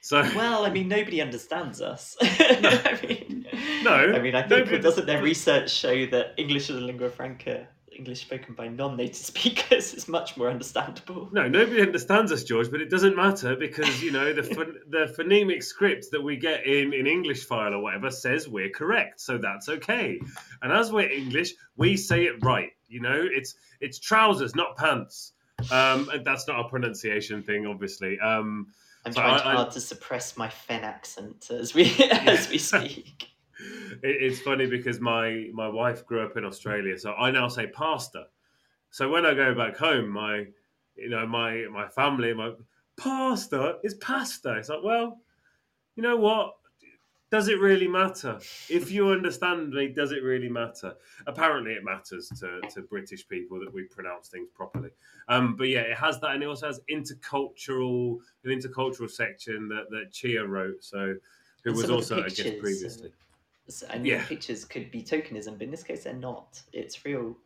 So 0.00 0.20
Well, 0.36 0.64
I 0.66 0.70
mean, 0.70 0.88
nobody 0.88 1.20
understands 1.20 1.80
us. 1.80 2.16
I 2.22 2.98
mean, 3.06 3.46
No, 3.84 3.92
I 3.92 4.18
mean, 4.18 4.34
I 4.34 4.40
think 4.42 4.66
nobody- 4.66 4.78
doesn't 4.80 5.06
their 5.06 5.22
research 5.22 5.70
show 5.70 6.06
that 6.06 6.34
English 6.36 6.70
as 6.70 6.76
a 6.76 6.80
lingua 6.80 7.08
franca, 7.08 7.68
English 7.96 8.22
spoken 8.22 8.54
by 8.54 8.66
non-native 8.66 9.14
speakers, 9.32 9.94
is 9.94 10.08
much 10.08 10.36
more 10.36 10.50
understandable? 10.50 11.28
No, 11.32 11.46
nobody 11.46 11.82
understands 11.82 12.32
us, 12.32 12.42
George, 12.42 12.68
but 12.70 12.80
it 12.80 12.90
doesn't 12.90 13.14
matter 13.14 13.54
because 13.54 14.02
you 14.02 14.10
know 14.10 14.32
the 14.32 14.42
the 14.88 15.14
phonemic 15.16 15.62
script 15.62 16.06
that 16.10 16.22
we 16.22 16.36
get 16.36 16.66
in 16.66 16.92
in 16.92 17.06
English 17.06 17.44
file 17.44 17.72
or 17.74 17.80
whatever 17.80 18.10
says 18.10 18.48
we're 18.48 18.70
correct, 18.70 19.20
so 19.20 19.38
that's 19.38 19.68
okay. 19.68 20.20
And 20.62 20.72
as 20.72 20.90
we're 20.90 21.08
English, 21.10 21.52
we 21.76 21.96
say 21.96 22.24
it 22.24 22.42
right. 22.44 22.70
You 22.92 23.00
know, 23.00 23.26
it's 23.30 23.54
it's 23.80 23.98
trousers, 23.98 24.54
not 24.54 24.76
pants. 24.76 25.32
Um, 25.70 26.08
and 26.12 26.24
that's 26.24 26.46
not 26.48 26.60
a 26.60 26.68
pronunciation 26.68 27.42
thing, 27.42 27.66
obviously. 27.66 28.18
Um, 28.20 28.68
I'm 29.06 29.14
trying 29.14 29.40
I- 29.40 29.50
I- 29.50 29.54
hard 29.54 29.70
to 29.72 29.80
suppress 29.80 30.36
my 30.36 30.48
Fen 30.48 30.84
accent 30.84 31.50
as 31.50 31.74
we 31.74 31.94
as 32.10 32.50
we 32.50 32.58
speak. 32.58 33.28
it, 34.02 34.16
it's 34.22 34.40
funny 34.40 34.66
because 34.66 35.00
my 35.00 35.48
my 35.52 35.68
wife 35.68 36.04
grew 36.06 36.24
up 36.24 36.36
in 36.36 36.44
Australia, 36.44 36.98
so 36.98 37.12
I 37.14 37.30
now 37.30 37.48
say 37.48 37.66
pasta. 37.66 38.26
So 38.90 39.08
when 39.08 39.24
I 39.24 39.34
go 39.34 39.54
back 39.54 39.76
home, 39.76 40.10
my 40.10 40.46
you 40.96 41.08
know 41.08 41.26
my 41.26 41.66
my 41.70 41.88
family, 41.88 42.34
my 42.34 42.52
pasta 42.96 43.78
is 43.82 43.94
pasta. 43.94 44.56
It's 44.58 44.68
like, 44.68 44.82
well, 44.84 45.18
you 45.96 46.02
know 46.02 46.16
what? 46.16 46.54
Does 47.32 47.48
it 47.48 47.58
really 47.60 47.88
matter? 47.88 48.38
If 48.68 48.90
you 48.90 49.08
understand 49.08 49.70
me, 49.70 49.88
does 49.88 50.12
it 50.12 50.22
really 50.22 50.50
matter? 50.50 50.94
Apparently, 51.26 51.72
it 51.72 51.82
matters 51.82 52.28
to, 52.40 52.60
to 52.74 52.82
British 52.82 53.26
people 53.26 53.58
that 53.60 53.72
we 53.72 53.84
pronounce 53.84 54.28
things 54.28 54.50
properly. 54.54 54.90
Um, 55.28 55.56
but 55.56 55.68
yeah, 55.68 55.80
it 55.80 55.96
has 55.96 56.20
that, 56.20 56.32
and 56.32 56.42
it 56.42 56.46
also 56.46 56.66
has 56.66 56.80
intercultural 56.90 58.18
an 58.44 58.50
intercultural 58.50 59.10
section 59.10 59.66
that 59.68 59.88
that 59.88 60.12
Chia 60.12 60.44
wrote. 60.44 60.84
So 60.84 61.14
who 61.64 61.70
And 61.70 61.76
was 61.76 61.86
some 61.86 61.94
of 61.94 62.06
the 62.06 62.16
also 62.16 62.18
a 62.18 62.24
guest 62.24 62.36
pictures, 62.36 62.58
uh, 62.58 62.60
previously. 62.60 63.12
So, 63.68 63.86
I 63.88 63.96
mean, 63.96 64.06
Yeah. 64.06 64.24
pictures 64.26 64.66
could 64.66 64.90
be 64.90 65.02
tokenism, 65.02 65.52
but 65.52 65.62
in 65.62 65.70
this 65.70 65.84
case, 65.84 66.04
they're 66.04 66.12
not. 66.12 66.60
It's 66.74 67.02
real. 67.02 67.38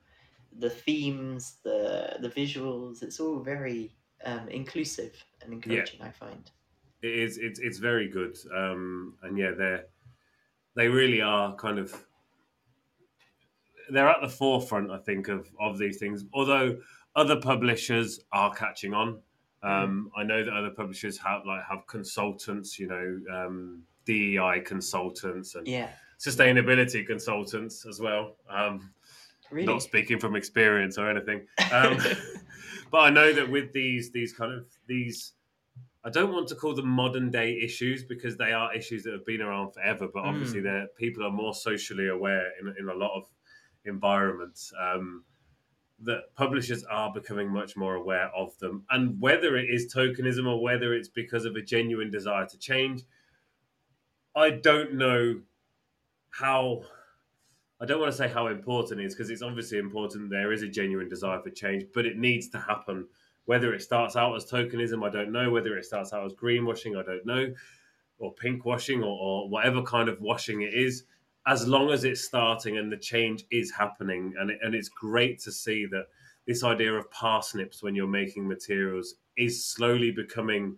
The 0.58 0.70
themes, 0.70 1.58
the 1.62 2.16
the 2.18 2.28
visuals, 2.30 3.04
it's 3.04 3.20
all 3.20 3.38
very 3.38 3.94
um, 4.24 4.48
inclusive 4.48 5.14
and 5.42 5.52
encouraging. 5.52 6.02
I 6.02 6.10
find. 6.10 6.50
It 7.06 7.18
is 7.18 7.38
it's 7.38 7.60
it's 7.60 7.78
very 7.78 8.08
good. 8.08 8.36
Um 8.54 9.14
and 9.22 9.38
yeah 9.38 9.52
they're 9.56 9.86
they 10.74 10.88
really 10.88 11.20
are 11.20 11.54
kind 11.56 11.78
of 11.78 11.94
they're 13.90 14.08
at 14.08 14.20
the 14.20 14.28
forefront 14.28 14.90
i 14.90 14.98
think 14.98 15.28
of 15.28 15.48
of 15.60 15.78
these 15.78 15.98
things. 15.98 16.24
Although 16.32 16.78
other 17.14 17.36
publishers 17.36 18.20
are 18.32 18.52
catching 18.54 18.92
on. 18.94 19.20
Um 19.62 20.10
i 20.16 20.22
know 20.22 20.44
that 20.44 20.52
other 20.52 20.70
publishers 20.70 21.16
have 21.18 21.46
like 21.46 21.64
have 21.64 21.86
consultants 21.86 22.78
you 22.78 22.88
know 22.88 23.20
um 23.34 23.82
dei 24.04 24.60
consultants 24.64 25.54
and 25.54 25.66
Yeah, 25.66 25.88
sustainability 26.18 27.06
consultants 27.06 27.86
as 27.86 28.00
well. 28.00 28.36
Um 28.50 28.92
really. 29.50 29.66
not 29.66 29.82
speaking 29.82 30.18
from 30.18 30.36
experience 30.36 30.98
or 30.98 31.10
anything. 31.10 31.46
Um, 31.72 31.98
but 32.90 32.98
I 32.98 33.10
know 33.10 33.32
that 33.32 33.50
with 33.50 33.72
these 33.72 34.10
these 34.10 34.32
kind 34.32 34.52
of 34.52 34.66
these, 34.86 35.32
I 36.06 36.10
don't 36.10 36.32
want 36.32 36.46
to 36.48 36.54
call 36.54 36.74
them 36.74 36.88
modern 36.88 37.30
day 37.30 37.58
issues 37.60 38.04
because 38.04 38.36
they 38.36 38.52
are 38.52 38.72
issues 38.72 39.02
that 39.02 39.12
have 39.12 39.26
been 39.26 39.42
around 39.42 39.72
forever. 39.72 40.06
But 40.06 40.22
obviously, 40.24 40.60
Mm. 40.60 40.86
people 40.96 41.24
are 41.26 41.32
more 41.32 41.52
socially 41.52 42.08
aware 42.08 42.52
in, 42.60 42.72
in 42.78 42.88
a 42.88 42.94
lot 42.94 43.12
of 43.16 43.28
environments. 43.84 44.72
Um, 44.78 45.24
that 45.98 46.34
publishers 46.34 46.84
are 46.84 47.10
becoming 47.12 47.48
much 47.48 47.74
more 47.74 47.94
aware 47.94 48.28
of 48.36 48.56
them, 48.58 48.84
and 48.90 49.18
whether 49.18 49.56
it 49.56 49.70
is 49.70 49.92
tokenism 49.92 50.46
or 50.46 50.60
whether 50.62 50.92
it's 50.92 51.08
because 51.08 51.46
of 51.46 51.56
a 51.56 51.62
genuine 51.62 52.10
desire 52.10 52.44
to 52.46 52.58
change, 52.58 53.02
I 54.34 54.50
don't 54.50 54.92
know 54.94 55.40
how 56.28 56.82
I 57.80 57.86
don't 57.86 57.98
want 58.00 58.12
to 58.12 58.16
say 58.16 58.28
how 58.28 58.46
important 58.48 59.00
it 59.00 59.06
is 59.06 59.14
because 59.14 59.30
it's 59.30 59.42
obviously 59.42 59.78
important. 59.78 60.30
There 60.30 60.52
is 60.52 60.62
a 60.62 60.68
genuine 60.68 61.08
desire 61.08 61.40
for 61.40 61.50
change, 61.50 61.84
but 61.94 62.06
it 62.06 62.16
needs 62.18 62.48
to 62.50 62.58
happen. 62.58 63.06
Whether 63.46 63.72
it 63.74 63.82
starts 63.82 64.16
out 64.16 64.36
as 64.36 64.44
tokenism, 64.44 65.04
I 65.06 65.10
don't 65.10 65.32
know. 65.32 65.50
Whether 65.50 65.76
it 65.78 65.84
starts 65.84 66.12
out 66.12 66.24
as 66.26 66.34
greenwashing, 66.34 66.98
I 66.98 67.02
don't 67.04 67.24
know, 67.24 67.54
or 68.18 68.34
pinkwashing, 68.34 69.00
or, 69.00 69.18
or 69.18 69.48
whatever 69.48 69.82
kind 69.82 70.08
of 70.08 70.20
washing 70.20 70.62
it 70.62 70.74
is. 70.74 71.04
As 71.46 71.66
long 71.66 71.90
as 71.90 72.04
it's 72.04 72.22
starting 72.22 72.76
and 72.76 72.90
the 72.90 72.96
change 72.96 73.44
is 73.50 73.70
happening, 73.70 74.34
and 74.38 74.50
it, 74.50 74.58
and 74.62 74.74
it's 74.74 74.88
great 74.88 75.38
to 75.40 75.52
see 75.52 75.86
that 75.86 76.06
this 76.46 76.62
idea 76.64 76.92
of 76.92 77.10
parsnips 77.10 77.82
when 77.82 77.94
you're 77.94 78.06
making 78.06 78.46
materials 78.48 79.14
is 79.36 79.64
slowly 79.64 80.10
becoming 80.10 80.76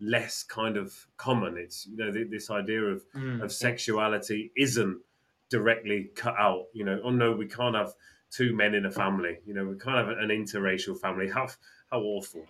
less 0.00 0.42
kind 0.42 0.76
of 0.76 0.92
common. 1.16 1.56
It's 1.56 1.86
you 1.86 1.96
know 1.96 2.10
th- 2.10 2.30
this 2.30 2.50
idea 2.50 2.82
of 2.82 3.04
Mm, 3.14 3.42
of 3.42 3.52
sexuality 3.52 4.50
isn't 4.56 5.00
directly 5.48 6.10
cut 6.16 6.34
out. 6.38 6.66
You 6.72 6.84
know, 6.84 7.00
oh 7.04 7.10
no, 7.10 7.32
we 7.32 7.46
can't 7.46 7.76
have 7.76 7.92
two 8.30 8.54
men 8.56 8.74
in 8.74 8.86
a 8.86 8.90
family. 8.90 9.38
You 9.46 9.54
know, 9.54 9.66
we 9.66 9.78
can't 9.78 9.96
have 9.96 10.08
an 10.08 10.30
interracial 10.30 10.98
family. 10.98 11.28
How 11.28 11.48
how 11.92 12.00
awful. 12.00 12.46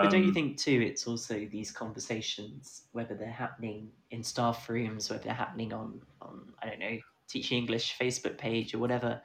But 0.00 0.10
don't 0.10 0.24
you 0.24 0.30
Um, 0.30 0.34
think 0.34 0.58
too? 0.58 0.82
It's 0.82 1.06
also 1.08 1.46
these 1.46 1.72
conversations, 1.72 2.88
whether 2.92 3.14
they're 3.16 3.30
happening 3.32 3.92
in 4.10 4.24
staff 4.24 4.68
rooms, 4.68 5.10
whether 5.10 5.24
they're 5.24 5.34
happening 5.34 5.72
on 5.74 6.02
on 6.22 6.54
I 6.62 6.68
don't 6.68 6.80
know, 6.80 6.98
teaching 7.28 7.58
English 7.58 7.98
Facebook 7.98 8.38
page 8.38 8.74
or 8.74 8.78
whatever. 8.80 9.22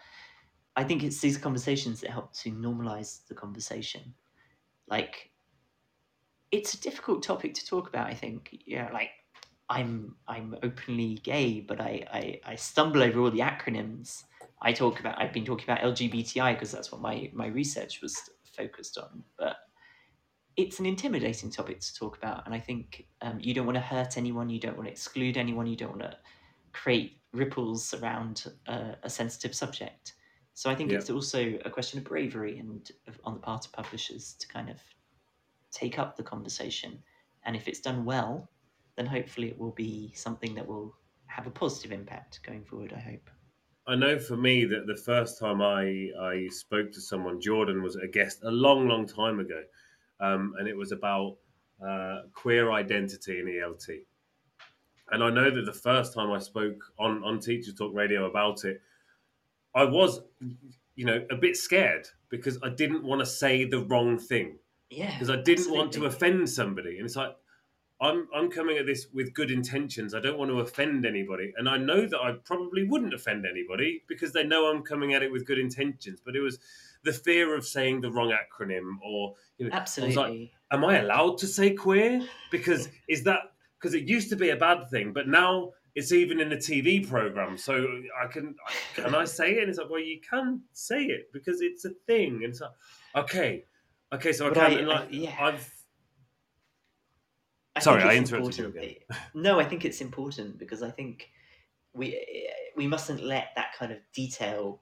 I 0.78 0.84
think 0.86 1.04
it's 1.04 1.22
these 1.22 1.38
conversations 1.38 2.02
that 2.02 2.12
help 2.12 2.34
to 2.36 2.52
normalize 2.52 3.28
the 3.28 3.36
conversation. 3.36 4.16
Like, 4.88 5.32
it's 6.52 6.74
a 6.74 6.82
difficult 6.82 7.24
topic 7.24 7.54
to 7.56 7.66
talk 7.66 7.90
about. 7.90 8.08
I 8.08 8.14
think, 8.14 8.58
yeah, 8.66 8.90
like 8.94 9.12
I'm 9.70 10.16
I'm 10.28 10.56
openly 10.64 11.16
gay, 11.24 11.62
but 11.62 11.82
I 11.82 12.06
I, 12.12 12.40
I 12.54 12.56
stumble 12.56 13.04
over 13.04 13.22
all 13.22 13.32
the 13.32 13.40
acronyms. 13.40 14.24
I 14.62 14.74
talk 14.74 15.00
about 15.00 15.20
I've 15.22 15.34
been 15.34 15.46
talking 15.46 15.66
about 15.66 15.82
LGBTI 15.82 16.54
because 16.54 16.72
that's 16.72 16.92
what 16.92 17.02
my 17.02 17.30
my 17.34 17.48
research 17.48 18.02
was 18.02 18.30
focused 18.56 18.98
on, 18.98 19.24
but 19.38 19.58
it's 20.58 20.80
an 20.80 20.86
intimidating 20.86 21.50
topic 21.50 21.80
to 21.80 21.96
talk 21.96 22.18
about, 22.18 22.46
and 22.46 22.54
I 22.54 22.60
think 22.60 23.08
um, 23.22 23.40
you 23.40 23.54
don't 23.54 23.66
want 23.66 23.78
to 23.78 23.82
hurt 23.82 24.18
anyone, 24.18 24.50
you 24.50 24.60
don't 24.60 24.76
want 24.76 24.88
to 24.88 24.92
exclude 24.92 25.38
anyone, 25.38 25.66
you 25.66 25.78
don't 25.78 25.92
want 25.92 26.02
to 26.02 26.18
create 26.74 27.20
ripples 27.34 27.94
around 27.94 28.52
a, 28.68 28.96
a 29.04 29.10
sensitive 29.10 29.56
subject. 29.56 30.14
So 30.54 30.70
I 30.70 30.76
think 30.76 30.92
Yeah. 30.92 30.98
it's 30.98 31.10
also 31.10 31.58
a 31.64 31.70
question 31.70 32.00
of 32.00 32.06
bravery 32.06 32.60
and 32.60 32.90
of, 33.08 33.20
on 33.24 33.34
the 33.34 33.40
part 33.40 33.66
of 33.66 33.72
publishers 33.72 34.34
to 34.40 34.48
kind 34.48 34.70
of 34.70 34.78
take 35.72 35.98
up 35.98 36.18
the 36.18 36.24
conversation, 36.24 37.02
and 37.44 37.56
if 37.56 37.68
it's 37.68 37.80
done 37.80 38.04
well, 38.04 38.50
then 38.98 39.06
hopefully 39.06 39.48
it 39.48 39.58
will 39.58 39.72
be 39.72 40.12
something 40.16 40.54
that 40.56 40.68
will 40.68 40.94
have 41.28 41.48
a 41.48 41.52
positive 41.52 41.94
impact 41.94 42.42
going 42.44 42.66
forward. 42.66 42.94
I 42.94 43.00
hope. 43.00 43.30
I 43.88 43.96
know 43.96 44.20
for 44.20 44.38
me 44.38 44.66
that 44.66 44.86
the 44.86 44.96
first 44.96 45.40
time 45.40 45.62
I 45.62 46.10
I 46.20 46.48
spoke 46.50 46.92
to 46.94 47.02
someone, 47.02 47.42
Jordan 47.42 47.82
was 47.82 47.96
a 47.96 48.08
guest 48.08 48.42
a 48.44 48.52
long, 48.52 48.88
long 48.88 49.08
time 49.08 49.40
ago, 49.40 49.64
um, 50.20 50.54
and 50.60 50.68
it 50.68 50.78
was 50.78 50.92
about 50.92 51.38
uh, 51.86 52.22
queer 52.34 52.72
identity 52.72 53.40
in 53.40 53.48
ELT. 53.48 53.88
And 55.12 55.24
I 55.24 55.30
know 55.30 55.50
that 55.50 55.66
the 55.66 55.74
first 55.74 56.14
time 56.14 56.32
I 56.32 56.40
spoke 56.40 56.82
on 57.00 57.24
on 57.24 57.40
Teacher 57.40 57.72
Talk 57.72 57.94
Radio 57.94 58.26
about 58.26 58.66
it, 58.66 58.82
I 59.74 59.84
was, 59.84 60.22
you 60.96 61.06
know, 61.06 61.26
a 61.32 61.36
bit 61.36 61.58
scared 61.58 62.08
because 62.30 62.60
I 62.64 62.70
didn't 62.70 63.04
want 63.04 63.20
to 63.20 63.26
say 63.26 63.66
the 63.66 63.80
wrong 63.80 64.20
thing. 64.20 64.58
Yeah. 64.90 65.12
Because 65.14 65.30
I 65.30 65.42
didn't 65.42 65.72
want 65.72 65.92
to 65.94 66.06
offend 66.06 66.50
somebody, 66.50 66.98
and 66.98 67.06
it's 67.06 67.16
like 67.16 67.36
I'm 68.02 68.28
I'm 68.36 68.50
coming 68.50 68.78
at 68.78 68.86
this 68.88 69.08
with 69.14 69.34
good 69.34 69.52
intentions. 69.52 70.16
I 70.16 70.20
don't 70.20 70.38
want 70.40 70.50
to 70.50 70.60
offend 70.60 71.06
anybody, 71.06 71.54
and 71.58 71.70
I 71.70 71.78
know 71.78 72.08
that 72.08 72.20
I 72.20 72.34
probably 72.44 72.84
wouldn't 72.88 73.14
offend 73.14 73.46
anybody 73.46 74.04
because 74.08 74.34
they 74.34 74.44
know 74.44 74.66
I'm 74.72 74.82
coming 74.82 75.14
at 75.14 75.22
it 75.22 75.32
with 75.32 75.46
good 75.46 75.60
intentions. 75.60 76.20
But 76.26 76.36
it 76.36 76.42
was 76.42 76.58
the 77.04 77.14
fear 77.14 77.56
of 77.56 77.66
saying 77.66 78.02
the 78.02 78.12
wrong 78.12 78.32
acronym, 78.32 78.96
or 79.04 79.36
you 79.58 79.70
know, 79.70 79.76
absolutely. 79.76 80.16
Like, 80.16 80.52
Am 80.72 80.86
I 80.86 81.00
allowed 81.00 81.38
to 81.40 81.48
say 81.48 81.72
queer? 81.74 82.22
Because 82.50 82.90
is 83.08 83.24
that 83.26 83.40
because 83.80 83.94
it 83.94 84.04
used 84.08 84.30
to 84.30 84.36
be 84.36 84.50
a 84.50 84.56
bad 84.56 84.90
thing, 84.90 85.14
but 85.14 85.28
now 85.28 85.72
it's 85.94 86.12
even 86.12 86.40
in 86.40 86.52
a 86.54 86.56
TV 86.58 87.08
program. 87.08 87.58
So 87.58 87.86
I 88.24 88.28
can 88.28 88.56
can 88.96 89.14
I 89.14 89.26
say 89.26 89.52
it? 89.58 89.60
And 89.60 89.70
it's 89.70 89.78
like, 89.78 89.90
well, 89.90 90.00
you 90.00 90.20
can 90.28 90.62
say 90.72 91.04
it 91.04 91.32
because 91.34 91.62
it's 91.62 91.86
a 91.86 91.92
thing. 92.08 92.36
And 92.44 92.46
it's 92.46 92.62
like, 92.62 92.72
okay, 93.16 93.66
okay, 94.14 94.32
so 94.32 94.48
I 94.48 94.50
But 94.50 94.56
can. 94.56 94.64
I- 94.72 94.80
and 94.80 94.88
like, 94.88 95.02
I- 95.02 95.12
yeah. 95.12 95.36
I've 95.40 95.74
I 97.76 97.80
Sorry, 97.80 98.04
I 98.04 98.16
interrupted 98.16 98.58
you 98.58 98.68
again. 98.68 98.96
No, 99.34 99.60
I 99.60 99.66
think 99.66 99.86
it's 99.86 100.02
important 100.02 100.58
because 100.58 100.84
I 100.84 100.92
think 100.92 101.30
we 101.94 102.50
we 102.76 102.88
mustn't 102.88 103.24
let 103.24 103.50
that 103.56 103.74
kind 103.78 103.92
of 103.92 104.00
detail 104.14 104.82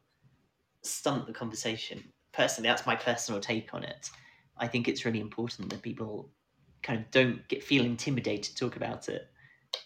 stunt 0.81 1.27
the 1.27 1.33
conversation. 1.33 2.03
Personally, 2.31 2.69
that's 2.69 2.85
my 2.85 2.95
personal 2.95 3.41
take 3.41 3.73
on 3.73 3.83
it. 3.83 4.09
I 4.57 4.67
think 4.67 4.87
it's 4.87 5.05
really 5.05 5.19
important 5.19 5.69
that 5.69 5.81
people 5.81 6.29
kind 6.81 6.99
of 6.99 7.11
don't 7.11 7.47
get 7.47 7.63
feel 7.63 7.85
intimidated 7.85 8.43
to 8.43 8.55
talk 8.55 8.75
about 8.75 9.09
it, 9.09 9.27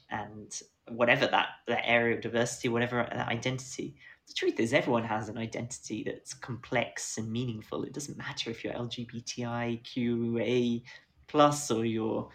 and 0.10 0.62
whatever 0.90 1.28
that 1.28 1.48
that 1.68 1.84
area 1.86 2.16
of 2.16 2.22
diversity, 2.22 2.70
whatever 2.70 3.08
that 3.12 3.28
identity. 3.28 3.96
The 4.28 4.34
truth 4.34 4.60
is, 4.62 4.74
everyone 4.74 5.04
has 5.04 5.28
an 5.28 5.38
identity 5.38 6.04
that's 6.06 6.34
complex 6.34 7.18
and 7.18 7.30
meaningful. 7.30 7.84
It 7.84 7.94
doesn't 7.94 8.18
matter 8.18 8.50
if 8.50 8.64
you're 8.64 8.74
LGBTIQA 8.74 10.84
plus 11.28 11.70
or 11.70 11.84
you're 11.84 12.30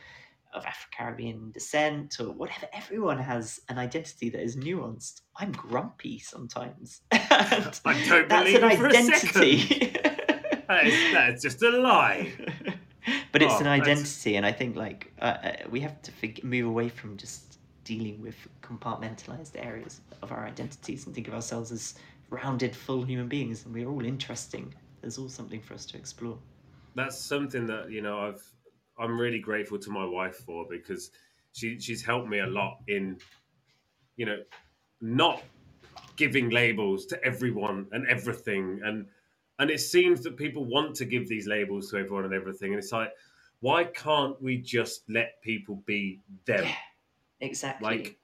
of 0.58 0.66
Afro 0.66 0.88
Caribbean 0.96 1.50
descent 1.52 2.18
or 2.20 2.32
whatever. 2.32 2.66
Everyone 2.72 3.18
has 3.18 3.60
an 3.68 3.78
identity 3.78 4.28
that 4.30 4.42
is 4.42 4.56
nuanced. 4.56 5.22
I'm 5.36 5.52
grumpy 5.52 6.18
sometimes. 6.18 7.00
I 7.12 7.70
don't 8.08 8.28
that's 8.28 8.54
an 8.54 8.64
identity. 8.64 9.92
that 10.68 10.86
is, 10.86 11.12
that's 11.12 11.42
just 11.42 11.62
a 11.62 11.70
lie. 11.70 12.32
but 13.32 13.42
it's 13.42 13.54
Oh, 13.54 13.58
an 13.58 13.64
that's- 13.64 13.88
identity, 13.88 14.36
and 14.36 14.44
I 14.44 14.52
think 14.52 14.76
like 14.76 15.12
uh, 15.20 15.24
uh, 15.24 15.52
we 15.70 15.80
have 15.80 16.00
to 16.02 16.10
fig- 16.12 16.44
move 16.44 16.66
away 16.66 16.88
from 16.88 17.16
just 17.16 17.58
dealing 17.84 18.20
with 18.20 18.36
compartmentalized 18.62 19.52
areas 19.54 20.00
of 20.22 20.30
our 20.30 20.44
identities 20.46 21.06
and 21.06 21.14
think 21.14 21.26
of 21.28 21.34
ourselves 21.34 21.72
as 21.72 21.94
rounded, 22.30 22.76
full 22.76 23.02
human 23.02 23.28
beings, 23.28 23.64
and 23.64 23.72
we're 23.74 23.88
all 23.88 24.04
interesting. 24.04 24.74
There's 25.00 25.16
all 25.16 25.28
something 25.30 25.62
for 25.62 25.74
us 25.74 25.86
to 25.86 25.96
explore. 25.96 26.38
that's 26.94 27.18
something 27.18 27.66
that 27.66 27.90
you 27.90 28.02
know 28.02 28.18
I've 28.18 28.42
I'm 28.98 29.18
really 29.18 29.38
grateful 29.38 29.78
to 29.78 29.90
my 29.90 30.04
wife 30.04 30.36
for 30.36 30.66
because 30.68 31.10
she 31.52 31.78
she's 31.78 32.04
helped 32.04 32.28
me 32.28 32.40
a 32.40 32.46
lot 32.46 32.78
in 32.88 33.18
you 34.16 34.26
know 34.26 34.42
not 35.00 35.42
giving 36.16 36.50
labels 36.50 37.06
to 37.06 37.24
everyone 37.24 37.86
and 37.92 38.06
everything. 38.08 38.80
And 38.84 39.06
and 39.58 39.70
it 39.70 39.80
seems 39.80 40.22
that 40.22 40.36
people 40.36 40.64
want 40.64 40.94
to 40.96 41.04
give 41.04 41.28
these 41.28 41.46
labels 41.46 41.90
to 41.90 41.98
everyone 41.98 42.24
and 42.24 42.34
everything. 42.34 42.72
And 42.72 42.82
it's 42.82 42.92
like 42.92 43.12
why 43.60 43.84
can't 43.84 44.40
we 44.40 44.58
just 44.58 45.02
let 45.08 45.40
people 45.42 45.82
be 45.84 46.20
them? 46.44 46.64
Yeah, 46.64 46.74
exactly. 47.40 47.88
like 47.88 48.18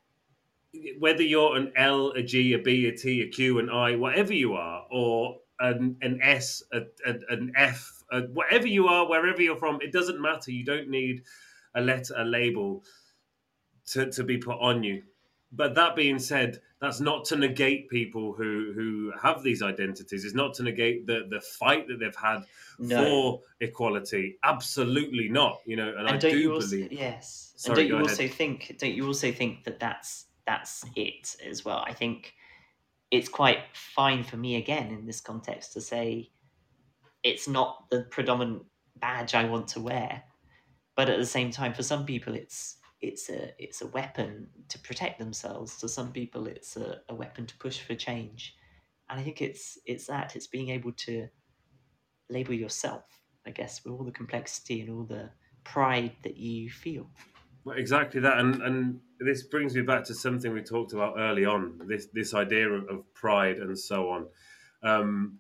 whether 0.99 1.23
you're 1.23 1.57
an 1.57 1.73
L, 1.77 2.11
a 2.11 2.23
G, 2.23 2.53
a 2.53 2.59
B, 2.59 2.87
a 2.87 2.93
T, 2.93 3.23
a 3.23 3.29
Q, 3.29 3.59
an 3.59 3.71
I, 3.71 3.97
whatever 3.97 4.33
you 4.33 4.55
are, 4.55 4.85
or 4.91 5.39
an, 5.61 5.97
an 6.03 6.21
S, 6.23 6.63
a, 6.73 6.83
a, 7.07 7.15
an 7.29 7.53
F, 7.57 7.94
a, 8.15 8.23
whatever 8.33 8.67
you 8.67 8.89
are, 8.89 9.09
wherever 9.09 9.43
you're 9.43 9.57
from, 9.57 9.79
it 9.83 9.93
doesn't 9.93 10.21
matter. 10.21 10.51
You 10.51 10.65
don't 10.65 10.89
need 10.89 11.23
a 11.75 11.81
letter, 11.81 12.15
a 12.17 12.25
label 12.25 12.85
to, 13.93 14.11
to 14.11 14.25
be 14.25 14.39
put 14.39 14.59
on 14.61 14.83
you. 14.83 15.03
But 15.53 15.75
that 15.77 15.95
being 15.95 16.19
said, 16.19 16.61
that's 16.81 17.01
not 17.01 17.25
to 17.27 17.37
negate 17.37 17.89
people 17.89 18.33
who, 18.33 18.73
who 18.75 19.13
have 19.23 19.43
these 19.43 19.63
identities. 19.63 20.25
It's 20.25 20.35
not 20.35 20.53
to 20.55 20.63
negate 20.65 21.07
the, 21.07 21.27
the 21.31 21.41
fight 21.41 21.87
that 21.89 22.01
they've 22.01 22.15
had 22.17 22.41
No. 22.79 23.05
for 23.05 23.41
equality. 23.61 24.37
Absolutely 24.43 25.29
not. 25.29 25.61
You 25.65 25.77
know, 25.77 25.89
and, 25.91 26.09
and 26.09 26.09
I 26.11 26.17
do 26.17 26.37
you 26.37 26.53
also 26.55 26.71
believe. 26.71 26.93
yes 26.93 27.53
Sorry, 27.57 27.83
and 27.83 27.89
don't 27.91 27.99
you 27.99 28.05
ahead. 28.05 28.11
also 28.11 28.29
think 28.29 28.77
don't 28.79 28.95
you 28.95 29.07
also 29.07 29.31
think 29.33 29.63
that 29.65 29.79
that's 29.79 30.27
that's 30.47 30.85
it 30.97 31.37
as 31.49 31.65
well 31.65 31.83
i 31.87 31.93
think 31.93 32.35
it's 33.11 33.29
quite 33.29 33.61
fine 33.73 34.23
for 34.25 34.37
me 34.37 34.57
again 34.57 34.89
in 34.93 35.07
this 35.07 35.21
context 35.21 35.73
to 35.73 35.81
say 35.81 36.29
it's 37.25 37.49
not 37.49 37.91
the 37.91 38.03
predominant 38.11 38.65
badge 38.99 39.35
i 39.35 39.45
want 39.45 39.69
to 39.69 39.81
wear 39.81 40.23
but 40.97 41.11
at 41.11 41.19
the 41.19 41.27
same 41.27 41.51
time 41.51 41.75
for 41.75 41.83
some 41.85 42.07
people 42.07 42.35
it's 42.35 42.77
it's 43.03 43.31
a 43.31 43.53
it's 43.59 43.83
a 43.83 43.89
weapon 43.89 44.49
to 44.69 44.79
protect 44.81 45.19
themselves 45.19 45.79
to 45.79 45.89
some 45.89 46.13
people 46.13 46.47
it's 46.47 46.77
a, 46.77 47.01
a 47.11 47.15
weapon 47.15 47.47
to 47.47 47.57
push 47.59 47.81
for 47.81 47.95
change 47.95 48.57
and 49.11 49.21
i 49.21 49.23
think 49.23 49.43
it's 49.43 49.79
it's 49.87 50.07
that 50.07 50.37
it's 50.37 50.47
being 50.49 50.71
able 50.71 50.93
to 50.93 51.29
label 52.31 52.55
yourself 52.55 53.05
i 53.47 53.51
guess 53.51 53.85
with 53.85 53.95
all 53.95 54.05
the 54.05 54.13
complexity 54.13 54.81
and 54.83 54.91
all 54.91 55.05
the 55.05 55.31
pride 55.65 56.13
that 56.23 56.37
you 56.37 56.71
feel 56.71 57.09
Well, 57.65 57.77
exactly 57.79 58.21
that, 58.23 58.39
and 58.39 58.63
and 58.63 59.01
this 59.21 59.45
brings 59.45 59.75
me 59.75 59.83
back 59.83 60.05
to 60.05 60.15
something 60.15 60.53
we 60.53 60.63
talked 60.63 60.93
about 60.93 61.15
early 61.19 61.45
on. 61.47 61.81
This 61.89 62.09
this 62.13 62.35
idea 62.35 62.69
of, 62.71 62.89
of 62.89 63.15
pride 63.15 63.59
and 63.59 63.79
so 63.79 64.11
on. 64.11 64.27
Um, 64.83 65.39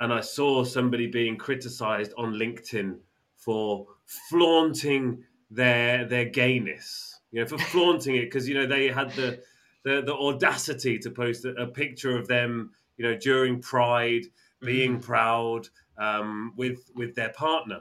and 0.00 0.12
I 0.12 0.20
saw 0.20 0.64
somebody 0.64 1.06
being 1.06 1.36
criticised 1.36 2.12
on 2.16 2.34
LinkedIn 2.34 2.98
for 3.36 3.86
flaunting 4.30 5.24
their 5.50 6.04
their 6.06 6.26
gayness. 6.26 7.20
You 7.30 7.40
know, 7.40 7.46
for 7.46 7.58
flaunting 7.72 8.16
it 8.16 8.24
because 8.24 8.48
you 8.48 8.54
know 8.54 8.66
they 8.66 8.88
had 8.88 9.10
the 9.12 9.40
the, 9.84 10.02
the 10.02 10.14
audacity 10.14 10.98
to 10.98 11.10
post 11.10 11.44
a, 11.44 11.54
a 11.54 11.66
picture 11.66 12.16
of 12.16 12.28
them. 12.28 12.70
You 12.96 13.04
know, 13.04 13.16
during 13.16 13.60
Pride, 13.60 14.24
being 14.60 15.00
proud 15.00 15.68
um, 15.98 16.52
with 16.56 16.90
with 16.94 17.14
their 17.14 17.30
partner, 17.30 17.80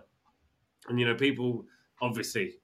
and 0.88 1.00
you 1.00 1.06
know, 1.06 1.16
people 1.16 1.66
obviously 2.02 2.56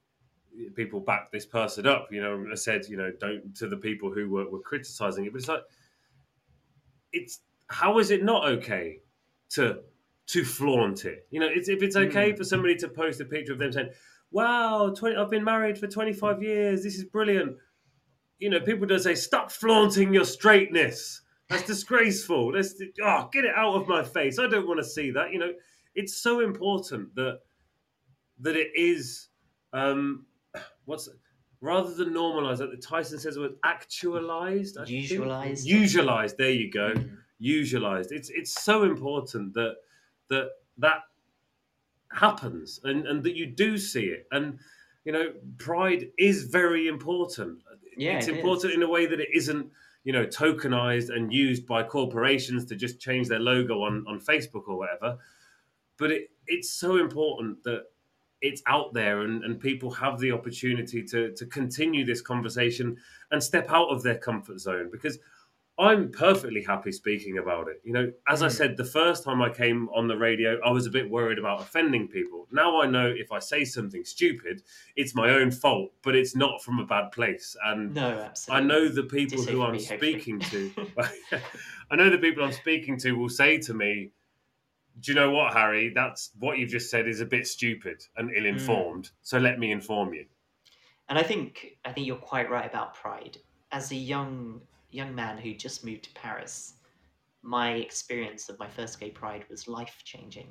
people 0.75 0.99
backed 0.99 1.31
this 1.31 1.45
person 1.45 1.87
up. 1.87 2.09
You 2.11 2.21
know, 2.21 2.45
I 2.51 2.55
said, 2.55 2.85
you 2.87 2.97
know, 2.97 3.11
don't 3.19 3.55
to 3.57 3.67
the 3.67 3.77
people 3.77 4.11
who 4.11 4.29
were, 4.29 4.49
were 4.49 4.59
criticizing 4.59 5.25
it. 5.25 5.33
But 5.33 5.39
it's 5.39 5.47
like, 5.47 5.63
it's 7.11 7.39
how 7.67 7.97
is 7.99 8.11
it 8.11 8.23
not 8.23 8.45
okay 8.45 8.99
to 9.55 9.79
to 10.27 10.45
flaunt 10.45 11.05
it? 11.05 11.27
You 11.31 11.39
know, 11.39 11.49
it's, 11.49 11.69
if 11.69 11.81
it's 11.81 11.95
okay 11.95 12.31
hmm. 12.31 12.37
for 12.37 12.43
somebody 12.43 12.75
to 12.77 12.87
post 12.87 13.21
a 13.21 13.25
picture 13.25 13.53
of 13.53 13.59
them 13.59 13.71
saying, 13.71 13.89
"Wow, 14.31 14.93
20, 14.95 15.15
I've 15.15 15.29
been 15.29 15.43
married 15.43 15.77
for 15.77 15.87
twenty 15.87 16.13
five 16.13 16.41
years. 16.41 16.83
This 16.83 16.95
is 16.95 17.05
brilliant." 17.05 17.57
You 18.39 18.49
know, 18.49 18.59
people 18.59 18.87
don't 18.87 18.99
say, 18.99 19.15
"Stop 19.15 19.51
flaunting 19.51 20.13
your 20.13 20.25
straightness." 20.25 21.21
That's 21.49 21.63
disgraceful. 21.63 22.53
Let's 22.53 22.73
oh, 22.81 23.05
ah, 23.05 23.29
get 23.31 23.45
it 23.45 23.53
out 23.55 23.75
of 23.75 23.87
my 23.87 24.03
face. 24.03 24.39
I 24.39 24.47
don't 24.47 24.67
want 24.67 24.79
to 24.79 24.85
see 24.85 25.11
that. 25.11 25.31
You 25.31 25.39
know, 25.39 25.53
it's 25.93 26.17
so 26.17 26.39
important 26.39 27.13
that 27.15 27.39
that 28.39 28.55
it 28.55 28.71
is 28.75 29.29
um, 29.71 30.25
what's 30.85 31.09
rather 31.61 31.93
than 31.93 32.13
normalized, 32.13 32.61
like 32.61 32.71
the 32.71 32.77
Tyson 32.77 33.19
says, 33.19 33.35
the 33.35 33.41
word 33.41 33.55
actualized, 33.63 34.77
I 34.77 34.85
think? 34.85 35.09
Usualized. 35.09 35.65
usualized. 35.65 36.37
There 36.37 36.51
you 36.51 36.71
go, 36.71 36.93
hmm. 36.93 37.15
Usualized. 37.39 38.11
It's 38.11 38.29
it's 38.29 38.61
so 38.63 38.83
important 38.83 39.53
that 39.53 39.75
that 40.29 40.49
that 40.77 41.01
happens 42.11 42.79
and 42.83 43.07
and 43.07 43.23
that 43.23 43.35
you 43.35 43.45
do 43.47 43.77
see 43.77 44.05
it 44.05 44.27
and 44.31 44.59
you 45.03 45.11
know 45.11 45.33
pride 45.57 46.09
is 46.19 46.43
very 46.43 46.87
important 46.87 47.59
Yeah, 47.97 48.17
it's 48.17 48.27
it 48.27 48.35
important 48.37 48.71
is. 48.71 48.77
in 48.77 48.83
a 48.83 48.89
way 48.89 49.07
that 49.07 49.19
it 49.19 49.29
isn't 49.33 49.71
you 50.03 50.13
know 50.13 50.25
tokenized 50.25 51.09
and 51.09 51.33
used 51.33 51.65
by 51.65 51.81
corporations 51.81 52.65
to 52.65 52.75
just 52.75 52.99
change 52.99 53.27
their 53.29 53.39
logo 53.39 53.81
on 53.81 54.05
on 54.07 54.19
facebook 54.19 54.67
or 54.67 54.77
whatever 54.77 55.17
but 55.97 56.11
it 56.11 56.29
it's 56.45 56.69
so 56.69 56.97
important 56.97 57.63
that 57.63 57.85
it's 58.41 58.61
out 58.67 58.93
there 58.93 59.21
and, 59.21 59.43
and 59.43 59.59
people 59.59 59.89
have 59.89 60.19
the 60.19 60.31
opportunity 60.31 61.01
to 61.03 61.31
to 61.33 61.45
continue 61.47 62.05
this 62.05 62.21
conversation 62.21 62.95
and 63.31 63.41
step 63.43 63.71
out 63.71 63.87
of 63.89 64.03
their 64.03 64.17
comfort 64.19 64.59
zone 64.59 64.89
because 64.91 65.17
I'm 65.79 66.11
perfectly 66.11 66.61
happy 66.61 66.91
speaking 66.91 67.39
about 67.39 67.67
it. 67.67 67.81
You 67.83 67.93
know, 67.93 68.13
as 68.27 68.43
I 68.43 68.47
Mm. 68.47 68.51
said, 68.51 68.77
the 68.77 68.85
first 68.85 69.23
time 69.23 69.41
I 69.41 69.49
came 69.49 69.89
on 69.89 70.07
the 70.07 70.15
radio, 70.17 70.59
I 70.63 70.69
was 70.69 70.85
a 70.85 70.91
bit 70.91 71.09
worried 71.09 71.39
about 71.39 71.61
offending 71.61 72.07
people. 72.07 72.47
Now 72.51 72.79
I 72.81 72.85
know 72.85 73.07
if 73.07 73.31
I 73.31 73.39
say 73.39 73.65
something 73.65 74.05
stupid, 74.05 74.61
it's 74.95 75.15
my 75.15 75.31
own 75.31 75.49
fault, 75.49 75.91
but 76.03 76.15
it's 76.15 76.35
not 76.35 76.63
from 76.63 76.77
a 76.79 76.85
bad 76.85 77.11
place. 77.11 77.55
And 77.65 77.95
No, 77.95 78.19
absolutely. 78.19 78.63
I 78.63 78.67
know 78.67 78.87
the 78.87 79.03
people 79.03 79.43
who 79.43 79.63
I'm 79.63 79.73
me, 79.73 79.79
speaking 79.79 80.39
to. 80.41 80.71
I 81.89 81.95
know 81.95 82.09
the 82.11 82.19
people 82.19 82.43
I'm 82.43 82.51
speaking 82.51 82.97
to 82.99 83.13
will 83.13 83.29
say 83.29 83.57
to 83.57 83.73
me, 83.73 84.11
"Do 84.99 85.11
you 85.11 85.15
know 85.15 85.31
what, 85.31 85.53
Harry? 85.53 85.89
That's 85.89 86.29
what 86.37 86.59
you've 86.59 86.69
just 86.69 86.91
said 86.91 87.07
is 87.07 87.19
a 87.19 87.25
bit 87.25 87.47
stupid 87.47 88.05
and 88.15 88.31
ill-informed. 88.35 89.09
So 89.23 89.39
let 89.39 89.57
me 89.57 89.71
inform 89.71 90.13
you." 90.13 90.27
And 91.09 91.17
I 91.17 91.23
think 91.23 91.79
I 91.83 91.91
think 91.91 92.05
you're 92.05 92.15
quite 92.17 92.49
right 92.51 92.65
about 92.69 92.93
pride. 92.93 93.39
As 93.71 93.91
a 93.91 93.95
young 93.95 94.61
young 94.93 95.13
man 95.13 95.37
who 95.37 95.53
just 95.53 95.85
moved 95.85 96.03
to 96.05 96.13
Paris, 96.13 96.75
my 97.41 97.71
experience 97.73 98.49
of 98.49 98.59
my 98.59 98.69
first 98.69 98.99
gay 98.99 99.09
pride 99.09 99.45
was 99.49 99.67
life 99.67 100.01
changing. 100.05 100.47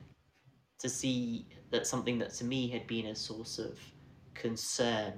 To 0.81 0.89
see 0.89 1.47
that 1.71 1.87
something 1.87 2.19
that 2.19 2.35
to 2.35 2.45
me 2.45 2.69
had 2.69 2.87
been 2.87 3.07
a 3.07 3.15
source 3.15 3.59
of 3.59 3.79
concern 4.35 5.13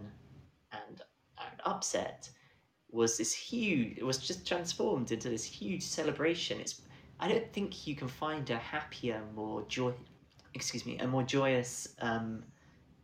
and, 0.72 1.02
and 1.38 1.60
upset 1.64 2.28
was 2.90 3.18
this 3.18 3.32
huge 3.32 3.98
it 3.98 4.04
was 4.04 4.18
just 4.18 4.46
transformed 4.46 5.10
into 5.10 5.28
this 5.28 5.44
huge 5.44 5.82
celebration. 5.82 6.60
It's 6.60 6.82
I 7.18 7.28
don't 7.28 7.52
think 7.52 7.86
you 7.86 7.96
can 7.96 8.08
find 8.08 8.48
a 8.50 8.56
happier, 8.56 9.22
more 9.34 9.64
joy 9.68 9.94
excuse 10.52 10.84
me, 10.86 10.98
a 10.98 11.06
more 11.06 11.22
joyous 11.22 11.88
um, 12.00 12.44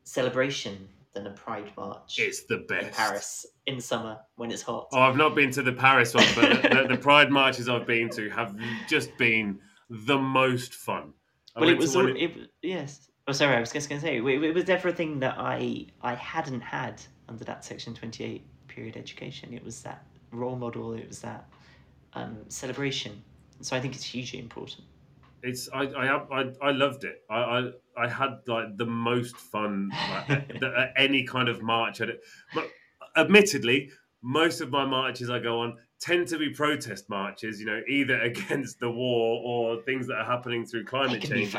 celebration 0.05 0.89
than 1.13 1.27
a 1.27 1.31
pride 1.31 1.71
march 1.77 2.19
It's 2.19 2.45
the 2.45 2.59
best. 2.59 2.87
in. 2.87 2.93
Paris 2.93 3.47
in 3.67 3.81
summer 3.81 4.19
when 4.37 4.51
it's 4.51 4.63
hot. 4.63 4.89
Oh, 4.93 5.01
I've 5.01 5.17
not 5.17 5.35
been 5.35 5.51
to 5.53 5.63
the 5.63 5.73
Paris 5.73 6.15
one, 6.15 6.27
but 6.35 6.63
the, 6.63 6.87
the, 6.91 6.97
Pride 7.01 7.31
marches 7.31 7.69
I've 7.69 7.87
been 7.87 8.09
to 8.11 8.31
have 8.31 8.57
just 8.89 9.17
been 9.17 9.59
the 9.89 10.19
most 10.19 10.75
fun. 10.75 11.13
I 11.57 11.61
well, 11.61 11.69
it 11.69 11.79
was 11.79 11.97
all, 11.97 12.07
in- 12.07 12.17
it, 12.17 12.51
yes. 12.63 13.09
Oh, 13.27 13.33
sorry, 13.33 13.57
I 13.57 13.61
was 13.61 13.73
just 13.73 13.89
going 13.89 14.01
to 14.01 14.07
say 14.07 14.17
it, 14.19 14.25
it 14.25 14.55
was 14.55 14.69
everything 14.71 15.19
that 15.21 15.35
I 15.37 15.87
I 16.03 16.15
hadn't 16.15 16.61
had 16.61 17.03
under 17.29 17.45
that 17.45 17.65
Section 17.65 17.95
Twenty 17.95 18.25
Eight 18.25 18.47
period 18.69 18.97
education. 18.97 19.53
It 19.53 19.65
was 19.65 19.83
that 19.83 20.05
role 20.33 20.57
model. 20.57 20.95
It 20.95 21.09
was 21.09 21.21
that 21.21 21.49
um, 22.15 22.39
celebration. 22.49 23.23
So 23.61 23.77
I 23.77 23.81
think 23.81 23.95
it's 23.95 24.05
hugely 24.05 24.39
important. 24.39 24.83
It's 25.43 25.69
I 25.73 25.83
I 25.85 26.17
I, 26.41 26.45
I 26.63 26.71
loved 26.73 27.05
it. 27.05 27.23
I, 27.31 27.37
I 27.39 27.71
I 27.97 28.09
had 28.09 28.39
like 28.47 28.77
the 28.77 28.87
most 28.87 29.37
fun 29.37 29.91
like, 29.93 30.31
at, 30.63 30.93
any 30.97 31.25
kind 31.25 31.49
of 31.49 31.63
march. 31.63 32.01
At 32.01 32.09
it. 32.11 32.21
But 32.55 32.71
admittedly, 33.17 33.91
most 34.23 34.61
of 34.61 34.71
my 34.71 34.85
marches 34.85 35.31
I 35.31 35.39
go 35.39 35.61
on 35.61 35.77
tend 36.01 36.29
to 36.29 36.39
be 36.39 36.49
protest 36.51 37.09
marches. 37.11 37.61
You 37.61 37.67
know, 37.67 37.81
either 37.89 38.21
against 38.31 38.81
the 38.81 38.91
war 38.91 39.43
or 39.45 39.83
things 39.83 40.07
that 40.07 40.15
are 40.15 40.25
happening 40.25 40.65
through 40.67 40.85
climate 40.85 41.23
change. 41.23 41.53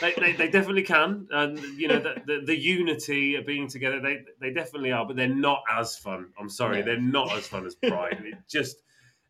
They, 0.00 0.12
they, 0.18 0.32
they 0.32 0.48
definitely 0.48 0.82
can, 0.84 1.28
and 1.30 1.58
you 1.78 1.88
know 1.88 2.00
the, 2.00 2.14
the, 2.26 2.40
the 2.46 2.58
unity 2.58 3.34
of 3.34 3.46
being 3.46 3.68
together. 3.68 4.00
They 4.00 4.20
they 4.40 4.52
definitely 4.52 4.92
are, 4.92 5.06
but 5.06 5.16
they're 5.16 5.28
not 5.28 5.62
as 5.70 5.96
fun. 5.96 6.30
I'm 6.38 6.48
sorry, 6.48 6.78
No. 6.78 6.84
they're 6.86 7.00
not 7.00 7.32
as 7.36 7.46
fun 7.46 7.66
as 7.66 7.74
Pride. 7.74 8.22
it 8.24 8.38
just 8.48 8.76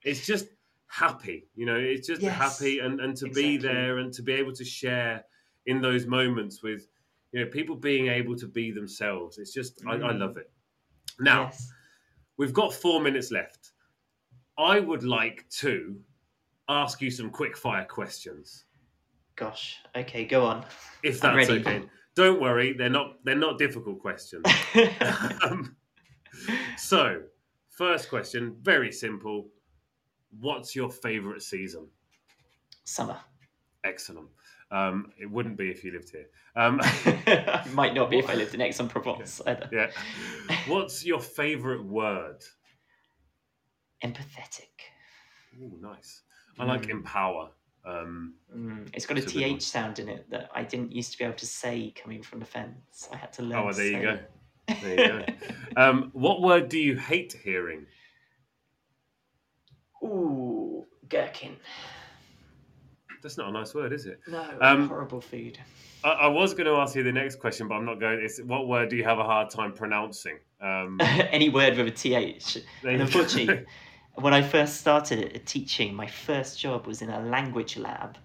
it's 0.03 0.25
just 0.25 0.47
happy, 0.91 1.47
you 1.55 1.65
know. 1.67 1.77
It's 1.77 2.07
just 2.07 2.21
Yes, 2.21 2.35
happy, 2.37 2.81
and 2.81 3.01
and 3.01 3.17
to 3.17 3.29
be 3.31 3.57
there 3.57 3.99
and 3.99 4.13
to 4.13 4.23
be 4.23 4.33
able 4.33 4.53
to 4.53 4.65
share 4.65 5.25
in 5.67 5.81
those 5.81 6.07
moments 6.07 6.63
with 6.63 6.89
you 7.33 7.45
know 7.45 7.51
people 7.51 7.77
being 7.77 8.09
able 8.09 8.37
to 8.37 8.47
be 8.49 8.71
themselves. 8.73 9.39
It's 9.39 9.53
just 9.55 9.81
I, 9.87 9.93
I 9.95 9.99
Mm. 9.99 10.19
love 10.21 10.37
it. 10.37 10.51
Now 11.21 11.45
yes. 11.45 11.71
we've 12.37 12.53
got 12.53 12.75
four 12.75 13.01
minutes 13.01 13.31
left. 13.31 13.73
I 14.59 14.81
would 14.81 15.05
like 15.05 15.49
to 15.61 15.99
ask 16.69 17.01
you 17.01 17.11
some 17.11 17.31
quick 17.31 17.57
fire 17.57 17.85
questions. 17.85 18.65
Gosh. 19.37 19.79
Okay, 19.97 20.25
go 20.25 20.45
on. 20.45 20.65
if 21.03 21.21
that's 21.21 21.49
okay. 21.49 21.83
Don't 22.17 22.41
worry, 22.41 22.73
they're 22.75 22.91
not 22.91 23.25
they're 23.25 23.37
not 23.37 23.59
difficult 23.59 24.01
questions. 24.01 24.45
um, 25.43 25.77
so, 26.77 27.23
first 27.71 28.09
question, 28.09 28.57
very 28.63 28.93
simple. 28.93 29.49
What's 30.39 30.77
your 30.77 30.91
favorite 30.91 31.43
season? 31.43 31.89
Summer. 32.85 33.19
Excellent. 33.85 34.29
Um, 34.71 35.11
it 35.21 35.27
wouldn't 35.31 35.57
be 35.57 35.69
if 35.71 35.83
you 35.85 35.93
lived 35.93 36.11
here. 36.11 36.27
Um, 36.57 36.81
Might 37.75 37.95
not 37.95 38.11
be 38.11 38.19
if 38.19 38.29
I 38.29 38.35
lived 38.43 38.55
in 38.55 38.61
Aix-en-Provence 38.61 39.41
either. 39.47 39.69
yeah. 39.73 39.91
What's 40.67 41.05
your 41.05 41.21
favorite 41.21 41.85
word? 41.85 42.43
Empathetic. 44.05 44.69
Oh, 45.63 45.77
nice. 45.81 46.23
I 46.59 46.65
like 46.65 46.83
Mm. 46.83 46.91
empower. 46.91 47.51
Um, 47.85 48.35
Mm, 48.55 48.89
it's 48.95 49.07
got 49.07 49.17
a 49.17 49.23
It's 49.23 49.31
a 49.33 49.35
good 49.35 49.43
one. 49.43 49.51
th 49.59 49.63
sound 49.63 49.99
in 50.01 50.09
it 50.09 50.29
that 50.31 50.51
I 50.55 50.63
didn't 50.65 50.93
used 50.93 51.13
to 51.13 51.19
be 51.19 51.25
able 51.25 51.37
to 51.37 51.47
say 51.47 51.93
coming 51.97 52.23
from 52.23 52.41
the 52.41 52.47
Fens. 52.47 53.09
I 53.13 53.17
had 53.17 53.33
to 53.35 53.43
learn. 53.43 53.59
oh, 53.59 53.65
well, 53.67 53.75
there 53.75 53.87
you 53.87 54.03
go. 54.03 54.11
it. 54.11 54.31
There 54.83 54.91
you 54.91 54.97
go. 55.09 55.25
Um, 55.77 56.11
what 56.13 56.43
word 56.43 56.69
do 56.69 56.79
you 56.79 56.97
hate 56.97 57.33
hearing? 57.45 57.87
Ooh, 60.03 60.87
gherkin. 61.09 61.57
That's 63.23 63.37
not 63.37 63.49
a 63.49 63.53
nice 63.53 63.75
word, 63.75 63.93
is 63.93 64.07
it? 64.07 64.21
No, 64.29 64.57
Um, 64.61 64.89
horrible 64.89 65.21
food. 65.21 65.59
I, 66.03 66.09
I 66.11 66.27
was 66.29 66.55
going 66.55 66.67
to 66.67 66.73
ask 66.73 66.95
you 66.95 67.03
the 67.03 67.13
next 67.13 67.37
question, 67.37 67.69
but 67.69 67.75
I'm 67.75 67.85
not 67.85 68.01
going. 68.01 68.21
It's 68.23 68.41
what 68.43 68.67
word 68.67 68.89
do 68.89 68.97
you 68.97 69.05
have 69.05 69.19
a 69.19 69.25
hard 69.25 69.51
time 69.51 69.73
pronouncing? 69.73 70.39
Um, 70.61 70.99
Any 71.01 71.51
word 71.51 71.77
with 71.77 71.87
a 71.89 71.91
th. 71.91 72.57
there 72.83 72.93
And 72.93 73.01
you 73.01 73.05
unfortunately, 73.05 73.67
when 74.15 74.33
I 74.33 74.43
first 74.43 74.81
started 74.81 75.43
teaching, 75.47 75.95
my 75.95 76.07
first 76.07 76.59
job 76.59 76.87
was 76.87 77.03
in 77.03 77.11
a 77.11 77.21
language 77.21 77.77
lab, 77.77 78.17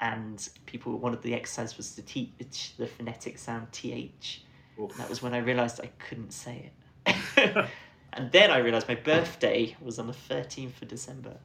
and 0.00 0.48
people 0.66 0.98
one 0.98 1.12
of 1.12 1.22
the 1.22 1.34
exercises 1.34 1.76
was 1.76 1.94
to 1.94 2.02
teach 2.02 2.76
the 2.76 2.86
phonetic 2.86 3.38
sound 3.38 3.70
th. 3.70 4.40
Oof. 4.80 4.90
And 4.90 5.00
that 5.00 5.08
was 5.08 5.22
when 5.22 5.34
I 5.34 5.38
realised 5.38 5.80
I 5.80 5.90
couldn't 5.98 6.32
say 6.32 6.72
it. 7.06 7.66
and 8.14 8.30
then 8.32 8.50
I 8.50 8.58
realised 8.58 8.88
my 8.88 8.94
birthday 8.94 9.76
was 9.80 9.98
on 9.98 10.06
the 10.06 10.12
thirteenth 10.12 10.80
of 10.82 10.88
December, 10.88 11.36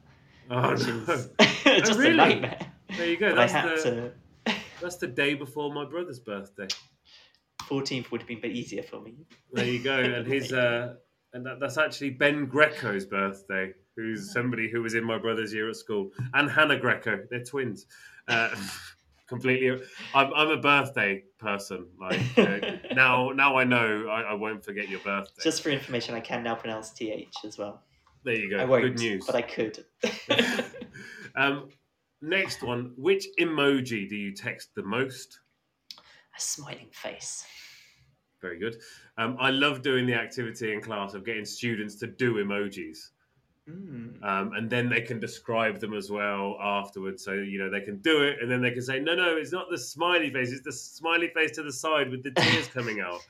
Oh, 0.50 0.72
which 0.72 0.86
no. 0.86 1.12
is 1.14 1.30
just 1.86 1.98
really? 1.98 2.10
a 2.10 2.16
nightmare. 2.16 2.58
There 2.96 3.06
you 3.06 3.16
go. 3.16 3.30
But 3.30 3.38
I 3.38 3.46
That's 3.46 3.52
had 3.84 3.92
the 3.94 4.12
to. 4.46 4.54
that's 4.80 4.96
the 4.96 5.06
day 5.08 5.34
before 5.34 5.72
my 5.72 5.84
brother's 5.84 6.18
birthday. 6.20 6.68
Fourteenth 7.64 8.10
would 8.10 8.22
have 8.22 8.28
been 8.28 8.38
a 8.38 8.42
bit 8.42 8.52
easier 8.52 8.82
for 8.82 9.00
me. 9.00 9.14
There 9.52 9.66
you 9.66 9.82
go. 9.82 9.98
And 9.98 10.26
his 10.26 10.52
uh, 10.52 10.94
and 11.34 11.44
that, 11.44 11.60
that's 11.60 11.76
actually 11.76 12.10
Ben 12.10 12.46
Greco's 12.46 13.04
birthday, 13.04 13.72
who's 13.96 14.32
somebody 14.32 14.70
who 14.70 14.80
was 14.82 14.94
in 14.94 15.04
my 15.04 15.18
brother's 15.18 15.52
year 15.52 15.68
at 15.68 15.76
school, 15.76 16.10
and 16.32 16.50
Hannah 16.50 16.78
Greco. 16.78 17.24
They're 17.30 17.44
twins. 17.44 17.86
Uh, 18.26 18.54
completely. 19.28 19.84
I'm, 20.14 20.32
I'm 20.34 20.48
a 20.48 20.56
birthday 20.56 21.22
person. 21.38 21.86
Like 22.00 22.20
uh, 22.36 22.58
now, 22.94 23.30
now 23.30 23.56
I 23.56 23.64
know 23.64 24.08
I, 24.08 24.22
I 24.22 24.34
won't 24.34 24.64
forget 24.64 24.88
your 24.88 25.00
birthday. 25.00 25.42
Just 25.42 25.62
for 25.62 25.70
information, 25.70 26.14
I 26.14 26.20
can 26.20 26.42
now 26.42 26.54
pronounce 26.54 26.90
th 26.90 27.28
as 27.44 27.58
well. 27.58 27.82
there 28.24 28.34
you 28.34 28.50
go. 28.50 28.58
I 28.58 28.64
won't, 28.64 28.82
Good 28.82 28.98
news. 28.98 29.24
but 29.26 29.34
I 29.34 29.42
could. 29.42 29.84
um, 31.36 31.68
next 32.22 32.62
one. 32.62 32.94
Which 32.96 33.26
emoji 33.38 34.08
do 34.08 34.16
you 34.16 34.34
text 34.34 34.74
the 34.74 34.82
most? 34.82 35.40
a 36.38 36.40
smiling 36.40 36.88
face. 36.92 37.44
Very 38.40 38.58
good. 38.58 38.76
Um, 39.18 39.36
I 39.40 39.50
love 39.50 39.82
doing 39.82 40.06
the 40.06 40.14
activity 40.14 40.72
in 40.72 40.80
class 40.80 41.14
of 41.14 41.24
getting 41.24 41.44
students 41.44 41.96
to 41.96 42.06
do 42.06 42.34
emojis. 42.34 42.98
Mm. 43.68 44.22
Um, 44.22 44.52
and 44.54 44.70
then 44.70 44.88
they 44.88 45.02
can 45.02 45.20
describe 45.20 45.78
them 45.80 45.94
as 45.94 46.10
well 46.10 46.56
afterwards. 46.60 47.24
So, 47.24 47.32
you 47.32 47.58
know, 47.58 47.70
they 47.70 47.80
can 47.80 47.98
do 47.98 48.22
it 48.22 48.38
and 48.40 48.50
then 48.50 48.62
they 48.62 48.70
can 48.70 48.82
say, 48.82 48.98
no, 49.00 49.14
no, 49.14 49.36
it's 49.36 49.52
not 49.52 49.66
the 49.70 49.78
smiley 49.78 50.30
face, 50.30 50.50
it's 50.50 50.64
the 50.64 50.72
smiley 50.72 51.28
face 51.34 51.52
to 51.52 51.62
the 51.62 51.72
side 51.72 52.10
with 52.10 52.22
the 52.22 52.30
tears 52.30 52.66
coming 52.74 53.00
out. 53.00 53.20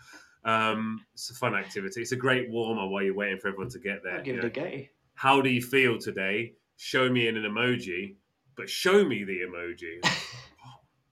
Um, 0.44 1.04
it's 1.14 1.30
a 1.30 1.34
fun 1.34 1.54
activity. 1.54 2.00
It's 2.00 2.12
a 2.12 2.16
great 2.16 2.48
warmer 2.50 2.86
while 2.86 3.02
you're 3.02 3.14
waiting 3.14 3.38
for 3.38 3.48
everyone 3.48 3.70
to 3.70 3.78
get 3.78 4.02
there. 4.04 4.18
I'll 4.18 4.22
give 4.22 4.36
you 4.36 4.42
it 4.42 4.46
a 4.46 4.50
go. 4.50 4.82
How 5.14 5.40
do 5.40 5.50
you 5.50 5.60
feel 5.60 5.98
today? 5.98 6.54
Show 6.76 7.08
me 7.08 7.26
in 7.26 7.36
an 7.36 7.42
emoji, 7.42 8.14
but 8.56 8.70
show 8.70 9.04
me 9.04 9.24
the 9.24 9.40
emoji. 9.40 10.00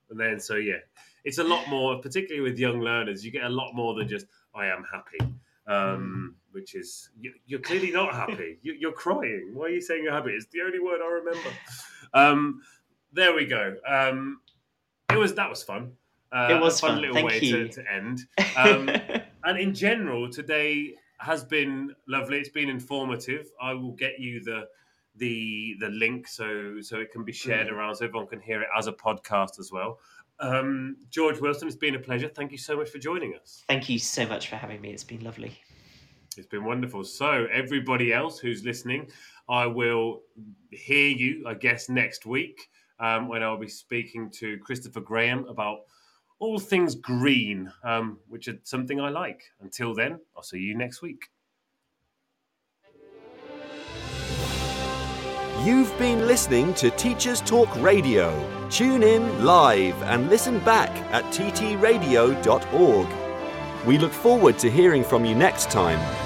And 0.08 0.20
then, 0.20 0.38
so 0.38 0.54
yeah, 0.54 0.78
it's 1.24 1.38
a 1.38 1.44
lot 1.44 1.68
more, 1.68 2.00
particularly 2.00 2.48
with 2.48 2.58
young 2.58 2.80
learners, 2.80 3.24
you 3.24 3.32
get 3.32 3.44
a 3.44 3.48
lot 3.48 3.72
more 3.74 3.94
than 3.94 4.08
just, 4.08 4.26
I 4.54 4.66
am 4.66 4.84
happy, 4.90 5.34
um, 5.66 6.36
which 6.56 6.74
is, 6.74 7.10
you, 7.20 7.32
you're 7.46 7.60
clearly 7.60 7.90
not 7.92 8.12
happy. 8.14 8.58
You, 8.62 8.72
you're 8.80 8.92
crying. 9.04 9.50
Why 9.54 9.66
are 9.66 9.68
you 9.68 9.80
saying 9.80 10.02
you're 10.02 10.12
happy? 10.12 10.30
It's 10.32 10.46
the 10.52 10.62
only 10.62 10.80
word 10.80 11.00
I 11.04 11.08
remember. 11.20 11.50
Um, 12.14 12.62
there 13.12 13.34
we 13.34 13.44
go. 13.44 13.76
Um, 13.86 14.40
it 15.12 15.16
was, 15.18 15.34
that 15.34 15.48
was 15.50 15.62
fun. 15.62 15.92
Uh, 16.32 16.48
It 16.50 16.60
was 16.60 16.78
a 16.78 16.80
fun, 16.80 16.90
fun. 16.92 17.00
little 17.02 17.14
Thank 17.16 17.28
way 17.28 17.40
you. 17.40 17.68
To, 17.68 17.82
to 17.82 17.92
end. 17.92 18.20
Um, 18.56 18.88
and 19.44 19.58
in 19.58 19.74
general, 19.74 20.30
today 20.30 20.94
has 21.18 21.44
been 21.44 21.94
lovely. 22.08 22.38
It's 22.38 22.48
been 22.48 22.70
informative. 22.70 23.46
I 23.60 23.74
will 23.74 23.92
get 23.92 24.18
you 24.18 24.42
the 24.42 24.66
the 25.18 25.74
the 25.80 25.88
link 25.90 26.26
so 26.26 26.80
so 26.80 26.98
it 27.00 27.10
can 27.12 27.22
be 27.24 27.32
shared 27.32 27.68
Brilliant. 27.68 27.76
around 27.78 27.94
so 27.96 28.04
everyone 28.06 28.28
can 28.28 28.40
hear 28.40 28.60
it 28.62 28.68
as 28.76 28.86
a 28.86 28.92
podcast 28.92 29.58
as 29.60 29.70
well. 29.72 29.98
Um, 30.40 30.96
George 31.10 31.38
Wilson, 31.40 31.68
it's 31.68 31.76
been 31.76 31.94
a 31.94 31.98
pleasure. 31.98 32.28
Thank 32.28 32.50
you 32.52 32.58
so 32.58 32.76
much 32.78 32.88
for 32.90 32.98
joining 32.98 33.34
us. 33.34 33.62
Thank 33.68 33.88
you 33.90 33.98
so 33.98 34.26
much 34.26 34.48
for 34.48 34.56
having 34.56 34.80
me. 34.80 34.90
It's 34.90 35.04
been 35.04 35.22
lovely. 35.24 35.52
It's 36.38 36.46
been 36.46 36.64
wonderful. 36.64 37.04
So, 37.04 37.46
everybody 37.52 38.12
else 38.12 38.38
who's 38.38 38.64
listening, 38.64 39.10
I 39.48 39.66
will 39.66 40.22
hear 40.70 41.08
you, 41.08 41.44
I 41.46 41.54
guess, 41.54 41.88
next 41.88 42.26
week 42.26 42.68
um, 43.00 43.28
when 43.28 43.42
I'll 43.42 43.58
be 43.58 43.68
speaking 43.68 44.30
to 44.32 44.58
Christopher 44.58 45.00
Graham 45.00 45.46
about 45.46 45.80
all 46.38 46.58
things 46.58 46.94
green, 46.94 47.72
um, 47.82 48.18
which 48.28 48.48
is 48.48 48.56
something 48.64 49.00
I 49.00 49.08
like. 49.08 49.42
Until 49.60 49.94
then, 49.94 50.20
I'll 50.36 50.42
see 50.42 50.58
you 50.58 50.76
next 50.76 51.02
week. 51.02 51.26
You've 55.64 55.96
been 55.98 56.26
listening 56.26 56.74
to 56.74 56.90
Teachers 56.90 57.40
Talk 57.40 57.74
Radio. 57.76 58.68
Tune 58.70 59.02
in 59.02 59.44
live 59.44 60.00
and 60.02 60.28
listen 60.28 60.58
back 60.60 60.90
at 61.12 61.24
ttradio.org. 61.32 63.08
We 63.86 63.98
look 63.98 64.12
forward 64.12 64.58
to 64.58 64.70
hearing 64.70 65.02
from 65.02 65.24
you 65.24 65.34
next 65.34 65.70
time 65.70 66.25